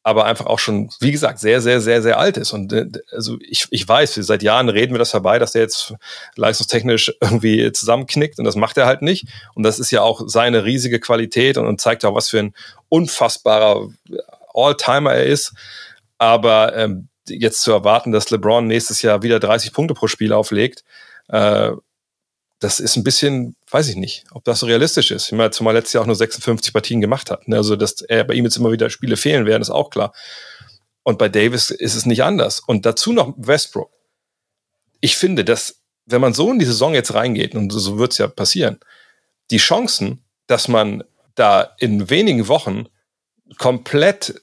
aber 0.07 0.23
einfach 0.23 0.45
auch 0.45 0.59
schon, 0.59 0.89
wie 1.01 1.11
gesagt, 1.11 1.37
sehr, 1.37 1.59
sehr, 1.59 1.81
sehr, 1.81 2.01
sehr 2.01 2.17
alt 2.17 2.37
ist. 2.37 2.53
Und 2.53 2.71
äh, 2.71 2.85
also 3.11 3.37
ich, 3.41 3.67
ich 3.71 3.85
weiß, 3.85 4.13
seit 4.15 4.41
Jahren 4.41 4.69
reden 4.69 4.93
wir 4.93 4.99
das 4.99 5.11
vorbei, 5.11 5.37
dass 5.37 5.51
der 5.51 5.63
jetzt 5.63 5.95
leistungstechnisch 6.37 7.11
irgendwie 7.19 7.73
zusammenknickt 7.73 8.39
und 8.39 8.45
das 8.45 8.55
macht 8.55 8.77
er 8.77 8.85
halt 8.85 9.01
nicht. 9.01 9.27
Und 9.53 9.63
das 9.63 9.79
ist 9.79 9.91
ja 9.91 10.03
auch 10.03 10.21
seine 10.25 10.63
riesige 10.63 11.01
Qualität 11.01 11.57
und, 11.57 11.67
und 11.67 11.81
zeigt 11.81 12.05
auch, 12.05 12.15
was 12.15 12.29
für 12.29 12.39
ein 12.39 12.53
unfassbarer 12.87 13.89
All-Timer 14.53 15.13
er 15.13 15.25
ist. 15.25 15.51
Aber 16.17 16.73
ähm, 16.77 17.09
jetzt 17.27 17.61
zu 17.61 17.73
erwarten, 17.73 18.13
dass 18.13 18.29
LeBron 18.29 18.65
nächstes 18.65 19.01
Jahr 19.01 19.23
wieder 19.23 19.41
30 19.41 19.73
Punkte 19.73 19.93
pro 19.93 20.07
Spiel 20.07 20.31
auflegt, 20.31 20.85
äh, 21.27 21.71
das 22.59 22.79
ist 22.79 22.95
ein 22.95 23.03
bisschen, 23.03 23.55
weiß 23.69 23.87
ich 23.89 23.95
nicht, 23.95 24.23
ob 24.31 24.43
das 24.43 24.63
realistisch 24.63 25.11
ist. 25.11 25.27
Ich 25.27 25.31
meine, 25.33 25.51
zumal 25.51 25.75
letztes 25.75 25.93
Jahr 25.93 26.03
auch 26.03 26.07
nur 26.07 26.15
56 26.15 26.73
Partien 26.73 27.01
gemacht 27.01 27.29
hat. 27.29 27.43
Also, 27.51 27.75
dass 27.75 28.01
er 28.01 28.23
bei 28.23 28.33
ihm 28.33 28.45
jetzt 28.45 28.57
immer 28.57 28.71
wieder 28.71 28.89
Spiele 28.89 29.17
fehlen 29.17 29.45
werden, 29.45 29.61
ist 29.61 29.69
auch 29.69 29.89
klar. 29.89 30.13
Und 31.03 31.19
bei 31.19 31.29
Davis 31.29 31.69
ist 31.69 31.95
es 31.95 32.05
nicht 32.05 32.23
anders. 32.23 32.59
Und 32.59 32.85
dazu 32.85 33.13
noch 33.13 33.33
Westbrook. 33.37 33.91
Ich 34.99 35.15
finde, 35.15 35.45
dass, 35.45 35.81
wenn 36.05 36.21
man 36.21 36.33
so 36.33 36.51
in 36.51 36.59
die 36.59 36.65
Saison 36.65 36.93
jetzt 36.93 37.13
reingeht, 37.13 37.53
und 37.53 37.69
so 37.69 37.99
wird 37.99 38.11
es 38.11 38.17
ja 38.17 38.27
passieren, 38.27 38.79
die 39.51 39.57
Chancen, 39.57 40.25
dass 40.47 40.67
man 40.67 41.03
da 41.35 41.75
in 41.79 42.09
wenigen 42.09 42.47
Wochen 42.47 42.87
komplett, 43.59 44.41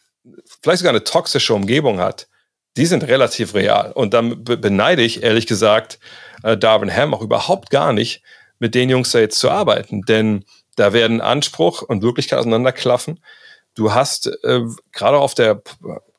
vielleicht 0.62 0.78
sogar 0.78 0.92
eine 0.92 1.04
toxische 1.04 1.52
Umgebung 1.52 1.98
hat, 1.98 2.28
die 2.76 2.86
sind 2.86 3.04
relativ 3.04 3.54
real. 3.54 3.92
Und 3.92 4.14
dann 4.14 4.44
beneide 4.44 5.02
ich, 5.02 5.22
ehrlich 5.22 5.46
gesagt, 5.46 5.98
äh, 6.42 6.56
Darwin 6.56 6.94
Ham 6.94 7.14
auch 7.14 7.22
überhaupt 7.22 7.70
gar 7.70 7.92
nicht, 7.92 8.22
mit 8.58 8.74
den 8.74 8.90
Jungs 8.90 9.12
da 9.12 9.18
jetzt 9.18 9.38
zu 9.38 9.50
arbeiten. 9.50 10.02
Denn 10.02 10.44
da 10.76 10.92
werden 10.92 11.20
Anspruch 11.20 11.82
und 11.82 12.02
Wirklichkeit 12.02 12.38
auseinanderklaffen. 12.38 13.20
Du 13.74 13.92
hast 13.92 14.26
äh, 14.44 14.60
gerade 14.92 15.18
auf 15.18 15.34
der 15.34 15.62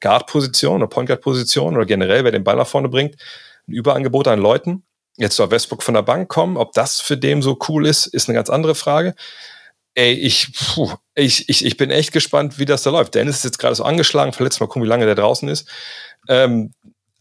Guard-Position 0.01 0.77
oder 0.81 0.87
Point 0.87 1.07
Guard-Position 1.07 1.75
oder 1.75 1.85
generell, 1.85 2.23
wer 2.23 2.31
den 2.31 2.43
Ball 2.43 2.57
nach 2.57 2.67
vorne 2.67 2.89
bringt, 2.89 3.15
ein 3.67 3.73
Überangebot 3.73 4.27
an 4.27 4.39
Leuten. 4.39 4.83
Jetzt 5.17 5.37
soll 5.37 5.51
Westbrook 5.51 5.81
von 5.81 5.93
der 5.93 6.01
Bank 6.01 6.27
kommen. 6.29 6.57
Ob 6.57 6.73
das 6.73 6.99
für 6.99 7.17
den 7.17 7.41
so 7.41 7.57
cool 7.69 7.87
ist, 7.87 8.07
ist 8.07 8.27
eine 8.27 8.35
ganz 8.35 8.49
andere 8.49 8.75
Frage. 8.75 9.15
Ey, 9.93 10.11
ich, 10.11 10.51
puh, 10.53 10.91
ich, 11.13 11.47
ich, 11.47 11.63
ich 11.63 11.77
bin 11.77 11.89
echt 11.89 12.11
gespannt, 12.11 12.59
wie 12.59 12.65
das 12.65 12.83
da 12.83 12.89
läuft. 12.89 13.15
Dennis 13.15 13.37
ist 13.37 13.45
jetzt 13.45 13.59
gerade 13.59 13.75
so 13.75 13.85
angeschlagen, 13.85 14.33
verletzt 14.33 14.59
mal 14.59 14.67
gucken, 14.67 14.83
wie 14.83 14.89
lange 14.89 15.05
der 15.05 15.15
draußen 15.15 15.47
ist. 15.47 15.69
Ähm, 16.27 16.73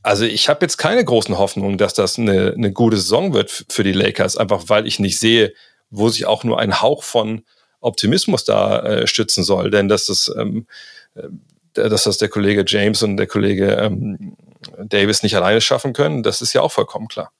also 0.03 0.25
ich 0.27 0.49
habe 0.49 0.61
jetzt 0.63 0.77
keine 0.77 1.05
großen 1.05 1.39
Hoffnungen, 1.39 1.79
dass 1.79 1.95
das 1.95 2.19
eine, 2.19 2.53
eine 2.53 2.73
gute 2.73 2.99
Saison 2.99 3.33
wird 3.33 3.65
für 3.71 3.85
die 3.85 3.93
Lakers, 3.93 4.37
einfach 4.37 4.65
weil 4.67 4.87
ich 4.87 4.99
nicht 4.99 5.19
sehe, 5.19 5.55
wo 5.91 6.09
sich 6.11 6.27
auch 6.27 6.45
nur 6.45 6.59
ein 6.59 6.83
Hauch 6.83 7.03
von 7.03 7.43
Optimismus 7.81 8.45
da 8.45 8.81
äh, 8.81 9.07
stützen 9.07 9.45
soll. 9.45 9.71
Denn 9.71 9.89
dass 9.89 10.07
das, 10.07 10.31
ähm, 10.37 10.67
äh, 11.15 11.29
dass 11.73 12.05
das 12.05 12.19
der 12.19 12.29
Kollege 12.29 12.65
James 12.67 13.03
und 13.03 13.17
der 13.17 13.27
Kollege 13.27 13.73
ähm, 13.73 14.37
Davis 14.79 15.23
nicht 15.23 15.37
alleine 15.37 15.61
schaffen 15.61 15.93
können, 15.93 16.23
das 16.23 16.43
ist 16.43 16.53
ja 16.53 16.61
auch 16.61 16.73
vollkommen 16.73 17.09
klar. 17.09 17.33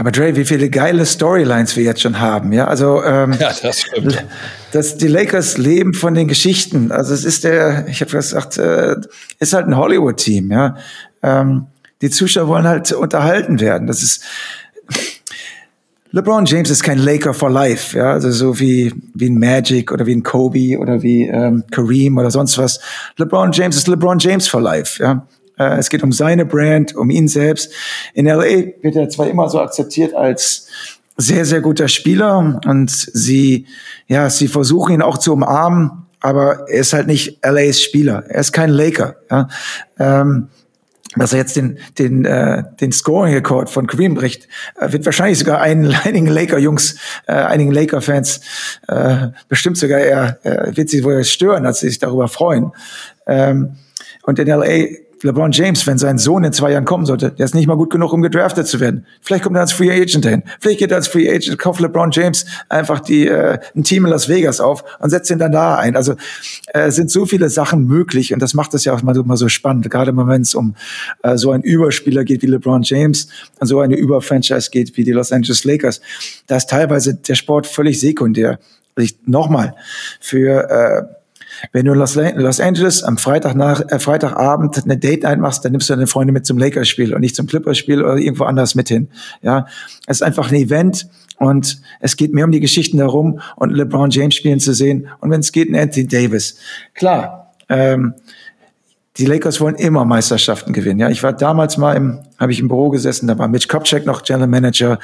Aber 0.00 0.12
Dre, 0.12 0.34
wie 0.34 0.46
viele 0.46 0.70
geile 0.70 1.04
Storylines 1.04 1.76
wir 1.76 1.84
jetzt 1.84 2.00
schon 2.00 2.20
haben, 2.20 2.54
ja? 2.54 2.66
Also 2.68 3.04
ähm, 3.04 3.36
ja, 3.38 3.52
das 3.62 3.82
stimmt. 3.82 4.24
Das, 4.72 4.96
die 4.96 5.08
Lakers 5.08 5.58
leben 5.58 5.92
von 5.92 6.14
den 6.14 6.26
Geschichten. 6.26 6.90
Also 6.90 7.12
es 7.12 7.22
ist 7.22 7.44
der, 7.44 7.86
ich 7.86 8.00
habe 8.00 8.10
gesagt, 8.10 8.56
äh, 8.56 8.96
ist 9.40 9.52
halt 9.52 9.66
ein 9.66 9.76
Hollywood-Team, 9.76 10.52
ja. 10.52 10.76
Ähm, 11.22 11.66
die 12.00 12.08
Zuschauer 12.08 12.48
wollen 12.48 12.66
halt 12.66 12.90
unterhalten 12.92 13.60
werden. 13.60 13.86
Das 13.86 14.02
ist 14.02 14.24
LeBron 16.12 16.46
James 16.46 16.70
ist 16.70 16.82
kein 16.82 16.98
Laker 16.98 17.34
for 17.34 17.50
life, 17.50 17.94
ja, 17.94 18.12
also 18.12 18.30
so 18.30 18.58
wie 18.58 18.94
wie 19.12 19.28
ein 19.28 19.38
Magic 19.38 19.92
oder 19.92 20.06
wie 20.06 20.16
ein 20.16 20.22
Kobe 20.22 20.78
oder 20.78 21.02
wie 21.02 21.26
ähm, 21.26 21.64
Kareem 21.70 22.16
oder 22.16 22.30
sonst 22.30 22.56
was. 22.56 22.80
LeBron 23.18 23.52
James 23.52 23.76
ist 23.76 23.86
LeBron 23.86 24.18
James 24.18 24.48
for 24.48 24.62
life, 24.62 25.02
ja. 25.02 25.26
Äh, 25.60 25.78
es 25.78 25.90
geht 25.90 26.02
um 26.02 26.10
seine 26.10 26.46
Brand, 26.46 26.96
um 26.96 27.10
ihn 27.10 27.28
selbst. 27.28 27.72
In 28.14 28.26
LA 28.26 28.72
wird 28.80 28.96
er 28.96 29.08
zwar 29.10 29.28
immer 29.28 29.48
so 29.50 29.60
akzeptiert 29.60 30.14
als 30.14 30.68
sehr 31.16 31.44
sehr 31.44 31.60
guter 31.60 31.88
Spieler 31.88 32.60
und 32.64 32.90
sie 32.90 33.66
ja 34.08 34.30
sie 34.30 34.48
versuchen 34.48 34.94
ihn 34.94 35.02
auch 35.02 35.18
zu 35.18 35.34
umarmen, 35.34 36.06
aber 36.20 36.66
er 36.70 36.80
ist 36.80 36.94
halt 36.94 37.06
nicht 37.06 37.44
LAs 37.44 37.82
Spieler. 37.82 38.24
Er 38.28 38.40
ist 38.40 38.52
kein 38.52 38.70
Laker. 38.70 39.16
Ja. 39.30 39.48
Ähm, 39.98 40.48
dass 41.16 41.32
er 41.32 41.40
jetzt 41.40 41.56
den 41.56 41.78
den 41.98 42.24
äh, 42.24 42.62
den 42.80 42.92
Scoring 42.92 43.34
Rekord 43.34 43.68
von 43.68 43.86
Kareem 43.86 44.14
bricht, 44.14 44.48
äh, 44.80 44.92
wird 44.92 45.04
wahrscheinlich 45.04 45.40
sogar 45.40 45.60
einen, 45.60 45.94
einigen 46.04 46.28
Laker 46.28 46.58
Jungs, 46.58 46.96
äh, 47.26 47.32
einigen 47.32 47.72
Laker 47.72 48.00
Fans 48.00 48.40
äh, 48.88 49.28
bestimmt 49.48 49.76
sogar 49.76 49.98
eher 49.98 50.38
äh, 50.44 50.74
wird 50.74 50.88
sie 50.88 51.04
wohl 51.04 51.22
stören, 51.24 51.66
als 51.66 51.80
sie 51.80 51.88
sich 51.88 51.98
darüber 51.98 52.28
freuen. 52.28 52.72
Ähm, 53.26 53.76
und 54.22 54.38
in 54.38 54.46
LA 54.46 55.09
LeBron 55.22 55.52
James, 55.52 55.86
wenn 55.86 55.98
sein 55.98 56.18
Sohn 56.18 56.44
in 56.44 56.52
zwei 56.52 56.72
Jahren 56.72 56.84
kommen 56.84 57.04
sollte, 57.04 57.30
der 57.30 57.44
ist 57.44 57.54
nicht 57.54 57.66
mal 57.66 57.76
gut 57.76 57.90
genug, 57.90 58.12
um 58.12 58.22
gedraftet 58.22 58.66
zu 58.66 58.80
werden. 58.80 59.06
Vielleicht 59.20 59.44
kommt 59.44 59.56
er 59.56 59.62
als 59.62 59.72
Free 59.72 59.90
Agent 59.90 60.24
dahin. 60.24 60.42
Vielleicht 60.60 60.78
geht 60.78 60.90
er 60.90 60.96
als 60.96 61.08
Free 61.08 61.28
Agent, 61.28 61.58
kauft 61.58 61.80
LeBron 61.80 62.10
James 62.10 62.46
einfach 62.68 63.00
die, 63.00 63.26
äh, 63.26 63.58
ein 63.74 63.84
Team 63.84 64.04
in 64.04 64.10
Las 64.10 64.28
Vegas 64.28 64.60
auf 64.60 64.84
und 64.98 65.10
setzt 65.10 65.30
ihn 65.30 65.38
dann 65.38 65.52
da 65.52 65.76
ein. 65.76 65.96
Also 65.96 66.14
äh, 66.68 66.90
sind 66.90 67.10
so 67.10 67.26
viele 67.26 67.50
Sachen 67.50 67.86
möglich 67.86 68.32
und 68.32 68.40
das 68.40 68.54
macht 68.54 68.72
es 68.74 68.84
ja 68.84 68.94
auch 68.94 69.02
mal 69.02 69.14
so, 69.14 69.22
mal 69.24 69.36
so 69.36 69.48
spannend, 69.48 69.90
gerade 69.90 70.16
wenn 70.16 70.42
es 70.42 70.54
um 70.54 70.74
äh, 71.22 71.36
so 71.36 71.50
einen 71.50 71.62
Überspieler 71.62 72.24
geht 72.24 72.42
wie 72.42 72.46
LeBron 72.46 72.82
James 72.82 73.28
und 73.58 73.66
so 73.66 73.80
eine 73.80 73.96
Überfranchise 73.96 74.70
geht 74.70 74.96
wie 74.96 75.04
die 75.04 75.12
Los 75.12 75.32
Angeles 75.32 75.64
Lakers. 75.64 76.00
Da 76.46 76.56
ist 76.56 76.70
teilweise 76.70 77.14
der 77.14 77.34
Sport 77.34 77.66
völlig 77.66 78.00
sekundär. 78.00 78.58
Nochmal, 79.24 79.74
für 80.20 80.68
äh, 80.68 81.19
wenn 81.72 81.84
du 81.84 81.92
in 81.92 81.98
Los, 81.98 82.14
Los 82.14 82.60
Angeles 82.60 83.02
am 83.02 83.16
Freitag 83.16 83.54
nach, 83.54 83.80
äh, 83.88 83.98
Freitagabend 83.98 84.82
eine 84.84 84.96
Date 84.96 85.22
Night 85.22 85.38
machst, 85.38 85.64
dann 85.64 85.72
nimmst 85.72 85.88
du 85.88 85.94
deine 85.94 86.06
Freunde 86.06 86.32
mit 86.32 86.46
zum 86.46 86.58
Lakers-Spiel 86.58 87.14
und 87.14 87.20
nicht 87.20 87.36
zum 87.36 87.46
Clippers-Spiel 87.46 88.02
oder 88.02 88.16
irgendwo 88.16 88.44
anders 88.44 88.74
mit 88.74 88.88
hin. 88.88 89.08
Ja, 89.42 89.66
es 90.06 90.18
ist 90.18 90.22
einfach 90.22 90.50
ein 90.50 90.56
Event 90.56 91.08
und 91.38 91.80
es 92.00 92.16
geht 92.16 92.32
mehr 92.34 92.44
um 92.44 92.52
die 92.52 92.60
Geschichten 92.60 92.98
darum 92.98 93.40
und 93.56 93.70
LeBron 93.70 94.10
James 94.10 94.34
spielen 94.34 94.60
zu 94.60 94.74
sehen 94.74 95.08
und 95.20 95.30
wenn 95.30 95.40
es 95.40 95.52
geht, 95.52 95.70
ein 95.70 95.76
Anthony 95.76 96.06
Davis. 96.06 96.56
Klar, 96.94 97.54
ähm, 97.68 98.14
die 99.18 99.26
Lakers 99.26 99.60
wollen 99.60 99.74
immer 99.74 100.04
Meisterschaften 100.04 100.72
gewinnen. 100.72 101.00
Ja, 101.00 101.10
ich 101.10 101.22
war 101.22 101.32
damals 101.32 101.76
mal 101.76 101.96
im, 101.96 102.20
habe 102.38 102.52
ich 102.52 102.60
im 102.60 102.68
Büro 102.68 102.90
gesessen, 102.90 103.26
da 103.26 103.38
war 103.38 103.48
Mitch 103.48 103.68
Kopchak 103.68 104.06
noch 104.06 104.22
General 104.22 104.48
Manager 104.48 104.98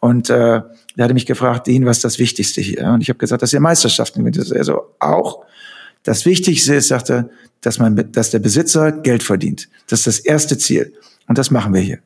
und 0.00 0.30
äh, 0.30 0.62
der 0.96 1.04
hatte 1.04 1.14
mich 1.14 1.26
gefragt, 1.26 1.66
Dean, 1.66 1.86
was 1.86 1.98
ist 1.98 2.04
das 2.04 2.18
Wichtigste 2.18 2.60
hier? 2.60 2.86
Und 2.88 3.02
ich 3.02 3.08
habe 3.08 3.18
gesagt, 3.18 3.42
dass 3.42 3.52
ihr 3.52 3.60
Meisterschaften 3.60 4.24
gewinnt. 4.24 4.52
Also 4.52 4.82
auch 4.98 5.44
das 6.08 6.24
Wichtigste 6.24 6.74
ist, 6.74 6.88
sagt 6.88 7.10
er, 7.10 7.28
dass 7.60 7.78
man, 7.78 8.10
dass 8.12 8.30
der 8.30 8.38
Besitzer 8.38 8.92
Geld 8.92 9.22
verdient. 9.22 9.68
Das 9.88 10.00
ist 10.00 10.06
das 10.06 10.18
erste 10.20 10.56
Ziel. 10.56 10.94
Und 11.26 11.36
das 11.36 11.50
machen 11.50 11.74
wir 11.74 11.82
hier. 11.82 11.98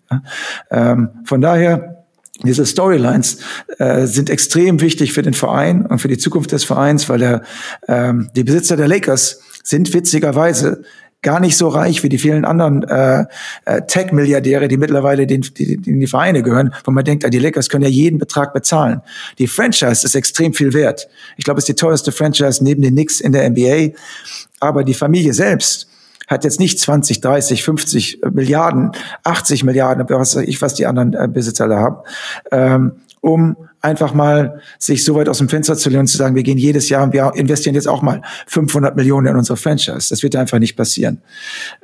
Ähm, 0.72 1.10
von 1.24 1.40
daher, 1.40 2.04
diese 2.42 2.66
Storylines 2.66 3.38
äh, 3.78 4.06
sind 4.06 4.28
extrem 4.28 4.80
wichtig 4.80 5.12
für 5.12 5.22
den 5.22 5.34
Verein 5.34 5.86
und 5.86 6.00
für 6.00 6.08
die 6.08 6.18
Zukunft 6.18 6.50
des 6.50 6.64
Vereins, 6.64 7.08
weil 7.08 7.20
der, 7.20 7.42
ähm, 7.86 8.28
die 8.34 8.42
Besitzer 8.42 8.76
der 8.76 8.88
Lakers 8.88 9.40
sind 9.62 9.94
witzigerweise 9.94 10.82
gar 11.22 11.40
nicht 11.40 11.56
so 11.56 11.68
reich 11.68 12.02
wie 12.02 12.08
die 12.08 12.18
vielen 12.18 12.44
anderen 12.44 12.82
äh, 12.82 13.24
äh, 13.64 13.82
Tech-Milliardäre, 13.86 14.68
die 14.68 14.76
mittlerweile 14.76 15.26
den, 15.26 15.42
die, 15.42 15.76
die 15.76 15.90
in 15.90 16.00
die 16.00 16.06
Vereine 16.06 16.42
gehören, 16.42 16.74
wo 16.84 16.90
man 16.90 17.04
denkt, 17.04 17.24
ah, 17.24 17.30
die 17.30 17.38
Lakers 17.38 17.68
können 17.68 17.84
ja 17.84 17.90
jeden 17.90 18.18
Betrag 18.18 18.52
bezahlen. 18.52 19.02
Die 19.38 19.46
Franchise 19.46 20.04
ist 20.04 20.14
extrem 20.14 20.52
viel 20.52 20.74
wert. 20.74 21.08
Ich 21.36 21.44
glaube, 21.44 21.58
es 21.58 21.64
ist 21.64 21.68
die 21.68 21.80
teuerste 21.80 22.12
Franchise 22.12 22.62
neben 22.62 22.82
den 22.82 22.94
Knicks 22.94 23.20
in 23.20 23.32
der 23.32 23.48
NBA. 23.48 23.96
Aber 24.60 24.84
die 24.84 24.94
Familie 24.94 25.32
selbst 25.32 25.88
hat 26.26 26.44
jetzt 26.44 26.58
nicht 26.58 26.80
20, 26.80 27.20
30, 27.20 27.62
50 27.62 28.20
Milliarden, 28.32 28.92
80 29.22 29.64
Milliarden, 29.64 30.04
was 30.08 30.34
ich, 30.36 30.60
was 30.60 30.74
die 30.74 30.86
anderen 30.86 31.14
äh, 31.14 31.28
Besitzer 31.28 31.68
da 31.68 31.78
haben, 31.78 31.96
ähm, 32.50 32.92
um 33.20 33.56
einfach 33.82 34.14
mal 34.14 34.60
sich 34.78 35.04
so 35.04 35.16
weit 35.16 35.28
aus 35.28 35.38
dem 35.38 35.48
Fenster 35.48 35.76
zu 35.76 35.90
lehnen 35.90 36.02
und 36.02 36.06
zu 36.06 36.16
sagen, 36.16 36.36
wir 36.36 36.44
gehen 36.44 36.56
jedes 36.56 36.88
Jahr 36.88 37.02
und 37.02 37.12
wir 37.12 37.32
investieren 37.34 37.74
jetzt 37.74 37.88
auch 37.88 38.00
mal 38.00 38.22
500 38.46 38.96
Millionen 38.96 39.26
in 39.26 39.36
unsere 39.36 39.56
Franchise. 39.56 40.08
Das 40.08 40.22
wird 40.22 40.36
einfach 40.36 40.60
nicht 40.60 40.76
passieren. 40.76 41.20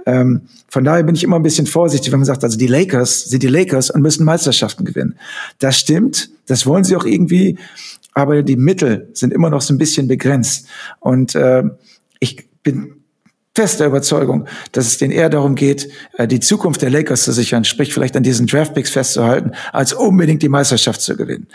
Ähm, 0.07 0.43
von 0.69 0.85
daher 0.85 1.03
bin 1.03 1.17
ich 1.17 1.25
immer 1.25 1.37
ein 1.37 1.43
bisschen 1.43 1.67
vorsichtig, 1.67 2.13
wenn 2.13 2.21
man 2.21 2.27
sagt, 2.27 2.45
also 2.45 2.57
die 2.57 2.69
Lakers 2.69 3.25
sind 3.25 3.43
die 3.43 3.49
Lakers 3.49 3.91
und 3.91 4.01
müssen 4.01 4.25
Meisterschaften 4.25 4.85
gewinnen. 4.85 5.19
Das 5.59 5.77
stimmt, 5.77 6.31
das 6.47 6.67
wollen 6.67 6.85
sie 6.85 6.95
auch 6.95 7.05
irgendwie, 7.05 7.59
aber 8.15 8.43
die 8.43 8.57
Mittel 8.57 9.09
sind 9.13 9.33
immer 9.33 9.51
noch 9.51 9.61
so 9.61 9.75
ein 9.75 9.79
bisschen 9.79 10.07
begrenzt. 10.07 10.67
Und 11.01 11.35
äh, 11.35 11.65
ich 12.21 12.49
bin 12.63 12.98
fester 13.59 13.87
Überzeugung, 13.87 14.47
dass 14.71 14.87
es 14.87 14.99
denen 14.99 15.11
eher 15.11 15.29
darum 15.29 15.57
geht, 15.57 15.89
äh, 16.17 16.29
die 16.29 16.39
Zukunft 16.39 16.81
der 16.81 16.91
Lakers 16.91 17.25
zu 17.25 17.33
sichern, 17.33 17.65
sprich 17.65 17.93
vielleicht 17.93 18.17
an 18.17 18.23
diesen 18.23 18.47
Draftpicks 18.47 18.91
festzuhalten, 18.91 19.51
als 19.73 19.93
unbedingt 19.93 20.43
die 20.43 20.49
Meisterschaft 20.49 21.01
zu 21.01 21.17
gewinnen. 21.17 21.49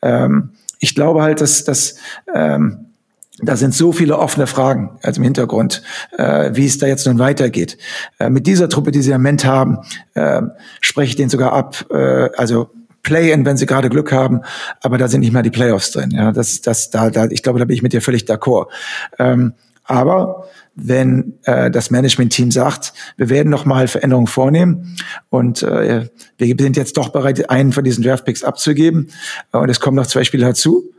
Ähm, 0.00 0.50
ich 0.78 0.94
glaube 0.94 1.20
halt, 1.20 1.40
dass, 1.40 1.64
dass 1.64 1.96
ähm, 2.32 2.86
da 3.42 3.56
sind 3.56 3.74
so 3.74 3.90
viele 3.90 4.20
offene 4.20 4.46
Fragen 4.46 5.00
also 5.02 5.18
im 5.20 5.24
Hintergrund, 5.24 5.82
äh, 6.16 6.50
wie 6.54 6.64
es 6.64 6.78
da 6.78 6.86
jetzt 6.86 7.08
nun 7.08 7.18
weitergeht. 7.18 7.76
Äh, 8.20 8.30
mit 8.30 8.46
dieser 8.46 8.68
Truppe, 8.68 8.92
die 8.92 9.02
sie 9.02 9.10
im 9.10 9.20
Moment 9.20 9.44
haben, 9.44 9.78
äh, 10.14 10.42
spreche 10.80 11.10
ich 11.10 11.16
den 11.16 11.28
sogar 11.28 11.54
ab. 11.54 11.86
Äh, 11.90 12.30
also 12.36 12.70
Play-in, 13.02 13.44
wenn 13.44 13.56
sie 13.56 13.66
gerade 13.66 13.88
Glück 13.88 14.12
haben, 14.12 14.42
aber 14.80 14.96
da 14.96 15.08
sind 15.08 15.22
nicht 15.22 15.32
mal 15.32 15.42
die 15.42 15.50
Playoffs 15.50 15.90
drin. 15.90 16.12
Ja, 16.12 16.30
das, 16.30 16.60
das, 16.60 16.90
da, 16.90 17.10
da, 17.10 17.26
ich 17.26 17.42
glaube, 17.42 17.58
da 17.58 17.64
bin 17.64 17.74
ich 17.74 17.82
mit 17.82 17.92
dir 17.92 18.00
völlig 18.00 18.22
d'accord. 18.22 18.68
Ähm, 19.18 19.54
aber 19.88 20.46
wenn 20.80 21.34
äh, 21.42 21.70
das 21.70 21.90
Management-Team 21.90 22.50
sagt, 22.50 22.92
wir 23.16 23.28
werden 23.28 23.50
noch 23.50 23.64
mal 23.64 23.88
Veränderungen 23.88 24.28
vornehmen 24.28 24.96
und 25.28 25.62
äh, 25.62 26.08
wir 26.38 26.56
sind 26.58 26.76
jetzt 26.76 26.96
doch 26.96 27.08
bereit, 27.10 27.50
einen 27.50 27.72
von 27.72 27.84
diesen 27.84 28.04
Draftpicks 28.04 28.44
abzugeben. 28.44 29.08
Und 29.50 29.68
es 29.68 29.80
kommen 29.80 29.96
noch 29.96 30.06
zwei 30.06 30.24
Spieler 30.24 30.48
dazu, 30.48 30.92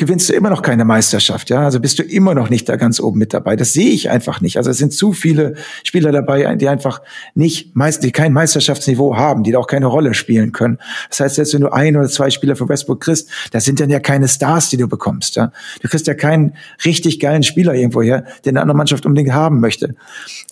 gewinnst 0.00 0.30
du 0.30 0.32
immer 0.32 0.48
noch 0.48 0.62
keine 0.62 0.86
Meisterschaft, 0.86 1.50
ja. 1.50 1.60
Also 1.60 1.78
bist 1.78 1.98
du 1.98 2.02
immer 2.02 2.34
noch 2.34 2.48
nicht 2.48 2.66
da 2.70 2.76
ganz 2.76 3.00
oben 3.00 3.18
mit 3.18 3.34
dabei. 3.34 3.54
Das 3.54 3.74
sehe 3.74 3.90
ich 3.90 4.08
einfach 4.08 4.40
nicht. 4.40 4.56
Also 4.56 4.70
es 4.70 4.78
sind 4.78 4.94
zu 4.94 5.12
viele 5.12 5.56
Spieler 5.84 6.10
dabei, 6.10 6.56
die 6.56 6.68
einfach 6.68 7.02
nicht, 7.34 7.76
meist, 7.76 8.02
die 8.02 8.10
kein 8.10 8.32
Meisterschaftsniveau 8.32 9.16
haben, 9.16 9.42
die 9.42 9.52
da 9.52 9.58
auch 9.58 9.66
keine 9.66 9.86
Rolle 9.86 10.14
spielen 10.14 10.52
können. 10.52 10.78
Das 11.10 11.20
heißt, 11.20 11.36
jetzt 11.36 11.52
wenn 11.52 11.60
du 11.60 11.68
ein 11.68 11.96
oder 11.98 12.08
zwei 12.08 12.30
Spieler 12.30 12.56
für 12.56 12.66
Westbrook 12.66 13.02
kriegst, 13.02 13.28
das 13.52 13.66
sind 13.66 13.78
dann 13.78 13.90
ja 13.90 14.00
keine 14.00 14.26
Stars, 14.26 14.70
die 14.70 14.78
du 14.78 14.88
bekommst, 14.88 15.36
ja. 15.36 15.52
Du 15.82 15.88
kriegst 15.88 16.06
ja 16.06 16.14
keinen 16.14 16.54
richtig 16.82 17.20
geilen 17.20 17.42
Spieler 17.42 17.74
irgendwo 17.74 18.00
her, 18.00 18.24
den 18.46 18.56
eine 18.56 18.62
andere 18.62 18.78
Mannschaft 18.78 19.04
unbedingt 19.04 19.34
haben 19.34 19.60
möchte. 19.60 19.94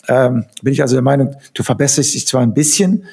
Ähm, 0.09 0.45
bin 0.63 0.75
ich 0.75 0.83
also 0.83 0.95
der 0.95 1.03
Meinung, 1.03 1.35
du 1.55 1.63
verbesserst 1.63 2.13
dich 2.15 2.27
zwar 2.27 2.43
ein 2.43 2.53
bisschen, 2.53 3.05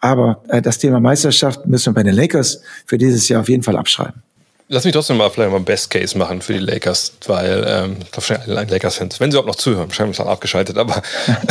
aber 0.00 0.42
äh, 0.48 0.60
das 0.60 0.78
Thema 0.78 0.98
Meisterschaft 0.98 1.66
müssen 1.66 1.92
wir 1.92 1.94
bei 1.94 2.02
den 2.02 2.14
Lakers 2.14 2.62
für 2.84 2.98
dieses 2.98 3.28
Jahr 3.28 3.42
auf 3.42 3.48
jeden 3.48 3.62
Fall 3.62 3.76
abschreiben. 3.76 4.24
Lass 4.70 4.84
mich 4.84 4.92
trotzdem 4.92 5.16
mal 5.16 5.30
vielleicht 5.30 5.50
mal 5.50 5.60
Best 5.60 5.88
Case 5.88 6.16
machen 6.18 6.42
für 6.42 6.52
die 6.52 6.58
Lakers, 6.58 7.12
weil 7.26 7.64
ähm, 7.66 7.96
ich 8.02 8.10
glaube 8.10 8.42
alle 8.42 8.70
Lakers-Fans, 8.70 9.18
wenn 9.18 9.30
sie 9.30 9.36
überhaupt 9.38 9.48
noch 9.48 9.56
zuhören, 9.56 9.88
wahrscheinlich 9.88 10.18
dann 10.18 10.28
abgeschaltet, 10.28 10.76
aber 10.76 11.02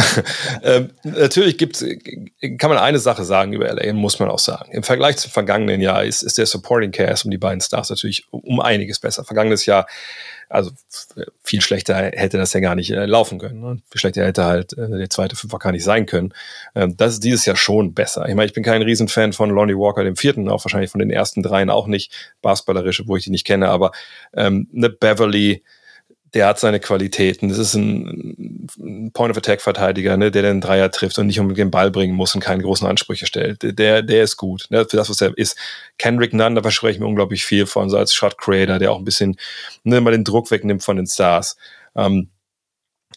ähm, 0.63 0.91
natürlich 1.03 1.57
gibt's, 1.57 1.83
kann 2.59 2.69
man 2.69 2.77
eine 2.77 2.99
Sache 2.99 3.23
sagen 3.23 3.53
über 3.53 3.73
LA, 3.73 3.91
muss 3.93 4.19
man 4.19 4.29
auch 4.29 4.37
sagen. 4.37 4.71
Im 4.71 4.83
Vergleich 4.83 5.17
zum 5.17 5.31
vergangenen 5.31 5.81
Jahr 5.81 6.03
ist, 6.03 6.21
ist 6.21 6.37
der 6.37 6.45
Supporting 6.45 6.91
Cast 6.91 7.25
um 7.25 7.31
die 7.31 7.39
beiden 7.39 7.59
Stars 7.59 7.89
natürlich 7.89 8.27
um 8.29 8.59
einiges 8.59 8.99
besser. 8.99 9.23
Vergangenes 9.23 9.65
Jahr 9.65 9.87
also 10.49 10.71
viel 11.43 11.61
schlechter 11.61 11.95
hätte 11.95 12.37
das 12.37 12.53
ja 12.53 12.59
gar 12.59 12.75
nicht 12.75 12.91
äh, 12.91 13.05
laufen 13.05 13.39
können. 13.39 13.59
Ne? 13.59 13.81
Viel 13.89 13.99
schlechter 13.99 14.25
hätte 14.25 14.45
halt 14.45 14.77
äh, 14.77 14.89
der 14.89 15.09
zweite 15.09 15.35
Fünfer 15.35 15.59
gar 15.59 15.71
nicht 15.71 15.83
sein 15.83 16.05
können. 16.05 16.33
Ähm, 16.75 16.95
das 16.97 17.13
ist 17.13 17.23
dieses 17.23 17.45
Jahr 17.45 17.55
schon 17.55 17.93
besser. 17.93 18.27
Ich 18.27 18.35
meine, 18.35 18.47
ich 18.47 18.53
bin 18.53 18.63
kein 18.63 18.81
Riesenfan 18.81 19.33
von 19.33 19.49
Lonnie 19.49 19.75
Walker, 19.77 20.03
dem 20.03 20.15
vierten, 20.15 20.49
auch 20.49 20.63
wahrscheinlich 20.63 20.91
von 20.91 20.99
den 20.99 21.11
ersten 21.11 21.43
dreien 21.43 21.69
auch 21.69 21.87
nicht. 21.87 22.13
Basketballerische, 22.41 23.07
wo 23.07 23.17
ich 23.17 23.25
die 23.25 23.31
nicht 23.31 23.45
kenne, 23.45 23.69
aber 23.69 23.91
ähm, 24.33 24.69
eine 24.75 24.89
Beverly, 24.89 25.63
der 26.33 26.47
hat 26.47 26.59
seine 26.59 26.79
Qualitäten. 26.79 27.49
Das 27.49 27.57
ist 27.57 27.73
ein, 27.75 28.67
Point-of-Attack-Verteidiger, 29.13 30.17
ne, 30.17 30.31
der 30.31 30.41
den 30.41 30.61
Dreier 30.61 30.91
trifft 30.91 31.17
und 31.17 31.27
nicht 31.27 31.39
unbedingt 31.39 31.67
den 31.67 31.71
Ball 31.71 31.89
bringen 31.91 32.15
muss 32.15 32.35
und 32.35 32.41
keine 32.41 32.63
großen 32.63 32.87
Ansprüche 32.87 33.25
stellt. 33.25 33.79
Der, 33.79 34.01
der 34.01 34.23
ist 34.23 34.37
gut, 34.37 34.67
ne, 34.69 34.85
für 34.85 34.97
das, 34.97 35.09
was 35.09 35.21
er 35.21 35.37
ist. 35.37 35.57
Kendrick 35.97 36.33
Nunn, 36.33 36.55
da 36.55 36.61
verspreche 36.61 36.95
ich 36.95 36.99
mir 36.99 37.07
unglaublich 37.07 37.45
viel 37.45 37.65
von, 37.65 37.89
so 37.89 37.97
als 37.97 38.13
Shot-Creator, 38.13 38.79
der 38.79 38.91
auch 38.91 38.97
ein 38.97 39.05
bisschen 39.05 39.37
ne, 39.83 40.01
mal 40.01 40.11
den 40.11 40.23
Druck 40.23 40.51
wegnimmt 40.51 40.83
von 40.83 40.97
den 40.97 41.07
Stars. 41.07 41.57
Ähm, 41.95 42.29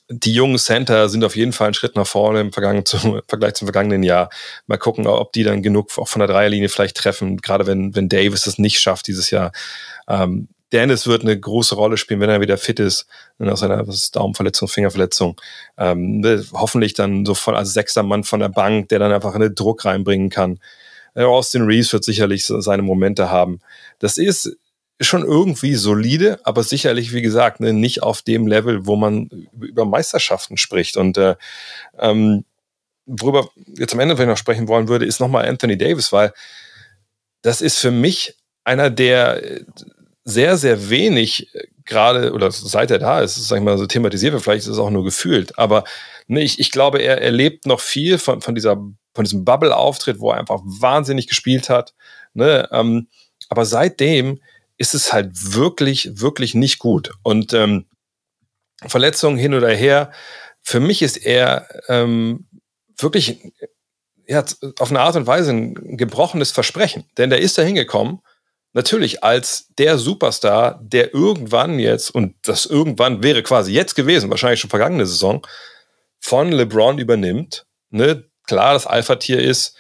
die 0.09 0.33
jungen 0.33 0.59
Center 0.59 1.09
sind 1.09 1.25
auf 1.25 1.37
jeden 1.37 1.53
Fall 1.53 1.69
einen 1.69 1.75
Schritt 1.75 1.97
nach 1.97 2.07
vorne 2.07 2.41
im, 2.41 2.85
zum, 2.85 3.17
im 3.17 3.23
Vergleich 3.29 3.55
zum 3.55 3.67
vergangenen 3.67 4.03
Jahr. 4.03 4.31
Mal 4.67 4.79
gucken, 4.79 5.07
ob 5.07 5.33
die 5.33 5.45
dann 5.45 5.63
genug 5.63 5.97
auch 5.99 6.09
von 6.09 6.21
der 6.21 6.29
Dreierlinie 6.29 6.69
vielleicht 6.69 6.97
treffen, 6.97 7.39
gerade 7.39 7.67
wenn, 7.67 7.95
wenn 7.95 8.09
Davis 8.09 8.47
es 8.47 8.59
nicht 8.59 8.81
schafft 8.81 9.07
dieses 9.07 9.31
Jahr. 9.31 9.53
Ähm, 10.09 10.49
Dennis 10.73 11.07
wird 11.07 11.23
eine 11.23 11.39
große 11.39 11.75
Rolle 11.75 11.97
spielen, 11.97 12.21
wenn 12.21 12.31
er 12.31 12.41
wieder 12.41 12.57
fit 12.57 12.79
ist, 12.79 13.07
nach 13.39 13.57
seiner 13.57 13.85
Daumenverletzung, 14.13 14.69
Fingerverletzung. 14.69 15.41
Ähm, 15.77 16.25
hoffentlich 16.53 16.95
dann 16.95 17.27
so 17.27 17.35
voll 17.35 17.57
als 17.57 17.73
sechster 17.73 18.03
Mann 18.03 18.25
von 18.25 18.41
der 18.41 18.49
Bank, 18.49 18.89
der 18.89 18.99
dann 18.99 19.13
einfach 19.13 19.35
einen 19.35 19.55
Druck 19.55 19.85
reinbringen 19.85 20.31
kann. 20.31 20.61
Äh, 21.15 21.25
Austin 21.25 21.63
Reeves 21.63 21.93
wird 21.93 22.05
sicherlich 22.05 22.47
seine 22.47 22.83
Momente 22.83 23.31
haben. 23.31 23.61
Das 23.99 24.17
ist 24.17 24.57
schon 25.01 25.25
irgendwie 25.25 25.75
solide, 25.75 26.41
aber 26.45 26.63
sicherlich, 26.63 27.13
wie 27.13 27.23
gesagt, 27.23 27.61
ne, 27.61 27.73
nicht 27.73 28.03
auf 28.03 28.23
dem 28.23 28.47
Level, 28.47 28.87
wo 28.87 28.97
man 28.97 29.49
über 29.59 29.85
Meisterschaften 29.85 30.57
spricht. 30.57 30.97
Und 30.97 31.17
äh, 31.17 31.37
ähm, 31.99 32.45
worüber 33.07 33.49
jetzt 33.79 33.95
am 33.95 34.01
Ende 34.01 34.15
vielleicht 34.15 34.29
noch 34.29 34.37
sprechen 34.37 34.69
wollen 34.69 34.89
würde, 34.89 35.07
ist 35.07 35.21
nochmal 35.21 35.49
Anthony 35.49 35.79
Davis, 35.79 36.13
weil 36.13 36.33
das 37.43 37.63
ist 37.63 37.79
für 37.79 37.91
mich 37.91 38.37
einer 38.65 38.91
der 38.91 39.63
sehr, 40.31 40.57
sehr 40.57 40.89
wenig 40.89 41.55
äh, 41.55 41.67
gerade, 41.85 42.33
oder 42.33 42.51
seit 42.51 42.91
er 42.91 42.99
da 42.99 43.21
ist, 43.21 43.37
sag 43.37 43.59
ich 43.59 43.65
mal, 43.65 43.79
so 43.79 43.87
thematisiert 43.87 44.33
wird, 44.33 44.43
vielleicht 44.43 44.63
ist 44.63 44.73
es 44.73 44.79
auch 44.79 44.91
nur 44.91 45.05
gefühlt, 45.05 45.59
aber 45.59 45.85
ne, 46.27 46.43
ich, 46.43 46.59
ich 46.59 46.71
glaube, 46.71 47.01
er 47.03 47.21
erlebt 47.21 47.67
noch 47.67 47.81
viel 47.81 48.19
von, 48.19 48.41
von 48.41 48.55
dieser, 48.55 48.77
von 49.15 49.25
diesem 49.25 49.45
Bubble-Auftritt, 49.45 50.21
wo 50.21 50.31
er 50.31 50.39
einfach 50.39 50.61
wahnsinnig 50.65 51.29
gespielt 51.29 51.69
hat, 51.69 51.95
ne, 52.33 52.69
ähm, 52.73 53.09
aber 53.49 53.65
seitdem 53.65 54.41
ist 54.77 54.95
es 54.95 55.13
halt 55.13 55.55
wirklich, 55.55 56.21
wirklich 56.21 56.55
nicht 56.55 56.79
gut. 56.79 57.13
Und 57.23 57.53
ähm, 57.53 57.87
Verletzungen 58.87 59.37
hin 59.37 59.53
oder 59.53 59.69
her, 59.71 60.11
für 60.63 60.81
mich 60.81 61.03
ist 61.03 61.19
er 61.19 61.69
ähm, 61.89 62.47
wirklich 62.97 63.53
ja, 64.27 64.45
auf 64.79 64.91
eine 64.91 65.01
Art 65.01 65.17
und 65.17 65.27
Weise 65.27 65.51
ein 65.51 65.97
gebrochenes 65.97 66.53
Versprechen. 66.53 67.05
Denn 67.19 67.31
der 67.31 67.41
ist 67.41 67.59
da 67.59 67.63
hingekommen 67.63 68.21
natürlich 68.73 69.25
als 69.25 69.69
der 69.79 69.99
Superstar, 69.99 70.81
der 70.83 71.15
irgendwann 71.15 71.79
jetzt, 71.79 72.15
und 72.15 72.35
das 72.43 72.67
irgendwann 72.67 73.23
wäre 73.23 73.43
quasi 73.43 73.73
jetzt 73.73 73.95
gewesen, 73.95 74.31
wahrscheinlich 74.31 74.61
schon 74.61 74.71
vergangene 74.71 75.07
Saison, 75.07 75.47
von 76.21 76.53
LeBron 76.53 76.99
übernimmt. 76.99 77.67
Ne? 77.91 78.25
Klar, 78.47 78.75
das 78.75 78.87
Alpha-Tier 78.87 79.41
ist 79.43 79.77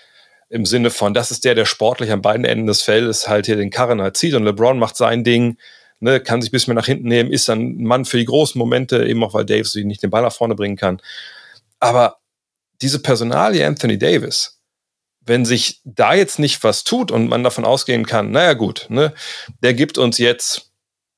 im 0.48 0.66
Sinne 0.66 0.90
von, 0.90 1.14
das 1.14 1.30
ist 1.30 1.44
der, 1.44 1.54
der 1.54 1.64
sportlich 1.64 2.10
an 2.10 2.22
beiden 2.22 2.44
Enden 2.44 2.66
des 2.66 2.82
Feldes 2.82 3.28
halt 3.28 3.46
hier 3.46 3.56
den 3.56 3.70
Karren 3.70 4.02
halt 4.02 4.16
zieht 4.16 4.34
und 4.34 4.44
LeBron 4.44 4.78
macht 4.78 4.96
sein 4.96 5.22
Ding, 5.22 5.58
ne, 6.00 6.18
kann 6.20 6.42
sich 6.42 6.50
ein 6.50 6.52
bisschen 6.52 6.74
mehr 6.74 6.80
nach 6.80 6.86
hinten 6.86 7.06
nehmen, 7.06 7.30
ist 7.30 7.48
dann 7.48 7.60
ein 7.60 7.84
Mann 7.84 8.04
für 8.04 8.18
die 8.18 8.24
großen 8.24 8.58
Momente, 8.58 9.06
eben 9.06 9.22
auch 9.22 9.34
weil 9.34 9.44
Davis 9.44 9.74
nicht 9.76 10.02
den 10.02 10.10
Ball 10.10 10.22
nach 10.22 10.32
vorne 10.32 10.56
bringen 10.56 10.76
kann. 10.76 11.00
Aber 11.78 12.18
diese 12.82 13.00
Personalie 13.00 13.64
Anthony 13.64 13.98
Davis, 13.98 14.59
wenn 15.20 15.44
sich 15.44 15.80
da 15.84 16.14
jetzt 16.14 16.38
nicht 16.38 16.62
was 16.64 16.84
tut 16.84 17.10
und 17.10 17.28
man 17.28 17.44
davon 17.44 17.64
ausgehen 17.64 18.06
kann, 18.06 18.30
naja 18.30 18.54
gut, 18.54 18.86
ne, 18.88 19.14
der 19.62 19.74
gibt 19.74 19.98
uns 19.98 20.18
jetzt, 20.18 20.72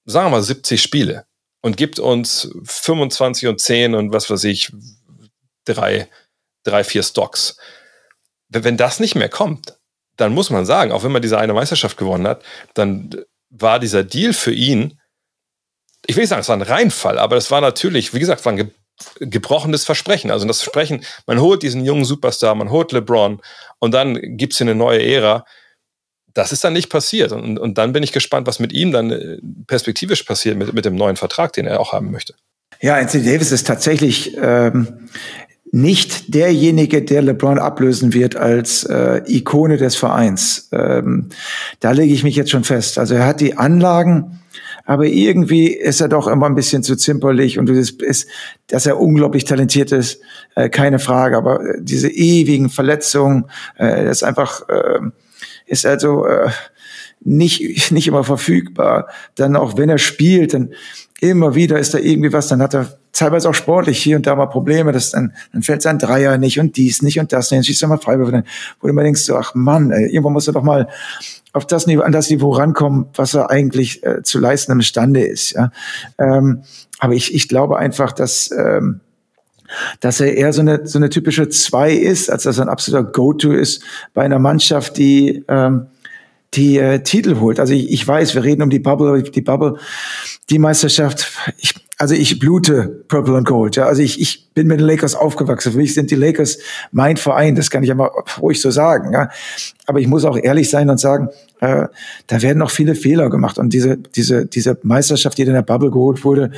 sagen 0.04 0.26
wir 0.26 0.30
mal, 0.30 0.42
70 0.42 0.82
Spiele 0.82 1.26
und 1.60 1.76
gibt 1.76 1.98
uns 1.98 2.50
25 2.64 3.48
und 3.48 3.60
10 3.60 3.94
und 3.94 4.12
was 4.12 4.28
weiß 4.28 4.44
ich, 4.44 4.72
drei, 5.64 6.08
drei, 6.64 6.84
vier 6.84 7.02
Stocks. 7.02 7.56
Wenn 8.48 8.76
das 8.76 9.00
nicht 9.00 9.14
mehr 9.14 9.28
kommt, 9.28 9.78
dann 10.16 10.34
muss 10.34 10.50
man 10.50 10.66
sagen, 10.66 10.92
auch 10.92 11.04
wenn 11.04 11.12
man 11.12 11.22
diese 11.22 11.38
eine 11.38 11.54
Meisterschaft 11.54 11.96
gewonnen 11.96 12.26
hat, 12.26 12.42
dann 12.74 13.24
war 13.48 13.78
dieser 13.78 14.04
Deal 14.04 14.32
für 14.32 14.52
ihn, 14.52 14.98
ich 16.06 16.16
will 16.16 16.22
nicht 16.22 16.30
sagen, 16.30 16.40
es 16.40 16.48
war 16.48 16.56
ein 16.56 16.62
Reinfall, 16.62 17.18
aber 17.18 17.36
es 17.36 17.50
war 17.50 17.60
natürlich, 17.60 18.12
wie 18.12 18.18
gesagt, 18.18 18.40
es 18.40 18.46
war 18.46 18.52
ein 18.52 18.74
gebrochenes 19.20 19.84
Versprechen. 19.84 20.30
Also 20.30 20.46
das 20.46 20.62
Versprechen, 20.62 21.04
man 21.26 21.40
holt 21.40 21.62
diesen 21.62 21.84
jungen 21.84 22.04
Superstar, 22.04 22.54
man 22.54 22.70
holt 22.70 22.92
LeBron 22.92 23.40
und 23.78 23.94
dann 23.94 24.18
gibt 24.36 24.52
es 24.52 24.58
hier 24.58 24.66
eine 24.66 24.74
neue 24.74 25.02
Ära. 25.02 25.44
Das 26.34 26.52
ist 26.52 26.64
dann 26.64 26.72
nicht 26.72 26.88
passiert. 26.88 27.32
Und, 27.32 27.58
und 27.58 27.78
dann 27.78 27.92
bin 27.92 28.02
ich 28.02 28.12
gespannt, 28.12 28.46
was 28.46 28.58
mit 28.58 28.72
ihm 28.72 28.92
dann 28.92 29.10
äh, 29.10 29.38
perspektivisch 29.66 30.22
passiert 30.22 30.56
mit, 30.56 30.72
mit 30.72 30.84
dem 30.84 30.94
neuen 30.94 31.16
Vertrag, 31.16 31.52
den 31.52 31.66
er 31.66 31.80
auch 31.80 31.92
haben 31.92 32.10
möchte. 32.10 32.34
Ja, 32.80 32.96
Anthony 32.96 33.24
Davis 33.24 33.52
ist 33.52 33.66
tatsächlich 33.66 34.36
ähm, 34.36 35.08
nicht 35.70 36.34
derjenige, 36.34 37.02
der 37.02 37.22
LeBron 37.22 37.58
ablösen 37.58 38.12
wird 38.12 38.36
als 38.36 38.84
äh, 38.84 39.22
Ikone 39.26 39.78
des 39.78 39.96
Vereins. 39.96 40.68
Ähm, 40.72 41.30
da 41.80 41.92
lege 41.92 42.12
ich 42.12 42.24
mich 42.24 42.36
jetzt 42.36 42.50
schon 42.50 42.64
fest. 42.64 42.98
Also 42.98 43.14
er 43.14 43.26
hat 43.26 43.40
die 43.40 43.56
Anlagen, 43.56 44.41
aber 44.84 45.06
irgendwie 45.06 45.68
ist 45.68 46.00
er 46.00 46.08
doch 46.08 46.26
immer 46.26 46.46
ein 46.46 46.54
bisschen 46.54 46.82
zu 46.82 46.96
zimperlich 46.96 47.58
und 47.58 47.68
es 47.70 47.90
ist, 47.90 48.28
dass 48.68 48.86
er 48.86 49.00
unglaublich 49.00 49.44
talentiert 49.44 49.92
ist, 49.92 50.20
äh, 50.56 50.68
keine 50.68 50.98
Frage. 50.98 51.36
Aber 51.36 51.60
äh, 51.64 51.78
diese 51.80 52.08
ewigen 52.08 52.68
Verletzungen, 52.68 53.46
äh, 53.76 54.04
das 54.04 54.18
ist 54.18 54.22
einfach, 54.22 54.68
äh, 54.68 55.00
ist 55.66 55.86
also, 55.86 56.26
äh, 56.26 56.50
nicht, 57.24 57.92
nicht 57.92 58.08
immer 58.08 58.24
verfügbar. 58.24 59.08
Dann 59.36 59.56
auch 59.56 59.76
wenn 59.76 59.88
er 59.88 59.98
spielt, 59.98 60.54
dann 60.54 60.74
immer 61.22 61.54
wieder 61.54 61.78
ist 61.78 61.94
da 61.94 61.98
irgendwie 61.98 62.32
was, 62.32 62.48
dann 62.48 62.60
hat 62.60 62.74
er 62.74 62.98
teilweise 63.12 63.48
auch 63.48 63.54
sportlich 63.54 64.02
hier 64.02 64.16
und 64.16 64.26
da 64.26 64.34
mal 64.34 64.46
Probleme, 64.46 64.90
dass 64.90 65.12
dann, 65.12 65.32
dann 65.52 65.62
fällt 65.62 65.80
sein 65.80 65.98
Dreier 65.98 66.36
nicht 66.36 66.58
und 66.58 66.76
dies 66.76 67.00
nicht 67.00 67.20
und 67.20 67.32
das 67.32 67.50
nicht, 67.50 67.58
dann 67.58 67.64
schießt 67.64 67.82
er 67.82 67.88
mal 67.88 67.98
Freiwürfe, 67.98 68.42
wo 68.80 68.88
du 68.88 68.92
immer 68.92 69.04
denkst, 69.04 69.22
so, 69.22 69.36
ach 69.36 69.54
Mann, 69.54 69.92
ey, 69.92 70.06
irgendwo 70.06 70.30
muss 70.30 70.48
er 70.48 70.52
doch 70.52 70.64
mal 70.64 70.88
auf 71.52 71.64
das 71.66 71.86
Niveau, 71.86 72.02
an 72.02 72.10
das 72.10 72.28
Niveau 72.28 72.50
rankommen, 72.50 73.06
was 73.14 73.34
er 73.34 73.50
eigentlich 73.50 74.04
äh, 74.04 74.22
zu 74.24 74.40
leisten 74.40 74.72
imstande 74.72 75.24
ist. 75.24 75.52
Ja? 75.52 75.70
Ähm, 76.18 76.64
aber 76.98 77.12
ich, 77.14 77.32
ich 77.34 77.48
glaube 77.48 77.78
einfach, 77.78 78.10
dass 78.12 78.50
ähm, 78.50 79.00
dass 80.00 80.20
er 80.20 80.34
eher 80.34 80.52
so 80.52 80.60
eine, 80.60 80.86
so 80.86 80.98
eine 80.98 81.08
typische 81.08 81.48
Zwei 81.48 81.92
ist, 81.94 82.30
als 82.30 82.42
dass 82.42 82.58
er 82.58 82.66
ein 82.66 82.68
absoluter 82.68 83.10
Go-To 83.10 83.52
ist 83.52 83.82
bei 84.12 84.22
einer 84.22 84.38
Mannschaft, 84.38 84.98
die, 84.98 85.44
ähm, 85.48 85.86
die 86.54 86.78
äh, 86.78 87.02
Titel 87.02 87.40
holt. 87.40 87.58
Also 87.58 87.72
ich, 87.72 87.90
ich 87.90 88.06
weiß, 88.06 88.34
wir 88.34 88.44
reden 88.44 88.62
um 88.62 88.70
die 88.70 88.78
Bubble, 88.78 89.22
die 89.22 89.40
Bubble, 89.40 89.76
die 90.50 90.58
Meisterschaft. 90.58 91.32
Ich, 91.58 91.74
also 91.98 92.14
ich 92.14 92.38
blute 92.38 93.04
Purple 93.08 93.36
and 93.36 93.46
Gold. 93.46 93.76
Ja, 93.76 93.86
also 93.86 94.02
ich, 94.02 94.20
ich 94.20 94.50
bin 94.54 94.66
mit 94.66 94.80
den 94.80 94.86
Lakers 94.86 95.14
aufgewachsen. 95.14 95.72
Für 95.72 95.78
mich 95.78 95.94
sind 95.94 96.10
die 96.10 96.16
Lakers 96.16 96.58
mein 96.90 97.16
Verein. 97.16 97.54
Das 97.54 97.70
kann 97.70 97.84
ich 97.84 97.90
aber 97.90 98.12
ruhig 98.40 98.60
so 98.60 98.70
sagen. 98.70 99.12
Ja, 99.12 99.30
aber 99.86 100.00
ich 100.00 100.08
muss 100.08 100.24
auch 100.24 100.36
ehrlich 100.36 100.68
sein 100.68 100.90
und 100.90 100.98
sagen, 100.98 101.28
äh, 101.60 101.86
da 102.26 102.42
werden 102.42 102.58
noch 102.58 102.70
viele 102.70 102.94
Fehler 102.94 103.30
gemacht. 103.30 103.58
Und 103.58 103.72
diese 103.72 103.96
diese 103.96 104.46
diese 104.46 104.78
Meisterschaft, 104.82 105.38
die 105.38 105.42
in 105.42 105.52
der 105.52 105.62
Bubble 105.62 105.90
geholt 105.90 106.24
wurde, 106.24 106.50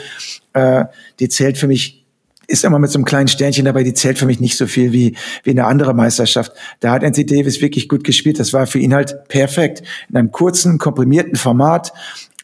äh, 0.54 0.86
die 1.20 1.28
zählt 1.28 1.58
für 1.58 1.68
mich 1.68 2.03
ist 2.46 2.64
immer 2.64 2.78
mit 2.78 2.90
so 2.90 2.98
einem 2.98 3.04
kleinen 3.04 3.28
Sternchen 3.28 3.64
dabei, 3.64 3.82
die 3.82 3.94
zählt 3.94 4.18
für 4.18 4.26
mich 4.26 4.40
nicht 4.40 4.56
so 4.56 4.66
viel 4.66 4.92
wie, 4.92 5.16
wie 5.42 5.50
eine 5.50 5.66
andere 5.66 5.94
Meisterschaft. 5.94 6.52
Da 6.80 6.92
hat 6.92 7.04
Anthony 7.04 7.26
Davis 7.26 7.60
wirklich 7.60 7.88
gut 7.88 8.04
gespielt. 8.04 8.38
Das 8.38 8.52
war 8.52 8.66
für 8.66 8.78
ihn 8.78 8.94
halt 8.94 9.28
perfekt. 9.28 9.82
In 10.08 10.16
einem 10.16 10.30
kurzen, 10.30 10.78
komprimierten 10.78 11.36
Format 11.36 11.92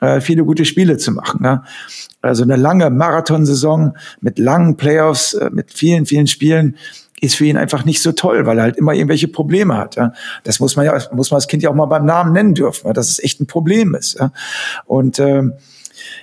äh, 0.00 0.20
viele 0.20 0.44
gute 0.44 0.64
Spiele 0.64 0.96
zu 0.96 1.12
machen. 1.12 1.42
Ne? 1.42 1.62
Also 2.22 2.42
eine 2.42 2.56
lange 2.56 2.90
Marathonsaison 2.90 3.96
mit 4.20 4.38
langen 4.38 4.76
Playoffs, 4.76 5.34
äh, 5.34 5.50
mit 5.50 5.72
vielen, 5.72 6.06
vielen 6.06 6.26
Spielen 6.26 6.76
ist 7.20 7.36
für 7.36 7.44
ihn 7.44 7.56
einfach 7.56 7.84
nicht 7.84 8.00
so 8.00 8.12
toll, 8.12 8.46
weil 8.46 8.58
er 8.58 8.64
halt 8.64 8.76
immer 8.76 8.94
irgendwelche 8.94 9.28
Probleme 9.28 9.76
hat. 9.76 9.96
Ja. 9.96 10.12
Das 10.44 10.58
muss 10.58 10.76
man 10.76 10.86
ja, 10.86 10.98
muss 11.12 11.30
man 11.30 11.36
das 11.36 11.48
Kind 11.48 11.62
ja 11.62 11.70
auch 11.70 11.74
mal 11.74 11.86
beim 11.86 12.06
Namen 12.06 12.32
nennen 12.32 12.54
dürfen, 12.54 12.86
ja, 12.86 12.92
dass 12.92 13.10
es 13.10 13.22
echt 13.22 13.40
ein 13.40 13.46
Problem 13.46 13.94
ist. 13.94 14.18
Ja. 14.18 14.32
Und 14.86 15.18
ähm, 15.18 15.52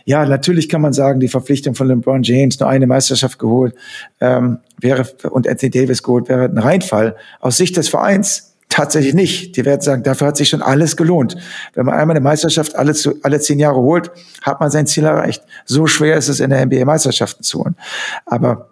ja, 0.07 0.25
natürlich 0.25 0.69
kann 0.69 0.79
man 0.79 0.93
sagen, 0.93 1.19
die 1.19 1.27
Verpflichtung 1.27 1.75
von 1.75 1.85
LeBron 1.89 2.23
James, 2.23 2.57
nur 2.61 2.69
eine 2.69 2.87
Meisterschaft 2.87 3.39
geholt, 3.39 3.75
ähm, 4.21 4.59
wäre 4.79 5.05
und 5.29 5.45
Anthony 5.45 5.69
Davis 5.69 6.01
geholt, 6.01 6.29
wäre 6.29 6.45
ein 6.45 6.57
Reinfall. 6.57 7.17
Aus 7.41 7.57
Sicht 7.57 7.75
des 7.75 7.89
Vereins 7.89 8.55
Tatsächlich 8.69 9.13
nicht. 9.13 9.55
Die 9.55 9.65
werden 9.65 9.79
sagen, 9.79 10.03
dafür 10.03 10.27
hat 10.27 10.37
sich 10.37 10.49
schon 10.49 10.61
alles 10.61 10.97
gelohnt. 10.97 11.37
Wenn 11.73 11.85
man 11.85 11.95
einmal 11.95 12.15
eine 12.15 12.23
Meisterschaft 12.23 12.75
alle, 12.75 12.93
zu, 12.93 13.15
alle 13.23 13.39
zehn 13.39 13.59
Jahre 13.59 13.77
holt, 13.77 14.11
hat 14.41 14.59
man 14.59 14.69
sein 14.69 14.85
Ziel 14.85 15.05
erreicht. 15.05 15.41
So 15.65 15.87
schwer 15.87 16.17
ist 16.17 16.27
es 16.27 16.41
in 16.41 16.49
der 16.49 16.65
NBA 16.65 16.83
Meisterschaften 16.83 17.43
zu 17.43 17.59
holen. 17.59 17.75
Aber 18.25 18.69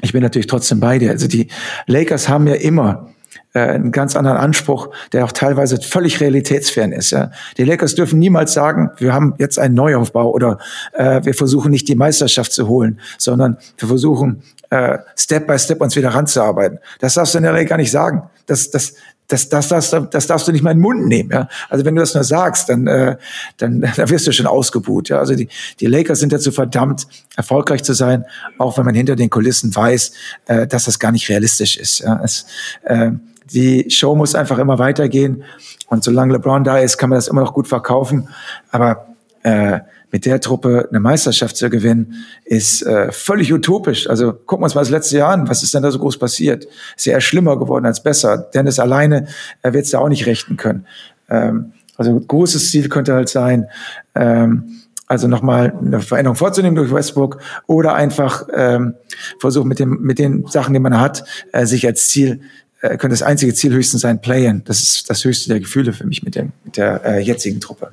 ich 0.00 0.12
bin 0.12 0.22
natürlich 0.22 0.46
trotzdem 0.46 0.80
bei 0.80 0.98
dir. 0.98 1.10
Also 1.10 1.28
die 1.28 1.48
Lakers 1.86 2.30
haben 2.30 2.46
ja 2.46 2.54
immer 2.54 3.10
äh, 3.56 3.70
einen 3.70 3.90
ganz 3.90 4.16
anderen 4.16 4.36
Anspruch, 4.36 4.90
der 5.12 5.24
auch 5.24 5.32
teilweise 5.32 5.80
völlig 5.80 6.20
realitätsfern 6.20 6.92
ist. 6.92 7.10
Ja. 7.12 7.30
Die 7.56 7.64
Lakers 7.64 7.94
dürfen 7.94 8.18
niemals 8.18 8.52
sagen, 8.52 8.90
wir 8.98 9.14
haben 9.14 9.34
jetzt 9.38 9.58
einen 9.58 9.74
Neuaufbau 9.74 10.30
oder 10.30 10.58
äh, 10.92 11.24
wir 11.24 11.32
versuchen 11.32 11.70
nicht 11.70 11.88
die 11.88 11.94
Meisterschaft 11.94 12.52
zu 12.52 12.68
holen, 12.68 13.00
sondern 13.16 13.56
wir 13.78 13.88
versuchen 13.88 14.42
äh, 14.68 14.98
Step 15.16 15.46
by 15.46 15.58
Step 15.58 15.80
uns 15.80 15.96
wieder 15.96 16.10
ranzuarbeiten. 16.10 16.80
Das 17.00 17.14
darfst 17.14 17.32
du 17.32 17.38
in 17.38 17.44
der 17.44 17.52
LA 17.54 17.64
gar 17.64 17.78
nicht 17.78 17.90
sagen. 17.90 18.24
Das, 18.44 18.70
das, 18.70 18.92
das, 19.28 19.48
das, 19.48 19.68
das, 19.68 19.90
das 20.10 20.26
darfst 20.26 20.46
du 20.46 20.52
nicht 20.52 20.62
mal 20.62 20.72
in 20.72 20.76
den 20.76 20.82
Mund 20.82 21.06
nehmen. 21.06 21.30
Ja? 21.30 21.48
Also 21.70 21.86
wenn 21.86 21.94
du 21.94 22.00
das 22.00 22.14
nur 22.14 22.24
sagst, 22.24 22.68
dann, 22.68 22.86
äh, 22.86 23.16
dann, 23.56 23.80
dann 23.96 24.10
wirst 24.10 24.26
du 24.26 24.32
schon 24.32 24.46
ausgebuht. 24.46 25.08
Ja? 25.08 25.18
Also 25.18 25.34
die, 25.34 25.48
die 25.80 25.86
Lakers 25.86 26.20
sind 26.20 26.30
dazu 26.30 26.52
verdammt, 26.52 27.06
erfolgreich 27.36 27.82
zu 27.82 27.94
sein, 27.94 28.26
auch 28.58 28.76
wenn 28.76 28.84
man 28.84 28.94
hinter 28.94 29.16
den 29.16 29.30
Kulissen 29.30 29.74
weiß, 29.74 30.12
äh, 30.46 30.66
dass 30.66 30.84
das 30.84 30.98
gar 30.98 31.10
nicht 31.10 31.30
realistisch 31.30 31.78
ist. 31.78 32.00
Ja? 32.00 32.20
Es, 32.22 32.44
äh, 32.84 33.12
die 33.52 33.90
Show 33.90 34.14
muss 34.14 34.34
einfach 34.34 34.58
immer 34.58 34.78
weitergehen 34.78 35.44
und 35.88 36.04
solange 36.04 36.32
LeBron 36.34 36.64
da 36.64 36.78
ist, 36.78 36.98
kann 36.98 37.10
man 37.10 37.18
das 37.18 37.28
immer 37.28 37.42
noch 37.42 37.54
gut 37.54 37.68
verkaufen. 37.68 38.28
Aber 38.70 39.06
äh, 39.42 39.80
mit 40.12 40.24
der 40.24 40.40
Truppe 40.40 40.88
eine 40.88 41.00
Meisterschaft 41.00 41.56
zu 41.56 41.68
gewinnen, 41.68 42.14
ist 42.44 42.82
äh, 42.82 43.12
völlig 43.12 43.52
utopisch. 43.52 44.08
Also 44.08 44.32
gucken 44.32 44.62
wir 44.62 44.64
uns 44.64 44.74
mal 44.74 44.80
das 44.80 44.90
letzte 44.90 45.18
Jahr 45.18 45.32
an. 45.32 45.48
Was 45.48 45.62
ist 45.62 45.74
denn 45.74 45.82
da 45.82 45.90
so 45.90 45.98
groß 45.98 46.18
passiert? 46.18 46.66
Ist 46.96 47.06
ja 47.06 47.14
eher 47.14 47.20
schlimmer 47.20 47.58
geworden 47.58 47.86
als 47.86 48.02
besser. 48.02 48.38
Dennis 48.38 48.78
alleine 48.78 49.26
äh, 49.62 49.72
wird 49.72 49.84
es 49.84 49.90
da 49.90 49.98
auch 49.98 50.08
nicht 50.08 50.26
rechten 50.26 50.56
können. 50.56 50.86
Ähm, 51.28 51.72
also 51.96 52.12
ein 52.12 52.26
großes 52.26 52.70
Ziel 52.70 52.88
könnte 52.88 53.14
halt 53.14 53.28
sein, 53.28 53.68
ähm, 54.14 54.80
also 55.06 55.28
nochmal 55.28 55.72
eine 55.80 56.00
Veränderung 56.00 56.36
vorzunehmen 56.36 56.74
durch 56.74 56.92
Westbrook 56.92 57.38
oder 57.66 57.94
einfach 57.94 58.48
ähm, 58.52 58.94
versuchen 59.38 59.68
mit 59.68 59.78
dem 59.78 60.00
mit 60.02 60.18
den 60.18 60.46
Sachen, 60.46 60.74
die 60.74 60.80
man 60.80 61.00
hat, 61.00 61.24
äh, 61.52 61.64
sich 61.64 61.86
als 61.86 62.08
Ziel 62.08 62.40
äh, 62.80 62.90
könnte 62.90 63.08
das 63.08 63.22
einzige 63.22 63.54
Ziel 63.54 63.72
höchstens 63.72 64.02
sein 64.02 64.20
Playen. 64.20 64.62
Das 64.64 64.82
ist 64.82 65.08
das 65.10 65.24
höchste 65.24 65.48
der 65.48 65.60
Gefühle 65.60 65.92
für 65.92 66.06
mich 66.06 66.22
mit 66.22 66.34
dem 66.34 66.52
mit 66.64 66.76
der 66.76 67.04
äh, 67.04 67.20
jetzigen 67.20 67.60
Truppe. 67.60 67.92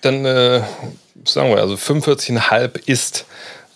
Dann 0.00 0.24
äh, 0.24 0.60
sagen 1.24 1.50
wir, 1.50 1.58
also 1.58 1.74
45,5 1.74 2.86
ist 2.86 3.24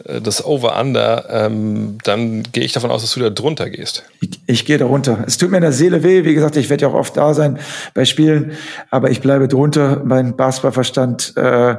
äh, 0.04 0.20
das 0.20 0.44
Over-Under, 0.44 1.26
ähm, 1.30 1.98
dann 2.04 2.42
gehe 2.52 2.64
ich 2.64 2.72
davon 2.72 2.90
aus, 2.90 3.02
dass 3.02 3.14
du 3.14 3.20
da 3.20 3.30
drunter 3.30 3.70
gehst. 3.70 4.04
Ich, 4.20 4.30
ich 4.46 4.64
gehe 4.64 4.78
da 4.78 4.86
runter. 4.86 5.24
Es 5.26 5.38
tut 5.38 5.50
mir 5.50 5.58
in 5.58 5.62
der 5.62 5.72
Seele 5.72 6.02
weh. 6.02 6.24
Wie 6.24 6.34
gesagt, 6.34 6.56
ich 6.56 6.68
werde 6.68 6.82
ja 6.82 6.88
auch 6.88 6.94
oft 6.94 7.16
da 7.16 7.34
sein 7.34 7.58
bei 7.94 8.04
Spielen, 8.04 8.52
aber 8.90 9.10
ich 9.10 9.20
bleibe 9.20 9.48
drunter. 9.48 10.02
Mein 10.04 10.36
Basketballverstand 10.36 11.34
äh, 11.36 11.76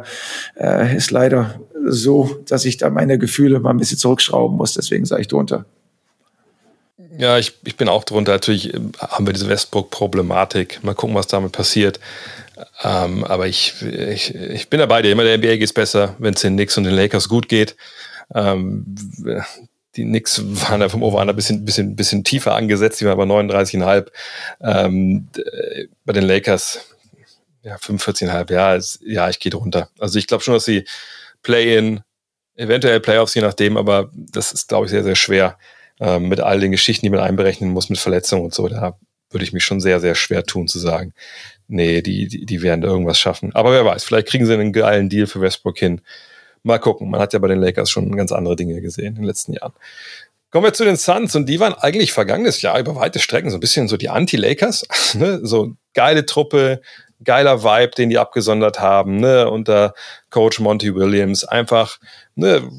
äh, 0.55 0.95
ist 0.95 1.11
leider 1.11 1.59
so, 1.85 2.37
dass 2.47 2.65
ich 2.65 2.77
da 2.77 2.89
meine 2.89 3.17
Gefühle 3.17 3.59
mal 3.59 3.71
ein 3.71 3.77
bisschen 3.77 3.97
zurückschrauben 3.97 4.57
muss. 4.57 4.73
Deswegen 4.73 5.05
sage 5.05 5.21
ich 5.21 5.27
drunter. 5.27 5.65
Ja, 7.18 7.39
ich, 7.39 7.53
ich 7.65 7.76
bin 7.77 7.89
auch 7.89 8.03
drunter. 8.03 8.34
Natürlich 8.34 8.73
äh, 8.73 8.80
haben 8.99 9.26
wir 9.26 9.34
diese 9.34 9.49
Westbrook-Problematik. 9.49 10.84
Mal 10.84 10.94
gucken, 10.94 11.15
was 11.15 11.27
damit 11.27 11.52
passiert. 11.52 11.99
Ähm, 12.84 13.23
aber 13.23 13.48
ich, 13.48 13.81
ich, 13.81 14.35
ich 14.35 14.69
bin 14.69 14.80
dabei. 14.80 15.02
Immer 15.02 15.23
der 15.23 15.38
NBA 15.38 15.56
geht 15.57 15.64
es 15.64 15.73
besser, 15.73 16.15
wenn 16.19 16.35
es 16.35 16.41
den 16.41 16.53
Knicks 16.53 16.77
und 16.77 16.84
den 16.84 16.94
Lakers 16.94 17.27
gut 17.27 17.49
geht. 17.49 17.76
Ähm, 18.34 18.85
die 19.95 20.03
Knicks 20.03 20.41
waren 20.44 20.80
da 20.80 20.89
vom 20.89 21.02
Over 21.02 21.22
ein 21.22 21.35
bisschen, 21.35 21.65
bisschen, 21.65 21.95
bisschen 21.95 22.23
tiefer 22.23 22.53
angesetzt, 22.53 23.02
die 23.02 23.06
waren 23.06 23.18
bei 23.18 23.23
39,5. 23.23 24.07
Ähm, 24.61 25.27
bei 26.06 26.14
den 26.14 26.23
Lakers 26.23 26.81
ja, 27.64 27.76
45,5. 27.77 28.52
Ja, 28.53 28.80
ja, 29.02 29.30
ich 29.30 29.39
gehe 29.39 29.49
drunter. 29.49 29.89
Also 29.98 30.19
ich 30.19 30.27
glaube 30.27 30.44
schon, 30.44 30.53
dass 30.53 30.65
sie 30.65 30.85
Play-in, 31.41 32.02
eventuell 32.56 32.99
Playoffs, 32.99 33.34
je 33.34 33.41
nachdem, 33.41 33.76
aber 33.76 34.11
das 34.14 34.53
ist, 34.53 34.68
glaube 34.68 34.85
ich, 34.85 34.91
sehr, 34.91 35.03
sehr 35.03 35.15
schwer 35.15 35.57
ähm, 35.99 36.29
mit 36.29 36.39
all 36.39 36.59
den 36.59 36.71
Geschichten, 36.71 37.05
die 37.05 37.09
man 37.09 37.19
einberechnen 37.19 37.71
muss, 37.71 37.89
mit 37.89 37.99
Verletzungen 37.99 38.45
und 38.45 38.53
so. 38.53 38.67
Da 38.67 38.97
würde 39.29 39.43
ich 39.43 39.53
mich 39.53 39.63
schon 39.63 39.79
sehr, 39.79 39.99
sehr 39.99 40.15
schwer 40.15 40.43
tun 40.43 40.67
zu 40.67 40.79
sagen, 40.79 41.13
nee, 41.67 42.01
die, 42.01 42.27
die, 42.27 42.45
die 42.45 42.61
werden 42.61 42.83
irgendwas 42.83 43.19
schaffen. 43.19 43.53
Aber 43.55 43.71
wer 43.71 43.85
weiß, 43.85 44.03
vielleicht 44.03 44.27
kriegen 44.27 44.45
sie 44.45 44.53
einen 44.53 44.73
geilen 44.73 45.09
Deal 45.09 45.27
für 45.27 45.41
Westbrook 45.41 45.77
hin. 45.77 46.01
Mal 46.63 46.79
gucken. 46.79 47.09
Man 47.09 47.21
hat 47.21 47.33
ja 47.33 47.39
bei 47.39 47.47
den 47.47 47.59
Lakers 47.59 47.89
schon 47.89 48.15
ganz 48.15 48.31
andere 48.31 48.55
Dinge 48.55 48.81
gesehen 48.81 49.07
in 49.07 49.15
den 49.15 49.23
letzten 49.23 49.53
Jahren. 49.53 49.73
Kommen 50.49 50.63
wir 50.63 50.73
zu 50.73 50.85
den 50.85 50.95
Suns 50.95 51.35
und 51.35 51.47
die 51.47 51.59
waren 51.59 51.73
eigentlich 51.73 52.13
vergangenes 52.13 52.61
Jahr 52.61 52.79
über 52.79 52.95
weite 52.95 53.19
Strecken 53.19 53.49
so 53.49 53.57
ein 53.57 53.59
bisschen 53.59 53.87
so 53.87 53.97
die 53.97 54.09
Anti-Lakers. 54.09 54.87
Ne? 55.15 55.39
So 55.43 55.75
geile 55.93 56.25
Truppe, 56.25 56.81
geiler 57.23 57.64
Vibe, 57.64 57.91
den 57.98 58.10
die 58.10 58.18
abgesondert 58.18 58.80
haben, 58.80 59.18
ne? 59.18 59.49
unter 59.49 59.94
Coach 60.30 60.60
Monty 60.60 60.94
Williams. 60.94 61.44
Einfach 61.44 61.99
ne? 62.35 62.69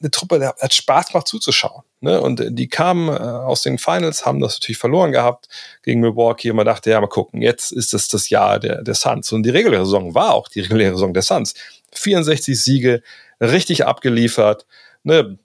eine 0.00 0.10
Truppe, 0.10 0.38
der 0.38 0.54
hat 0.60 0.74
Spaß 0.74 1.08
gemacht 1.08 1.26
zuzuschauen. 1.26 1.82
Ne? 2.00 2.20
Und 2.20 2.42
die 2.50 2.68
kamen 2.68 3.08
äh, 3.08 3.12
aus 3.12 3.62
den 3.62 3.78
Finals, 3.78 4.26
haben 4.26 4.40
das 4.40 4.56
natürlich 4.56 4.78
verloren 4.78 5.12
gehabt 5.12 5.48
gegen 5.82 6.00
Milwaukee 6.00 6.50
und 6.50 6.56
man 6.56 6.66
dachte, 6.66 6.90
ja, 6.90 7.00
mal 7.00 7.06
gucken, 7.08 7.42
jetzt 7.42 7.72
ist 7.72 7.94
es 7.94 8.08
das 8.08 8.28
Jahr 8.28 8.60
der, 8.60 8.82
der 8.82 8.94
Suns. 8.94 9.32
Und 9.32 9.42
die 9.42 9.50
reguläre 9.50 9.84
Saison 9.84 10.14
war 10.14 10.34
auch 10.34 10.48
die 10.48 10.60
reguläre 10.60 10.92
Saison 10.92 11.14
der 11.14 11.22
Suns. 11.22 11.54
64 11.92 12.60
Siege, 12.60 13.02
richtig 13.40 13.86
abgeliefert, 13.86 14.66
ne? 15.02 15.38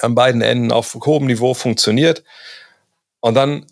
an 0.00 0.14
beiden 0.14 0.42
Enden 0.42 0.70
auf 0.70 0.94
hohem 0.94 1.26
Niveau 1.26 1.54
funktioniert. 1.54 2.22
Und 3.20 3.34
dann 3.34 3.66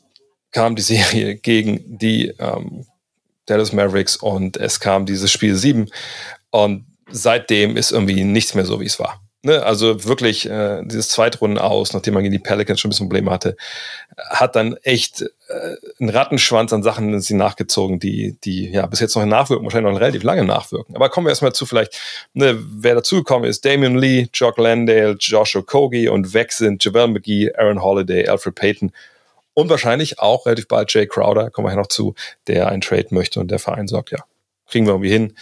kam 0.50 0.74
die 0.74 0.82
Serie 0.82 1.36
gegen 1.36 1.98
die 1.98 2.34
ähm, 2.38 2.86
Dallas 3.46 3.72
Mavericks 3.72 4.16
und 4.16 4.56
es 4.56 4.80
kam 4.80 5.06
dieses 5.06 5.30
Spiel 5.30 5.54
7 5.54 5.88
und 6.50 6.86
seitdem 7.10 7.76
ist 7.76 7.92
irgendwie 7.92 8.24
nichts 8.24 8.54
mehr 8.54 8.64
so, 8.64 8.80
wie 8.80 8.86
es 8.86 8.98
war. 8.98 9.20
Ne? 9.46 9.62
Also 9.62 10.04
wirklich 10.04 10.50
äh, 10.50 10.82
dieses 10.84 11.10
Zweitrunden 11.10 11.56
aus, 11.56 11.92
nachdem 11.92 12.14
man 12.14 12.24
gegen 12.24 12.32
die 12.32 12.40
Pelicans 12.40 12.80
schon 12.80 12.88
ein 12.88 12.90
bisschen 12.90 13.06
Probleme 13.06 13.30
hatte, 13.30 13.56
hat 14.16 14.56
dann 14.56 14.76
echt 14.82 15.22
äh, 15.22 15.26
einen 16.00 16.10
Rattenschwanz 16.10 16.72
an 16.72 16.82
Sachen 16.82 17.20
sie 17.20 17.34
nachgezogen, 17.34 18.00
die, 18.00 18.36
die 18.42 18.70
ja 18.72 18.86
bis 18.86 18.98
jetzt 18.98 19.14
noch 19.14 19.24
nachwirken, 19.24 19.64
wahrscheinlich 19.64 19.92
noch 19.92 20.00
relativ 20.00 20.24
lange 20.24 20.44
nachwirken. 20.44 20.96
Aber 20.96 21.10
kommen 21.10 21.26
wir 21.26 21.30
erstmal 21.30 21.52
zu 21.52 21.64
vielleicht, 21.64 21.96
ne, 22.34 22.58
wer 22.58 22.96
dazugekommen 22.96 23.48
ist, 23.48 23.64
Damian 23.64 23.96
Lee, 23.96 24.26
Jock 24.34 24.58
Landale, 24.58 25.16
Joshua 25.20 25.62
Kogi 25.62 26.08
und 26.08 26.34
weg 26.34 26.50
sind 26.50 26.84
JaVale 26.84 27.12
McGee, 27.12 27.52
Aaron 27.56 27.80
Holiday, 27.80 28.26
Alfred 28.26 28.56
Payton 28.56 28.90
und 29.56 29.70
wahrscheinlich 29.70 30.18
auch 30.18 30.44
relativ 30.44 30.68
bald 30.68 30.92
Jay 30.92 31.06
Crowder, 31.06 31.50
kommen 31.50 31.66
wir 31.66 31.70
hier 31.70 31.80
noch 31.80 31.86
zu, 31.86 32.14
der 32.46 32.68
einen 32.68 32.82
Trade 32.82 33.06
möchte 33.10 33.40
und 33.40 33.50
der 33.50 33.58
Verein 33.58 33.88
sagt, 33.88 34.10
ja, 34.10 34.18
kriegen 34.66 34.84
wir 34.84 34.92
irgendwie 34.92 35.10
hin. 35.10 35.34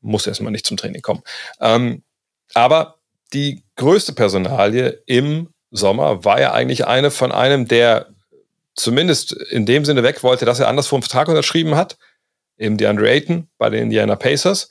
Muss 0.00 0.26
erstmal 0.26 0.50
nicht 0.50 0.64
zum 0.64 0.78
Training 0.78 1.02
kommen. 1.02 1.22
Ähm, 1.60 2.02
aber 2.54 2.96
die 3.34 3.62
größte 3.76 4.14
Personalie 4.14 5.02
im 5.04 5.50
Sommer 5.70 6.24
war 6.24 6.40
ja 6.40 6.52
eigentlich 6.52 6.86
eine 6.86 7.10
von 7.10 7.32
einem, 7.32 7.68
der 7.68 8.06
zumindest 8.74 9.32
in 9.32 9.66
dem 9.66 9.84
Sinne 9.84 10.02
weg 10.02 10.22
wollte, 10.22 10.46
dass 10.46 10.60
er 10.60 10.68
anderswo 10.68 10.96
einen 10.96 11.02
Vertrag 11.02 11.28
unterschrieben 11.28 11.76
hat, 11.76 11.98
eben 12.56 12.78
DeAndre 12.78 13.10
Ayton 13.10 13.48
bei 13.58 13.68
den 13.68 13.84
Indiana 13.84 14.16
Pacers. 14.16 14.70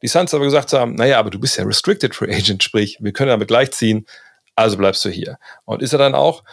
Die 0.00 0.08
Suns 0.08 0.32
aber 0.32 0.44
gesagt 0.44 0.72
haben, 0.72 0.94
naja, 0.94 1.18
aber 1.18 1.30
du 1.30 1.40
bist 1.40 1.58
ja 1.58 1.64
Restricted 1.64 2.14
Free 2.14 2.32
Agent, 2.32 2.62
sprich, 2.62 2.98
wir 3.00 3.12
können 3.12 3.30
damit 3.30 3.48
gleichziehen, 3.48 4.06
also 4.54 4.76
bleibst 4.76 5.04
du 5.04 5.08
hier. 5.08 5.38
Und 5.64 5.82
ist 5.82 5.92
er 5.92 5.98
dann 5.98 6.14
auch. 6.14 6.44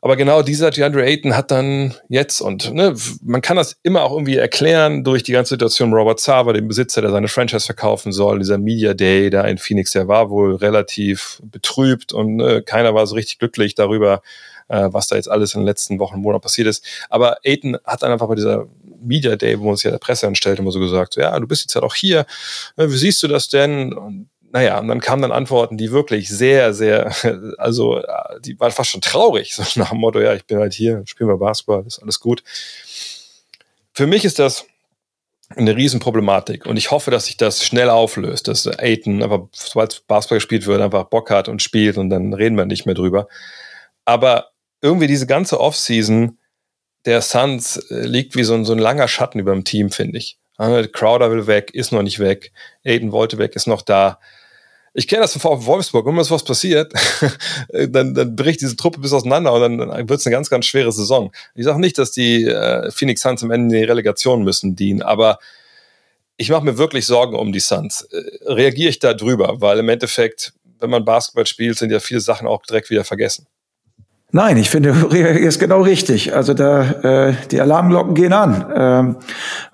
Aber 0.00 0.16
genau 0.16 0.42
dieser 0.42 0.70
DeAndre 0.70 1.04
Ayton 1.04 1.36
hat 1.36 1.50
dann 1.50 1.94
jetzt 2.08 2.40
und 2.40 2.72
ne, 2.72 2.94
man 3.22 3.40
kann 3.40 3.56
das 3.56 3.76
immer 3.82 4.02
auch 4.02 4.12
irgendwie 4.12 4.36
erklären 4.36 5.04
durch 5.04 5.22
die 5.22 5.32
ganze 5.32 5.54
Situation 5.54 5.92
Robert 5.92 6.20
Sava, 6.20 6.52
dem 6.52 6.68
Besitzer, 6.68 7.00
der 7.00 7.10
seine 7.10 7.28
Franchise 7.28 7.66
verkaufen 7.66 8.12
soll. 8.12 8.38
Dieser 8.38 8.58
Media 8.58 8.94
Day 8.94 9.30
da 9.30 9.42
in 9.42 9.58
Phoenix, 9.58 9.92
der 9.92 10.08
war 10.08 10.30
wohl 10.30 10.54
relativ 10.56 11.40
betrübt 11.44 12.12
und 12.12 12.36
ne, 12.36 12.62
keiner 12.62 12.94
war 12.94 13.06
so 13.06 13.14
richtig 13.14 13.38
glücklich 13.38 13.74
darüber, 13.74 14.22
äh, 14.68 14.88
was 14.90 15.08
da 15.08 15.16
jetzt 15.16 15.30
alles 15.30 15.54
in 15.54 15.60
den 15.60 15.66
letzten 15.66 15.98
Wochen, 15.98 16.20
Monaten 16.20 16.42
passiert 16.42 16.68
ist. 16.68 16.84
Aber 17.10 17.38
Ayton 17.42 17.78
hat 17.84 18.02
dann 18.02 18.12
einfach 18.12 18.28
bei 18.28 18.34
dieser 18.34 18.66
Media 19.00 19.36
Day, 19.36 19.58
wo 19.60 19.70
uns 19.70 19.82
ja 19.82 19.90
der 19.90 19.98
Presse 19.98 20.26
anstellt, 20.26 20.58
immer 20.58 20.72
so 20.72 20.80
gesagt, 20.80 21.14
so, 21.14 21.20
ja, 21.20 21.38
du 21.38 21.46
bist 21.46 21.62
jetzt 21.62 21.74
halt 21.74 21.84
auch 21.84 21.94
hier, 21.94 22.26
ne, 22.76 22.90
wie 22.90 22.96
siehst 22.96 23.22
du 23.22 23.28
das 23.28 23.48
denn? 23.48 23.92
Und 23.92 24.28
naja, 24.50 24.78
und 24.78 24.88
dann 24.88 25.00
kamen 25.00 25.22
dann 25.22 25.32
Antworten, 25.32 25.76
die 25.76 25.92
wirklich 25.92 26.28
sehr, 26.28 26.72
sehr, 26.74 27.12
also 27.58 28.02
die 28.40 28.58
waren 28.58 28.72
fast 28.72 28.90
schon 28.90 29.00
traurig, 29.00 29.54
so 29.56 29.62
nach 29.78 29.90
dem 29.90 29.98
Motto, 29.98 30.20
ja, 30.20 30.34
ich 30.34 30.46
bin 30.46 30.58
halt 30.58 30.74
hier, 30.74 31.02
spielen 31.06 31.30
wir 31.30 31.38
Basketball, 31.38 31.84
ist 31.86 32.00
alles 32.00 32.20
gut. 32.20 32.42
Für 33.92 34.06
mich 34.06 34.24
ist 34.24 34.38
das 34.38 34.66
eine 35.56 35.74
Riesenproblematik 35.76 36.66
und 36.66 36.76
ich 36.76 36.90
hoffe, 36.90 37.10
dass 37.10 37.26
sich 37.26 37.36
das 37.36 37.64
schnell 37.64 37.88
auflöst, 37.88 38.48
dass 38.48 38.66
Aiton 38.66 39.22
einfach, 39.22 39.46
sobald 39.52 40.06
Basketball 40.06 40.38
gespielt 40.38 40.66
wird, 40.66 40.82
einfach 40.82 41.04
Bock 41.04 41.30
hat 41.30 41.48
und 41.48 41.62
spielt 41.62 41.96
und 41.96 42.10
dann 42.10 42.34
reden 42.34 42.56
wir 42.56 42.66
nicht 42.66 42.84
mehr 42.84 42.94
drüber. 42.94 43.28
Aber 44.04 44.50
irgendwie 44.82 45.06
diese 45.06 45.26
ganze 45.26 45.58
Offseason 45.58 46.38
der 47.06 47.22
Suns 47.22 47.76
äh, 47.90 48.06
liegt 48.06 48.36
wie 48.36 48.44
so 48.44 48.54
ein, 48.54 48.64
so 48.64 48.72
ein 48.72 48.78
langer 48.78 49.08
Schatten 49.08 49.38
über 49.38 49.52
dem 49.52 49.64
Team, 49.64 49.90
finde 49.90 50.18
ich. 50.18 50.38
Crowder 50.58 51.30
will 51.30 51.46
weg, 51.46 51.70
ist 51.72 51.92
noch 51.92 52.02
nicht 52.02 52.18
weg. 52.18 52.52
Aiden 52.84 53.12
wollte 53.12 53.38
weg, 53.38 53.54
ist 53.54 53.68
noch 53.68 53.82
da. 53.82 54.18
Ich 54.94 55.06
kenne 55.06 55.22
das 55.22 55.36
von 55.36 55.64
Wolfsburg, 55.64 56.06
wenn 56.06 56.16
was 56.16 56.44
passiert, 56.44 56.92
dann, 57.88 58.14
dann 58.14 58.36
bricht 58.36 58.60
diese 58.60 58.76
Truppe 58.76 59.00
bis 59.00 59.12
auseinander 59.12 59.52
und 59.52 59.60
dann, 59.60 59.78
dann 59.78 60.08
wird 60.08 60.20
es 60.20 60.26
eine 60.26 60.34
ganz, 60.34 60.50
ganz 60.50 60.66
schwere 60.66 60.92
Saison. 60.92 61.32
Ich 61.54 61.64
sage 61.64 61.80
nicht, 61.80 61.98
dass 61.98 62.10
die 62.10 62.44
äh, 62.44 62.90
Phoenix 62.90 63.22
Suns 63.22 63.42
am 63.42 63.50
Ende 63.50 63.76
die 63.76 63.84
Relegation 63.84 64.42
müssen 64.42 64.76
dienen, 64.76 65.02
aber 65.02 65.38
ich 66.36 66.50
mache 66.50 66.64
mir 66.64 66.78
wirklich 66.78 67.04
Sorgen 67.06 67.36
um 67.36 67.52
die 67.52 67.60
Suns. 67.60 68.02
Äh, 68.02 68.52
reagiere 68.52 68.90
ich 68.90 68.98
da 68.98 69.12
drüber, 69.12 69.60
weil 69.60 69.78
im 69.78 69.88
Endeffekt, 69.88 70.52
wenn 70.78 70.90
man 70.90 71.04
Basketball 71.04 71.46
spielt, 71.46 71.78
sind 71.78 71.90
ja 71.90 72.00
viele 72.00 72.20
Sachen 72.20 72.46
auch 72.46 72.62
direkt 72.62 72.90
wieder 72.90 73.04
vergessen. 73.04 73.46
Nein, 74.30 74.58
ich 74.58 74.68
finde, 74.68 74.90
ist 75.16 75.58
genau 75.58 75.80
richtig. 75.80 76.34
Also 76.34 76.52
da 76.52 77.28
äh, 77.28 77.34
die 77.50 77.60
Alarmglocken 77.60 78.14
gehen 78.14 78.34
an. 78.34 78.66
Ähm, 78.74 79.16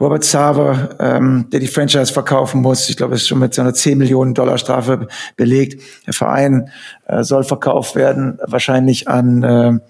Robert 0.01 0.23
Sava, 0.23 0.91
ähm, 1.01 1.47
der 1.53 1.59
die 1.59 1.67
Franchise 1.67 2.13
verkaufen 2.13 2.63
muss, 2.63 2.89
ich 2.89 2.97
glaube, 2.97 3.17
ist 3.17 3.27
schon 3.27 3.41
mit 3.41 3.53
seiner 3.53 3.75
10 3.75 3.99
Millionen 3.99 4.33
Dollar 4.33 4.59
Strafe 4.59 5.09
belegt. 5.37 5.83
Der 6.07 6.13
Verein 6.13 6.71
äh, 7.07 7.25
soll 7.25 7.43
verkauft 7.43 7.97
werden, 7.97 8.39
wahrscheinlich 8.47 9.09
an 9.09 9.81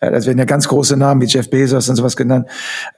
äh, 0.00 0.10
das 0.10 0.26
werden 0.26 0.38
ja 0.38 0.44
ganz 0.44 0.68
große 0.68 0.96
Namen 0.96 1.20
wie 1.22 1.26
Jeff 1.26 1.48
Bezos 1.50 1.88
und 1.88 1.96
sowas 1.96 2.16
genannt. 2.16 2.46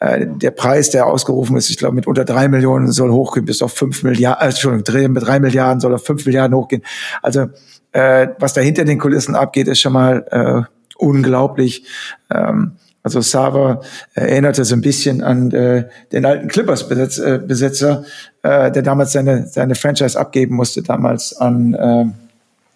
Äh, 0.01 0.27
der 0.27 0.51
Preis, 0.51 0.91
der 0.91 1.07
ausgerufen 1.07 1.57
ist, 1.57 1.71
ich 1.71 1.79
glaube, 1.79 1.95
mit 1.95 2.07
unter 2.07 2.25
drei 2.25 2.49
Millionen 2.49 2.91
soll 2.91 3.13
hochgehen 3.13 3.47
bis 3.47 3.63
auf 3.63 3.73
fünf 3.73 4.03
Milliarden, 4.03 4.43
äh, 4.43 4.51
Entschuldigung, 4.51 5.13
mit 5.13 5.27
drei 5.27 5.39
Milliarden 5.39 5.81
soll 5.81 5.95
auf 5.95 6.05
fünf 6.05 6.27
Milliarden 6.27 6.57
hochgehen. 6.57 6.83
Also 7.23 7.47
äh, 7.93 8.29
was 8.39 8.53
da 8.53 8.61
hinter 8.61 8.85
den 8.85 8.99
Kulissen 8.99 9.35
abgeht, 9.35 9.69
ist 9.69 9.81
schon 9.81 9.93
mal 9.93 10.27
äh, 10.31 10.78
unglaublich. 10.99 11.85
Ähm, 12.31 12.73
also 13.03 13.21
Sava 13.23 13.81
erinnerte 14.15 14.65
so 14.65 14.75
ein 14.75 14.83
bisschen 14.83 15.23
an 15.23 15.51
äh, 15.53 15.85
den 16.13 16.27
alten 16.27 16.49
Clippers-Besitzer, 16.49 18.05
äh, 18.43 18.67
äh, 18.67 18.73
der 18.73 18.83
damals 18.83 19.13
seine, 19.13 19.47
seine 19.47 19.75
Franchise 19.77 20.19
abgeben 20.19 20.57
musste, 20.57 20.83
damals 20.83 21.35
an 21.35 21.73
äh, 21.73 22.05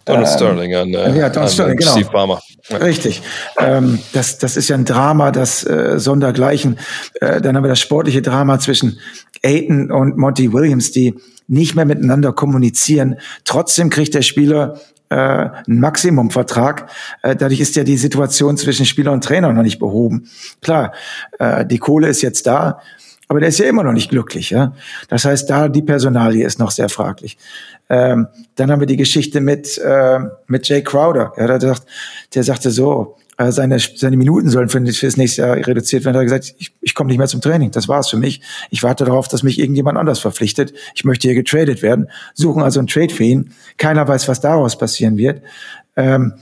Donald 0.05 0.27
ähm, 0.27 0.33
Sterling, 0.33 0.75
an, 0.75 0.89
äh, 0.89 1.17
ja, 1.17 1.29
Donald 1.29 1.51
Sterling, 1.51 1.77
genau. 1.77 1.91
Steve 1.91 2.09
Barmer. 2.09 2.41
Richtig. 2.71 3.21
Ähm, 3.59 3.99
das, 4.13 4.37
das 4.37 4.57
ist 4.57 4.69
ja 4.69 4.75
ein 4.75 4.85
Drama, 4.85 5.31
das 5.31 5.65
äh, 5.65 5.99
Sondergleichen. 5.99 6.79
Äh, 7.21 7.41
dann 7.41 7.55
haben 7.55 7.63
wir 7.63 7.69
das 7.69 7.79
sportliche 7.79 8.21
Drama 8.21 8.59
zwischen 8.59 8.99
Aiton 9.43 9.91
und 9.91 10.17
Monty 10.17 10.51
Williams, 10.51 10.91
die 10.91 11.15
nicht 11.47 11.75
mehr 11.75 11.85
miteinander 11.85 12.33
kommunizieren. 12.33 13.17
Trotzdem 13.45 13.89
kriegt 13.89 14.13
der 14.13 14.21
Spieler 14.21 14.79
äh, 15.13 15.49
einen 15.67 15.79
Maximumvertrag. 15.79 16.89
Äh, 17.21 17.35
dadurch 17.35 17.59
ist 17.59 17.75
ja 17.75 17.83
die 17.83 17.97
Situation 17.97 18.57
zwischen 18.57 18.85
Spieler 18.85 19.11
und 19.11 19.23
Trainer 19.23 19.53
noch 19.53 19.63
nicht 19.63 19.79
behoben. 19.79 20.29
Klar, 20.61 20.93
äh, 21.39 21.65
die 21.65 21.77
Kohle 21.77 22.07
ist 22.07 22.21
jetzt 22.21 22.47
da, 22.47 22.79
aber 23.27 23.39
der 23.39 23.49
ist 23.49 23.59
ja 23.59 23.65
immer 23.65 23.83
noch 23.83 23.93
nicht 23.93 24.09
glücklich. 24.09 24.49
Ja? 24.49 24.73
Das 25.07 25.25
heißt, 25.25 25.49
da 25.49 25.69
die 25.69 25.81
Personalie 25.81 26.45
ist 26.45 26.59
noch 26.59 26.71
sehr 26.71 26.89
fraglich. 26.89 27.37
Ähm, 27.89 28.27
dann 28.55 28.71
haben 28.71 28.79
wir 28.79 28.87
die 28.87 28.97
Geschichte 28.97 29.39
mit, 29.39 29.77
äh, 29.77 30.19
mit 30.47 30.67
Jay 30.67 30.83
Crowder. 30.83 31.33
Ja, 31.37 31.47
der, 31.47 31.61
sagt, 31.61 31.85
der 32.33 32.43
sagte 32.43 32.71
so, 32.71 33.17
äh, 33.37 33.51
seine, 33.51 33.79
seine 33.79 34.17
Minuten 34.17 34.49
sollen 34.49 34.69
für, 34.69 34.85
für 34.85 35.05
das 35.05 35.17
nächste 35.17 35.41
Jahr 35.41 35.55
reduziert 35.55 36.05
werden. 36.05 36.15
Er 36.15 36.19
hat 36.19 36.25
gesagt, 36.25 36.55
ich, 36.57 36.73
ich 36.81 36.93
komme 36.93 37.09
nicht 37.09 37.17
mehr 37.17 37.27
zum 37.27 37.41
Training. 37.41 37.71
Das 37.71 37.87
war's 37.87 38.09
für 38.09 38.17
mich. 38.17 38.41
Ich 38.69 38.83
warte 38.83 39.05
darauf, 39.05 39.27
dass 39.27 39.43
mich 39.43 39.59
irgendjemand 39.59 39.97
anders 39.97 40.19
verpflichtet. 40.19 40.73
Ich 40.95 41.03
möchte 41.03 41.27
hier 41.27 41.35
getradet 41.35 41.81
werden. 41.81 42.09
Suchen 42.33 42.61
also 42.61 42.79
einen 42.79 42.87
Trade 42.87 43.13
für 43.13 43.23
ihn. 43.23 43.51
Keiner 43.77 44.07
weiß, 44.07 44.27
was 44.27 44.41
daraus 44.41 44.77
passieren 44.77 45.17
wird. 45.17 45.41
Ähm, 45.95 46.33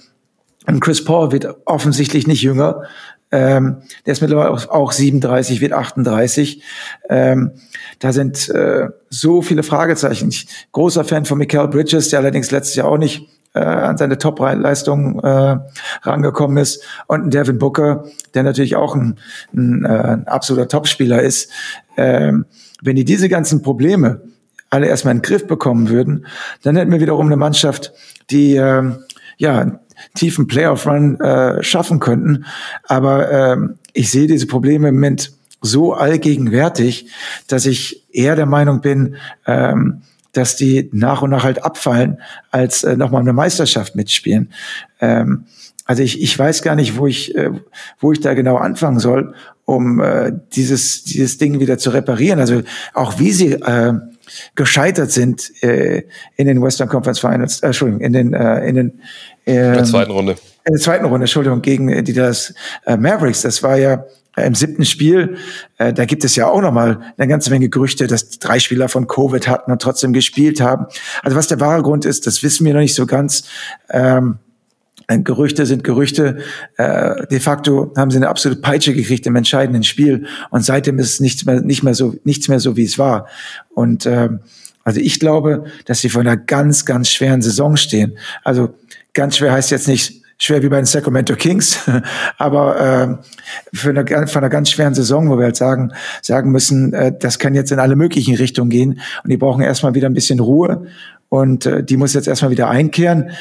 und 0.68 0.80
Chris 0.80 1.04
Paul 1.04 1.32
wird 1.32 1.48
offensichtlich 1.66 2.28
nicht 2.28 2.42
jünger. 2.42 2.84
Ähm, 3.32 3.84
der 4.06 4.12
ist 4.12 4.22
mittlerweile 4.22 4.52
auch 4.52 4.92
37, 4.92 5.62
wird 5.62 5.72
38. 5.72 6.62
Ähm, 7.10 7.52
da 8.00 8.12
sind 8.12 8.50
äh, 8.50 8.90
so 9.10 9.42
viele 9.42 9.64
Fragezeichen. 9.64 10.30
Ich 10.30 10.48
großer 10.74 11.06
Fan 11.06 11.26
von 11.26 11.38
Michael 11.38 11.70
Bridges, 11.70 12.10
der 12.10 12.20
allerdings 12.20 12.52
letztes 12.52 12.76
Jahr 12.76 12.88
auch 12.88 12.98
nicht 12.98 13.28
äh, 13.54 13.60
an 13.60 13.98
seine 13.98 14.18
Top-Leistung 14.18 15.20
äh, 15.20 15.58
rangekommen 16.04 16.58
ist. 16.58 16.84
Und 17.08 17.26
ein 17.26 17.30
Devin 17.32 17.58
Booker, 17.58 18.06
der 18.34 18.44
natürlich 18.44 18.76
auch 18.76 18.96
ein, 18.96 19.18
ein, 19.54 19.86
äh, 19.86 19.88
ein 19.88 20.28
absoluter 20.28 20.68
Topspieler 20.68 21.22
ist. 21.22 21.52
Ähm, 21.98 22.46
wenn 22.82 22.96
die 22.96 23.06
diese 23.06 23.30
ganzen 23.30 23.62
Probleme 23.62 24.22
alle 24.70 24.88
erstmal 24.88 25.14
in 25.14 25.20
den 25.20 25.24
Griff 25.24 25.48
bekommen 25.48 25.90
würden, 25.90 26.26
dann 26.64 26.76
hätten 26.78 26.92
wir 26.92 27.02
wiederum 27.02 27.26
eine 27.26 27.36
Mannschaft, 27.36 27.94
die 28.30 28.56
äh, 28.56 28.84
ja 29.38 29.80
tiefen 30.16 30.48
Playoff-Run 30.48 31.20
äh, 31.20 31.64
schaffen 31.64 32.00
könnten. 32.00 32.46
Aber 32.86 33.32
ähm, 33.32 33.78
ich 33.94 34.10
sehe 34.12 34.28
diese 34.28 34.48
Probleme 34.48 34.88
im 34.90 34.96
Moment 34.96 35.34
so 35.62 35.94
allgegenwärtig, 35.94 37.12
dass 37.48 37.66
ich 37.66 38.04
eher 38.12 38.36
der 38.36 38.48
Meinung 38.48 38.82
bin, 38.82 39.16
ähm, 39.46 40.02
dass 40.34 40.56
die 40.56 40.90
nach 40.94 41.22
und 41.22 41.30
nach 41.30 41.44
halt 41.44 41.64
abfallen, 41.64 42.22
als 42.52 42.84
äh, 42.84 42.96
nochmal 42.96 43.22
eine 43.22 43.34
Meisterschaft 43.34 43.96
mitspielen. 43.96 44.52
Ähm, 45.00 45.46
also 45.86 46.04
ich, 46.04 46.22
ich 46.22 46.38
weiß 46.38 46.62
gar 46.62 46.76
nicht, 46.76 46.98
wo 46.98 47.08
ich, 47.08 47.36
äh, 47.36 47.52
wo 48.00 48.12
ich 48.12 48.22
da 48.22 48.34
genau 48.34 48.56
anfangen 48.56 49.00
soll, 49.00 49.34
um 49.66 50.00
äh, 50.00 50.32
dieses, 50.54 51.04
dieses 51.04 51.38
Ding 51.38 51.60
wieder 51.60 51.78
zu 51.78 51.90
reparieren. 51.90 52.40
Also 52.40 52.62
auch 52.94 53.20
wie 53.20 53.32
sie 53.32 53.54
äh, 53.54 53.94
gescheitert 54.56 55.12
sind 55.12 55.52
äh, 55.64 56.04
in 56.38 56.48
den 56.48 56.62
Western 56.62 56.88
Conference 56.88 57.20
Finals, 57.20 57.62
äh, 57.62 57.68
Entschuldigung, 57.68 58.02
in 58.02 58.14
den, 58.14 58.34
äh, 58.34 58.68
in 58.68 58.76
den 58.76 59.02
äh, 59.46 59.68
in 59.68 59.74
der 59.74 59.84
zweiten 59.84 60.12
Runde. 60.12 60.36
In 60.66 60.74
der 60.74 60.82
zweiten 60.82 61.06
Runde, 61.06 61.24
Entschuldigung, 61.24 61.62
gegen 61.62 62.04
die 62.04 62.14
das 62.14 62.54
äh, 62.86 62.96
Mavericks. 62.96 63.42
Das 63.42 63.64
war 63.64 63.78
ja 63.78 63.94
äh, 63.94 64.00
im 64.38 64.56
siebten 64.56 64.86
Spiel, 64.86 65.38
äh, 65.78 65.92
da 65.94 66.06
gibt 66.06 66.24
es 66.24 66.36
ja 66.36 66.48
auch 66.48 66.62
nochmal 66.62 67.14
eine 67.18 67.28
ganze 67.28 67.50
Menge 67.50 67.70
Gerüchte, 67.70 68.08
dass 68.08 68.30
drei 68.40 68.60
Spieler 68.60 68.88
von 68.88 69.08
Covid 69.08 69.48
hatten 69.48 69.72
und 69.72 69.82
trotzdem 69.82 70.14
gespielt 70.14 70.62
haben. 70.62 70.86
Also 71.22 71.36
was 71.36 71.48
der 71.48 71.60
wahre 71.60 71.82
Grund 71.82 72.06
ist, 72.06 72.28
das 72.28 72.42
wissen 72.42 72.66
wir 72.66 72.74
noch 72.74 72.80
nicht 72.80 72.96
so 72.96 73.06
ganz. 73.06 73.44
Ähm, 73.90 74.40
Gerüchte 75.08 75.66
sind 75.66 75.84
Gerüchte. 75.84 76.38
Äh, 76.78 77.28
de 77.28 77.40
facto 77.42 77.92
haben 77.98 78.12
sie 78.12 78.18
eine 78.18 78.30
absolute 78.30 78.62
Peitsche 78.62 78.94
gekriegt 78.94 79.26
im 79.26 79.36
entscheidenden 79.36 79.84
Spiel 79.84 80.26
und 80.50 80.64
seitdem 80.64 81.00
ist 81.00 81.14
es 81.14 81.20
nichts 81.20 81.46
mehr, 81.46 81.62
nicht 81.62 81.84
mehr 81.84 81.96
so, 81.96 82.16
nichts 82.24 82.48
mehr 82.48 82.62
so, 82.62 82.78
wie 82.78 82.86
es 82.86 82.98
war. 82.98 83.28
Und 83.70 84.06
ähm, 84.06 84.40
also 84.84 85.00
ich 85.00 85.20
glaube, 85.20 85.66
dass 85.86 86.00
sie 86.00 86.10
vor 86.10 86.22
einer 86.22 86.38
ganz, 86.38 86.86
ganz 86.86 87.10
schweren 87.10 87.42
Saison 87.42 87.76
stehen. 87.76 88.18
Also 88.44 88.74
ganz 89.14 89.38
schwer 89.38 89.52
heißt 89.52 89.72
jetzt 89.72 89.88
nicht 89.88 90.21
schwer 90.42 90.64
wie 90.64 90.70
bei 90.70 90.78
den 90.78 90.86
Sacramento 90.86 91.36
Kings, 91.36 91.80
aber 92.40 92.80
äh, 92.80 93.78
für 93.78 93.90
eine, 93.92 94.28
für 94.28 94.40
eine 94.40 94.50
ganz 94.50 94.72
schweren 94.72 94.96
Saison, 94.96 95.30
wo 95.30 95.38
wir 95.38 95.46
halt 95.46 95.56
sagen, 95.56 95.94
sagen 96.24 96.52
müssen, 96.52 96.94
äh, 96.94 97.14
das 97.18 97.38
kann 97.38 97.54
jetzt 97.54 97.72
in 97.72 97.78
alle 97.78 97.96
möglichen 97.96 98.36
Richtungen 98.36 98.72
gehen 98.72 99.00
und 99.24 99.30
die 99.30 99.38
brauchen 99.38 99.62
erstmal 99.62 99.94
wieder 99.94 100.10
ein 100.10 100.16
bisschen 100.16 100.40
Ruhe 100.40 100.88
und 101.30 101.68
äh, 101.68 101.84
die 101.84 101.96
muss 101.96 102.16
jetzt 102.16 102.28
erstmal 102.28 102.50
wieder 102.50 102.70
einkehren. 102.70 103.32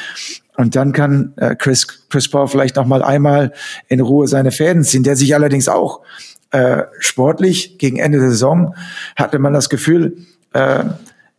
Und 0.59 0.77
dann 0.77 0.93
kann 0.93 1.33
äh, 1.37 1.57
Chris, 1.57 2.07
Chris 2.11 2.29
Paul 2.29 2.47
vielleicht 2.49 2.77
noch 2.77 2.85
mal 2.85 3.03
einmal 3.03 3.53
in 3.89 4.01
Ruhe 4.01 4.29
seine 4.29 4.51
Fäden 4.51 4.85
ziehen, 4.85 5.03
der 5.03 5.17
sich 5.17 5.35
allerdings 5.35 5.69
auch 5.69 6.03
äh, 6.51 6.83
sportlich 6.99 7.79
gegen 7.79 7.99
Ende 7.99 8.19
der 8.19 8.29
Saison 8.29 8.75
hatte 9.17 9.39
man 9.39 9.55
das 9.55 9.71
Gefühl, 9.71 10.19
äh, 10.53 10.85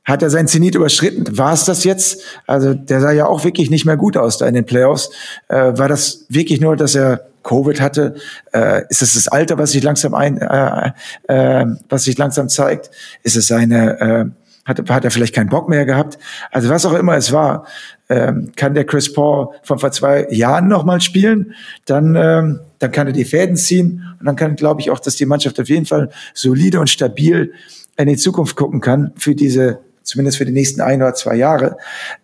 hat 0.03 0.23
er 0.23 0.30
sein 0.30 0.48
Zenit 0.48 0.76
überschritten? 0.76 1.38
War 1.38 1.53
es 1.53 1.65
das 1.65 1.84
jetzt? 1.84 2.23
Also 2.48 2.73
der 2.73 3.02
sah 3.02 3.11
ja 3.11 3.28
auch 3.28 3.44
wirklich 3.44 3.69
nicht 3.69 3.86
mehr 3.86 3.98
gut 3.98 4.18
aus 4.18 4.38
da 4.38 4.48
in 4.48 4.56
den 4.56 4.65
Playoffs. 4.65 5.11
Äh, 5.48 5.78
war 5.78 5.88
das 5.88 6.26
wirklich 6.30 6.60
nur, 6.60 6.76
dass 6.76 6.95
er 6.95 7.28
Covid 7.44 7.80
hatte? 7.82 8.15
Äh, 8.53 8.84
ist 8.90 9.02
es 9.02 9.14
das 9.14 9.28
Alter, 9.28 9.57
was 9.57 9.72
sich 9.72 9.84
langsam 9.84 10.14
ein, 10.14 10.38
äh, 10.38 10.91
äh, 11.28 11.65
was 11.90 12.03
sich 12.03 12.18
langsam 12.18 12.49
zeigt? 12.49 12.90
Ist 13.23 13.36
es 13.36 13.48
seine 13.48 13.99
äh, 13.99 14.26
hat, 14.65 14.90
hat 14.90 15.06
er 15.06 15.11
vielleicht 15.11 15.36
keinen 15.36 15.49
Bock 15.49 15.69
mehr 15.69 15.86
gehabt? 15.86 16.18
Also 16.52 16.69
was 16.69 16.86
auch 16.86 16.94
immer 16.94 17.15
es 17.15 17.32
war, 17.32 17.65
ähm, 18.10 18.52
kann 18.56 18.73
der 18.73 18.86
Chris 18.86 19.11
Paul 19.11 19.49
von 19.64 19.80
vor 19.80 19.91
zwei 19.91 20.28
Jahren 20.30 20.68
nochmal 20.68 21.02
spielen, 21.02 21.53
dann, 21.86 22.15
ähm, 22.15 22.60
dann 22.80 22.91
kann 22.91 23.07
er 23.07 23.14
die 23.14 23.26
Fäden 23.26 23.56
ziehen 23.56 24.03
und 24.19 24.26
dann 24.26 24.36
kann, 24.36 24.56
glaube 24.56 24.82
ich, 24.82 24.91
auch, 24.91 24.99
dass 24.99 25.15
die 25.15 25.26
Mannschaft 25.26 25.60
auf 25.60 25.69
jeden 25.69 25.86
Fall 25.86 26.10
solide 26.34 26.80
und 26.80 26.90
stabil 26.90 27.53
in 27.98 28.07
die 28.07 28.18
Zukunft 28.18 28.56
gucken 28.56 28.82
kann 28.82 29.14
für 29.15 29.36
diese 29.36 29.80
zumindest 30.03 30.38
für 30.38 30.45
die 30.45 30.52
nächsten 30.52 30.82
ein 30.82 31.02
oder 31.02 31.14
zwei 31.14 31.36
Jahre. 31.36 31.78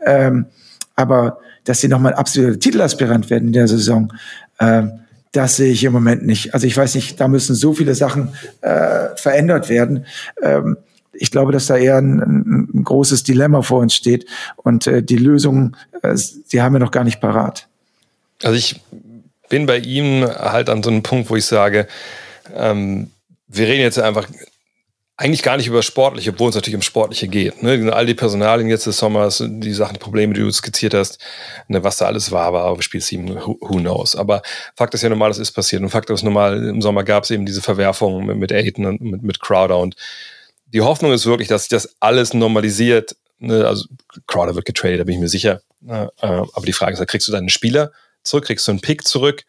Ähm, 0.06 0.48
aber 0.96 1.40
dass 1.64 1.82
sie 1.82 1.88
nochmal 1.88 2.14
absoluter 2.14 2.60
Titelaspirant 2.60 3.30
werden 3.30 3.48
in 3.48 3.54
der 3.54 3.68
Saison, 3.68 4.14
ähm, 4.60 5.00
das 5.32 5.58
sehe 5.58 5.72
ich 5.72 5.84
im 5.84 5.94
Moment 5.94 6.26
nicht. 6.26 6.54
Also 6.54 6.66
ich 6.66 6.76
weiß 6.76 6.96
nicht, 6.96 7.20
da 7.20 7.28
müssen 7.28 7.54
so 7.54 7.74
viele 7.74 7.96
Sachen 7.96 8.34
äh, 8.62 9.10
verändert 9.16 9.70
werden. 9.70 10.06
Ähm, 10.42 10.78
ich 11.14 11.32
glaube, 11.32 11.52
dass 11.52 11.68
da 11.68 11.78
eher 11.78 11.98
ein, 11.98 12.70
ein, 12.74 12.84
großes 12.84 13.24
Dilemma 13.24 13.62
vor 13.62 13.80
uns 13.82 13.94
steht 13.96 14.26
und 14.56 14.88
äh, 14.88 15.04
die 15.04 15.18
Lösung, 15.18 15.76
äh, 16.02 16.16
die 16.52 16.62
haben 16.62 16.74
wir 16.74 16.80
noch 16.80 16.92
gar 16.92 17.04
nicht 17.04 17.20
parat. 17.20 17.68
Also 18.44 18.56
ich 18.56 18.82
bin 19.50 19.66
bei 19.66 19.80
ihm 19.80 20.26
halt 20.26 20.70
an 20.70 20.84
so 20.84 20.90
einem 20.90 21.04
Punkt, 21.04 21.30
wo 21.30 21.36
ich 21.36 21.46
sage, 21.46 21.88
ähm, 22.56 23.12
wir 23.48 23.68
reden 23.68 23.82
jetzt 23.82 24.00
einfach 24.00 24.28
eigentlich 25.20 25.42
gar 25.42 25.58
nicht 25.58 25.66
über 25.66 25.82
Sportliche, 25.82 26.30
obwohl 26.30 26.50
es 26.50 26.56
natürlich 26.56 26.76
um 26.76 26.84
Sportliche 26.84 27.28
geht. 27.28 27.64
Ne? 27.64 27.92
All 27.92 28.06
die 28.06 28.14
Personalien 28.14 28.70
jetzt 28.70 28.86
des 28.86 29.00
Sommers, 29.00 29.44
die 29.44 29.74
Sachen, 29.74 29.94
die 29.94 30.00
Probleme, 30.00 30.36
die 30.36 30.42
du 30.42 30.52
skizziert 30.52 30.94
hast, 30.94 31.18
ne, 31.68 31.84
was 31.84 31.98
da 31.98 32.06
alles 32.06 32.32
war, 32.32 32.46
aber 32.46 32.66
auf 32.66 32.84
Spiel 32.84 33.02
7, 33.02 33.28
who, 33.36 33.58
who 33.60 33.78
knows. 33.78 34.16
Aber 34.16 34.44
Fakt 34.76 34.94
ist 34.94 35.02
ja 35.02 35.10
normal, 35.10 35.32
das 35.32 35.40
ist 35.40 35.54
passiert. 35.54 35.82
Und 35.82 35.90
Fakt 35.90 36.12
ist 36.12 36.22
normal, 36.22 36.64
im 36.64 36.84
Sommer 36.84 37.04
gab 37.04 37.24
es 37.24 37.32
eben 37.32 37.48
diese 37.48 37.64
Verwerfungen 37.64 38.28
mit, 38.28 38.38
mit 38.38 38.52
Aiden 38.52 38.86
und 38.86 39.02
mit, 39.02 39.24
mit 39.24 39.40
Crowder. 39.40 39.80
Und 39.80 39.96
die 40.68 40.82
Hoffnung 40.82 41.12
ist 41.12 41.26
wirklich, 41.26 41.48
dass 41.48 41.64
sich 41.64 41.70
das 41.70 41.96
alles 42.00 42.36
normalisiert. 42.36 43.16
Ne? 43.40 43.66
Also 43.66 43.86
Crowder 44.28 44.54
wird 44.54 44.66
getradet, 44.66 45.00
da 45.00 45.04
bin 45.04 45.16
ich 45.16 45.22
mir 45.22 45.30
sicher. 45.30 45.62
Äh, 45.88 46.08
aber 46.22 46.66
die 46.66 46.74
Frage 46.74 46.94
ist, 46.94 47.08
kriegst 47.08 47.28
du 47.28 47.32
deinen 47.32 47.50
Spieler 47.50 47.92
zurück, 48.22 48.46
kriegst 48.46 48.68
du 48.68 48.72
einen 48.72 48.82
Pick 48.82 49.08
zurück? 49.08 49.46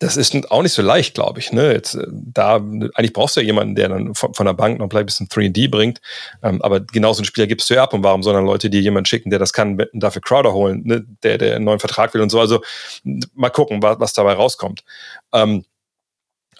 Das 0.00 0.16
ist 0.16 0.50
auch 0.50 0.62
nicht 0.62 0.72
so 0.72 0.82
leicht, 0.82 1.14
glaube 1.14 1.40
ich. 1.40 1.52
Ne? 1.52 1.72
Jetzt, 1.72 1.94
äh, 1.94 2.06
da, 2.08 2.56
eigentlich 2.56 3.12
brauchst 3.12 3.36
du 3.36 3.40
ja 3.40 3.46
jemanden, 3.46 3.74
der 3.74 3.88
dann 3.88 4.14
von, 4.14 4.32
von 4.32 4.46
der 4.46 4.52
Bank 4.52 4.78
noch 4.78 4.90
ein 4.90 5.06
bisschen 5.06 5.28
3D 5.28 5.70
bringt. 5.70 6.00
Ähm, 6.42 6.62
aber 6.62 6.80
genauso 6.80 7.20
einen 7.20 7.26
Spieler 7.26 7.48
gibst 7.48 7.68
du 7.68 7.74
ja 7.74 7.82
ab. 7.82 7.94
Und 7.94 8.04
warum 8.04 8.22
sollen 8.22 8.36
dann 8.36 8.46
Leute 8.46 8.70
dir 8.70 8.80
jemanden 8.80 9.06
schicken, 9.06 9.30
der 9.30 9.40
das 9.40 9.52
kann, 9.52 9.82
dafür 9.92 10.22
Crowder 10.22 10.52
holen, 10.52 10.82
ne? 10.84 11.04
der, 11.22 11.38
der 11.38 11.56
einen 11.56 11.64
neuen 11.64 11.80
Vertrag 11.80 12.14
will 12.14 12.20
und 12.20 12.30
so. 12.30 12.38
Also 12.38 12.62
mal 13.34 13.50
gucken, 13.50 13.82
was, 13.82 13.98
was 13.98 14.12
dabei 14.12 14.34
rauskommt. 14.34 14.84
Ähm, 15.32 15.64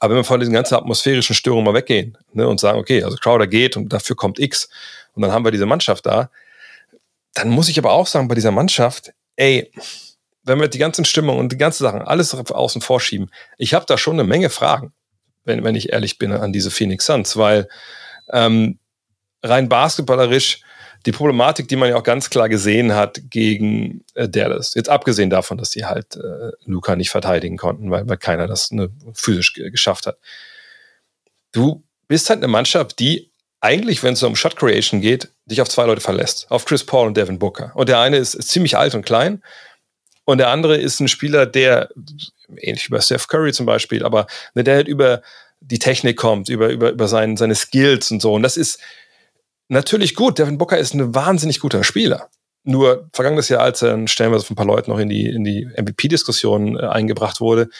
aber 0.01 0.15
wenn 0.15 0.20
wir 0.20 0.24
von 0.24 0.40
diesen 0.40 0.55
ganzen 0.55 0.74
atmosphärischen 0.74 1.35
Störungen 1.35 1.65
mal 1.65 1.74
weggehen 1.74 2.19
ne, 2.32 2.47
und 2.48 2.60
sagen, 2.60 2.78
okay, 2.78 3.02
also 3.02 3.16
Crowder 3.16 3.47
geht 3.47 3.77
und 3.77 3.93
dafür 3.93 4.16
kommt 4.16 4.39
X 4.39 4.69
und 5.15 5.23
dann 5.23 5.32
haben 5.32 5.44
wir 5.44 5.51
diese 5.51 5.66
Mannschaft 5.66 6.06
da, 6.06 6.31
dann 7.35 7.51
muss 7.51 7.69
ich 7.69 7.78
aber 7.78 7.93
auch 7.93 8.06
sagen, 8.06 8.28
bei 8.28 8.35
dieser 8.35 8.52
Mannschaft, 8.52 9.12
ey, 9.36 9.70
wenn 10.49 10.61
wir 10.61 10.69
die 10.69 10.79
ganzen 10.79 11.05
Stimmungen 11.05 11.41
und 11.41 11.53
die 11.53 11.59
ganzen 11.59 11.85
Sachen 11.85 12.03
alles 12.03 12.35
außen 12.35 12.81
vorschieben, 12.81 13.31
ich 13.57 13.75
habe 13.75 13.87
da 13.87 13.99
schon 13.99 14.15
eine 14.15 14.25
Menge 14.25 14.51
Fragen, 14.51 14.93
wenn, 15.45 15.65
wenn 15.65 15.75
ich 15.75 15.93
ehrlich 15.93 16.19
bin, 16.19 16.33
an 16.33 16.53
diese 16.53 16.70
Phoenix 16.70 17.07
Suns, 17.07 17.37
weil 17.37 17.69
ähm, 18.31 18.79
rein 19.43 19.69
basketballerisch 19.69 20.62
die 21.07 21.12
Problematik, 21.12 21.69
die 21.69 21.77
man 21.77 21.91
ja 21.91 21.97
auch 21.97 22.03
ganz 22.03 22.29
klar 22.29 22.49
gesehen 22.49 22.95
hat 22.95 23.20
gegen 23.31 24.05
äh, 24.15 24.29
Dallas, 24.29 24.75
jetzt 24.75 24.89
abgesehen 24.89 25.31
davon, 25.31 25.59
dass 25.59 25.70
sie 25.70 25.85
halt 25.85 26.16
äh, 26.16 26.51
Luca 26.65 26.97
nicht 26.97 27.11
verteidigen 27.11 27.57
konnten, 27.57 27.91
weil, 27.91 28.09
weil 28.09 28.16
keiner 28.16 28.47
das 28.47 28.73
ne, 28.73 28.91
physisch 29.15 29.55
geschafft 29.55 30.07
hat. 30.07 30.19
Du 31.53 31.85
bist 32.09 32.29
halt 32.31 32.39
eine 32.39 32.49
Mannschaft, 32.49 32.99
die 32.99 33.33
eigentlich, 33.61 34.03
wenn 34.03 34.15
es 34.15 34.23
um 34.23 34.37
Shot 34.37 34.57
Creation 34.57 35.01
geht, 35.01 35.33
dich 35.47 35.61
auf 35.61 35.69
zwei 35.69 35.85
Leute 35.85 36.01
verlässt. 36.01 36.47
Auf 36.51 36.65
Chris 36.65 36.85
Paul 36.85 37.09
und 37.09 37.16
Devin 37.16 37.39
Booker. 37.39 37.73
Und 37.75 37.89
der 37.89 38.01
eine 38.01 38.16
ist, 38.16 38.35
ist 38.35 38.49
ziemlich 38.51 38.77
alt 38.77 38.95
und 38.95 39.05
klein 39.05 39.43
und 40.28 40.36
der 40.36 40.50
andere 40.50 40.76
ist 40.76 41.00
ein 41.00 41.09
Spieler, 41.09 41.46
der, 41.46 41.88
ähnlich 42.59 42.86
wie 42.86 42.92
bei 42.92 43.00
Steph 43.00 43.28
Curry 43.28 43.50
zum 43.55 43.64
Beispiel, 43.64 44.05
aber 44.05 44.26
ne, 44.52 44.62
der 44.62 44.74
halt 44.74 44.86
über 44.86 45.22
die 45.60 45.78
Technik 45.78 46.18
kommt, 46.18 46.50
über, 46.50 46.68
über, 46.68 46.90
über 46.90 47.09
sein, 47.09 47.38
seine 47.38 47.55
Skills 47.55 48.10
und 48.10 48.20
so. 48.20 48.34
Und 48.34 48.42
das 48.42 48.59
ist 48.59 48.78
natürlich 49.68 50.14
gut. 50.14 50.38
Devin 50.38 50.59
Booker 50.59 50.76
ist 50.76 50.92
ein 50.92 51.14
wahnsinnig 51.14 51.60
guter 51.60 51.82
Spieler. 51.82 52.28
Nur 52.62 53.09
vergangenes 53.14 53.48
Jahr, 53.48 53.62
als 53.62 53.80
er 53.80 54.06
stellenweise 54.06 54.44
von 54.44 54.52
ein 54.52 54.56
paar 54.59 54.66
Leuten 54.66 54.90
noch 54.90 54.98
in 54.98 55.09
die, 55.09 55.30
in 55.30 55.44
die 55.44 55.64
MVP-Diskussion 55.64 56.78
äh, 56.78 56.82
eingebracht 56.82 57.40
wurde, 57.40 57.70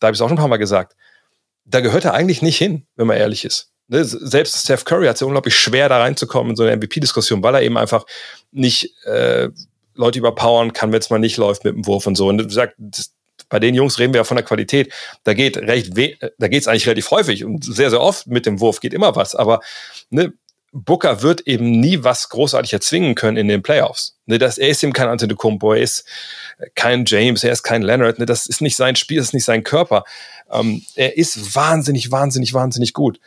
da 0.00 0.06
habe 0.06 0.14
ich 0.14 0.18
es 0.18 0.22
auch 0.22 0.28
schon 0.28 0.38
ein 0.38 0.40
paar 0.40 0.48
Mal 0.48 0.56
gesagt, 0.56 0.96
da 1.66 1.80
gehört 1.80 2.06
er 2.06 2.14
eigentlich 2.14 2.40
nicht 2.40 2.56
hin, 2.56 2.86
wenn 2.96 3.06
man 3.06 3.18
ehrlich 3.18 3.44
ist. 3.44 3.70
Ne? 3.88 4.02
Selbst 4.02 4.64
Steph 4.64 4.86
Curry 4.86 5.08
hat 5.08 5.16
es 5.16 5.20
ja 5.20 5.26
unglaublich 5.26 5.58
schwer, 5.58 5.90
da 5.90 5.98
reinzukommen 5.98 6.52
in 6.52 6.56
so 6.56 6.62
eine 6.62 6.74
MVP-Diskussion, 6.74 7.42
weil 7.42 7.54
er 7.54 7.60
eben 7.60 7.76
einfach 7.76 8.06
nicht 8.50 8.94
äh, 9.04 9.50
Leute 9.98 10.18
überpowern 10.18 10.72
kann, 10.72 10.92
wenn 10.92 11.00
es 11.00 11.10
mal 11.10 11.18
nicht 11.18 11.36
läuft 11.36 11.64
mit 11.64 11.74
dem 11.74 11.86
Wurf 11.86 12.06
und 12.06 12.16
so. 12.16 12.28
Und 12.28 12.50
sagst, 12.50 12.76
das, 12.78 13.12
bei 13.48 13.58
den 13.58 13.74
Jungs 13.74 13.98
reden 13.98 14.12
wir 14.12 14.20
ja 14.20 14.24
von 14.24 14.36
der 14.36 14.44
Qualität. 14.44 14.92
Da 15.24 15.34
geht 15.34 15.56
recht, 15.56 15.92
da 16.38 16.48
geht 16.48 16.62
es 16.62 16.68
eigentlich 16.68 16.86
relativ 16.86 17.10
häufig 17.10 17.44
und 17.44 17.64
sehr, 17.64 17.90
sehr 17.90 18.00
oft 18.00 18.26
mit 18.26 18.46
dem 18.46 18.60
Wurf 18.60 18.80
geht 18.80 18.94
immer 18.94 19.16
was. 19.16 19.34
Aber 19.34 19.60
ne, 20.10 20.32
Booker 20.72 21.22
wird 21.22 21.46
eben 21.46 21.70
nie 21.70 22.04
was 22.04 22.28
großartig 22.28 22.72
erzwingen 22.72 23.14
können 23.14 23.36
in 23.36 23.48
den 23.48 23.62
Playoffs. 23.62 24.16
Ne, 24.26 24.38
das, 24.38 24.58
er 24.58 24.68
ist 24.68 24.82
eben 24.82 24.92
kein 24.92 25.08
Antetokounmpo, 25.08 25.72
er 25.72 25.82
ist 25.82 26.04
kein 26.74 27.04
James, 27.06 27.42
er 27.42 27.52
ist 27.52 27.62
kein 27.62 27.82
Leonard. 27.82 28.18
Ne, 28.18 28.26
das 28.26 28.46
ist 28.46 28.60
nicht 28.60 28.76
sein 28.76 28.96
Spiel, 28.96 29.18
das 29.18 29.28
ist 29.28 29.34
nicht 29.34 29.46
sein 29.46 29.64
Körper. 29.64 30.04
Ähm, 30.50 30.84
er 30.94 31.16
ist 31.16 31.54
wahnsinnig, 31.54 32.10
wahnsinnig, 32.10 32.52
wahnsinnig 32.52 32.92
gut. 32.92 33.18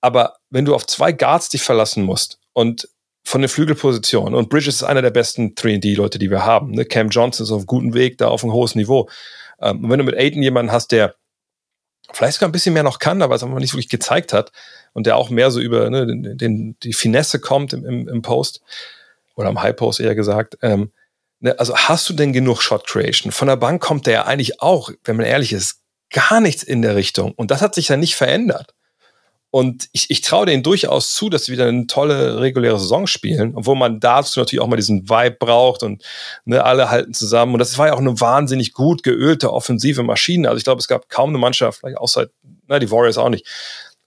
Aber 0.00 0.36
wenn 0.50 0.64
du 0.64 0.74
auf 0.74 0.86
zwei 0.86 1.12
Guards 1.12 1.48
dich 1.48 1.62
verlassen 1.62 2.02
musst 2.04 2.38
und 2.52 2.88
von 3.24 3.40
der 3.40 3.50
Flügelposition. 3.50 4.34
Und 4.34 4.48
Bridges 4.48 4.76
ist 4.76 4.82
einer 4.82 5.02
der 5.02 5.10
besten 5.10 5.54
3D-Leute, 5.54 6.18
die 6.18 6.30
wir 6.30 6.44
haben. 6.44 6.72
Ne? 6.72 6.84
Cam 6.84 7.10
Johnson 7.10 7.44
ist 7.44 7.52
auf 7.52 7.66
guten 7.66 7.94
Weg, 7.94 8.18
da 8.18 8.28
auf 8.28 8.42
einem 8.42 8.52
hohen 8.52 8.70
Niveau. 8.74 9.08
Ähm, 9.60 9.84
und 9.84 9.90
wenn 9.90 9.98
du 9.98 10.04
mit 10.04 10.16
Aiden 10.16 10.42
jemanden 10.42 10.72
hast, 10.72 10.92
der 10.92 11.14
vielleicht 12.12 12.34
sogar 12.34 12.48
ein 12.48 12.52
bisschen 12.52 12.74
mehr 12.74 12.82
noch 12.82 12.98
kann, 12.98 13.22
aber 13.22 13.34
es 13.34 13.42
einfach 13.42 13.58
nicht 13.58 13.72
wirklich 13.72 13.88
gezeigt 13.88 14.32
hat 14.32 14.52
und 14.92 15.06
der 15.06 15.16
auch 15.16 15.30
mehr 15.30 15.50
so 15.50 15.60
über 15.60 15.90
ne, 15.90 16.06
den, 16.06 16.36
den, 16.36 16.76
die 16.82 16.92
Finesse 16.92 17.40
kommt 17.40 17.72
im, 17.72 17.84
im, 17.84 18.08
im, 18.08 18.22
Post 18.22 18.62
oder 19.36 19.48
am 19.48 19.62
High 19.62 19.76
Post 19.76 20.00
eher 20.00 20.14
gesagt. 20.14 20.58
Ähm, 20.62 20.92
ne, 21.40 21.58
also 21.58 21.76
hast 21.76 22.08
du 22.08 22.14
denn 22.14 22.32
genug 22.32 22.62
Shot 22.62 22.86
Creation? 22.86 23.32
Von 23.32 23.48
der 23.48 23.56
Bank 23.56 23.82
kommt 23.82 24.06
der 24.06 24.14
ja 24.14 24.24
eigentlich 24.24 24.60
auch, 24.60 24.90
wenn 25.04 25.16
man 25.16 25.26
ehrlich 25.26 25.52
ist, 25.52 25.82
gar 26.10 26.40
nichts 26.40 26.62
in 26.62 26.82
der 26.82 26.96
Richtung. 26.96 27.32
Und 27.32 27.50
das 27.50 27.62
hat 27.62 27.74
sich 27.74 27.88
ja 27.88 27.96
nicht 27.96 28.16
verändert. 28.16 28.74
Und 29.52 29.88
ich, 29.92 30.10
ich 30.10 30.20
traue 30.20 30.46
denen 30.46 30.62
durchaus 30.62 31.12
zu, 31.14 31.28
dass 31.28 31.44
sie 31.44 31.52
wieder 31.52 31.66
eine 31.66 31.88
tolle 31.88 32.40
reguläre 32.40 32.78
Saison 32.78 33.08
spielen, 33.08 33.54
obwohl 33.56 33.74
man 33.74 33.98
dazu 33.98 34.38
natürlich 34.38 34.62
auch 34.62 34.68
mal 34.68 34.76
diesen 34.76 35.08
Vibe 35.08 35.36
braucht 35.40 35.82
und 35.82 36.04
ne, 36.44 36.64
alle 36.64 36.90
halten 36.90 37.14
zusammen. 37.14 37.54
Und 37.54 37.58
das 37.58 37.76
war 37.76 37.88
ja 37.88 37.94
auch 37.94 37.98
eine 37.98 38.20
wahnsinnig 38.20 38.72
gut 38.72 39.02
geölte 39.02 39.52
offensive 39.52 40.04
Maschine. 40.04 40.48
Also 40.48 40.58
ich 40.58 40.64
glaube, 40.64 40.80
es 40.80 40.86
gab 40.86 41.08
kaum 41.08 41.30
eine 41.30 41.38
Mannschaft, 41.38 41.80
vielleicht 41.80 41.98
außer 41.98 42.28
na, 42.68 42.78
die 42.78 42.90
Warriors 42.90 43.18
auch 43.18 43.28
nicht, 43.28 43.46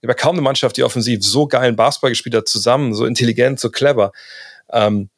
aber 0.02 0.14
kaum 0.14 0.34
eine 0.34 0.42
Mannschaft, 0.42 0.76
die 0.76 0.82
offensiv 0.82 1.24
so 1.24 1.46
geilen 1.46 1.76
Basketball 1.76 2.10
gespielt 2.10 2.34
hat, 2.34 2.48
zusammen, 2.48 2.94
so 2.94 3.04
intelligent, 3.06 3.60
so 3.60 3.70
clever. 3.70 4.12
Ähm, 4.70 5.10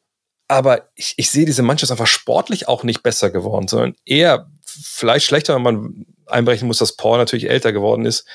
aber 0.47 0.89
ich, 0.95 1.13
ich 1.17 1.29
sehe 1.29 1.45
diese 1.45 1.61
Mannschaft 1.61 1.91
einfach 1.91 2.07
sportlich 2.07 2.67
auch 2.67 2.83
nicht 2.83 3.03
besser 3.03 3.29
geworden, 3.29 3.67
sondern 3.67 3.95
eher 4.05 4.49
vielleicht 4.65 5.25
schlechter, 5.25 5.55
wenn 5.55 5.61
man 5.61 6.05
einbrechen 6.25 6.67
muss, 6.67 6.77
dass 6.77 6.95
Paul 6.95 7.17
natürlich 7.17 7.49
älter 7.49 7.73
geworden 7.73 8.05
ist. 8.05 8.25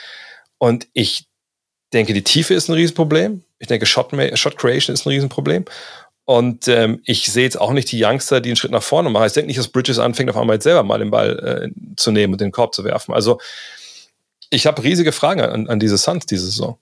Und 0.58 0.88
ich 0.92 1.26
denke, 1.92 2.12
die 2.12 2.24
Tiefe 2.24 2.54
ist 2.54 2.68
ein 2.68 2.74
Riesenproblem. 2.74 3.42
Ich 3.58 3.68
denke, 3.68 3.86
Shot, 3.86 4.10
Shot 4.34 4.56
Creation 4.56 4.94
ist 4.94 5.06
ein 5.06 5.10
Riesenproblem. 5.10 5.64
Und 6.24 6.68
ähm, 6.68 7.00
ich 7.04 7.30
sehe 7.30 7.44
jetzt 7.44 7.60
auch 7.60 7.72
nicht 7.72 7.90
die 7.90 8.02
Youngster, 8.02 8.40
die 8.40 8.50
einen 8.50 8.56
Schritt 8.56 8.70
nach 8.70 8.82
vorne 8.82 9.10
machen. 9.10 9.26
Ich 9.26 9.32
denke 9.32 9.48
nicht, 9.48 9.58
dass 9.58 9.68
Bridges 9.68 9.98
anfängt, 9.98 10.30
auf 10.30 10.36
einmal 10.36 10.56
jetzt 10.56 10.64
selber 10.64 10.82
mal 10.82 10.98
den 10.98 11.10
Ball 11.10 11.70
äh, 11.72 11.94
zu 11.96 12.12
nehmen 12.12 12.32
und 12.32 12.40
den 12.40 12.52
Korb 12.52 12.74
zu 12.74 12.84
werfen. 12.84 13.12
Also 13.12 13.38
ich 14.50 14.66
habe 14.66 14.82
riesige 14.82 15.12
Fragen 15.12 15.40
an, 15.40 15.68
an 15.68 15.80
diese 15.80 15.96
Suns 15.96 16.26
diese 16.26 16.46
Saison. 16.46 16.78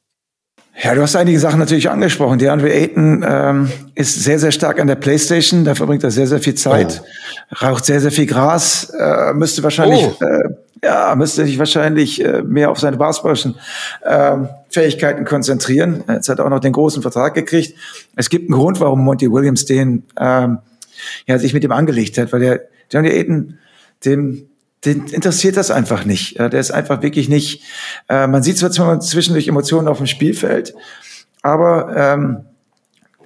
Ja, 0.82 0.94
du 0.94 1.02
hast 1.02 1.16
einige 1.16 1.38
Sachen 1.38 1.58
natürlich 1.58 1.90
angesprochen. 1.90 2.38
Die 2.38 2.48
Andre 2.48 2.72
Ayton 2.72 3.24
ähm, 3.28 3.72
ist 3.94 4.22
sehr, 4.22 4.38
sehr 4.38 4.52
stark 4.52 4.78
an 4.80 4.86
der 4.86 4.94
Playstation. 4.94 5.64
Da 5.64 5.74
verbringt 5.74 6.04
er 6.04 6.10
sehr, 6.10 6.26
sehr 6.26 6.40
viel 6.40 6.54
Zeit. 6.54 7.02
Oh. 7.50 7.66
Raucht 7.66 7.84
sehr, 7.84 8.00
sehr 8.00 8.12
viel 8.12 8.26
Gras. 8.26 8.90
Äh, 8.90 9.34
müsste 9.34 9.62
wahrscheinlich, 9.62 10.06
oh. 10.06 10.24
äh, 10.24 10.54
ja, 10.84 11.14
müsste 11.16 11.44
sich 11.44 11.58
wahrscheinlich 11.58 12.24
äh, 12.24 12.42
mehr 12.42 12.70
auf 12.70 12.78
seine 12.78 12.96
basketballischen 12.96 13.56
äh, 14.02 14.36
Fähigkeiten 14.70 15.24
konzentrieren. 15.24 16.04
Jetzt 16.08 16.28
hat 16.28 16.38
er 16.38 16.46
auch 16.46 16.50
noch 16.50 16.60
den 16.60 16.72
großen 16.72 17.02
Vertrag 17.02 17.34
gekriegt. 17.34 17.74
Es 18.16 18.30
gibt 18.30 18.48
einen 18.48 18.58
Grund, 18.58 18.80
warum 18.80 19.04
Monty 19.04 19.30
Williams 19.30 19.64
den, 19.64 20.04
ähm, 20.18 20.58
ja, 21.26 21.38
sich 21.38 21.54
mit 21.54 21.64
ihm 21.64 21.72
angelegt 21.72 22.18
hat, 22.18 22.32
weil 22.32 22.40
der 22.40 22.60
Johnny 22.90 23.08
Ayton, 23.08 23.58
dem 24.04 24.46
den 24.84 25.06
interessiert 25.08 25.56
das 25.56 25.70
einfach 25.70 26.04
nicht. 26.04 26.38
Der 26.38 26.52
ist 26.54 26.70
einfach 26.70 27.02
wirklich 27.02 27.28
nicht. 27.28 27.62
Äh, 28.08 28.26
man 28.26 28.42
sieht 28.42 28.56
zwar 28.56 29.00
zwischendurch 29.00 29.46
Emotionen 29.46 29.88
auf 29.88 29.98
dem 29.98 30.06
Spielfeld, 30.06 30.74
aber 31.42 31.94
ähm, 31.96 32.44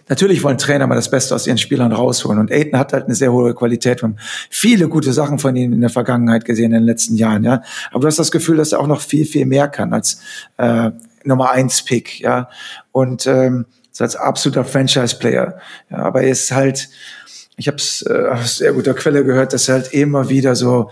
natürlich 0.08 0.42
wollen 0.42 0.58
Trainer 0.58 0.86
mal 0.86 0.96
das 0.96 1.10
Beste 1.10 1.34
aus 1.34 1.46
ihren 1.46 1.58
Spielern 1.58 1.92
rausholen. 1.92 2.40
Und 2.40 2.50
Aiden 2.50 2.78
hat 2.78 2.92
halt 2.92 3.04
eine 3.04 3.14
sehr 3.14 3.32
hohe 3.32 3.54
Qualität. 3.54 4.02
Wir 4.02 4.08
haben 4.08 4.16
viele 4.50 4.88
gute 4.88 5.12
Sachen 5.12 5.38
von 5.38 5.54
ihm 5.54 5.72
in 5.72 5.80
der 5.80 5.90
Vergangenheit 5.90 6.44
gesehen, 6.44 6.66
in 6.66 6.80
den 6.80 6.84
letzten 6.84 7.14
Jahren. 7.14 7.44
Ja, 7.44 7.62
aber 7.92 8.00
du 8.00 8.06
hast 8.08 8.18
das 8.18 8.32
Gefühl, 8.32 8.56
dass 8.56 8.72
er 8.72 8.80
auch 8.80 8.88
noch 8.88 9.00
viel, 9.00 9.24
viel 9.24 9.46
mehr 9.46 9.68
kann 9.68 9.92
als 9.92 10.20
äh, 10.56 10.90
Nummer 11.24 11.51
eins 11.51 11.82
Pick. 11.82 12.20
Ja, 12.20 12.48
und 12.92 13.26
ähm, 13.26 13.66
als 13.98 14.16
absoluter 14.16 14.64
Franchise-Player. 14.64 15.59
Ja, 15.90 15.98
aber 15.98 16.22
er 16.22 16.30
ist 16.30 16.51
halt, 16.51 16.88
ich 17.56 17.68
habe 17.68 17.76
es 17.76 18.05
äh, 18.09 18.28
aus 18.28 18.56
sehr 18.56 18.72
guter 18.72 18.94
Quelle 18.94 19.24
gehört, 19.24 19.52
dass 19.52 19.68
er 19.68 19.76
halt 19.76 19.92
immer 19.92 20.28
wieder 20.28 20.56
so 20.56 20.90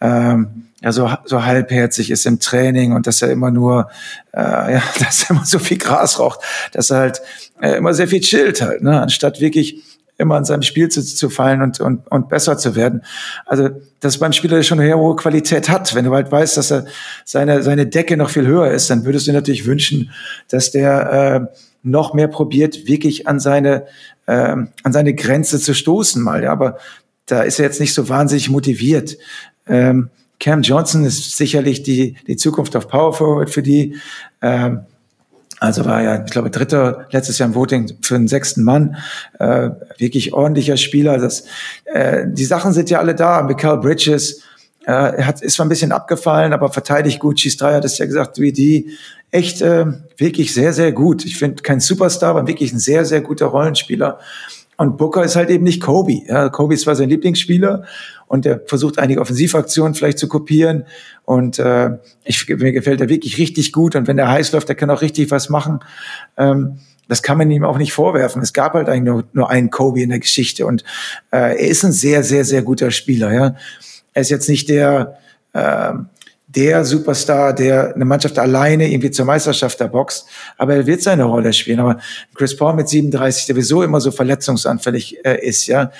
ähm, 0.00 0.70
ja, 0.82 0.92
so, 0.92 1.10
so 1.26 1.44
halbherzig 1.44 2.10
ist 2.10 2.26
im 2.26 2.40
Training 2.40 2.92
und 2.92 3.06
dass 3.06 3.20
er 3.20 3.30
immer 3.30 3.50
nur, 3.50 3.90
äh, 4.32 4.40
ja, 4.74 4.82
dass 4.98 5.24
er 5.24 5.30
immer 5.30 5.44
so 5.44 5.58
viel 5.58 5.78
Gras 5.78 6.18
raucht, 6.18 6.40
dass 6.72 6.90
er 6.90 6.98
halt 6.98 7.22
äh, 7.60 7.76
immer 7.76 7.94
sehr 7.94 8.08
viel 8.08 8.20
chillt 8.20 8.62
halt, 8.62 8.82
ne, 8.82 9.00
anstatt 9.00 9.40
wirklich 9.40 9.82
immer 10.20 10.38
in 10.38 10.44
seinem 10.44 10.62
Spiel 10.62 10.88
zu, 10.88 11.02
zu 11.02 11.30
fallen 11.30 11.62
und, 11.62 11.80
und, 11.80 12.06
und 12.10 12.28
besser 12.28 12.56
zu 12.58 12.76
werden. 12.76 13.02
Also, 13.46 13.70
dass 14.00 14.18
beim 14.18 14.32
Spieler 14.32 14.62
schon 14.62 14.80
eine 14.80 14.96
hohe 14.96 15.16
Qualität 15.16 15.68
hat. 15.68 15.94
Wenn 15.94 16.04
du 16.04 16.14
halt 16.14 16.30
weißt, 16.30 16.56
dass 16.56 16.70
er 16.70 16.84
seine, 17.24 17.62
seine 17.62 17.86
Decke 17.86 18.16
noch 18.16 18.30
viel 18.30 18.46
höher 18.46 18.70
ist, 18.70 18.90
dann 18.90 19.04
würdest 19.04 19.26
du 19.26 19.32
natürlich 19.32 19.66
wünschen, 19.66 20.10
dass 20.48 20.70
der 20.70 21.48
äh, 21.50 21.56
noch 21.82 22.14
mehr 22.14 22.28
probiert, 22.28 22.86
wirklich 22.86 23.26
an 23.26 23.40
seine, 23.40 23.86
äh, 24.26 24.32
an 24.82 24.92
seine 24.92 25.14
Grenze 25.14 25.58
zu 25.58 25.74
stoßen 25.74 26.22
mal. 26.22 26.42
Ja, 26.42 26.52
aber 26.52 26.78
da 27.26 27.42
ist 27.42 27.58
er 27.58 27.66
jetzt 27.66 27.80
nicht 27.80 27.94
so 27.94 28.08
wahnsinnig 28.08 28.50
motiviert. 28.50 29.16
Ähm, 29.66 30.10
Cam 30.38 30.62
Johnson 30.62 31.04
ist 31.04 31.36
sicherlich 31.36 31.82
die, 31.82 32.16
die 32.26 32.36
Zukunft 32.36 32.74
auf 32.74 32.88
Power 32.88 33.12
Forward 33.12 33.50
für 33.50 33.62
die. 33.62 33.96
Ähm, 34.40 34.80
also 35.60 35.84
war 35.84 36.02
ja, 36.02 36.24
ich 36.24 36.30
glaube, 36.30 36.50
dritter 36.50 37.06
letztes 37.10 37.38
Jahr 37.38 37.48
im 37.50 37.54
Voting 37.54 37.92
für 38.00 38.14
den 38.14 38.28
sechsten 38.28 38.64
Mann. 38.64 38.96
Äh, 39.38 39.70
wirklich 39.98 40.32
ordentlicher 40.32 40.78
Spieler. 40.78 41.18
Das, 41.18 41.44
äh, 41.84 42.24
die 42.26 42.46
Sachen 42.46 42.72
sind 42.72 42.88
ja 42.88 42.98
alle 42.98 43.14
da. 43.14 43.42
Michael 43.42 43.76
Bridges 43.78 44.42
äh, 44.86 45.22
hat, 45.22 45.42
ist 45.42 45.56
zwar 45.56 45.66
ein 45.66 45.68
bisschen 45.68 45.92
abgefallen, 45.92 46.54
aber 46.54 46.72
verteidigt 46.72 47.20
gut. 47.20 47.38
Schießt 47.38 47.60
drei 47.60 47.74
hat 47.74 47.84
es 47.84 47.98
ja 47.98 48.06
gesagt, 48.06 48.38
wie 48.38 48.52
die. 48.52 48.96
Echt 49.30 49.60
äh, 49.60 49.86
wirklich 50.16 50.52
sehr, 50.52 50.72
sehr 50.72 50.92
gut. 50.92 51.24
Ich 51.24 51.38
finde 51.38 51.62
kein 51.62 51.78
Superstar, 51.78 52.30
aber 52.30 52.48
wirklich 52.48 52.72
ein 52.72 52.80
sehr, 52.80 53.04
sehr 53.04 53.20
guter 53.20 53.46
Rollenspieler. 53.46 54.18
Und 54.80 54.96
Booker 54.96 55.22
ist 55.22 55.36
halt 55.36 55.50
eben 55.50 55.64
nicht 55.64 55.82
Kobe. 55.82 56.22
Ja, 56.26 56.48
Kobe 56.48 56.72
ist 56.72 56.84
zwar 56.84 56.96
sein 56.96 57.10
Lieblingsspieler 57.10 57.84
und 58.28 58.46
er 58.46 58.62
versucht 58.64 58.98
einige 58.98 59.20
Offensivaktionen 59.20 59.94
vielleicht 59.94 60.18
zu 60.18 60.26
kopieren. 60.26 60.86
Und 61.26 61.58
äh, 61.58 61.98
ich, 62.24 62.48
mir 62.48 62.72
gefällt 62.72 63.02
er 63.02 63.10
wirklich 63.10 63.36
richtig 63.36 63.72
gut. 63.72 63.94
Und 63.94 64.08
wenn 64.08 64.16
der 64.16 64.30
heiß 64.30 64.52
läuft, 64.52 64.70
der 64.70 64.76
kann 64.76 64.88
auch 64.88 65.02
richtig 65.02 65.30
was 65.30 65.50
machen. 65.50 65.80
Ähm, 66.38 66.78
das 67.08 67.22
kann 67.22 67.36
man 67.36 67.50
ihm 67.50 67.62
auch 67.62 67.76
nicht 67.76 67.92
vorwerfen. 67.92 68.40
Es 68.40 68.54
gab 68.54 68.72
halt 68.72 68.88
eigentlich 68.88 69.04
nur, 69.04 69.24
nur 69.34 69.50
einen 69.50 69.68
Kobe 69.68 70.00
in 70.00 70.08
der 70.08 70.18
Geschichte. 70.18 70.64
Und 70.64 70.82
äh, 71.30 71.36
er 71.36 71.58
ist 71.58 71.84
ein 71.84 71.92
sehr, 71.92 72.22
sehr, 72.22 72.46
sehr 72.46 72.62
guter 72.62 72.90
Spieler. 72.90 73.34
Ja, 73.34 73.56
Er 74.14 74.22
ist 74.22 74.30
jetzt 74.30 74.48
nicht 74.48 74.70
der 74.70 75.18
äh, 75.52 75.92
der 76.56 76.84
Superstar, 76.84 77.54
der 77.54 77.94
eine 77.94 78.04
Mannschaft 78.04 78.38
alleine 78.38 78.90
irgendwie 78.90 79.10
zur 79.10 79.24
Meisterschaft 79.24 79.80
da 79.80 79.86
boxt. 79.86 80.26
Aber 80.58 80.74
er 80.74 80.86
wird 80.86 81.02
seine 81.02 81.24
Rolle 81.24 81.52
spielen. 81.52 81.78
Aber 81.78 81.98
Chris 82.34 82.56
Paul 82.56 82.74
mit 82.74 82.88
37, 82.88 83.46
der 83.46 83.54
sowieso 83.54 83.82
immer 83.82 84.00
so 84.00 84.10
verletzungsanfällig 84.10 85.24
äh, 85.24 85.46
ist, 85.46 85.66
ja, 85.68 85.92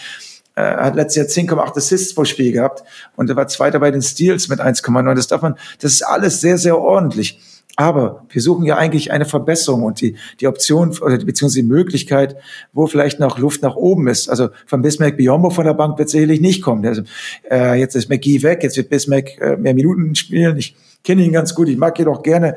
äh, 0.56 0.62
hat 0.62 0.96
letztes 0.96 1.36
Jahr 1.36 1.46
10,8 1.46 1.76
Assists 1.76 2.14
pro 2.14 2.24
Spiel 2.24 2.52
gehabt 2.52 2.82
und 3.14 3.30
er 3.30 3.36
war 3.36 3.46
Zweiter 3.46 3.78
bei 3.78 3.92
den 3.92 4.02
Steals 4.02 4.48
mit 4.48 4.60
1,9. 4.60 5.14
Das 5.14 5.28
darf 5.28 5.42
man, 5.42 5.56
das 5.80 5.92
ist 5.92 6.02
alles 6.02 6.40
sehr, 6.40 6.58
sehr 6.58 6.76
ordentlich. 6.78 7.38
Aber 7.76 8.26
wir 8.28 8.42
suchen 8.42 8.64
ja 8.64 8.76
eigentlich 8.76 9.12
eine 9.12 9.24
Verbesserung 9.24 9.84
und 9.84 10.00
die, 10.00 10.16
die 10.40 10.46
Option 10.46 10.90
oder 11.00 11.18
beziehungsweise 11.18 11.62
die 11.62 11.68
Möglichkeit, 11.68 12.36
wo 12.72 12.86
vielleicht 12.86 13.20
noch 13.20 13.38
Luft 13.38 13.62
nach 13.62 13.76
oben 13.76 14.08
ist. 14.08 14.28
Also 14.28 14.48
von 14.66 14.82
Bismarck 14.82 15.16
Biombo 15.16 15.50
von 15.50 15.64
der 15.64 15.74
Bank 15.74 15.98
wird 15.98 16.10
sicherlich 16.10 16.40
nicht 16.40 16.62
kommen. 16.62 16.84
Also, 16.86 17.02
äh, 17.50 17.78
jetzt 17.78 17.94
ist 17.94 18.08
McGee 18.08 18.42
weg, 18.42 18.62
jetzt 18.62 18.76
wird 18.76 18.90
Bismarck 18.90 19.40
äh, 19.40 19.56
mehr 19.56 19.74
Minuten 19.74 20.14
spielen. 20.14 20.56
Ich 20.58 20.76
kenne 21.04 21.22
ihn 21.22 21.32
ganz 21.32 21.54
gut, 21.54 21.68
ich 21.68 21.78
mag 21.78 21.98
ihn 21.98 22.08
auch 22.08 22.22
gerne. 22.22 22.56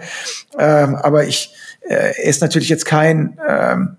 Ähm, 0.58 0.96
aber 0.96 1.26
ich 1.26 1.54
äh, 1.88 2.28
ist 2.28 2.42
natürlich 2.42 2.70
jetzt 2.70 2.86
kein 2.86 3.38
ähm, 3.48 3.98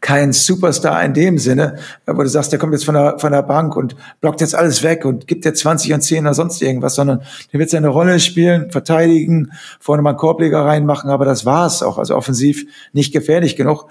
kein 0.00 0.32
Superstar 0.32 1.02
in 1.04 1.14
dem 1.14 1.38
Sinne, 1.38 1.78
wo 2.06 2.22
du 2.22 2.28
sagst, 2.28 2.52
der 2.52 2.58
kommt 2.58 2.72
jetzt 2.72 2.84
von 2.84 2.94
der, 2.94 3.18
von 3.18 3.32
der 3.32 3.42
Bank 3.42 3.76
und 3.76 3.96
blockt 4.20 4.40
jetzt 4.40 4.54
alles 4.54 4.82
weg 4.82 5.04
und 5.04 5.26
gibt 5.26 5.44
dir 5.44 5.54
20 5.54 5.92
und 5.92 6.02
10 6.02 6.24
oder 6.24 6.34
sonst 6.34 6.60
irgendwas, 6.62 6.94
sondern 6.94 7.22
der 7.52 7.60
wird 7.60 7.70
seine 7.70 7.88
Rolle 7.88 8.20
spielen, 8.20 8.70
verteidigen, 8.70 9.52
vorne 9.80 10.02
mal 10.02 10.10
einen 10.10 10.18
Korbleger 10.18 10.64
reinmachen, 10.64 11.10
aber 11.10 11.24
das 11.24 11.44
war's 11.46 11.82
auch. 11.82 11.98
Also 11.98 12.16
offensiv 12.16 12.66
nicht 12.92 13.12
gefährlich 13.12 13.56
genug. 13.56 13.86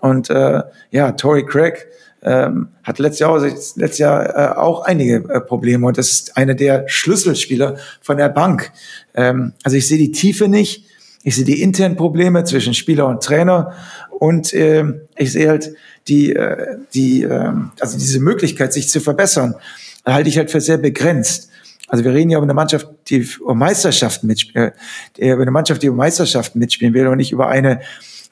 Und 0.00 0.30
äh, 0.30 0.62
ja, 0.90 1.12
Tory 1.12 1.44
Craig 1.44 1.86
ähm, 2.22 2.68
hat 2.82 2.98
letztes 2.98 3.20
Jahr, 3.20 3.40
letztes 3.40 3.98
Jahr 3.98 4.54
äh, 4.54 4.56
auch 4.56 4.82
einige 4.82 5.16
äh, 5.28 5.40
Probleme 5.40 5.86
und 5.86 5.98
das 5.98 6.10
ist 6.10 6.36
einer 6.36 6.54
der 6.54 6.84
Schlüsselspieler 6.88 7.76
von 8.00 8.16
der 8.16 8.28
Bank. 8.28 8.72
Ähm, 9.14 9.52
also 9.62 9.76
ich 9.76 9.86
sehe 9.86 9.98
die 9.98 10.12
Tiefe 10.12 10.48
nicht, 10.48 10.85
ich 11.26 11.34
sehe 11.34 11.44
die 11.44 11.60
internen 11.60 11.96
Probleme 11.96 12.44
zwischen 12.44 12.72
Spieler 12.72 13.08
und 13.08 13.20
Trainer 13.20 13.72
und 14.10 14.54
äh, 14.54 14.84
ich 15.16 15.32
sehe 15.32 15.48
halt 15.48 15.74
die, 16.06 16.32
äh, 16.32 16.76
die, 16.94 17.24
äh, 17.24 17.50
also 17.80 17.98
diese 17.98 18.20
Möglichkeit, 18.20 18.72
sich 18.72 18.88
zu 18.88 19.00
verbessern, 19.00 19.56
halte 20.04 20.28
ich 20.28 20.38
halt 20.38 20.52
für 20.52 20.60
sehr 20.60 20.78
begrenzt. 20.78 21.50
Also 21.88 22.04
wir 22.04 22.14
reden 22.14 22.30
ja 22.30 22.38
über 22.38 22.44
eine 22.44 22.54
Mannschaft, 22.54 22.86
die 23.08 23.26
um 23.44 23.58
Meisterschaften 23.58 24.28
mitspielt, 24.28 24.74
äh, 25.18 25.32
über 25.32 25.42
eine 25.42 25.50
Mannschaft, 25.50 25.82
die 25.82 25.88
um 25.88 25.96
Meisterschaften 25.96 26.60
mitspielen 26.60 26.94
will 26.94 27.08
und 27.08 27.16
nicht 27.16 27.32
über 27.32 27.48
eine, 27.48 27.80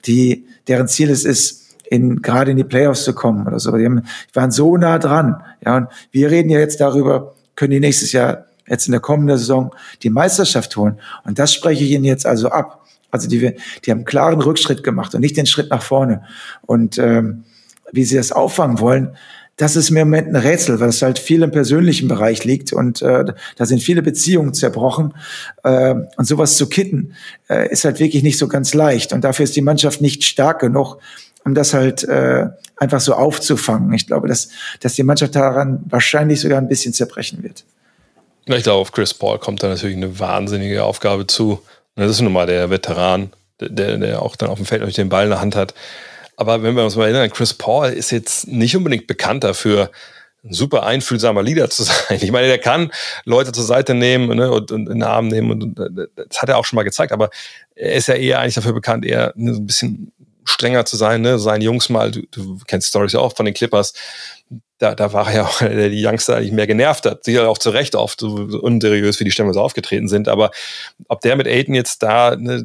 die, 0.07 0.47
deren 0.69 0.87
Ziel 0.87 1.11
es 1.11 1.25
ist, 1.25 1.75
in, 1.91 2.23
gerade 2.23 2.53
in 2.53 2.57
die 2.59 2.65
Playoffs 2.65 3.03
zu 3.03 3.13
kommen 3.13 3.45
oder 3.45 3.59
so. 3.59 3.77
Die, 3.77 3.87
haben, 3.87 4.03
die 4.31 4.37
waren 4.37 4.53
so 4.53 4.77
nah 4.77 5.01
dran. 5.01 5.43
Ja, 5.67 5.79
und 5.79 5.89
wir 6.13 6.31
reden 6.31 6.49
ja 6.49 6.61
jetzt 6.61 6.81
darüber, 6.81 7.35
können 7.57 7.73
die 7.73 7.81
nächstes 7.81 8.13
Jahr, 8.13 8.45
jetzt 8.69 8.87
in 8.87 8.93
der 8.93 9.01
kommenden 9.01 9.37
Saison, 9.37 9.75
die 10.05 10.11
Meisterschaft 10.11 10.77
holen. 10.77 11.01
Und 11.25 11.41
das 11.41 11.53
spreche 11.53 11.83
ich 11.83 11.91
Ihnen 11.91 12.05
jetzt 12.05 12.25
also 12.25 12.51
ab. 12.51 12.84
Also 13.15 13.29
die, 13.29 13.39
die 13.39 13.91
haben 13.91 13.99
einen 13.99 14.05
klaren 14.05 14.41
Rückschritt 14.41 14.83
gemacht 14.83 15.15
und 15.15 15.21
nicht 15.21 15.37
den 15.37 15.47
Schritt 15.47 15.71
nach 15.71 15.83
vorne. 15.83 16.25
Und 16.63 16.99
ähm, 16.99 17.45
wie 17.93 18.03
sie 18.03 18.17
das 18.17 18.33
auffangen 18.33 18.81
wollen, 18.81 19.17
das 19.57 19.77
ist 19.77 19.93
mir 19.93 20.01
im 20.01 20.09
Moment 20.09 20.29
ein 20.29 20.37
Rätsel, 20.37 20.81
weil 20.81 20.89
es 20.89 21.01
halt 21.01 21.21
viel 21.21 21.43
im 21.45 21.53
persönlichen 21.53 22.09
Bereich 22.09 22.45
liegt 22.45 22.73
und 22.73 23.03
äh, 23.03 23.25
da 23.55 23.67
sind 23.67 23.81
viele 23.81 24.03
Beziehungen 24.03 24.53
zerbrochen. 24.53 25.15
Äh, 25.63 25.95
und 26.17 26.27
sowas 26.27 26.57
zu 26.57 26.69
kitten, 26.69 27.15
äh, 27.49 27.71
ist 27.71 27.85
halt 27.85 28.01
wirklich 28.01 28.25
nicht 28.25 28.37
so 28.37 28.49
ganz 28.49 28.75
leicht. 28.75 29.13
Und 29.13 29.23
dafür 29.23 29.45
ist 29.45 29.55
die 29.55 29.63
Mannschaft 29.63 30.01
nicht 30.01 30.25
stark 30.25 30.59
genug, 30.59 30.99
um 31.45 31.55
das 31.55 31.73
halt 31.73 32.03
äh, 32.03 32.49
einfach 32.75 33.01
so 33.01 33.15
aufzufangen. 33.15 33.93
Ich 33.95 34.09
glaube, 34.09 34.27
dass, 34.27 34.49
dass 34.81 34.95
die 34.95 35.05
Mannschaft 35.05 35.37
daran 35.37 35.85
wahrscheinlich 35.89 36.41
sogar 36.41 36.59
ein 36.59 36.67
bisschen 36.67 36.93
zerbrechen 36.93 37.45
wird. 37.45 37.65
Ich 38.47 38.65
glaube, 38.65 38.81
auf 38.81 38.91
Chris 38.91 39.15
Paul 39.15 39.39
kommt 39.39 39.63
da 39.63 39.69
natürlich 39.69 39.97
eine 39.97 40.19
wahnsinnige 40.19 40.83
Aufgabe 40.83 41.29
zu. 41.29 41.63
Das 41.97 42.11
ist 42.11 42.21
nun 42.21 42.33
mal 42.33 42.47
der 42.47 42.71
Veteran, 42.71 43.33
der, 43.61 43.97
der 43.99 44.23
auch 44.23 44.37
dann 44.37 44.49
auf 44.49 44.59
dem 44.59 44.67
Feld 44.67 44.83
euch 44.83 44.95
den 44.95 45.09
Ball 45.09 45.25
in 45.25 45.31
der 45.31 45.41
Hand 45.41 45.57
hat. 45.57 45.75
Aber 46.37 46.63
wenn 46.63 46.75
wir 46.75 46.85
uns 46.85 46.97
mal 46.97 47.05
erinnern, 47.05 47.31
Chris 47.31 47.55
Paul 47.55 47.89
ist 47.89 48.11
jetzt 48.11 48.49
nicht 48.49 48.77
unbedingt 48.77 49.07
bekannt 49.07 49.45
dafür, 49.45 49.91
ein 50.45 50.53
super 50.53 50.85
einfühlsamer 50.85 51.43
Leader 51.43 51.71
zu 51.71 51.83
sein. 51.85 52.19
Ich 52.21 52.33
meine, 52.33 52.49
der 52.49 52.59
kann 52.59 52.93
Leute 53.25 53.53
zur 53.53 53.65
Seite 53.65 53.95
nehmen 53.95 54.37
ne, 54.37 54.51
und, 54.51 54.73
und 54.73 54.89
in 54.89 54.95
den 54.95 55.03
Arm 55.03 55.29
nehmen 55.29 55.51
und, 55.51 55.79
und, 55.79 56.09
das 56.17 56.43
hat 56.43 56.49
er 56.49 56.59
auch 56.59 56.65
schon 56.65 56.77
mal 56.77 56.83
gezeigt, 56.83 57.13
aber 57.13 57.31
er 57.75 57.95
ist 57.95 58.09
ja 58.09 58.15
eher 58.15 58.41
eigentlich 58.41 58.55
dafür 58.55 58.73
bekannt, 58.73 59.05
eher 59.05 59.33
so 59.37 59.53
ein 59.53 59.67
bisschen 59.67 60.13
strenger 60.45 60.85
zu 60.85 60.97
sein, 60.97 61.23
ne? 61.23 61.39
Seine 61.39 61.65
Jungs 61.65 61.89
mal, 61.89 62.11
du, 62.11 62.23
du 62.31 62.59
kennst 62.67 62.89
Stories 62.89 63.13
ja 63.13 63.21
auch 63.21 63.35
von 63.35 63.47
den 63.47 63.55
Clippers, 63.55 63.93
da, 64.79 64.95
da 64.95 65.13
war 65.13 65.29
er 65.29 65.35
ja 65.35 65.45
auch 65.47 65.59
der 65.59 65.89
die 65.89 66.05
Youngster 66.05 66.37
eigentlich 66.37 66.53
mehr 66.53 66.67
genervt 66.67 67.07
hat. 67.07 67.25
Sicher 67.25 67.49
auch 67.49 67.59
zu 67.59 67.71
Recht 67.71 67.95
oft 67.95 68.21
so 68.21 68.35
unseriös, 68.35 69.21
wie 69.21 69.25
die 69.25 69.31
Stämme 69.31 69.53
so 69.53 69.61
aufgetreten 69.61 70.09
sind. 70.09 70.29
Aber 70.29 70.51
ob 71.09 71.21
der 71.21 71.37
mit 71.37 71.47
Aiden 71.47 71.75
jetzt 71.75 72.03
da, 72.03 72.37
ne, 72.37 72.65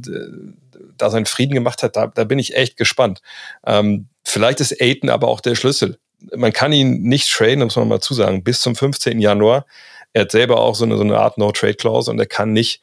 da 0.97 1.09
seinen 1.09 1.25
Frieden 1.25 1.53
gemacht 1.53 1.83
hat, 1.83 1.95
da, 1.95 2.07
da 2.07 2.23
bin 2.23 2.39
ich 2.39 2.55
echt 2.55 2.77
gespannt. 2.77 3.21
Ähm, 3.65 4.07
vielleicht 4.23 4.59
ist 4.59 4.81
Aiden 4.81 5.09
aber 5.09 5.27
auch 5.27 5.41
der 5.41 5.55
Schlüssel. 5.55 5.97
Man 6.35 6.51
kann 6.51 6.73
ihn 6.73 7.03
nicht 7.03 7.31
traden, 7.31 7.63
muss 7.63 7.77
man 7.77 7.87
mal 7.87 8.01
zusagen, 8.01 8.43
bis 8.43 8.59
zum 8.59 8.75
15. 8.75 9.19
Januar. 9.21 9.65
Er 10.11 10.23
hat 10.23 10.31
selber 10.31 10.59
auch 10.59 10.75
so 10.75 10.85
eine, 10.85 10.97
so 10.97 11.03
eine 11.03 11.17
Art 11.17 11.37
No-Trade-Clause 11.37 12.11
und 12.11 12.19
er 12.19 12.25
kann 12.25 12.51
nicht 12.51 12.81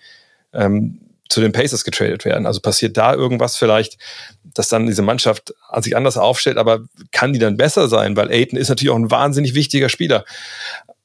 ähm, 0.55 1.01
zu 1.29 1.41
den 1.41 1.53
Pacers 1.53 1.85
getradet 1.85 2.25
werden. 2.25 2.47
Also 2.47 2.61
passiert 2.61 2.97
da 2.97 3.15
irgendwas 3.15 3.57
vielleicht, 3.57 3.99
dass 4.45 4.69
dann 4.69 4.87
diese 4.87 5.03
Mannschaft 5.03 5.55
sich 5.81 5.97
anders 5.97 6.17
aufstellt, 6.17 6.57
aber 6.57 6.81
kann 7.13 7.33
die 7.33 7.39
dann 7.39 7.57
besser 7.57 7.89
sein? 7.89 8.17
Weil 8.17 8.31
Aiden 8.31 8.59
ist 8.59 8.69
natürlich 8.69 8.91
auch 8.91 8.97
ein 8.97 9.11
wahnsinnig 9.11 9.55
wichtiger 9.55 9.89
Spieler. 9.89 10.25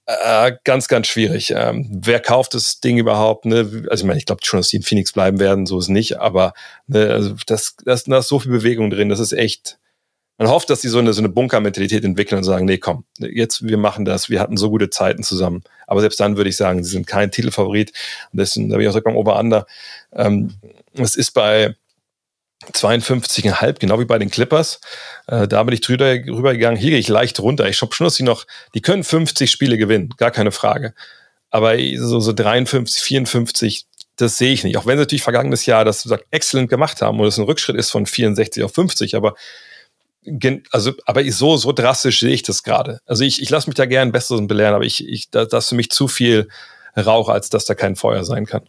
Äh, 0.06 0.54
ganz, 0.64 0.88
ganz 0.88 1.08
schwierig. 1.08 1.54
Ähm, 1.56 1.88
wer 1.90 2.20
kauft 2.20 2.54
das 2.54 2.80
Ding 2.82 2.98
überhaupt? 2.98 3.46
Ne? 3.46 3.86
Also 3.90 4.04
ich 4.04 4.08
meine, 4.08 4.18
ich 4.18 4.26
glaube 4.26 4.42
schon, 4.44 4.60
dass 4.60 4.70
die 4.70 4.78
in 4.78 4.84
Phoenix 4.84 5.14
bleiben 5.14 5.40
werden, 5.40 5.66
so 5.66 5.80
ist 5.80 5.90
nicht, 5.90 6.20
aber 6.20 6.54
ne, 6.88 7.12
also 7.12 7.36
das, 7.46 7.76
das, 7.86 8.04
da 8.04 8.18
ist 8.18 8.28
so 8.28 8.40
viel 8.40 8.52
Bewegung 8.52 8.90
drin, 8.90 9.10
das 9.10 9.20
ist 9.20 9.32
echt, 9.32 9.78
man 10.38 10.50
hofft, 10.50 10.70
dass 10.70 10.82
die 10.82 10.88
so 10.88 10.98
eine, 10.98 11.14
so 11.14 11.22
eine 11.22 11.30
Bunker-Mentalität 11.30 12.04
entwickeln 12.04 12.40
und 12.40 12.44
sagen, 12.44 12.66
nee, 12.66 12.80
komm, 12.80 13.06
jetzt, 13.20 13.66
wir 13.66 13.78
machen 13.78 14.04
das, 14.04 14.30
wir 14.30 14.40
hatten 14.40 14.58
so 14.58 14.70
gute 14.72 14.90
Zeiten 14.90 15.24
zusammen. 15.24 15.64
Aber 15.86 16.02
selbst 16.02 16.20
dann 16.20 16.36
würde 16.36 16.50
ich 16.50 16.58
sagen, 16.58 16.84
sie 16.84 16.90
sind 16.90 17.06
kein 17.06 17.32
Titelfavorit. 17.32 17.92
Und 18.34 18.40
deswegen, 18.40 18.70
da 18.70 18.78
bin 18.78 18.84
ich 18.84 18.88
auch 18.88 18.94
gesagt, 18.94 19.06
beim 19.06 19.16
Over-Under, 19.16 19.68
ähm, 20.14 20.56
es 20.94 21.16
ist 21.16 21.32
bei 21.32 21.76
52,5, 22.74 23.80
genau 23.80 24.00
wie 24.00 24.06
bei 24.06 24.20
den 24.20 24.30
Clippers. 24.30 24.80
Äh, 25.28 25.48
da 25.48 25.64
bin 25.64 25.74
ich 25.74 25.82
drüber, 25.82 26.12
rübergegangen. 26.12 26.80
Hier 26.80 26.92
gehe 26.92 27.00
ich 27.00 27.08
leicht 27.08 27.40
runter. 27.40 27.68
Ich 27.68 27.80
glaube 27.80 27.96
schon, 27.96 28.06
dass 28.06 28.16
sie 28.16 28.24
noch, 28.24 28.46
die 28.76 28.82
können 28.82 29.04
50 29.04 29.50
Spiele 29.50 29.78
gewinnen, 29.78 30.10
gar 30.18 30.32
keine 30.32 30.52
Frage. 30.52 30.94
Aber 31.50 31.76
so, 31.98 32.20
so 32.20 32.34
53, 32.34 33.02
54, 33.02 33.86
das 34.16 34.38
sehe 34.38 34.54
ich 34.54 34.64
nicht. 34.64 34.78
Auch 34.78 34.86
wenn 34.86 34.98
sie 34.98 35.04
natürlich 35.04 35.24
vergangenes 35.24 35.66
Jahr 35.66 35.86
das 35.86 36.04
sagt, 36.04 36.26
exzellent 36.32 36.70
gemacht 36.70 37.02
haben 37.02 37.20
und 37.20 37.28
es 37.28 37.38
ein 37.38 37.46
Rückschritt 37.46 37.76
ist 37.76 37.92
von 37.92 38.06
64 38.06 38.64
auf 38.64 38.74
50, 38.74 39.16
aber 39.16 39.36
also, 40.72 40.94
aber 41.06 41.30
so, 41.32 41.58
so 41.58 41.72
drastisch 41.72 42.20
sehe 42.20 42.34
ich 42.34 42.44
das 42.44 42.62
gerade. 42.62 43.00
Also 43.08 43.24
ich, 43.24 43.42
ich 43.42 43.50
lasse 43.50 43.68
mich 43.68 43.76
da 43.76 43.88
gern 43.88 44.12
Besseres 44.12 44.46
belehren, 44.46 44.76
aber 44.76 44.86
ich, 44.86 45.08
ich, 45.08 45.32
da, 45.32 45.46
das 45.46 45.66
ist 45.66 45.70
für 45.70 45.76
mich 45.76 45.90
zu 45.90 46.08
viel 46.08 46.48
Rauch, 46.96 47.28
als 47.28 47.50
dass 47.50 47.66
da 47.66 47.74
kein 47.74 47.96
Feuer 47.96 48.24
sein 48.24 48.46
kann. 48.46 48.62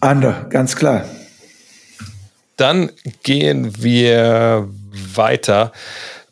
Ander, 0.00 0.46
ganz 0.50 0.76
klar. 0.76 1.04
Dann 2.56 2.90
gehen 3.22 3.82
wir 3.82 4.68
weiter 5.14 5.72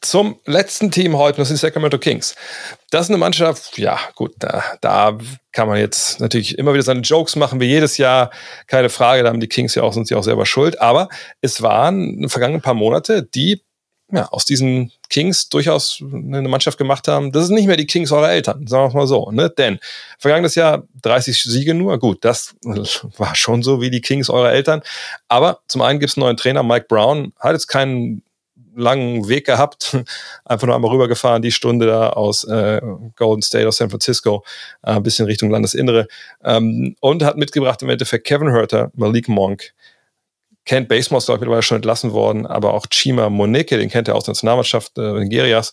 zum 0.01 0.39
letzten 0.45 0.91
Team 0.91 1.17
heute, 1.17 1.39
das 1.39 1.49
sind 1.49 1.57
die 1.57 1.67
Sacramento 1.67 1.99
Kings. 1.99 2.35
Das 2.91 3.07
ist 3.07 3.11
eine 3.11 3.19
Mannschaft, 3.19 3.79
ja 3.79 3.99
gut, 4.15 4.35
da, 4.39 4.63
da 4.81 5.19
kann 5.53 5.69
man 5.69 5.79
jetzt 5.79 6.21
natürlich 6.21 6.57
immer 6.59 6.73
wieder 6.73 6.83
seine 6.83 7.01
Jokes 7.01 7.37
machen, 7.37 7.61
wie 7.61 7.67
jedes 7.67 7.99
Jahr, 7.99 8.31
keine 8.67 8.91
Frage, 8.91 9.23
da 9.23 9.31
haben 9.31 9.41
die 9.41 9.49
Kings 9.49 9.75
ja 9.75 9.83
auch, 9.83 9.93
sind 9.93 10.07
sie 10.07 10.15
auch 10.15 10.23
selber 10.23 10.47
schuld, 10.47 10.81
aber 10.81 11.09
es 11.41 11.63
waren 11.63 12.15
in 12.15 12.21
den 12.21 12.29
vergangenen 12.29 12.63
paar 12.63 12.75
Monate, 12.75 13.23
die 13.23 13.63
ja, 14.11 14.27
aus 14.29 14.45
diesen 14.45 14.91
Kings 15.11 15.49
durchaus 15.49 16.03
eine 16.03 16.49
Mannschaft 16.49 16.79
gemacht 16.79 17.09
haben. 17.09 17.31
Das 17.33 17.45
ist 17.45 17.51
nicht 17.51 17.67
mehr 17.67 17.77
die 17.77 17.87
Kings 17.87 18.11
eurer 18.11 18.31
Eltern, 18.31 18.67
sagen 18.67 18.85
wir 18.85 18.89
es 18.89 18.95
mal 18.95 19.07
so. 19.07 19.31
Ne? 19.31 19.51
Denn 19.51 19.79
vergangenes 20.19 20.55
Jahr 20.55 20.85
30 21.03 21.43
Siege 21.43 21.75
nur. 21.75 21.99
Gut, 21.99 22.25
das 22.25 22.55
war 22.63 23.35
schon 23.35 23.63
so 23.63 23.81
wie 23.81 23.91
die 23.91 24.01
Kings 24.01 24.31
eurer 24.31 24.53
Eltern. 24.53 24.83
Aber 25.29 25.61
zum 25.69 25.83
einen 25.83 26.01
gibt 26.01 26.11
es 26.11 26.17
einen 26.17 26.25
neuen 26.25 26.37
Trainer, 26.37 26.63
Mike 26.63 26.87
Brown, 26.89 27.33
hat 27.39 27.53
jetzt 27.53 27.69
keinen 27.69 28.23
langen 28.79 29.29
Weg 29.29 29.45
gehabt, 29.45 29.97
einfach 30.45 30.67
nur 30.67 30.77
einmal 30.77 30.93
rübergefahren, 30.93 31.43
die 31.43 31.51
Stunde 31.51 31.87
da 31.87 32.11
aus 32.11 32.45
äh, 32.45 32.81
Golden 33.17 33.43
State, 33.43 33.67
aus 33.67 33.77
San 33.77 33.91
Francisco, 33.91 34.45
äh, 34.83 34.93
ein 34.93 35.03
bisschen 35.03 35.27
Richtung 35.27 35.51
Landesinnere 35.51 36.07
ähm, 36.45 36.97
und 37.01 37.25
hat 37.25 37.37
mitgebracht 37.37 37.83
im 37.83 37.91
Endeffekt 37.91 38.27
Kevin 38.27 38.51
Herter, 38.51 38.91
Malik 38.95 39.29
Monk, 39.29 39.75
kennt 40.69 40.89
Basemore, 40.89 41.25
glaube 41.25 41.39
ich, 41.39 41.41
mittlerweile 41.41 41.63
schon 41.63 41.77
entlassen 41.77 42.13
worden, 42.13 42.47
aber 42.47 42.75
auch 42.75 42.87
Chima 42.87 43.31
Moneke, 43.31 43.79
den 43.79 43.89
kennt 43.89 44.07
er 44.07 44.15
aus 44.15 44.25
der 44.25 44.33
Nationalmannschaft 44.33 44.97
äh, 44.99 45.13
Nigerias. 45.15 45.73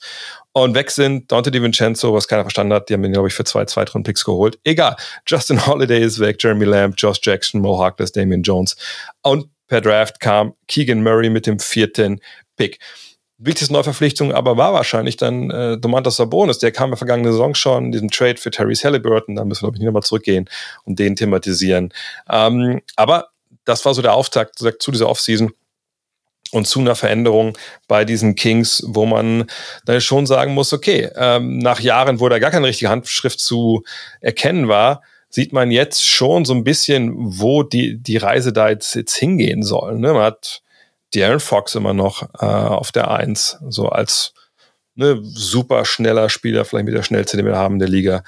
Und 0.53 0.73
weg 0.73 0.89
sind 0.89 1.31
Dante 1.31 1.51
DiVincenzo, 1.51 2.13
was 2.13 2.29
keiner 2.29 2.43
verstanden 2.43 2.73
hat. 2.73 2.89
Die 2.89 2.93
haben 2.93 3.03
ihn, 3.03 3.11
glaube 3.11 3.27
ich, 3.27 3.33
für 3.33 3.43
zwei 3.43 3.65
Zweitrunden-Picks 3.65 4.23
geholt. 4.23 4.57
Egal. 4.63 4.95
Justin 5.27 5.65
Holiday 5.67 6.01
ist 6.01 6.19
weg, 6.19 6.37
Jeremy 6.39 6.63
Lamb, 6.63 6.95
Josh 6.97 7.19
Jackson, 7.21 7.61
Mo 7.61 7.77
Harkless, 7.77 8.13
Damian 8.13 8.41
Jones. 8.41 8.77
Und 9.21 9.49
per 9.67 9.81
Draft 9.81 10.21
kam 10.21 10.53
Keegan 10.67 11.03
Murray 11.03 11.29
mit 11.29 11.45
dem 11.45 11.59
vierten 11.59 12.21
Pick. 12.55 12.79
Wichtigste 13.37 13.73
Neuverpflichtung 13.73 14.31
aber 14.31 14.55
war 14.55 14.71
wahrscheinlich 14.71 15.17
dann 15.17 15.51
äh, 15.51 15.77
Domantas 15.77 16.15
Sabonis. 16.15 16.59
Der 16.59 16.71
kam 16.71 16.85
in 16.85 16.91
der 16.91 16.97
vergangenen 16.97 17.33
Saison 17.33 17.53
schon, 17.53 17.91
diesen 17.91 18.09
Trade 18.09 18.37
für 18.37 18.49
Tyrese 18.49 18.85
Halliburton. 18.85 19.35
Da 19.35 19.43
müssen 19.43 19.63
wir, 19.63 19.67
glaube 19.67 19.75
ich, 19.75 19.79
nicht 19.79 19.87
nochmal 19.87 20.03
zurückgehen 20.03 20.49
und 20.85 20.99
den 20.99 21.17
thematisieren. 21.17 21.93
Ähm, 22.29 22.81
aber 22.95 23.27
das 23.65 23.85
war 23.85 23.93
so 23.93 24.01
der 24.01 24.13
Auftakt 24.13 24.59
zu 24.59 24.91
dieser 24.91 25.09
Offseason 25.09 25.53
und 26.51 26.67
zu 26.67 26.79
einer 26.79 26.95
Veränderung 26.95 27.57
bei 27.87 28.05
diesen 28.05 28.35
Kings, 28.35 28.83
wo 28.87 29.05
man 29.05 29.45
dann 29.85 30.01
schon 30.01 30.25
sagen 30.25 30.53
muss, 30.53 30.73
okay, 30.73 31.09
ähm, 31.15 31.57
nach 31.57 31.79
Jahren, 31.79 32.19
wo 32.19 32.29
da 32.29 32.39
gar 32.39 32.51
keine 32.51 32.67
richtige 32.67 32.89
Handschrift 32.89 33.39
zu 33.39 33.83
erkennen 34.21 34.67
war, 34.67 35.01
sieht 35.29 35.51
man 35.51 35.69
jetzt 35.69 36.05
schon 36.05 36.45
so 36.45 36.53
ein 36.53 36.63
bisschen, 36.63 37.13
wo 37.17 37.63
die, 37.63 37.97
die 37.97 38.17
Reise 38.17 38.53
da 38.53 38.69
jetzt, 38.69 38.95
jetzt 38.95 39.15
hingehen 39.15 39.63
soll. 39.63 39.99
Ne? 39.99 40.13
Man 40.13 40.23
hat 40.23 40.61
Darren 41.13 41.39
Fox 41.39 41.75
immer 41.75 41.93
noch 41.93 42.23
äh, 42.39 42.45
auf 42.45 42.91
der 42.91 43.11
Eins, 43.11 43.57
so 43.67 43.89
als 43.89 44.33
ne, 44.95 45.19
super 45.21 45.85
schneller 45.85 46.29
Spieler, 46.29 46.63
vielleicht 46.63 46.85
mit 46.85 46.95
der 46.95 47.03
schnellste, 47.03 47.37
den 47.37 47.45
wir 47.45 47.57
haben 47.57 47.75
in 47.75 47.79
der 47.79 47.89
Liga. 47.89 48.23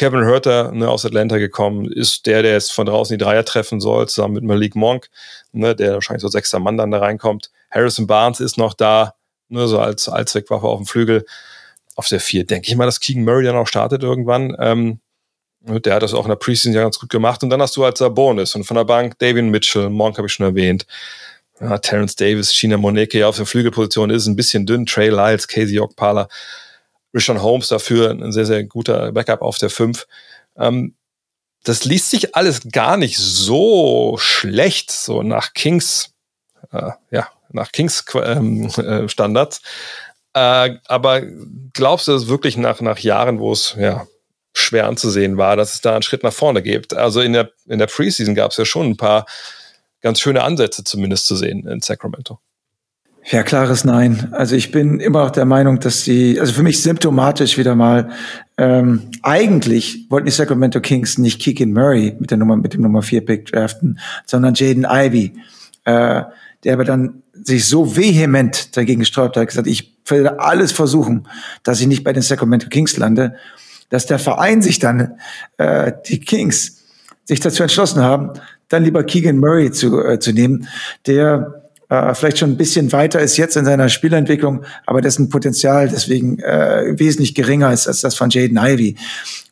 Kevin 0.00 0.24
Herter 0.24 0.72
ne, 0.72 0.88
aus 0.88 1.04
Atlanta 1.04 1.36
gekommen, 1.36 1.84
ist 1.84 2.24
der, 2.24 2.42
der 2.42 2.52
jetzt 2.52 2.72
von 2.72 2.86
draußen 2.86 3.18
die 3.18 3.22
Dreier 3.22 3.44
treffen 3.44 3.82
soll, 3.82 4.08
zusammen 4.08 4.32
mit 4.32 4.44
Malik 4.44 4.74
Monk, 4.74 5.10
ne, 5.52 5.76
der 5.76 5.92
wahrscheinlich 5.92 6.22
so 6.22 6.28
sechster 6.28 6.58
Mann 6.58 6.78
dann 6.78 6.90
da 6.90 7.00
reinkommt. 7.00 7.50
Harrison 7.70 8.06
Barnes 8.06 8.40
ist 8.40 8.56
noch 8.56 8.72
da, 8.72 9.12
ne, 9.50 9.68
so 9.68 9.78
als 9.78 10.08
Allzweckwaffe 10.08 10.66
auf 10.66 10.78
dem 10.78 10.86
Flügel. 10.86 11.26
Auf 11.96 12.08
der 12.08 12.18
vier 12.18 12.46
denke 12.46 12.70
ich 12.70 12.76
mal, 12.76 12.86
dass 12.86 13.00
Keegan 13.00 13.24
Murray 13.24 13.44
dann 13.44 13.56
auch 13.56 13.66
startet 13.66 14.02
irgendwann. 14.02 14.56
Ähm, 14.58 15.00
der 15.60 15.96
hat 15.96 16.02
das 16.02 16.14
auch 16.14 16.24
in 16.24 16.30
der 16.30 16.36
Preseason 16.36 16.72
ja 16.72 16.80
ganz 16.80 16.98
gut 16.98 17.10
gemacht. 17.10 17.42
Und 17.42 17.50
dann 17.50 17.60
hast 17.60 17.76
du 17.76 17.84
als 17.84 17.98
Sabonis 17.98 18.54
und 18.54 18.64
von 18.64 18.78
der 18.78 18.84
Bank 18.84 19.18
David 19.18 19.44
Mitchell, 19.44 19.90
Monk 19.90 20.16
habe 20.16 20.28
ich 20.28 20.32
schon 20.32 20.46
erwähnt. 20.46 20.86
Ja, 21.60 21.76
Terrence 21.76 22.16
Davis, 22.16 22.54
China 22.54 22.78
Moneke 22.78 23.26
auf 23.26 23.36
der 23.36 23.44
Flügelposition 23.44 24.08
ist 24.08 24.26
ein 24.26 24.36
bisschen 24.36 24.64
dünn. 24.64 24.86
Trey 24.86 25.10
Lyles, 25.10 25.46
Casey 25.46 25.78
Okpala. 25.78 26.26
Rishon 27.14 27.42
Holmes 27.42 27.68
dafür 27.68 28.10
ein 28.10 28.32
sehr, 28.32 28.46
sehr 28.46 28.64
guter 28.64 29.12
Backup 29.12 29.42
auf 29.42 29.58
der 29.58 29.70
5. 29.70 30.06
Ähm, 30.56 30.94
das 31.64 31.84
liest 31.84 32.10
sich 32.10 32.34
alles 32.34 32.68
gar 32.70 32.96
nicht 32.96 33.18
so 33.18 34.16
schlecht, 34.18 34.90
so 34.90 35.22
nach 35.22 35.52
Kings, 35.52 36.14
äh, 36.72 36.90
ja, 37.10 37.28
nach 37.50 37.72
Kings 37.72 38.04
ähm, 38.14 38.66
äh, 38.66 39.08
Standards. 39.08 39.60
Äh, 40.32 40.76
aber 40.86 41.22
glaubst 41.72 42.08
du, 42.08 42.12
dass 42.12 42.28
wirklich 42.28 42.56
nach, 42.56 42.80
nach 42.80 42.98
Jahren, 42.98 43.40
wo 43.40 43.52
es 43.52 43.74
ja 43.78 44.06
schwer 44.54 44.86
anzusehen 44.86 45.36
war, 45.36 45.56
dass 45.56 45.74
es 45.74 45.80
da 45.80 45.94
einen 45.94 46.02
Schritt 46.02 46.22
nach 46.22 46.32
vorne 46.32 46.62
gibt? 46.62 46.94
Also 46.94 47.20
in 47.20 47.32
der, 47.32 47.50
in 47.66 47.78
der 47.78 47.86
Preseason 47.86 48.34
gab 48.34 48.52
es 48.52 48.56
ja 48.56 48.64
schon 48.64 48.90
ein 48.90 48.96
paar 48.96 49.26
ganz 50.00 50.20
schöne 50.20 50.42
Ansätze 50.42 50.84
zumindest 50.84 51.26
zu 51.26 51.36
sehen 51.36 51.66
in 51.66 51.80
Sacramento. 51.80 52.38
Ja, 53.24 53.42
klares 53.42 53.84
Nein. 53.84 54.28
Also 54.32 54.56
ich 54.56 54.72
bin 54.72 54.98
immer 54.98 55.24
noch 55.24 55.30
der 55.30 55.44
Meinung, 55.44 55.78
dass 55.78 56.04
sie, 56.04 56.40
also 56.40 56.52
für 56.52 56.62
mich 56.62 56.82
symptomatisch 56.82 57.58
wieder 57.58 57.74
mal, 57.74 58.10
ähm, 58.56 59.02
eigentlich 59.22 60.06
wollten 60.08 60.26
die 60.26 60.32
Sacramento 60.32 60.80
Kings 60.80 61.18
nicht 61.18 61.40
Keegan 61.40 61.72
Murray 61.72 62.16
mit 62.18 62.30
der 62.30 62.38
Nummer, 62.38 62.56
mit 62.56 62.74
dem 62.74 62.80
Nummer 62.80 63.02
4 63.02 63.24
Pick 63.24 63.46
draften, 63.46 63.98
sondern 64.24 64.54
Jaden 64.54 64.86
Ivey, 64.88 65.34
äh, 65.84 66.22
der 66.64 66.72
aber 66.72 66.84
dann 66.84 67.22
sich 67.34 67.66
so 67.66 67.96
vehement 67.96 68.76
dagegen 68.76 69.00
gesträubt 69.00 69.36
hat, 69.36 69.48
gesagt, 69.48 69.66
ich 69.66 69.94
werde 70.06 70.40
alles 70.40 70.72
versuchen, 70.72 71.28
dass 71.62 71.80
ich 71.80 71.86
nicht 71.86 72.04
bei 72.04 72.12
den 72.12 72.22
Sacramento 72.22 72.68
Kings 72.68 72.96
lande, 72.96 73.36
dass 73.90 74.06
der 74.06 74.18
Verein 74.18 74.62
sich 74.62 74.78
dann, 74.78 75.18
äh, 75.58 75.92
die 76.06 76.20
Kings, 76.20 76.78
sich 77.24 77.40
dazu 77.40 77.62
entschlossen 77.62 78.02
haben, 78.02 78.32
dann 78.68 78.82
lieber 78.82 79.04
Keegan 79.04 79.38
Murray 79.38 79.70
zu, 79.70 80.02
äh, 80.02 80.18
zu 80.18 80.32
nehmen, 80.32 80.66
der 81.06 81.59
äh, 81.90 82.14
vielleicht 82.14 82.38
schon 82.38 82.50
ein 82.50 82.56
bisschen 82.56 82.92
weiter 82.92 83.20
ist 83.20 83.36
jetzt 83.36 83.56
in 83.56 83.64
seiner 83.64 83.88
Spielentwicklung, 83.88 84.64
aber 84.86 85.00
dessen 85.00 85.28
Potenzial 85.28 85.88
deswegen 85.88 86.38
äh, 86.38 86.98
wesentlich 86.98 87.34
geringer 87.34 87.72
ist 87.72 87.88
als 87.88 88.00
das 88.00 88.14
von 88.14 88.30
Jaden 88.30 88.56
Ivey. 88.56 88.96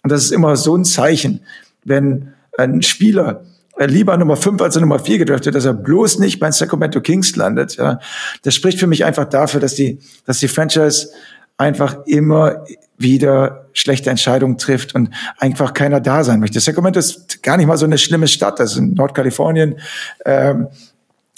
Und 0.02 0.12
das 0.12 0.23
ist 0.24 0.31
immer 0.31 0.56
so 0.56 0.77
ein 0.77 0.85
Zeichen, 0.85 1.40
wenn 1.85 2.32
ein 2.56 2.82
Spieler 2.82 3.43
äh, 3.77 3.86
lieber 3.86 4.16
Nummer 4.16 4.36
5 4.36 4.62
als 4.62 4.77
Nummer 4.77 5.01
4 5.01 5.19
gedraftet, 5.19 5.55
dass 5.55 5.65
er 5.65 5.74
bloß 5.74 6.20
nicht 6.20 6.39
bei 6.39 6.51
Sacramento 6.51 7.01
Kings 7.01 7.35
landet. 7.36 7.77
Ja. 7.77 7.98
Das 8.43 8.55
spricht 8.55 8.78
für 8.78 8.86
mich 8.86 9.05
einfach 9.05 9.24
dafür, 9.24 9.60
dass 9.60 9.74
die, 9.74 9.98
dass 10.24 10.39
die 10.39 10.48
Franchise 10.48 11.09
einfach 11.56 12.06
immer 12.06 12.65
wieder 12.97 13.66
schlechte 13.73 14.10
Entscheidungen 14.10 14.59
trifft 14.59 14.94
und 14.94 15.10
einfach 15.39 15.74
keiner 15.74 16.01
da 16.01 16.23
sein 16.23 16.39
möchte. 16.39 16.60
Sacramento 16.60 17.01
ist 17.01 17.43
gar 17.43 17.56
nicht 17.56 17.66
mal 17.66 17.77
so 17.77 17.85
eine 17.85 17.98
schlimme 17.98 18.28
Stadt. 18.28 18.60
Das 18.60 18.73
ist 18.73 18.78
in 18.78 18.94
Nordkalifornien. 18.94 19.81
Ähm, 20.24 20.69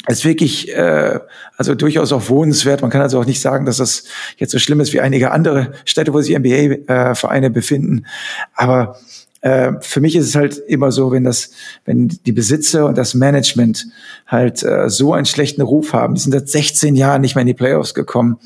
ist 0.09 0.25
wirklich 0.25 0.75
äh, 0.75 1.21
also 1.57 1.75
durchaus 1.75 2.13
auch 2.13 2.29
wohnenswert. 2.29 2.83
Man 2.83 2.91
kann 2.91 3.03
also 3.03 3.21
auch 3.21 3.27
nicht 3.27 3.41
sagen, 3.41 3.67
dass 3.67 3.77
das 3.77 4.05
jetzt 4.39 4.53
so 4.53 4.59
schlimm 4.59 4.81
ist 4.81 4.93
wie 4.93 5.01
einige 5.01 5.31
andere 5.31 5.73
Städte, 5.85 6.13
wo 6.15 6.21
sich 6.21 6.37
NBA-Vereine 6.37 7.47
äh, 7.47 7.51
befinden. 7.51 8.07
Aber 8.55 8.97
äh, 9.43 9.73
für 9.81 10.01
mich 10.01 10.17
ist 10.17 10.27
es 10.27 10.35
halt 10.35 10.59
immer 10.59 10.93
so, 10.93 11.13
wenn 11.13 11.25
das, 11.25 11.51
wenn 11.85 12.09
die 12.09 12.33
Besitzer 12.33 12.87
und 12.87 12.99
das 12.99 13.15
Management 13.15 13.87
halt 14.27 14.63
äh, 14.63 14.89
so 14.91 15.13
einen 15.15 15.27
schlechten 15.27 15.63
Ruf 15.63 15.93
haben. 15.93 16.15
Die 16.15 16.21
sind 16.21 16.33
seit 16.33 16.49
16 16.49 16.97
Jahren 16.97 17.23
nicht 17.23 17.35
mehr 17.35 17.43
in 17.43 17.49
die 17.49 17.55
Playoffs 17.55 17.95
gekommen. 17.95 18.39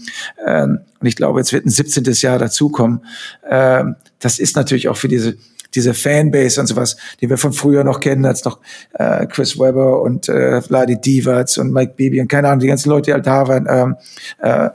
Ähm, 0.47 0.81
und 1.01 1.07
ich 1.07 1.17
glaube, 1.17 1.41
jetzt 1.41 1.53
wird 1.53 1.67
ein 1.67 1.71
17. 1.71 2.05
Jahr 2.05 2.39
dazukommen. 2.39 3.05
Ähm, 3.49 3.97
das 4.21 4.39
ist 4.39 4.57
natürlich 4.57 4.89
auch 4.89 4.97
für 4.97 5.09
diese 5.09 5.37
diese 5.75 5.95
Fanbase 5.95 6.61
und 6.61 6.67
sowas, 6.67 6.97
die 7.21 7.29
wir 7.29 7.39
von 7.39 7.53
früher 7.53 7.85
noch 7.85 8.01
kennen, 8.01 8.25
als 8.25 8.45
noch 8.45 8.59
äh, 8.95 9.27
Chris 9.27 9.59
Webber 9.59 10.03
und 10.03 10.29
äh, 10.29 10.61
Vladi 10.63 11.01
Divac 11.01 11.57
und 11.59 11.73
Mike 11.73 11.95
Bibi 11.97 12.21
und 12.21 12.29
keine 12.29 12.49
Ahnung, 12.49 12.61
die 12.61 12.69
ganzen 12.69 12.91
Leute, 12.91 13.07
die 13.07 13.13
halt 13.13 13.27
da 13.27 13.49
waren. 13.49 13.67
Ähm, 13.69 13.97
äh, 14.41 14.71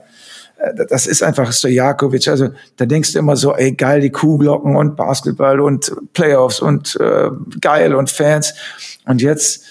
das 0.90 1.08
ist 1.08 1.24
einfach 1.24 1.52
Stojakovic. 1.54 2.28
Also 2.28 2.50
da 2.76 2.86
denkst 2.86 3.14
du 3.14 3.20
immer 3.20 3.36
so, 3.36 3.56
ey, 3.56 3.72
geil, 3.72 4.02
die 4.02 4.10
Kuhglocken 4.10 4.76
und 4.76 4.98
Basketball 4.98 5.62
und 5.62 5.94
Playoffs 6.14 6.60
und 6.60 6.98
äh, 7.00 7.30
geil 7.62 7.96
und 7.96 8.10
Fans. 8.10 8.54
Und 9.06 9.22
jetzt 9.22 9.64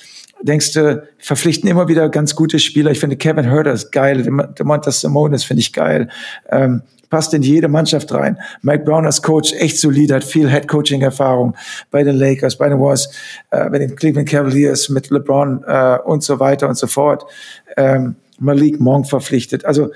denkst 0.42 0.72
du, 0.72 1.06
verpflichten 1.18 1.68
immer 1.68 1.88
wieder 1.88 2.08
ganz 2.08 2.34
gute 2.34 2.58
Spieler. 2.58 2.90
Ich 2.90 3.00
finde 3.00 3.16
Kevin 3.16 3.44
Herter 3.44 3.72
ist 3.72 3.92
geil, 3.92 4.22
Demontas 4.58 5.00
Simonis 5.00 5.44
finde 5.44 5.60
ich 5.60 5.72
geil. 5.72 6.08
Ähm, 6.50 6.82
passt 7.10 7.32
in 7.34 7.42
jede 7.42 7.68
Mannschaft 7.68 8.12
rein. 8.12 8.38
Mike 8.62 8.84
Brown 8.84 9.06
als 9.06 9.22
Coach 9.22 9.52
echt 9.54 9.78
solid, 9.78 10.12
hat 10.12 10.24
viel 10.24 10.48
Head-Coaching-Erfahrung 10.48 11.56
bei 11.90 12.02
den 12.02 12.16
Lakers, 12.16 12.56
bei 12.56 12.68
den 12.68 12.78
Warriors, 12.78 13.08
äh, 13.50 13.68
bei 13.70 13.78
den 13.78 13.96
Cleveland 13.96 14.28
Cavaliers, 14.28 14.88
mit 14.88 15.10
LeBron 15.10 15.64
äh, 15.66 15.98
und 16.04 16.22
so 16.22 16.38
weiter 16.38 16.68
und 16.68 16.76
so 16.76 16.86
fort. 16.86 17.24
Ähm, 17.76 18.16
Malik 18.38 18.80
Monk 18.80 19.08
verpflichtet. 19.08 19.64
Also 19.64 19.90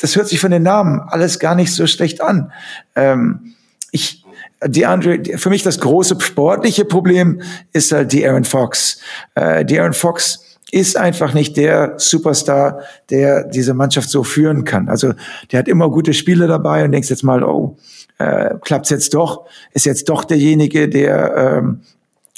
das 0.00 0.16
hört 0.16 0.28
sich 0.28 0.40
von 0.40 0.50
den 0.50 0.62
Namen 0.62 1.00
alles 1.00 1.38
gar 1.38 1.54
nicht 1.54 1.72
so 1.72 1.86
schlecht 1.86 2.20
an. 2.20 2.52
Ähm, 2.96 3.54
ich, 3.90 4.21
die 4.66 4.86
Andre, 4.86 5.20
für 5.36 5.50
mich 5.50 5.62
das 5.62 5.80
große 5.80 6.16
sportliche 6.20 6.84
Problem 6.84 7.40
ist 7.72 7.92
halt 7.92 8.12
die 8.12 8.26
Aaron 8.26 8.44
Fox. 8.44 9.00
Äh, 9.34 9.64
die 9.64 9.78
Aaron 9.78 9.92
Fox 9.92 10.44
ist 10.70 10.96
einfach 10.96 11.34
nicht 11.34 11.56
der 11.56 11.94
Superstar, 11.98 12.80
der 13.10 13.44
diese 13.44 13.74
Mannschaft 13.74 14.08
so 14.08 14.24
führen 14.24 14.64
kann. 14.64 14.88
Also 14.88 15.12
der 15.50 15.58
hat 15.58 15.68
immer 15.68 15.90
gute 15.90 16.14
Spiele 16.14 16.46
dabei 16.46 16.84
und 16.84 16.92
denkst 16.92 17.10
jetzt 17.10 17.24
mal, 17.24 17.44
oh, 17.44 17.76
äh, 18.18 18.54
klappt's 18.62 18.90
jetzt 18.90 19.12
doch? 19.14 19.46
Ist 19.72 19.86
jetzt 19.86 20.08
doch 20.08 20.24
derjenige, 20.24 20.88
der 20.88 21.36
ähm, 21.36 21.80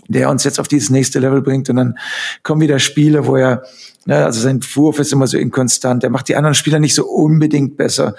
der 0.07 0.29
uns 0.29 0.45
jetzt 0.45 0.61
auf 0.61 0.69
dieses 0.69 0.91
nächste 0.91 1.19
Level 1.19 1.41
bringt 1.41 1.71
und 1.71 1.77
dann 1.77 1.99
kommen 2.43 2.61
wieder 2.61 2.79
Spiele, 2.79 3.27
wo 3.27 3.37
er 3.37 3.63
Ne, 4.07 4.23
also 4.23 4.41
sein 4.41 4.61
Wurf 4.75 4.99
ist 4.99 5.13
immer 5.13 5.27
so 5.27 5.39
inkonstant. 5.39 6.05
Er 6.05 6.11
macht 6.11 6.29
die 6.29 6.37
anderen 6.37 6.55
Spieler 6.55 6.79
nicht 6.79 6.95
so 6.95 7.07
unbedingt 7.07 7.77
besser. 7.79 8.15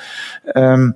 Ähm, 0.56 0.96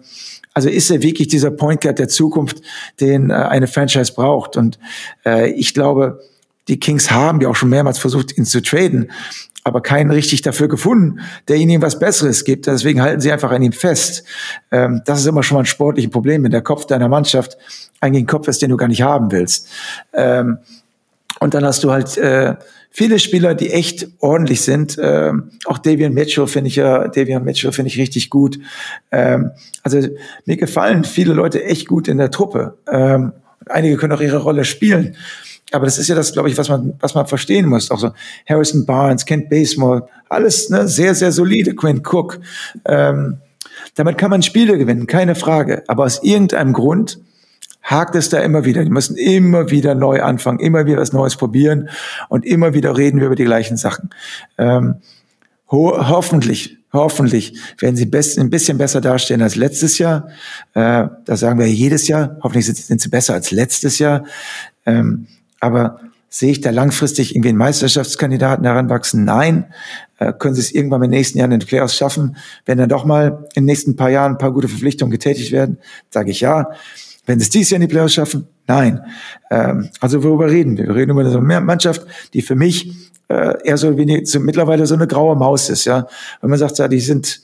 also 0.60 0.68
ist 0.68 0.92
er 0.92 1.02
wirklich 1.02 1.30
dieser 1.30 1.52
Point 1.52 1.80
Guard 1.80 2.00
der 2.00 2.10
Zukunft, 2.10 2.62
den 3.00 3.30
äh, 3.30 3.34
eine 3.34 3.66
Franchise 3.66 4.12
braucht. 4.14 4.58
Und 4.58 4.78
äh, 5.26 5.52
ich 5.52 5.74
glaube, 5.74 6.20
die 6.68 6.82
Kings 6.82 7.10
haben 7.12 7.40
ja 7.40 7.48
auch 7.48 7.56
schon 7.56 7.70
mehrmals 7.70 7.98
versucht, 7.98 8.38
ihn 8.38 8.44
zu 8.44 8.62
traden, 8.62 9.10
aber 9.64 9.80
keinen 9.80 10.12
richtig 10.12 10.42
dafür 10.42 10.68
gefunden, 10.68 11.22
der 11.48 11.56
ihnen 11.56 11.82
was 11.82 11.98
Besseres 11.98 12.44
gibt. 12.44 12.68
Deswegen 12.68 13.02
halten 13.02 13.22
sie 13.22 13.32
einfach 13.32 13.52
an 13.52 13.64
ihm 13.64 13.72
fest. 13.72 14.26
Ähm, 14.70 15.02
das 15.06 15.22
ist 15.22 15.28
immer 15.28 15.44
schon 15.44 15.56
mal 15.56 15.62
ein 15.62 15.66
sportliches 15.66 16.12
Problem, 16.12 16.44
wenn 16.44 16.52
der 16.52 16.62
Kopf 16.62 16.86
deiner 16.88 17.08
Mannschaft 17.08 17.58
eigentlich 18.02 18.24
ein 18.24 18.28
Kopf 18.28 18.50
ist, 18.50 18.62
den 18.62 18.72
du 18.72 18.76
gar 18.76 18.90
nicht 18.90 19.02
haben 19.02 19.32
willst. 19.32 19.70
Ähm, 20.12 20.58
und 21.40 21.54
dann 21.54 21.64
hast 21.64 21.86
du 21.86 21.92
halt 21.92 22.18
äh, 22.18 22.56
viele 23.00 23.18
Spieler, 23.18 23.56
die 23.56 23.70
echt 23.70 24.10
ordentlich 24.20 24.60
sind. 24.60 24.98
Ähm, 25.02 25.52
auch 25.64 25.78
Davian 25.78 26.14
Mitchell 26.14 26.48
finde 26.48 26.68
ich 26.68 26.76
ja, 26.76 27.08
Davian 27.08 27.46
Mitchell 27.46 27.72
finde 27.72 27.88
ich 27.88 27.98
richtig 27.98 28.30
gut. 28.30 28.60
Ähm, 29.10 29.52
also 29.84 30.06
mir 30.44 30.58
gefallen 30.58 31.06
viele 31.06 31.32
Leute 31.32 31.64
echt 31.64 31.88
gut 31.88 32.10
in 32.10 32.18
der 32.18 32.30
Truppe. 32.30 32.78
Ähm, 32.92 33.32
einige 33.68 33.96
können 33.96 34.12
auch 34.12 34.20
ihre 34.20 34.40
Rolle 34.40 34.66
spielen. 34.66 35.16
Aber 35.72 35.86
das 35.86 35.98
ist 35.98 36.10
ja 36.10 36.16
das, 36.16 36.34
glaube 36.34 36.50
ich, 36.50 36.58
was 36.58 36.68
man, 36.68 36.94
was 37.00 37.16
man 37.16 37.26
verstehen 37.26 37.68
muss. 37.68 37.90
Auch 37.90 38.00
so 38.00 38.12
Harrison 38.46 38.86
Barnes, 38.86 39.26
Kent 39.26 39.50
Basemore, 39.50 40.10
alles 40.28 40.70
ne, 40.70 40.86
sehr, 40.90 41.16
sehr 41.16 41.32
solide. 41.32 41.76
Quinn 41.76 42.02
Cook. 42.06 42.42
Ähm, 42.84 43.38
damit 43.96 44.18
kann 44.18 44.30
man 44.30 44.44
Spiele 44.44 44.78
gewinnen, 44.78 45.08
keine 45.08 45.36
Frage. 45.36 45.84
Aber 45.88 46.04
aus 46.04 46.22
irgendeinem 46.22 46.74
Grund 46.74 47.20
hakt 47.84 48.16
es 48.16 48.30
da 48.30 48.40
immer 48.40 48.66
wieder. 48.66 48.84
Die 48.84 48.90
müssen 48.90 49.18
immer 49.18 49.70
wieder 49.72 49.96
neu 49.96 50.22
anfangen, 50.22 50.60
immer 50.60 50.86
wieder 50.86 50.98
was 50.98 51.14
Neues 51.14 51.36
probieren 51.36 51.90
und 52.30 52.46
immer 52.46 52.74
wieder 52.74 52.98
reden 52.98 53.20
wir 53.20 53.28
über 53.28 53.36
die 53.36 53.46
gleichen 53.46 53.78
Sachen. 53.78 54.10
Ähm, 54.58 54.96
ho 55.72 56.10
hoffentlich, 56.10 56.78
hoffentlich 56.94 57.58
werden 57.80 57.96
sie 57.96 58.06
ein 58.06 58.50
bisschen 58.50 58.78
besser 58.78 59.02
dastehen 59.02 59.42
als 59.42 59.56
letztes 59.56 59.98
Jahr. 59.98 60.30
Äh, 60.74 61.08
das 61.26 61.42
sagen 61.42 61.60
wir 61.60 61.68
jedes 61.68 62.08
Jahr. 62.08 62.38
Hoffentlich 62.42 62.66
sind, 62.66 62.78
sind 62.78 63.02
sie 63.02 63.10
besser 63.10 63.34
als 63.34 63.52
letztes 63.52 64.00
Jahr. 64.00 64.24
Ähm, 64.86 65.28
aber 65.60 66.00
sehe 66.30 66.52
ich 66.52 66.62
da 66.62 66.70
langfristig 66.70 67.36
irgendwie 67.36 67.50
einen 67.50 67.58
Meisterschaftskandidaten 67.58 68.66
heranwachsen? 68.66 69.26
Nein. 69.26 69.66
Äh, 70.20 70.34
können 70.34 70.54
sie 70.54 70.62
es 70.62 70.72
irgendwann 70.72 71.04
im 71.04 71.10
nächsten 71.10 71.38
Jahr 71.38 71.46
in 71.46 71.60
den 71.60 71.68
Playoffs 71.68 71.96
schaffen? 71.96 72.38
Wenn 72.66 72.78
dann 72.78 72.90
doch 72.90 73.06
mal 73.06 73.48
in 73.56 73.64
den 73.64 73.66
nächsten 73.66 73.96
paar 73.96 74.10
Jahren 74.10 74.34
ein 74.34 74.38
paar 74.38 74.54
gute 74.54 74.68
Verpflichtungen 74.68 75.12
getätigt 75.12 75.52
werden, 75.52 75.80
sage 76.10 76.32
ich 76.32 76.42
ja. 76.42 76.70
Wenn 77.30 77.40
sie 77.40 77.44
es 77.44 77.50
dieses 77.52 77.70
Jahr 77.70 77.76
in 77.76 77.88
die 77.88 77.94
Playoffs 77.94 78.16
schaffen, 78.16 78.48
nein. 78.66 79.02
Ähm, 79.52 79.90
also 80.00 80.24
worüber 80.24 80.50
reden 80.50 80.76
wir? 80.80 80.88
Wir 80.88 80.96
reden 80.96 81.12
über 81.12 81.22
eine 81.22 81.62
Mannschaft, 81.62 82.02
die 82.34 82.42
für 82.42 82.56
mich 82.56 82.92
äh, 83.28 83.54
eher 83.64 83.78
so 83.78 83.96
wie 84.00 84.26
so, 84.26 84.40
mittlerweile 84.40 84.88
so 84.88 84.96
eine 84.96 85.06
graue 85.06 85.36
Maus 85.36 85.70
ist, 85.70 85.86
ja. 85.86 86.08
Wenn 86.42 86.50
man 86.50 86.58
sagt, 86.58 86.80
ja, 86.80 86.88
die 86.88 87.00
sind, 87.00 87.42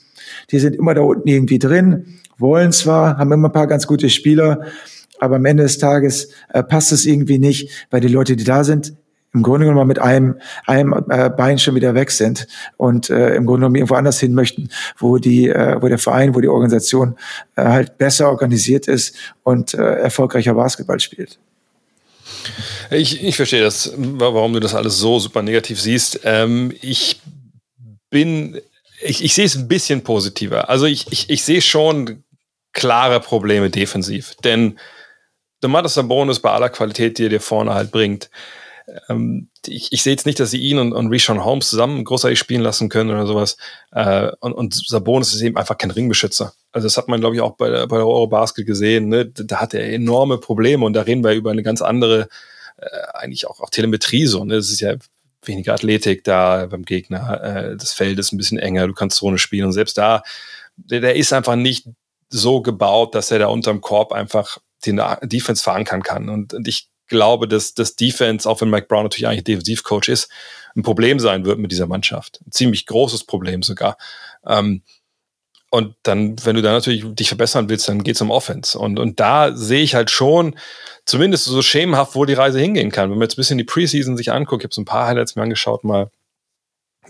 die 0.50 0.58
sind 0.58 0.74
immer 0.74 0.92
da 0.92 1.02
unten 1.02 1.28
irgendwie 1.28 1.60
drin, 1.60 2.18
wollen 2.36 2.72
zwar, 2.72 3.16
haben 3.16 3.30
immer 3.30 3.46
ein 3.48 3.52
paar 3.52 3.68
ganz 3.68 3.86
gute 3.86 4.10
Spieler, 4.10 4.62
aber 5.20 5.36
am 5.36 5.44
Ende 5.44 5.62
des 5.62 5.78
Tages 5.78 6.30
äh, 6.48 6.64
passt 6.64 6.90
es 6.90 7.06
irgendwie 7.06 7.38
nicht, 7.38 7.86
weil 7.92 8.00
die 8.00 8.08
Leute, 8.08 8.34
die 8.34 8.42
da 8.42 8.64
sind, 8.64 8.92
im 9.36 9.42
Grunde 9.42 9.66
genommen 9.66 9.86
mit 9.86 9.98
einem, 9.98 10.40
einem 10.66 10.94
äh, 11.10 11.28
Bein 11.28 11.58
schon 11.58 11.74
wieder 11.74 11.94
weg 11.94 12.10
sind 12.10 12.46
und 12.78 13.10
äh, 13.10 13.34
im 13.34 13.44
Grunde 13.44 13.60
genommen 13.60 13.76
irgendwo 13.76 13.94
anders 13.94 14.18
hin 14.18 14.32
möchten, 14.32 14.70
wo 14.96 15.18
die, 15.18 15.50
äh, 15.50 15.76
wo 15.80 15.88
der 15.88 15.98
Verein, 15.98 16.34
wo 16.34 16.40
die 16.40 16.48
Organisation 16.48 17.16
äh, 17.54 17.64
halt 17.64 17.98
besser 17.98 18.30
organisiert 18.30 18.88
ist 18.88 19.14
und 19.42 19.74
äh, 19.74 19.82
erfolgreicher 19.82 20.54
Basketball 20.54 20.98
spielt. 21.00 21.38
Ich, 22.90 23.22
ich 23.22 23.36
verstehe 23.36 23.62
das, 23.62 23.92
warum 23.96 24.54
du 24.54 24.60
das 24.60 24.74
alles 24.74 24.96
so 24.96 25.18
super 25.18 25.42
negativ 25.42 25.80
siehst. 25.80 26.20
Ähm, 26.24 26.72
ich 26.80 27.20
bin, 28.08 28.58
ich, 29.02 29.22
ich 29.22 29.34
sehe 29.34 29.44
es 29.44 29.54
ein 29.54 29.68
bisschen 29.68 30.02
positiver. 30.02 30.70
Also 30.70 30.86
ich, 30.86 31.12
ich, 31.12 31.28
ich 31.28 31.44
sehe 31.44 31.60
schon 31.60 32.24
klare 32.72 33.20
Probleme 33.20 33.68
defensiv, 33.68 34.34
denn 34.44 34.78
Domantas 35.60 35.94
Sabonis 35.94 36.40
bei 36.40 36.50
aller 36.50 36.68
Qualität, 36.68 37.18
die 37.18 37.24
er 37.24 37.28
dir 37.30 37.40
vorne 37.40 37.74
halt 37.74 37.90
bringt, 37.90 38.30
ähm, 39.08 39.48
ich, 39.66 39.92
ich 39.92 40.02
sehe 40.02 40.12
jetzt 40.12 40.26
nicht, 40.26 40.38
dass 40.38 40.50
sie 40.50 40.60
ihn 40.60 40.78
und, 40.78 40.92
und 40.92 41.08
Rishon 41.08 41.44
Holmes 41.44 41.68
zusammen 41.68 42.04
großartig 42.04 42.38
spielen 42.38 42.62
lassen 42.62 42.88
können 42.88 43.10
oder 43.10 43.26
sowas. 43.26 43.56
Äh, 43.92 44.30
und, 44.40 44.52
und 44.52 44.74
Sabonis 44.74 45.34
ist 45.34 45.42
eben 45.42 45.56
einfach 45.56 45.76
kein 45.76 45.90
Ringbeschützer. 45.90 46.52
Also 46.72 46.86
das 46.86 46.96
hat 46.96 47.08
man, 47.08 47.20
glaube 47.20 47.36
ich, 47.36 47.42
auch 47.42 47.56
bei 47.56 47.68
der, 47.68 47.86
bei 47.86 47.96
der 47.96 48.06
Eurobasket 48.06 48.66
gesehen. 48.66 49.08
Ne? 49.08 49.26
Da 49.26 49.60
hat 49.60 49.74
er 49.74 49.92
enorme 49.92 50.38
Probleme 50.38 50.84
und 50.84 50.92
da 50.92 51.02
reden 51.02 51.24
wir 51.24 51.32
über 51.32 51.50
eine 51.50 51.62
ganz 51.62 51.82
andere, 51.82 52.28
äh, 52.76 52.86
eigentlich 53.14 53.46
auch, 53.46 53.60
auch 53.60 53.70
Telemetrie 53.70 54.26
so. 54.26 54.44
Ne? 54.44 54.54
Das 54.54 54.70
ist 54.70 54.80
ja 54.80 54.94
weniger 55.42 55.74
Athletik 55.74 56.24
da 56.24 56.66
beim 56.66 56.84
Gegner. 56.84 57.42
Äh, 57.42 57.76
das 57.76 57.92
Feld 57.92 58.18
ist 58.18 58.32
ein 58.32 58.38
bisschen 58.38 58.58
enger, 58.58 58.86
du 58.86 58.94
kannst 58.94 59.16
Zone 59.16 59.38
spielen 59.38 59.66
und 59.66 59.72
selbst 59.72 59.98
da, 59.98 60.22
der, 60.76 61.00
der 61.00 61.16
ist 61.16 61.32
einfach 61.32 61.56
nicht 61.56 61.88
so 62.28 62.60
gebaut, 62.60 63.14
dass 63.14 63.30
er 63.30 63.38
da 63.38 63.46
unterm 63.46 63.80
Korb 63.80 64.12
einfach 64.12 64.58
den 64.84 65.00
Defense 65.22 65.62
verankern 65.62 66.02
kann. 66.02 66.28
Und, 66.28 66.54
und 66.54 66.68
ich 66.68 66.88
glaube, 67.08 67.48
dass 67.48 67.74
das 67.74 67.96
Defense, 67.96 68.48
auch 68.48 68.60
wenn 68.60 68.70
Mike 68.70 68.86
Brown 68.88 69.04
natürlich 69.04 69.26
eigentlich 69.26 69.44
Defensivcoach 69.44 70.08
ist, 70.08 70.30
ein 70.76 70.82
Problem 70.82 71.18
sein 71.18 71.44
wird 71.44 71.58
mit 71.58 71.72
dieser 71.72 71.86
Mannschaft. 71.86 72.40
Ein 72.46 72.52
ziemlich 72.52 72.86
großes 72.86 73.24
Problem 73.24 73.62
sogar. 73.62 73.96
Ähm, 74.46 74.82
und 75.70 75.94
dann, 76.04 76.36
wenn 76.44 76.56
du 76.56 76.62
da 76.62 76.72
natürlich 76.72 77.04
dich 77.14 77.28
verbessern 77.28 77.68
willst, 77.68 77.88
dann 77.88 78.04
geht's 78.04 78.20
um 78.20 78.30
Offense. 78.30 78.78
Und, 78.78 78.98
und 78.98 79.18
da 79.18 79.54
sehe 79.54 79.82
ich 79.82 79.94
halt 79.94 80.10
schon, 80.10 80.56
zumindest 81.04 81.44
so 81.44 81.60
schemenhaft, 81.60 82.14
wo 82.14 82.24
die 82.24 82.34
Reise 82.34 82.60
hingehen 82.60 82.90
kann. 82.90 83.10
Wenn 83.10 83.18
man 83.18 83.26
jetzt 83.26 83.34
ein 83.34 83.42
bisschen 83.42 83.58
die 83.58 83.64
Preseason 83.64 84.16
sich 84.16 84.32
anguckt, 84.32 84.62
ich 84.62 84.66
habe 84.66 84.74
so 84.74 84.80
ein 84.80 84.86
paar 84.86 85.06
Highlights 85.06 85.36
mir 85.36 85.42
angeschaut 85.42 85.84
mal, 85.84 86.10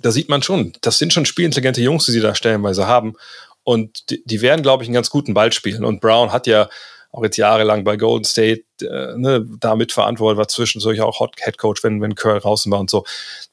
da 0.03 0.11
sieht 0.11 0.29
man 0.29 0.43
schon, 0.43 0.73
das 0.81 0.99
sind 0.99 1.13
schon 1.13 1.27
spielintelligente 1.27 1.81
Jungs, 1.81 2.07
die 2.07 2.13
sie 2.13 2.21
da 2.21 2.35
stellenweise 2.35 2.87
haben. 2.87 3.15
Und 3.63 4.11
die, 4.11 4.23
die 4.25 4.41
werden, 4.43 4.63
glaube 4.63 4.83
ich, 4.83 4.89
einen 4.89 4.95
ganz 4.95 5.11
guten 5.11 5.35
Ball 5.35 5.53
spielen. 5.53 5.85
Und 5.85 6.01
Brown 6.01 6.33
hat 6.33 6.47
ja 6.47 6.69
auch 7.11 7.23
jetzt 7.25 7.37
jahrelang 7.37 7.85
bei 7.85 7.97
Golden 7.97 8.25
State 8.25 8.65
äh, 8.83 9.17
ne, 9.17 9.47
damit 9.61 9.93
verantwortlich 9.93 10.39
war, 10.39 10.49
zwischendurch 10.49 11.01
auch 11.01 11.21
Hot 11.21 11.37
Head 11.43 11.59
Coach, 11.59 11.83
wenn, 11.85 12.01
wenn 12.01 12.15
Curl 12.15 12.41
draußen 12.41 12.71
war 12.71 12.81
und 12.81 12.91
so. 12.91 13.05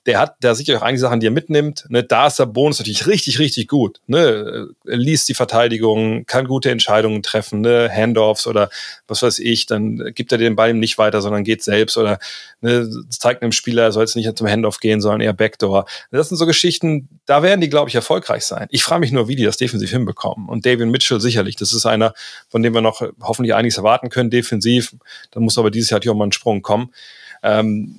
Der 0.05 0.19
hat 0.19 0.35
da 0.41 0.53
sicher 0.53 0.77
auch 0.77 0.81
einige 0.81 0.99
Sachen, 0.99 1.19
die 1.19 1.27
er 1.27 1.31
mitnimmt. 1.31 1.85
Ne, 1.89 2.03
da 2.03 2.27
ist 2.27 2.39
der 2.39 2.45
Bonus 2.45 2.79
natürlich 2.79 3.07
richtig, 3.07 3.39
richtig 3.39 3.67
gut. 3.67 3.99
Ne, 4.07 4.67
liest 4.83 5.29
die 5.29 5.33
Verteidigung, 5.33 6.25
kann 6.25 6.47
gute 6.47 6.71
Entscheidungen 6.71 7.23
treffen, 7.23 7.61
ne, 7.61 7.89
Handoffs 7.91 8.47
oder 8.47 8.69
was 9.07 9.21
weiß 9.21 9.39
ich, 9.39 9.65
dann 9.65 10.11
gibt 10.13 10.31
er 10.31 10.37
den 10.37 10.55
Ball 10.55 10.71
ihm 10.71 10.79
nicht 10.79 10.97
weiter, 10.97 11.21
sondern 11.21 11.43
geht 11.43 11.63
selbst 11.63 11.97
oder 11.97 12.19
ne, 12.61 12.89
zeigt 13.09 13.41
einem 13.41 13.51
Spieler, 13.51 13.83
er 13.83 13.91
soll 13.91 14.03
jetzt 14.03 14.15
nicht 14.15 14.37
zum 14.37 14.47
Handoff 14.47 14.79
gehen, 14.79 15.01
sondern 15.01 15.21
eher 15.21 15.33
Backdoor. 15.33 15.85
Das 16.11 16.29
sind 16.29 16.37
so 16.37 16.45
Geschichten, 16.45 17.07
da 17.25 17.43
werden 17.43 17.61
die, 17.61 17.69
glaube 17.69 17.89
ich, 17.89 17.95
erfolgreich 17.95 18.43
sein. 18.45 18.67
Ich 18.69 18.83
frage 18.83 18.99
mich 18.99 19.11
nur, 19.11 19.27
wie 19.27 19.35
die 19.35 19.43
das 19.43 19.57
defensiv 19.57 19.91
hinbekommen. 19.91 20.49
Und 20.49 20.65
David 20.65 20.87
Mitchell 20.87 21.19
sicherlich, 21.19 21.55
das 21.55 21.73
ist 21.73 21.85
einer, 21.85 22.13
von 22.49 22.61
dem 22.63 22.73
wir 22.73 22.81
noch 22.81 23.01
hoffentlich 23.21 23.53
einiges 23.53 23.77
erwarten 23.77 24.09
können, 24.09 24.29
defensiv. 24.29 24.95
Dann 25.31 25.43
muss 25.43 25.57
aber 25.57 25.71
dieses 25.71 25.89
Jahr 25.89 25.97
natürlich 25.97 26.13
auch 26.13 26.19
mal 26.19 26.27
ein 26.27 26.31
Sprung 26.31 26.61
kommen. 26.61 26.93
Ähm, 27.41 27.97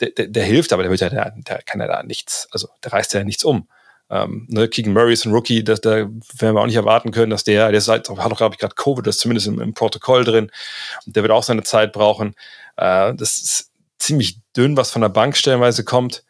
der, 0.00 0.10
der, 0.10 0.26
der, 0.28 0.44
hilft, 0.44 0.72
aber 0.72 0.82
der, 0.82 0.90
wird 0.90 1.00
ja, 1.00 1.08
der, 1.08 1.34
der 1.36 1.62
kann 1.62 1.80
ja 1.80 1.86
da 1.86 2.02
nichts, 2.02 2.48
also 2.50 2.68
der 2.82 2.92
reißt 2.92 3.14
ja 3.14 3.24
nichts 3.24 3.44
um. 3.44 3.68
Ähm, 4.10 4.46
ne, 4.50 4.68
Keegan 4.68 4.92
Murray 4.92 5.14
ist 5.14 5.24
ein 5.24 5.32
Rookie, 5.32 5.64
da 5.64 5.82
werden 5.82 6.14
wir 6.38 6.60
auch 6.60 6.66
nicht 6.66 6.76
erwarten 6.76 7.10
können, 7.10 7.30
dass 7.30 7.44
der, 7.44 7.70
der 7.70 7.78
ist 7.78 7.88
halt, 7.88 8.08
hat 8.08 8.32
auch, 8.32 8.36
glaube 8.36 8.54
ich, 8.54 8.60
gerade 8.60 8.74
Covid, 8.74 9.06
das 9.06 9.16
ist 9.16 9.22
zumindest 9.22 9.46
im, 9.46 9.60
im, 9.60 9.74
Protokoll 9.74 10.24
drin. 10.24 10.50
Und 11.06 11.16
der 11.16 11.22
wird 11.22 11.32
auch 11.32 11.42
seine 11.42 11.62
Zeit 11.62 11.92
brauchen. 11.92 12.34
Äh, 12.76 13.14
das 13.14 13.38
ist 13.38 13.70
ziemlich 13.98 14.38
dünn, 14.56 14.76
was 14.76 14.90
von 14.90 15.02
der 15.02 15.08
Bank 15.08 15.36
stellenweise 15.36 15.84
kommt. 15.84 16.24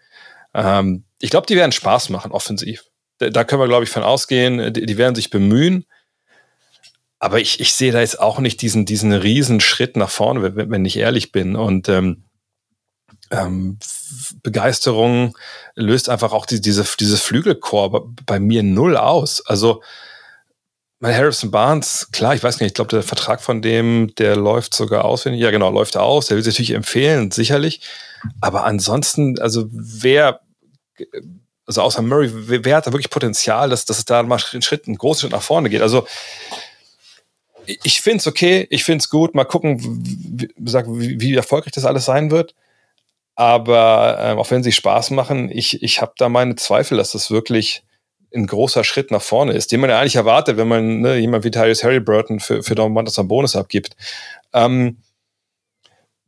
Ähm, 0.54 1.04
ich 1.18 1.30
glaube, 1.30 1.46
die 1.46 1.56
werden 1.56 1.72
Spaß 1.72 2.10
machen, 2.10 2.30
offensiv. 2.30 2.84
Da, 3.18 3.30
da 3.30 3.44
können 3.44 3.60
wir, 3.60 3.68
glaube 3.68 3.84
ich, 3.84 3.90
von 3.90 4.02
ausgehen. 4.04 4.72
Die, 4.72 4.86
die 4.86 4.96
werden 4.96 5.14
sich 5.14 5.30
bemühen. 5.30 5.84
Aber 7.24 7.40
ich, 7.40 7.58
ich 7.58 7.72
sehe 7.72 7.90
da 7.90 8.00
jetzt 8.00 8.20
auch 8.20 8.38
nicht 8.38 8.60
diesen, 8.60 8.84
diesen 8.84 9.14
riesen 9.14 9.60
Schritt 9.60 9.96
nach 9.96 10.10
vorne, 10.10 10.42
wenn, 10.42 10.70
wenn 10.70 10.84
ich 10.84 10.98
ehrlich 10.98 11.32
bin. 11.32 11.56
Und 11.56 11.88
ähm, 11.88 12.24
ähm, 13.30 13.78
Begeisterung 14.42 15.34
löst 15.74 16.10
einfach 16.10 16.34
auch 16.34 16.44
die, 16.44 16.60
diese, 16.60 16.84
dieses 17.00 17.22
Flügelchor 17.22 18.12
bei 18.26 18.38
mir 18.38 18.62
null 18.62 18.98
aus. 18.98 19.40
Also 19.46 19.82
mein 21.00 21.16
Harrison 21.16 21.50
Barnes, 21.50 22.10
klar, 22.12 22.34
ich 22.34 22.42
weiß 22.42 22.60
nicht, 22.60 22.68
ich 22.68 22.74
glaube, 22.74 22.90
der 22.90 23.02
Vertrag 23.02 23.40
von 23.40 23.62
dem, 23.62 24.14
der 24.18 24.36
läuft 24.36 24.74
sogar 24.74 25.06
aus. 25.06 25.24
Wenn, 25.24 25.32
ja, 25.32 25.50
genau, 25.50 25.70
läuft 25.70 25.96
aus. 25.96 26.26
Der 26.26 26.36
will 26.36 26.44
sich 26.44 26.52
natürlich 26.52 26.72
empfehlen, 26.72 27.30
sicherlich. 27.30 27.80
Aber 28.42 28.64
ansonsten, 28.64 29.38
also 29.38 29.64
wer, 29.70 30.40
also 31.64 31.80
außer 31.80 32.02
Murray, 32.02 32.30
wer, 32.34 32.76
hat 32.76 32.86
da 32.86 32.92
wirklich 32.92 33.08
Potenzial, 33.08 33.70
dass, 33.70 33.86
dass 33.86 33.96
es 33.96 34.04
da 34.04 34.22
mal 34.24 34.38
einen 34.52 34.60
Schritt, 34.60 34.86
einen 34.86 34.98
großen 34.98 35.22
Schritt 35.22 35.32
nach 35.32 35.40
vorne 35.40 35.70
geht? 35.70 35.80
Also 35.80 36.06
ich 37.66 38.00
finde 38.00 38.18
es 38.18 38.26
okay, 38.26 38.66
ich 38.70 38.84
finde 38.84 39.02
es 39.02 39.10
gut. 39.10 39.34
Mal 39.34 39.44
gucken, 39.44 39.80
wie, 39.80 40.48
wie, 40.56 41.20
wie 41.20 41.34
erfolgreich 41.34 41.72
das 41.72 41.84
alles 41.84 42.04
sein 42.04 42.30
wird. 42.30 42.54
Aber 43.34 44.18
äh, 44.20 44.32
auch 44.32 44.50
wenn 44.50 44.62
sie 44.62 44.72
Spaß 44.72 45.10
machen, 45.10 45.50
ich, 45.50 45.82
ich 45.82 46.00
habe 46.00 46.12
da 46.16 46.28
meine 46.28 46.54
Zweifel, 46.54 46.98
dass 46.98 47.12
das 47.12 47.30
wirklich 47.30 47.82
ein 48.34 48.46
großer 48.46 48.84
Schritt 48.84 49.10
nach 49.10 49.22
vorne 49.22 49.52
ist, 49.52 49.72
den 49.72 49.80
man 49.80 49.90
ja 49.90 50.00
eigentlich 50.00 50.16
erwartet, 50.16 50.56
wenn 50.56 50.68
man 50.68 51.00
ne, 51.00 51.16
jemand 51.16 51.44
wie 51.44 51.50
Tyrese 51.50 51.86
Halliburton 51.86 52.40
für, 52.40 52.62
für 52.62 52.74
Domantas 52.74 53.18
einen 53.18 53.28
Bonus 53.28 53.56
abgibt. 53.56 53.96
Ähm, 54.52 54.98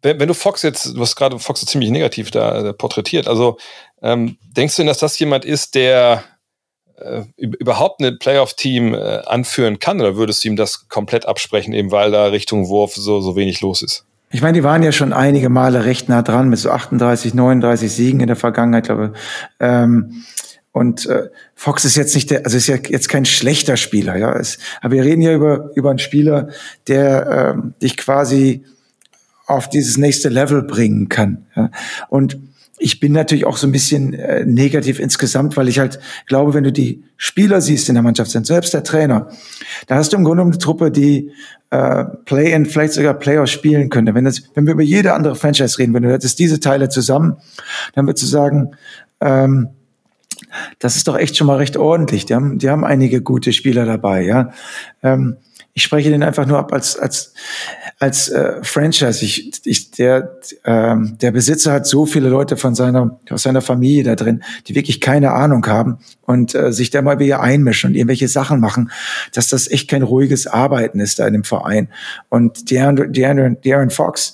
wenn, 0.03 0.21
wenn, 0.21 0.29
du 0.29 0.35
Fox 0.35 0.63
jetzt, 0.63 0.87
du 0.87 1.01
hast 1.01 1.17
gerade 1.17 1.39
Fox 1.39 1.61
so 1.61 1.67
ziemlich 1.67 1.91
negativ 1.91 2.31
da 2.31 2.69
äh, 2.69 2.73
porträtiert, 2.73 3.27
also 3.29 3.59
ähm, 4.03 4.37
denkst 4.41 4.77
du 4.77 4.81
denn, 4.83 4.89
dass 4.89 4.99
das 4.99 5.19
jemand 5.19 5.45
ist, 5.45 5.75
der 5.75 6.25
äh, 6.99 7.23
überhaupt 7.37 8.01
ein 8.01 8.19
Playoff-Team 8.19 8.95
äh, 8.95 9.19
anführen 9.27 9.79
kann 9.79 10.01
oder 10.01 10.17
würdest 10.17 10.45
du 10.45 10.49
ihm 10.49 10.57
das 10.57 10.89
komplett 10.89 11.27
absprechen, 11.27 11.73
eben 11.73 11.91
weil 11.91 12.11
da 12.11 12.27
Richtung 12.27 12.69
Wurf 12.69 12.95
so, 12.95 13.21
so 13.21 13.37
wenig 13.37 13.61
los 13.61 13.83
ist? 13.83 14.05
Ich 14.31 14.43
meine, 14.43 14.55
die 14.55 14.65
waren 14.65 14.83
ja 14.83 14.93
schon 14.93 15.13
einige 15.13 15.49
Male 15.49 15.85
recht 15.85 16.09
nah 16.09 16.23
dran 16.23 16.49
mit 16.49 16.59
so 16.59 16.71
38, 16.71 17.35
39 17.35 17.93
Siegen 17.93 18.21
in 18.21 18.27
der 18.27 18.37
Vergangenheit, 18.37 18.85
glaube 18.85 19.13
ich. 19.13 19.21
Ähm, 19.61 20.25
und 20.73 21.07
äh, 21.07 21.31
Fox 21.55 21.85
ist 21.87 21.97
jetzt 21.97 22.15
nicht 22.15 22.31
der, 22.31 22.45
also 22.45 22.57
ist 22.57 22.67
ja 22.67 22.77
jetzt 22.77 23.09
kein 23.09 23.25
schlechter 23.25 23.79
Spieler, 23.79 24.17
ja. 24.17 24.37
Es, 24.37 24.59
aber 24.83 24.95
wir 24.95 25.05
reden 25.05 25.23
ja 25.23 25.33
über 25.33 25.71
über 25.75 25.89
einen 25.91 25.99
Spieler, 25.99 26.49
der 26.87 27.55
ähm, 27.57 27.75
dich 27.81 27.97
quasi 27.97 28.65
auf 29.47 29.71
dieses 29.71 29.97
nächste 29.97 30.29
Level 30.29 30.63
bringen 30.63 31.09
kann. 31.09 31.47
Ja? 31.55 31.71
Und 32.09 32.37
ich 32.79 33.01
bin 33.01 33.13
natürlich 33.13 33.47
auch 33.47 33.57
so 33.57 33.67
ein 33.67 33.73
bisschen 33.73 34.13
äh, 34.15 34.45
negativ 34.45 34.99
insgesamt, 35.01 35.57
weil 35.57 35.69
ich 35.69 35.79
halt 35.79 35.99
glaube, 36.27 36.55
wenn 36.55 36.65
du 36.65 36.73
die 36.73 37.03
Spieler 37.17 37.61
siehst 37.61 37.89
in 37.89 37.95
der 37.95 38.03
Mannschaft, 38.03 38.31
sind 38.31 38.47
selbst 38.47 38.75
der 38.75 38.85
Trainer, 38.85 39.31
da 39.87 39.97
hast 39.97 40.13
du 40.13 40.17
im 40.17 40.25
Grunde 40.25 40.43
eine 40.43 40.59
Truppe, 40.59 40.91
die 40.91 41.31
äh, 41.71 42.05
Play-in, 42.25 42.67
vielleicht 42.67 42.93
sogar 42.93 43.15
Playoff 43.15 43.49
spielen 43.49 43.89
könnte. 43.89 44.15
Wenn, 44.15 44.25
das, 44.25 44.43
wenn 44.55 44.67
wir 44.67 44.75
über 44.75 44.83
jede 44.83 45.15
andere 45.15 45.37
Franchise 45.37 45.79
reden, 45.79 45.95
wenn 45.95 46.03
du 46.03 46.13
hättest 46.13 46.39
diese 46.39 46.61
Teile 46.61 46.89
zusammen, 46.89 47.37
dann 47.95 48.07
würdest 48.07 48.25
du 48.25 48.29
sagen, 48.29 48.73
ähm, 49.21 49.69
das 50.79 50.97
ist 50.97 51.09
doch 51.09 51.17
echt 51.17 51.37
schon 51.37 51.47
mal 51.47 51.57
recht 51.57 51.77
ordentlich. 51.77 52.27
Die 52.27 52.35
haben, 52.35 52.59
die 52.59 52.71
haben 52.71 52.85
einige 52.85 53.23
gute 53.23 53.53
Spieler 53.53 53.85
dabei, 53.85 54.23
ja. 54.23 54.53
Ähm, 55.03 55.37
ich 55.77 55.83
spreche 55.83 56.09
den 56.09 56.23
einfach 56.23 56.47
nur 56.47 56.59
ab 56.59 56.73
als 56.73 56.99
als 56.99 57.35
als 57.99 58.31
äh, 58.31 58.55
Franchise. 58.63 59.23
Ich, 59.23 59.61
ich, 59.67 59.91
der 59.91 60.39
ähm, 60.65 61.19
der 61.21 61.33
Besitzer 61.33 61.71
hat 61.71 61.87
so 61.87 62.07
viele 62.07 62.31
Leute 62.31 62.57
von 62.57 62.75
seiner 62.75 63.21
aus 63.29 63.43
seiner 63.43 63.61
Familie 63.61 64.03
da 64.03 64.17
drin, 64.17 64.43
die 64.67 64.75
wirklich 64.75 65.03
keine 65.03 65.33
Ahnung 65.33 65.67
haben 65.67 65.99
und 66.23 66.55
äh, 66.55 66.73
sich 66.73 66.89
da 66.89 67.03
mal 67.03 67.19
wieder 67.19 67.41
einmischen 67.41 67.91
und 67.91 67.95
irgendwelche 67.95 68.27
Sachen 68.27 68.59
machen, 68.59 68.91
dass 69.35 69.49
das 69.49 69.71
echt 69.71 69.91
kein 69.91 70.03
ruhiges 70.03 70.47
Arbeiten 70.47 70.99
ist 70.99 71.19
da 71.19 71.27
in 71.27 71.35
dem 71.35 71.45
Verein. 71.45 71.89
Und 72.31 72.57
De'Aaron, 72.71 73.13
De'Aaron, 73.13 73.61
De'Aaron 73.61 73.91
Fox 73.91 74.33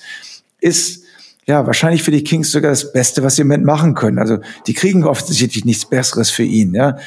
ist 0.60 1.02
ja, 1.44 1.66
wahrscheinlich 1.66 2.04
für 2.04 2.12
die 2.12 2.22
Kings 2.22 2.52
sogar 2.52 2.70
das 2.70 2.92
Beste, 2.92 3.24
was 3.24 3.34
sie 3.34 3.42
mit 3.42 3.64
machen 3.64 3.94
können. 3.94 4.20
Also 4.20 4.38
die 4.68 4.74
kriegen 4.74 5.02
offensichtlich 5.02 5.64
nichts 5.64 5.86
Besseres 5.86 6.30
für 6.30 6.44
ihn. 6.44 6.72
Ja. 6.72 6.98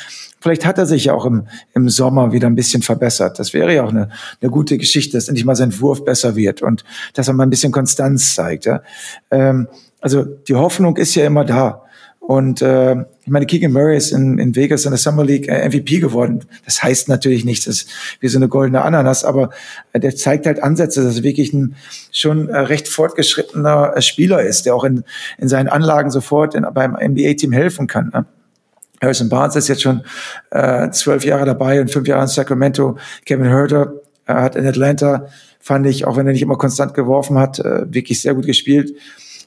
Vielleicht 0.46 0.64
hat 0.64 0.78
er 0.78 0.86
sich 0.86 1.06
ja 1.06 1.16
auch 1.16 1.26
im, 1.26 1.48
im 1.74 1.90
Sommer 1.90 2.32
wieder 2.32 2.46
ein 2.46 2.54
bisschen 2.54 2.84
verbessert. 2.84 3.40
Das 3.40 3.56
wäre 3.56 3.74
ja 3.74 3.84
auch 3.84 3.90
eine, 3.90 4.10
eine 4.40 4.52
gute 4.52 4.78
Geschichte, 4.78 5.18
dass 5.18 5.28
endlich 5.28 5.44
mal 5.44 5.56
sein 5.56 5.80
Wurf 5.82 6.06
besser 6.06 6.36
wird 6.36 6.62
und 6.62 6.84
dass 7.16 7.28
er 7.28 7.34
mal 7.34 7.48
ein 7.48 7.50
bisschen 7.50 7.72
Konstanz 7.72 8.36
zeigt. 8.36 8.66
Ja. 8.66 8.84
Ähm, 9.32 9.68
also 10.02 10.24
die 10.24 10.54
Hoffnung 10.54 10.98
ist 10.98 11.16
ja 11.16 11.26
immer 11.26 11.46
da. 11.46 11.82
Und 12.20 12.62
äh, 12.62 12.94
ich 12.94 13.28
meine, 13.28 13.48
Keegan 13.48 13.72
Murray 13.72 13.98
ist 13.98 14.12
in, 14.12 14.38
in 14.38 14.56
Vegas 14.56 14.86
in 14.86 14.92
der 14.92 15.00
Summer 15.00 15.26
League 15.26 15.48
äh, 15.48 15.68
MVP 15.68 15.98
geworden. 15.98 16.46
Das 16.64 16.84
heißt 16.84 17.10
natürlich 17.10 17.44
nichts, 17.44 17.66
das 17.66 17.78
ist 17.78 17.90
wie 18.20 18.28
so 18.28 18.38
eine 18.38 18.48
goldene 18.48 18.84
Ananas, 18.84 19.26
aber 19.26 19.50
äh, 19.94 20.00
der 20.00 20.16
zeigt 20.16 20.46
halt 20.46 20.62
Ansätze, 20.62 21.04
dass 21.04 21.18
er 21.18 21.24
wirklich 21.24 21.54
ein 21.54 21.76
schon 22.12 22.50
äh, 22.50 22.60
recht 22.60 22.88
fortgeschrittener 22.88 23.94
äh, 23.96 24.02
Spieler 24.04 24.44
ist, 24.44 24.68
der 24.68 24.76
auch 24.76 24.84
in, 24.84 25.06
in 25.40 25.48
seinen 25.48 25.70
Anlagen 25.70 26.12
sofort 26.12 26.54
in, 26.54 26.68
beim 26.72 26.92
NBA-Team 26.92 27.52
helfen 27.52 27.88
kann. 27.88 28.12
Ne? 28.14 28.28
Harrison 29.06 29.30
Barnes 29.30 29.56
ist 29.56 29.68
jetzt 29.68 29.82
schon 29.82 30.04
äh, 30.52 30.90
zwölf 30.92 31.24
Jahre 31.24 31.46
dabei 31.46 31.80
und 31.80 31.92
fünf 31.92 32.08
Jahre 32.08 32.24
in 32.24 32.28
Sacramento. 32.28 32.98
Kevin 33.26 33.48
Herter 33.48 33.94
äh, 34.26 34.34
hat 34.34 34.56
in 34.56 34.66
Atlanta, 34.68 35.28
fand 35.60 35.88
ich, 35.88 36.06
auch 36.06 36.18
wenn 36.18 36.28
er 36.28 36.34
nicht 36.34 36.42
immer 36.42 36.58
konstant 36.58 36.94
geworfen 36.94 37.38
hat, 37.38 37.60
äh, 37.60 37.92
wirklich 37.94 38.22
sehr 38.22 38.34
gut 38.34 38.46
gespielt. 38.46 38.94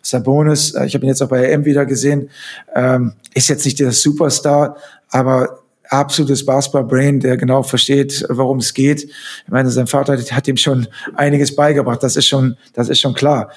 Sabonis, 0.02 0.74
äh, 0.74 0.86
ich 0.86 0.94
habe 0.94 1.04
ihn 1.04 1.08
jetzt 1.08 1.22
auch 1.22 1.28
bei 1.28 1.52
AM 1.54 1.64
wieder 1.64 1.86
gesehen, 1.86 2.30
ähm, 2.74 3.12
ist 3.34 3.48
jetzt 3.48 3.64
nicht 3.64 3.78
der 3.78 3.92
Superstar, 3.92 4.76
aber 5.10 5.60
absolutes 5.90 6.44
Basketball-Brain, 6.44 7.20
der 7.20 7.36
genau 7.36 7.62
versteht, 7.62 8.24
worum 8.28 8.58
es 8.58 8.74
geht. 8.74 9.04
Ich 9.04 9.48
meine, 9.48 9.70
sein 9.70 9.86
Vater 9.86 10.18
hat 10.18 10.48
ihm 10.48 10.56
schon 10.56 10.86
einiges 11.14 11.54
beigebracht, 11.54 12.02
das 12.02 12.16
ist 12.16 12.26
schon, 12.26 12.56
das 12.74 12.88
ist 12.88 13.00
schon 13.00 13.14
klar. 13.14 13.50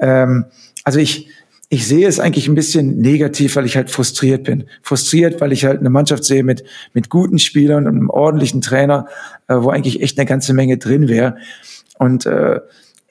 Ähm, 0.00 0.46
also 0.84 0.98
ich, 0.98 1.28
ich 1.68 1.86
sehe 1.86 2.06
es 2.06 2.20
eigentlich 2.20 2.46
ein 2.48 2.54
bisschen 2.54 2.98
negativ, 2.98 3.56
weil 3.56 3.66
ich 3.66 3.76
halt 3.76 3.90
frustriert 3.90 4.44
bin. 4.44 4.64
Frustriert, 4.82 5.40
weil 5.40 5.52
ich 5.52 5.64
halt 5.64 5.80
eine 5.80 5.90
Mannschaft 5.90 6.24
sehe 6.24 6.44
mit, 6.44 6.62
mit 6.92 7.10
guten 7.10 7.38
Spielern 7.38 7.86
und 7.86 7.96
einem 7.96 8.10
ordentlichen 8.10 8.60
Trainer, 8.60 9.06
äh, 9.48 9.56
wo 9.56 9.70
eigentlich 9.70 10.00
echt 10.00 10.18
eine 10.18 10.26
ganze 10.26 10.54
Menge 10.54 10.78
drin 10.78 11.08
wäre. 11.08 11.36
Und 11.98 12.24
äh, 12.26 12.60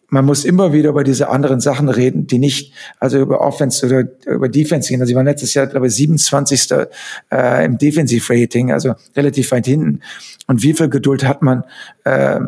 man 0.08 0.24
muss 0.24 0.46
immer 0.46 0.72
wieder 0.72 0.90
über 0.90 1.04
diese 1.04 1.30
anderen 1.30 1.60
Sachen 1.60 1.90
reden, 1.90 2.28
die 2.28 2.40
nicht, 2.40 2.74
also 3.00 3.20
über 3.20 3.42
Offense 3.42 3.86
oder 3.86 4.08
über 4.26 4.48
Defense 4.48 4.88
gehen. 4.88 5.02
Also 5.02 5.12
ich 5.12 5.16
war 5.18 5.24
letztes 5.24 5.54
Jahr, 5.54 5.68
glaube 5.68 5.88
ich, 5.88 5.96
27. 5.96 6.70
Äh, 7.32 7.66
im 7.66 7.78
Defensive 7.78 8.34
Rating, 8.34 8.72
also 8.72 8.94
relativ 9.18 9.52
weit 9.52 9.66
hinten. 9.66 10.00
Und 10.48 10.64
wie 10.64 10.74
viel 10.74 10.90
Geduld 10.90 11.26
hat 11.26 11.42
man? 11.42 11.64
Äh, 12.06 12.40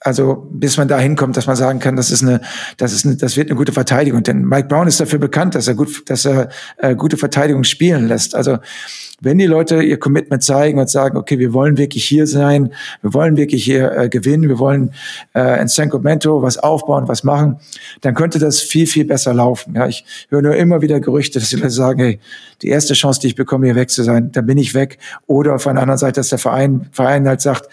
also 0.00 0.46
bis 0.50 0.76
man 0.76 0.88
da 0.88 0.98
hinkommt, 0.98 1.36
dass 1.36 1.46
man 1.46 1.56
sagen 1.56 1.78
kann, 1.78 1.96
das 1.96 2.10
ist 2.10 2.22
eine, 2.22 2.40
das 2.76 2.92
ist 2.92 3.06
eine, 3.06 3.16
das 3.16 3.36
wird 3.36 3.48
eine 3.48 3.56
gute 3.56 3.72
Verteidigung. 3.72 4.22
Denn 4.22 4.42
Mike 4.42 4.68
Brown 4.68 4.86
ist 4.86 5.00
dafür 5.00 5.18
bekannt, 5.18 5.54
dass 5.54 5.68
er 5.68 5.74
gut, 5.74 6.08
dass 6.10 6.24
er 6.24 6.48
äh, 6.78 6.94
gute 6.94 7.16
Verteidigung 7.16 7.64
spielen 7.64 8.08
lässt. 8.08 8.34
Also 8.34 8.58
wenn 9.20 9.38
die 9.38 9.46
Leute 9.46 9.82
ihr 9.82 9.98
Commitment 9.98 10.42
zeigen 10.42 10.78
und 10.78 10.90
sagen, 10.90 11.16
okay, 11.16 11.38
wir 11.38 11.54
wollen 11.54 11.78
wirklich 11.78 12.04
hier 12.04 12.26
sein, 12.26 12.72
wir 13.00 13.14
wollen 13.14 13.36
wirklich 13.36 13.64
hier 13.64 13.92
äh, 13.92 14.08
gewinnen, 14.08 14.48
wir 14.48 14.58
wollen 14.58 14.92
äh, 15.34 15.60
in 15.60 15.68
Sacramento 15.68 16.42
was 16.42 16.58
aufbauen, 16.58 17.08
was 17.08 17.24
machen, 17.24 17.58
dann 18.02 18.14
könnte 18.14 18.38
das 18.38 18.60
viel, 18.60 18.86
viel 18.86 19.06
besser 19.06 19.32
laufen. 19.32 19.74
Ja, 19.74 19.86
ich 19.86 20.04
höre 20.28 20.42
nur 20.42 20.56
immer 20.56 20.82
wieder 20.82 21.00
Gerüchte, 21.00 21.38
dass 21.38 21.48
die 21.48 21.56
Leute 21.56 21.70
sagen, 21.70 22.00
hey, 22.00 22.20
die 22.62 22.68
erste 22.68 22.94
Chance, 22.94 23.20
die 23.20 23.28
ich 23.28 23.34
bekomme, 23.34 23.66
hier 23.66 23.74
weg 23.74 23.90
zu 23.90 24.02
sein, 24.02 24.32
dann 24.32 24.46
bin 24.46 24.58
ich 24.58 24.74
weg. 24.74 24.98
Oder 25.26 25.54
auf 25.54 25.66
einer 25.66 25.80
anderen 25.80 25.98
Seite, 25.98 26.20
dass 26.20 26.28
der 26.28 26.38
Verein, 26.38 26.88
Verein 26.92 27.26
halt 27.26 27.40
sagt, 27.40 27.68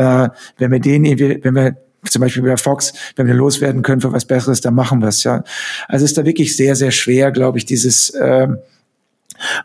äh, 0.00 0.30
wenn 0.56 0.72
wir 0.72 0.80
den, 0.80 1.04
wenn 1.04 1.54
wir 1.54 1.76
zum 2.04 2.22
Beispiel 2.22 2.42
bei 2.42 2.56
Fox, 2.56 2.94
wenn 3.16 3.26
wir 3.26 3.34
loswerden 3.34 3.82
können 3.82 4.00
für 4.00 4.12
was 4.12 4.24
Besseres, 4.24 4.62
dann 4.62 4.74
machen 4.74 5.00
wir 5.00 5.08
es, 5.08 5.22
ja. 5.24 5.44
Also 5.86 6.04
ist 6.04 6.16
da 6.16 6.24
wirklich 6.24 6.56
sehr, 6.56 6.74
sehr 6.74 6.90
schwer, 6.90 7.30
glaube 7.30 7.58
ich, 7.58 7.66
dieses 7.66 8.10
äh, 8.10 8.48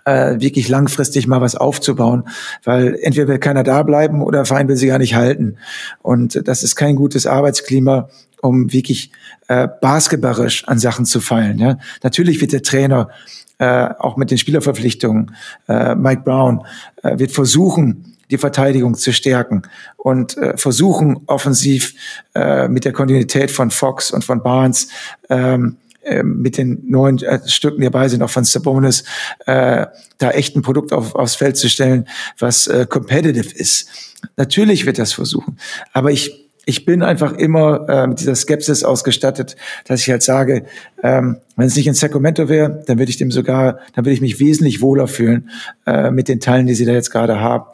äh, 0.03 0.40
wirklich 0.40 0.68
langfristig 0.68 1.28
mal 1.28 1.40
was 1.40 1.56
aufzubauen, 1.56 2.28
weil 2.64 2.98
entweder 3.02 3.30
will 3.30 3.40
keiner 3.40 3.64
da 3.64 3.84
bleiben 3.84 4.22
oder 4.22 4.40
der 4.40 4.45
Verein 4.45 4.68
will 4.68 4.76
sie 4.76 4.88
gar 4.88 4.99
nicht 4.99 5.16
halten. 5.16 5.57
Und 6.02 6.41
das 6.45 6.64
ist 6.64 6.76
kein 6.76 6.98
gutes 6.98 7.26
Arbeitsklima, 7.26 8.10
um 8.41 8.74
wirklich 8.74 9.12
äh, 9.48 9.70
basketballerisch 9.82 10.68
an 10.68 10.80
Sachen 10.80 11.06
zu 11.06 11.22
fallen. 11.22 11.60
Ja. 11.60 11.78
Natürlich 12.03 12.41
wird 12.41 12.52
der 12.52 12.64
Trainer 12.64 13.10
äh, 13.57 13.88
auch 13.99 14.18
mit 14.18 14.32
den 14.32 14.38
Spielerverpflichtungen, 14.38 15.36
äh, 15.70 15.95
Mike 15.95 16.24
Brown, 16.24 16.66
äh, 17.03 17.18
wird 17.18 17.32
versuchen, 17.32 18.15
die 18.31 18.38
Verteidigung 18.38 18.95
zu 18.95 19.14
stärken 19.14 19.64
und 19.97 20.38
äh, 20.38 20.57
versuchen 20.57 21.22
offensiv 21.27 21.93
äh, 22.34 22.68
mit 22.68 22.85
der 22.85 22.93
Kontinuität 22.93 23.52
von 23.52 23.72
Fox 23.72 24.11
und 24.11 24.23
von 24.23 24.41
Barnes 24.43 24.88
ähm, 25.30 25.77
äh, 26.03 26.23
mit 26.23 26.57
den 26.57 26.84
neuen 26.88 27.22
äh, 27.23 27.39
Stücken, 27.47 27.81
die 27.81 27.85
dabei 27.85 28.07
sind, 28.10 28.22
auch 28.22 28.30
von 28.30 28.43
Sabonis, 28.43 29.03
äh, 29.47 29.88
da 30.18 30.31
echt 30.31 30.56
ein 30.56 30.61
Produkt 30.61 30.93
auf, 30.93 31.15
aufs 31.15 31.35
Feld 31.35 31.57
zu 31.57 31.68
stellen, 31.68 32.07
was 32.38 32.68
äh, 32.68 32.85
competitive 32.88 33.53
ist. 33.56 33.89
Natürlich 34.38 34.85
wird 34.85 34.99
das 34.99 35.14
versuchen, 35.14 35.57
aber 35.93 36.11
ich 36.11 36.45
ich 36.66 36.86
bin 36.86 37.04
einfach 37.04 37.34
immer 37.34 37.88
äh, 37.88 38.08
mit 38.08 38.20
dieser 38.20 38.36
Skepsis 38.36 38.84
ausgestattet, 38.84 39.56
dass 39.86 40.02
ich 40.02 40.10
halt 40.10 40.24
sage, 40.24 40.66
ähm, 41.04 41.38
wenn 41.56 41.68
es 41.68 41.76
nicht 41.76 41.88
in 41.88 41.94
Sacramento 41.94 42.50
wäre, 42.50 42.84
dann 42.88 42.98
würde 42.98 43.10
ich 43.10 43.18
dem 43.18 43.32
sogar, 43.32 43.80
dann 43.94 44.06
würde 44.06 44.14
ich 44.14 44.22
mich 44.22 44.40
wesentlich 44.40 44.82
wohler 44.82 45.08
fühlen 45.08 45.50
äh, 45.86 46.12
mit 46.12 46.28
den 46.28 46.40
Teilen, 46.40 46.68
die 46.68 46.76
sie 46.76 46.86
da 46.86 46.94
jetzt 46.94 47.12
gerade 47.12 47.40
haben. 47.40 47.66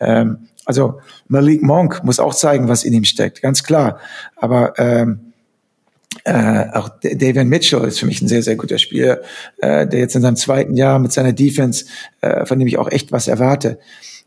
Ähm, 0.00 0.38
also 0.64 1.00
Malik 1.28 1.62
Monk 1.62 2.02
muss 2.04 2.20
auch 2.20 2.34
zeigen, 2.34 2.68
was 2.68 2.84
in 2.84 2.92
ihm 2.92 3.04
steckt, 3.04 3.42
ganz 3.42 3.62
klar. 3.62 3.98
Aber 4.36 4.74
ähm, 4.78 5.20
Äh, 6.24 6.70
auch 6.72 6.88
David 7.02 7.46
Mitchell 7.46 7.84
ist 7.84 8.00
für 8.00 8.06
mich 8.06 8.20
ein 8.20 8.26
sehr, 8.26 8.42
sehr 8.42 8.56
guter 8.56 8.78
Spieler, 8.78 9.20
äh, 9.58 9.86
der 9.86 10.00
jetzt 10.00 10.16
in 10.16 10.22
seinem 10.22 10.36
zweiten 10.36 10.74
Jahr 10.74 10.98
mit 10.98 11.12
seiner 11.12 11.32
Defense, 11.32 11.84
äh, 12.20 12.46
von 12.46 12.58
dem 12.58 12.66
ich 12.66 12.78
auch 12.78 12.90
echt 12.90 13.12
was 13.12 13.28
erwarte. 13.28 13.78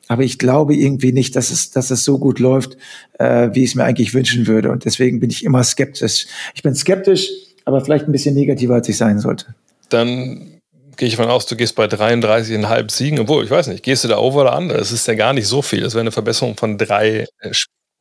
Aber 0.09 0.23
ich 0.23 0.39
glaube 0.39 0.75
irgendwie 0.75 1.13
nicht, 1.13 1.35
dass 1.35 1.51
es, 1.51 1.69
dass 1.69 1.91
es 1.91 2.03
so 2.03 2.17
gut 2.17 2.39
läuft, 2.39 2.77
äh, 3.19 3.49
wie 3.53 3.63
ich 3.63 3.69
es 3.69 3.75
mir 3.75 3.83
eigentlich 3.83 4.15
wünschen 4.15 4.47
würde. 4.47 4.71
Und 4.71 4.83
deswegen 4.83 5.19
bin 5.19 5.29
ich 5.29 5.45
immer 5.45 5.63
skeptisch. 5.63 6.25
Ich 6.55 6.63
bin 6.63 6.73
skeptisch, 6.73 7.29
aber 7.63 7.79
vielleicht 7.81 8.07
ein 8.07 8.11
bisschen 8.11 8.33
negativer, 8.33 8.73
als 8.73 8.89
ich 8.89 8.97
sein 8.97 9.19
sollte. 9.19 9.53
Dann 9.89 10.59
gehe 10.97 11.07
ich 11.07 11.15
davon 11.15 11.31
aus, 11.31 11.45
du 11.45 11.55
gehst 11.55 11.75
bei 11.75 11.85
33,5 11.85 12.91
Siegen. 12.91 13.19
Obwohl, 13.19 13.43
ich 13.43 13.51
weiß 13.51 13.67
nicht, 13.67 13.83
gehst 13.83 14.03
du 14.03 14.07
da 14.07 14.17
over 14.17 14.41
oder 14.41 14.57
under? 14.57 14.77
Das 14.77 14.91
ist 14.91 15.07
ja 15.07 15.13
gar 15.13 15.33
nicht 15.33 15.47
so 15.47 15.61
viel. 15.61 15.81
Das 15.81 15.93
wäre 15.93 16.01
eine 16.01 16.11
Verbesserung 16.11 16.57
von 16.57 16.79
drei 16.79 17.27
äh, 17.39 17.51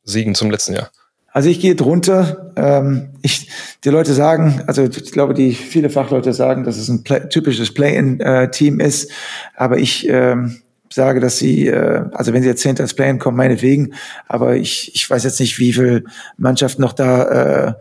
Siegen 0.03 0.33
zum 0.33 0.49
letzten 0.49 0.73
Jahr. 0.73 0.89
Also 1.31 1.49
ich 1.49 1.59
gehe 1.59 1.75
drunter. 1.75 2.53
Ähm, 2.55 3.11
ich, 3.21 3.51
die 3.83 3.89
Leute 3.89 4.15
sagen, 4.15 4.63
also 4.65 4.83
ich 4.83 5.11
glaube, 5.11 5.35
die 5.35 5.53
viele 5.53 5.91
Fachleute 5.91 6.33
sagen, 6.33 6.63
dass 6.63 6.77
es 6.77 6.89
ein 6.89 7.03
Play, 7.03 7.29
typisches 7.29 7.71
Play-in-Team 7.71 8.79
äh, 8.79 8.87
ist. 8.87 9.11
Aber 9.55 9.77
ich 9.77 10.09
ähm, 10.09 10.59
sage, 10.91 11.19
dass 11.19 11.37
sie, 11.37 11.67
äh, 11.67 12.03
also 12.11 12.33
wenn 12.33 12.41
sie 12.41 12.49
jetzt 12.49 12.63
hinter 12.63 12.83
das 12.83 12.93
Play-in 12.93 13.19
kommen, 13.19 13.37
meinetwegen. 13.37 13.93
Aber 14.27 14.55
ich, 14.55 14.93
ich 14.95 15.09
weiß 15.09 15.23
jetzt 15.23 15.39
nicht, 15.39 15.59
wie 15.59 15.73
viel 15.73 16.05
Mannschaften 16.37 16.81
noch 16.81 16.93
da 16.93 17.67
äh, 17.67 17.73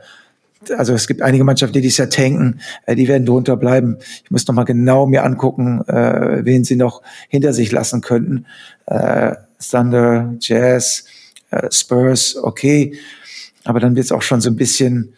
also 0.76 0.94
es 0.94 1.06
gibt 1.06 1.22
einige 1.22 1.44
Mannschaften, 1.44 1.74
die 1.74 1.80
dieses 1.80 1.98
Jahr 1.98 2.10
tanken, 2.10 2.60
äh, 2.86 2.94
die 2.94 3.08
werden 3.08 3.26
drunter 3.26 3.56
bleiben. 3.56 3.98
Ich 4.24 4.30
muss 4.30 4.46
noch 4.46 4.54
mal 4.54 4.64
genau 4.64 5.06
mir 5.06 5.24
angucken, 5.24 5.82
äh, 5.86 6.44
wen 6.44 6.64
sie 6.64 6.76
noch 6.76 7.02
hinter 7.28 7.52
sich 7.52 7.72
lassen 7.72 8.00
könnten. 8.00 8.46
Äh, 8.86 9.36
Thunder, 9.70 10.34
Jazz, 10.40 11.04
äh, 11.50 11.68
Spurs, 11.70 12.36
okay. 12.36 12.98
Aber 13.64 13.80
dann 13.80 13.96
wird 13.96 14.06
es 14.06 14.12
auch 14.12 14.22
schon 14.22 14.40
so 14.40 14.50
ein 14.50 14.56
bisschen, 14.56 15.14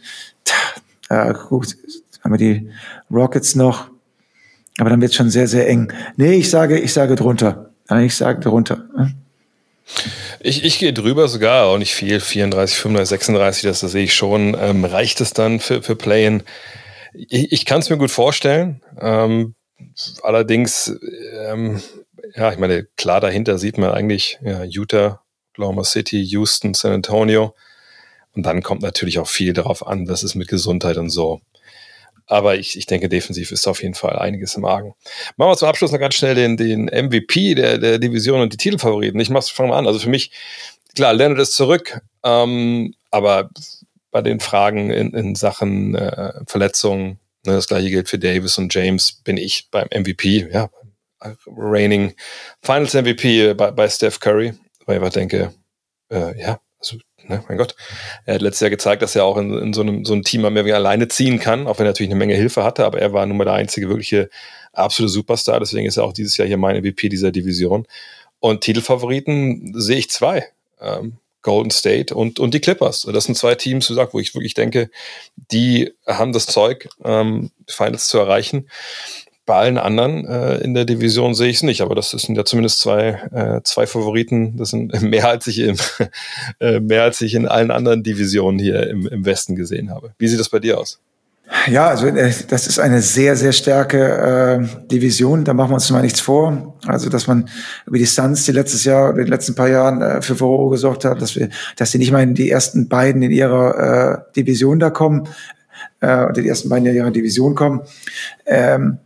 äh, 1.09 1.33
gut, 1.49 1.77
haben 2.23 2.33
wir 2.33 2.39
die 2.39 2.71
Rockets 3.11 3.55
noch. 3.55 3.91
Aber 4.79 4.91
dann 4.91 5.01
wird 5.01 5.11
es 5.11 5.17
schon 5.17 5.31
sehr, 5.31 5.47
sehr 5.47 5.69
eng. 5.69 5.93
Nee, 6.17 6.35
ich 6.35 6.51
sage, 6.51 6.79
ich 6.79 6.93
sage 6.93 7.15
drunter. 7.15 7.70
Ich 7.99 8.17
sage 8.17 8.41
drunter. 8.41 8.85
Ich, 10.41 10.65
ich 10.65 10.79
gehe 10.79 10.93
drüber 10.93 11.29
sogar, 11.29 11.67
auch 11.67 11.79
nicht 11.79 11.95
viel, 11.95 12.21
34, 12.21 12.79
35, 12.79 13.09
36, 13.09 13.63
das, 13.65 13.81
das 13.81 13.91
sehe 13.93 14.05
ich 14.05 14.15
schon. 14.15 14.57
Ähm, 14.59 14.85
reicht 14.85 15.21
es 15.21 15.33
dann 15.33 15.61
für, 15.61 15.83
für 15.83 15.97
Play-In? 15.97 16.45
Ich, 17.13 17.53
ich 17.53 17.65
kann 17.67 17.81
es 17.81 17.91
mir 17.91 17.99
gut 17.99 18.11
vorstellen. 18.11 18.83
Ähm, 19.01 19.55
allerdings, 20.23 20.95
ähm, 21.47 21.83
ja, 22.37 22.53
ich 22.53 22.59
meine, 22.59 22.85
klar 22.97 23.21
dahinter 23.21 23.59
sieht 23.59 23.79
man 23.79 23.91
eigentlich 23.91 24.39
ja, 24.43 24.63
Utah, 24.63 25.23
Oklahoma 25.53 25.85
City, 25.85 26.23
Houston, 26.23 26.75
San 26.75 26.93
Antonio. 26.93 27.55
Und 28.33 28.47
dann 28.47 28.63
kommt 28.63 28.83
natürlich 28.83 29.19
auch 29.19 29.29
viel 29.29 29.53
darauf 29.53 29.87
an, 29.87 30.09
was 30.09 30.23
ist 30.23 30.37
mit 30.37 30.49
Gesundheit 30.49 30.97
und 30.97 31.11
so. 31.11 31.41
Aber 32.31 32.57
ich, 32.57 32.79
ich 32.79 32.87
denke, 32.87 33.09
defensiv 33.09 33.51
ist 33.51 33.67
auf 33.67 33.83
jeden 33.83 33.95
Fall 33.95 34.17
einiges 34.17 34.55
im 34.55 34.65
Argen. 34.65 34.95
Machen 35.37 35.51
wir 35.51 35.57
zum 35.57 35.69
Abschluss 35.69 35.91
noch 35.91 35.99
ganz 35.99 36.15
schnell 36.15 36.37
den, 36.37 36.57
den 36.57 36.85
MVP 36.85 37.57
der, 37.57 37.77
der 37.77 37.99
Division 37.99 38.41
und 38.41 38.53
die 38.53 38.57
Titelfavoriten. 38.57 39.19
Ich 39.19 39.31
mach's, 39.31 39.51
fange 39.51 39.71
mal 39.71 39.79
an. 39.79 39.89
Also 39.89 39.99
für 39.99 40.11
mich, 40.11 40.31
klar, 40.95 41.13
Leonard 41.13 41.41
ist 41.41 41.55
zurück, 41.55 42.01
ähm, 42.23 42.95
aber 43.11 43.51
bei 44.13 44.23
den 44.23 44.39
Fragen 44.39 44.91
in, 44.91 45.13
in 45.13 45.35
Sachen 45.35 45.97
äh, 45.97 46.33
Verletzungen, 46.47 47.19
ne, 47.45 47.55
das 47.55 47.67
gleiche 47.67 47.91
gilt 47.91 48.09
für 48.09 48.21
Davis 48.21 48.59
und 48.59 48.73
James, 48.73 49.11
bin 49.11 49.37
ich 49.37 49.69
beim 49.73 49.89
MVP, 49.93 50.51
ja, 50.53 50.71
reigning 51.49 52.15
Finals 52.63 52.95
MVP 52.95 53.55
bei, 53.55 53.73
bei 53.73 53.89
Steph 53.89 54.21
Curry, 54.21 54.55
weil 54.87 54.97
ich 54.97 55.03
einfach 55.03 55.13
denke, 55.13 55.53
äh, 56.13 56.41
ja, 56.41 56.61
also 56.79 56.97
Ne? 57.31 57.45
Mein 57.49 57.57
Gott. 57.57 57.75
Er 58.27 58.35
hat 58.35 58.43
letztes 58.43 58.61
Jahr 58.61 58.71
gezeigt, 58.71 59.03
dass 59.03 59.17
er 59.17 59.25
auch 59.25 59.39
in, 59.39 59.57
in 59.57 59.73
so, 59.73 59.81
einem, 59.81 60.05
so 60.05 60.13
einem 60.13 60.23
Team 60.23 60.43
mehr 60.43 60.65
wie 60.65 60.73
alleine 60.73 61.09
ziehen 61.09 61.39
kann, 61.39 61.67
auch 61.67 61.79
wenn 61.79 61.87
er 61.87 61.91
natürlich 61.91 62.11
eine 62.11 62.19
Menge 62.19 62.35
Hilfe 62.35 62.65
hatte, 62.65 62.85
aber 62.85 63.01
er 63.01 63.13
war 63.13 63.25
nun 63.25 63.37
mal 63.37 63.45
der 63.45 63.55
einzige 63.55 63.89
wirkliche 63.89 64.29
absolute 64.73 65.13
Superstar. 65.13 65.61
Deswegen 65.61 65.87
ist 65.87 65.97
er 65.97 66.05
auch 66.05 66.13
dieses 66.13 66.37
Jahr 66.37 66.47
hier 66.47 66.59
mein 66.59 66.77
MVP 66.77 67.09
dieser 67.09 67.31
Division. 67.31 67.87
Und 68.41 68.63
Titelfavoriten 68.63 69.73
sehe 69.75 69.99
ich 69.99 70.11
zwei. 70.11 70.47
Ähm, 70.81 71.19
Golden 71.43 71.71
State 71.71 72.15
und, 72.15 72.39
und 72.39 72.53
die 72.53 72.61
Clippers. 72.61 73.09
Das 73.11 73.25
sind 73.25 73.35
zwei 73.35 73.55
Teams, 73.55 73.89
wie 73.89 73.95
gesagt, 73.95 74.13
wo 74.13 74.21
ich 74.21 74.35
wirklich 74.35 74.55
denke, 74.55 74.91
die 75.37 75.93
haben 76.07 76.33
das 76.33 76.47
Zeug, 76.47 76.89
ähm, 77.03 77.51
Finals 77.67 78.09
zu 78.09 78.19
erreichen. 78.19 78.69
Bei 79.51 79.57
allen 79.57 79.79
anderen 79.79 80.29
äh, 80.29 80.59
in 80.59 80.75
der 80.75 80.85
Division 80.85 81.35
sehe 81.35 81.49
ich 81.49 81.57
es 81.57 81.63
nicht, 81.65 81.81
aber 81.81 81.97
das 81.97 82.13
sind 82.13 82.37
ja 82.37 82.45
zumindest 82.45 82.79
zwei, 82.79 83.21
äh, 83.33 83.61
zwei 83.65 83.85
Favoriten. 83.89 84.57
Das 84.57 84.71
sind 84.71 85.03
mehr 85.03 85.27
als 85.27 85.49
ich 85.49 85.59
im, 85.59 85.77
äh, 86.61 86.79
mehr 86.79 87.03
als 87.03 87.21
ich 87.21 87.35
in 87.35 87.49
allen 87.49 87.73
anderen 87.73 88.05
Divisionen 88.05 88.61
hier 88.61 88.89
im, 88.89 89.09
im 89.09 89.27
Westen 89.27 89.57
gesehen 89.57 89.91
habe. 89.91 90.13
Wie 90.19 90.29
sieht 90.29 90.39
das 90.39 90.51
bei 90.51 90.61
dir 90.61 90.79
aus? 90.79 91.01
Ja, 91.67 91.89
also 91.89 92.07
äh, 92.07 92.33
das 92.47 92.69
ist 92.69 92.79
eine 92.79 93.03
sehr, 93.03 93.35
sehr 93.35 93.51
starke 93.51 93.99
äh, 94.63 94.87
Division. 94.87 95.45
Da 95.45 95.53
machen 95.53 95.71
wir 95.71 95.75
uns 95.75 95.91
mal 95.91 96.03
nichts 96.03 96.21
vor. 96.21 96.79
Also, 96.87 97.11
dass 97.11 97.27
man 97.27 97.49
über 97.87 97.99
die 97.99 98.07
Suns 98.07 98.45
die 98.45 98.53
letztes 98.53 98.85
Jahr 98.85 99.13
oder 99.13 99.25
die 99.25 99.31
letzten 99.31 99.57
paar 99.57 99.69
Jahren 99.69 100.01
äh, 100.01 100.23
für 100.23 100.37
Furore 100.37 100.71
gesorgt 100.71 101.05
hat, 101.05 101.21
dass 101.21 101.35
wir, 101.35 101.49
dass 101.75 101.91
sie 101.91 101.99
nicht 101.99 102.13
mal 102.13 102.23
in 102.23 102.35
die 102.35 102.51
ersten 102.51 102.89
beiden 102.89 103.21
in 103.23 103.33
ihrer 103.33 104.29
äh, 104.29 104.33
Division 104.37 104.79
da 104.79 104.91
kommen, 104.91 105.27
äh, 106.01 106.25
oder 106.25 106.43
die 106.43 106.49
ersten 106.49 106.69
beiden 106.69 106.87
in 106.87 106.97
ihrer 106.97 107.11
Division 107.11 107.55
kommen. 107.55 107.81
Ähm, 108.47 108.99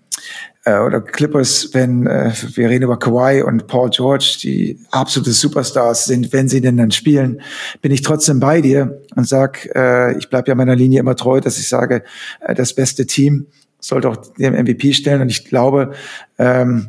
äh, 0.65 0.79
oder 0.79 1.01
Clippers, 1.01 1.71
wenn 1.73 2.07
äh, 2.07 2.33
wir 2.55 2.71
reden 2.71 2.85
über 2.85 2.99
Kawhi 2.99 3.43
und 3.43 3.67
Paul 3.67 3.91
George, 3.91 4.39
die 4.43 4.79
absolute 4.91 5.33
Superstars 5.33 6.07
sind, 6.07 6.33
wenn 6.33 6.49
sie 6.49 6.61
denn 6.61 6.77
dann 6.77 6.91
spielen, 6.91 7.41
bin 7.83 7.93
ich 7.93 8.03
trotzdem 8.03 8.41
bei 8.41 8.61
dir 8.61 9.03
und 9.15 9.29
sag, 9.29 9.69
äh, 9.75 10.17
ich 10.17 10.31
bleibe 10.31 10.49
ja 10.49 10.55
meiner 10.55 10.77
Linie 10.77 11.01
immer 11.01 11.17
treu, 11.17 11.41
dass 11.41 11.59
ich 11.59 11.69
sage, 11.69 12.03
äh, 12.41 12.55
das 12.55 12.75
beste 12.75 13.07
Team 13.07 13.47
sollte 13.79 14.09
auch 14.09 14.17
den 14.17 14.55
MVP 14.55 14.95
stellen. 14.95 15.21
Und 15.21 15.29
ich 15.29 15.45
glaube, 15.45 15.93
ähm, 16.39 16.89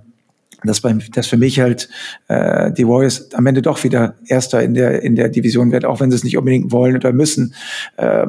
dass, 0.63 0.81
beim, 0.81 1.01
dass 1.13 1.27
für 1.27 1.37
mich 1.37 1.59
halt 1.59 1.89
äh, 2.27 2.71
die 2.71 2.87
Warriors 2.87 3.33
am 3.33 3.45
Ende 3.45 3.61
doch 3.61 3.83
wieder 3.83 4.15
Erster 4.25 4.63
in 4.63 4.73
der 4.73 5.03
in 5.03 5.15
der 5.15 5.29
Division 5.29 5.71
werden, 5.71 5.85
auch 5.85 5.99
wenn 5.99 6.09
sie 6.09 6.15
es 6.15 6.23
nicht 6.23 6.37
unbedingt 6.37 6.71
wollen 6.71 6.95
oder 6.95 7.11
müssen. 7.11 7.53
Äh, 7.97 8.27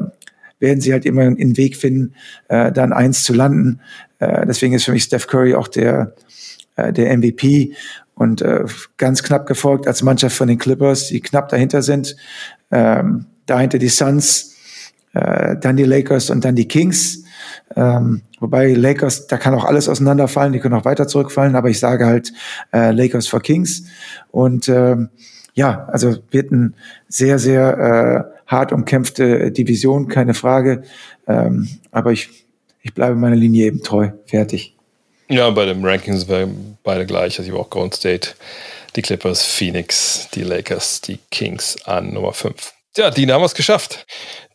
werden 0.59 0.81
sie 0.81 0.93
halt 0.93 1.05
immer 1.05 1.21
einen 1.21 1.57
Weg 1.57 1.77
finden, 1.77 2.13
äh, 2.49 2.71
dann 2.71 2.93
eins 2.93 3.23
zu 3.23 3.33
landen. 3.33 3.79
Äh, 4.19 4.45
deswegen 4.45 4.73
ist 4.73 4.85
für 4.85 4.91
mich 4.91 5.03
Steph 5.03 5.27
Curry 5.27 5.55
auch 5.55 5.67
der, 5.67 6.13
äh, 6.75 6.91
der 6.91 7.15
MVP 7.17 7.73
und 8.15 8.41
äh, 8.41 8.65
ganz 8.97 9.23
knapp 9.23 9.45
gefolgt 9.45 9.87
als 9.87 10.01
Mannschaft 10.01 10.35
von 10.35 10.47
den 10.47 10.57
Clippers, 10.57 11.07
die 11.07 11.21
knapp 11.21 11.49
dahinter 11.49 11.81
sind. 11.81 12.15
Ähm, 12.71 13.27
dahinter 13.45 13.77
die 13.77 13.89
Suns, 13.89 14.55
äh, 15.13 15.55
dann 15.57 15.77
die 15.77 15.83
Lakers 15.83 16.29
und 16.29 16.43
dann 16.43 16.55
die 16.55 16.67
Kings. 16.67 17.23
Ähm, 17.75 18.21
wobei 18.39 18.73
Lakers, 18.73 19.27
da 19.27 19.37
kann 19.37 19.53
auch 19.53 19.65
alles 19.65 19.87
auseinanderfallen, 19.87 20.53
die 20.53 20.59
können 20.59 20.73
auch 20.73 20.85
weiter 20.85 21.07
zurückfallen, 21.07 21.55
aber 21.55 21.69
ich 21.69 21.79
sage 21.79 22.05
halt 22.05 22.33
äh, 22.73 22.91
Lakers 22.91 23.27
for 23.27 23.41
Kings. 23.41 23.83
Und 24.31 24.67
ähm, 24.67 25.09
ja, 25.53 25.85
also 25.85 26.17
wird 26.31 26.51
ein 26.51 26.75
sehr, 27.07 27.39
sehr 27.39 28.31
äh, 28.33 28.36
hart 28.47 28.71
umkämpfte 28.71 29.51
Division, 29.51 30.07
keine 30.07 30.33
Frage. 30.33 30.83
Ähm, 31.27 31.67
aber 31.91 32.11
ich 32.11 32.29
ich 32.87 32.93
bleibe 32.93 33.15
meiner 33.15 33.35
Linie 33.35 33.65
eben 33.65 33.83
treu. 33.83 34.11
Fertig. 34.25 34.73
Ja, 35.27 35.49
bei 35.49 35.65
den 35.65 35.83
Rankings 35.83 36.21
sind 36.21 36.29
wir 36.29 36.49
beide 36.83 37.05
gleich. 37.05 37.37
Also 37.37 37.43
ich 37.43 37.49
habe 37.49 37.59
auch 37.59 37.69
Golden 37.69 37.91
State, 37.91 38.29
die 38.95 39.01
Clippers, 39.01 39.43
Phoenix, 39.43 40.29
die 40.33 40.43
Lakers, 40.43 41.01
die 41.01 41.19
Kings 41.29 41.75
an 41.83 42.13
Nummer 42.13 42.31
5. 42.31 42.73
Ja, 42.95 43.11
die 43.11 43.29
haben 43.29 43.43
es 43.43 43.55
geschafft. 43.55 44.05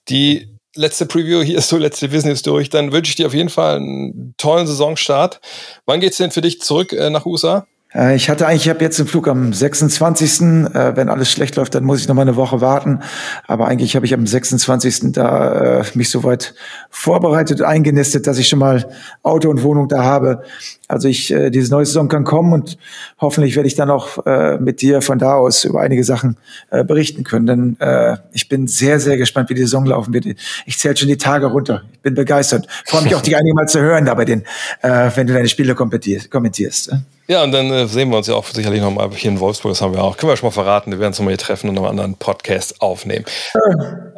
Die 0.09 0.49
letzte 0.75 1.05
Preview 1.05 1.43
hier 1.43 1.59
ist 1.59 1.69
so, 1.69 1.77
letzte 1.77 2.11
Wissen 2.11 2.31
ist 2.31 2.47
durch. 2.47 2.71
Dann 2.71 2.91
wünsche 2.91 3.11
ich 3.11 3.17
dir 3.17 3.27
auf 3.27 3.35
jeden 3.35 3.51
Fall 3.51 3.77
einen 3.77 4.35
tollen 4.39 4.67
Saisonstart. 4.67 5.43
Wann 5.85 6.01
geht 6.01 6.13
es 6.13 6.17
denn 6.17 6.31
für 6.31 6.41
dich 6.41 6.63
zurück 6.63 6.95
äh, 6.95 7.11
nach 7.11 7.27
USA? 7.27 7.67
Äh, 7.95 8.17
ich 8.17 8.29
hatte 8.29 8.47
eigentlich, 8.47 8.63
ich 8.63 8.71
habe 8.71 8.83
jetzt 8.83 8.99
den 8.99 9.07
Flug 9.07 9.29
am 9.29 9.53
26. 9.53 10.41
Äh, 10.41 10.97
wenn 10.97 11.09
alles 11.09 11.31
schlecht 11.31 11.57
läuft, 11.57 11.75
dann 11.75 11.85
muss 11.85 12.01
ich 12.01 12.09
noch 12.09 12.15
mal 12.15 12.23
eine 12.23 12.37
Woche 12.37 12.61
warten. 12.61 13.01
Aber 13.47 13.69
eigentlich 13.69 13.97
habe 13.97 14.07
ich 14.07 14.15
am 14.15 14.27
26. 14.27 15.13
da 15.13 15.81
äh, 15.81 15.85
mich 15.95 16.11
soweit 16.11 16.55
vorbereitet, 16.91 17.63
eingenistet, 17.63 18.27
dass 18.27 18.39
ich 18.39 18.49
schon 18.49 18.59
mal 18.59 18.89
Auto 19.23 19.51
und 19.51 19.63
Wohnung 19.63 19.89
da 19.89 20.03
habe. 20.05 20.43
Also 20.89 21.09
ich, 21.09 21.33
äh, 21.33 21.51
diese 21.51 21.71
neue 21.71 21.87
Saison 21.87 22.09
kann 22.09 22.25
kommen 22.25 22.53
und 22.53 22.77
hoffentlich 23.21 23.57
werde 23.57 23.67
ich 23.67 23.75
dann 23.75 23.91
auch 23.91 24.27
äh, 24.27 24.59
mit 24.59 24.83
dir 24.83 25.01
von 25.01 25.19
da 25.19 25.35
aus 25.35 25.65
über 25.65 25.81
einige 25.81 26.05
Sachen 26.05 26.37
äh, 26.71 26.85
berichten 26.85 27.25
können. 27.25 27.47
Denn 27.47 27.77
äh, 27.81 28.17
ich 28.33 28.49
bin 28.49 28.67
sehr, 28.67 29.01
sehr 29.01 29.17
gespannt, 29.17 29.49
wie 29.49 29.55
die 29.55 29.63
Saison 29.63 29.87
laufen 29.87 30.13
wird. 30.13 30.27
Ich 30.67 30.79
zähle 30.79 30.97
schon 30.97 31.09
die 31.09 31.17
Tage 31.17 31.47
runter. 31.47 31.83
Ich 31.93 32.01
bin 32.01 32.15
begeistert. 32.15 32.67
Freue 32.85 33.03
mich 33.03 33.15
auch, 33.15 33.23
dich 33.23 33.37
einige 33.37 33.55
Mal 33.55 33.69
zu 33.69 33.81
hören 33.81 34.05
da 34.05 34.15
bei 34.15 34.25
den, 34.25 34.43
äh, 34.83 35.11
wenn 35.15 35.27
du 35.27 35.33
deine 35.33 35.49
Spiele 35.49 35.75
kommentierst. 35.75 36.31
kommentierst. 36.31 36.93
Ja, 37.29 37.45
und 37.45 37.53
dann 37.53 37.71
äh, 37.71 37.87
sehen 37.87 38.11
wir 38.11 38.19
uns 38.19 38.27
ja 38.27 38.35
auch 38.35 38.45
sicherlich 38.47 38.83
nochmal 38.83 39.09
hier 39.15 39.31
in 39.31 39.41
Wolfsburg. 39.41 39.73
Das 39.73 39.81
haben 39.81 39.95
wir 39.95 40.03
auch. 40.03 40.17
Können 40.17 40.31
wir 40.31 40.37
schon 40.37 40.49
mal 40.49 40.53
verraten. 40.53 40.91
Wir 40.91 40.99
werden 40.99 41.11
uns 41.11 41.19
nochmal 41.19 41.33
hier 41.33 41.39
treffen 41.39 41.69
und 41.69 41.77
noch 41.77 41.83
einen 41.83 42.01
anderen 42.01 42.17
Podcast 42.17 42.83
aufnehmen. 42.83 43.25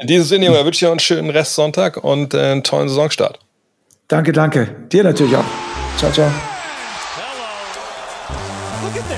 In 0.00 0.06
diesem 0.06 0.26
Sinne, 0.26 0.46
Junge, 0.46 0.58
wünsche 0.64 0.70
ich 0.70 0.78
dir 0.80 0.90
einen 0.90 0.98
schönen 0.98 1.30
Restsonntag 1.30 2.02
und 2.02 2.34
äh, 2.34 2.38
einen 2.38 2.64
tollen 2.64 2.88
Saisonstart. 2.88 3.38
Danke, 4.08 4.32
danke. 4.32 4.68
Dir 4.90 5.04
natürlich 5.04 5.36
auch. 5.36 5.44
Ciao, 5.96 6.10
ciao. 6.10 6.53
Look 8.84 8.96
at 8.96 9.08
this. 9.08 9.13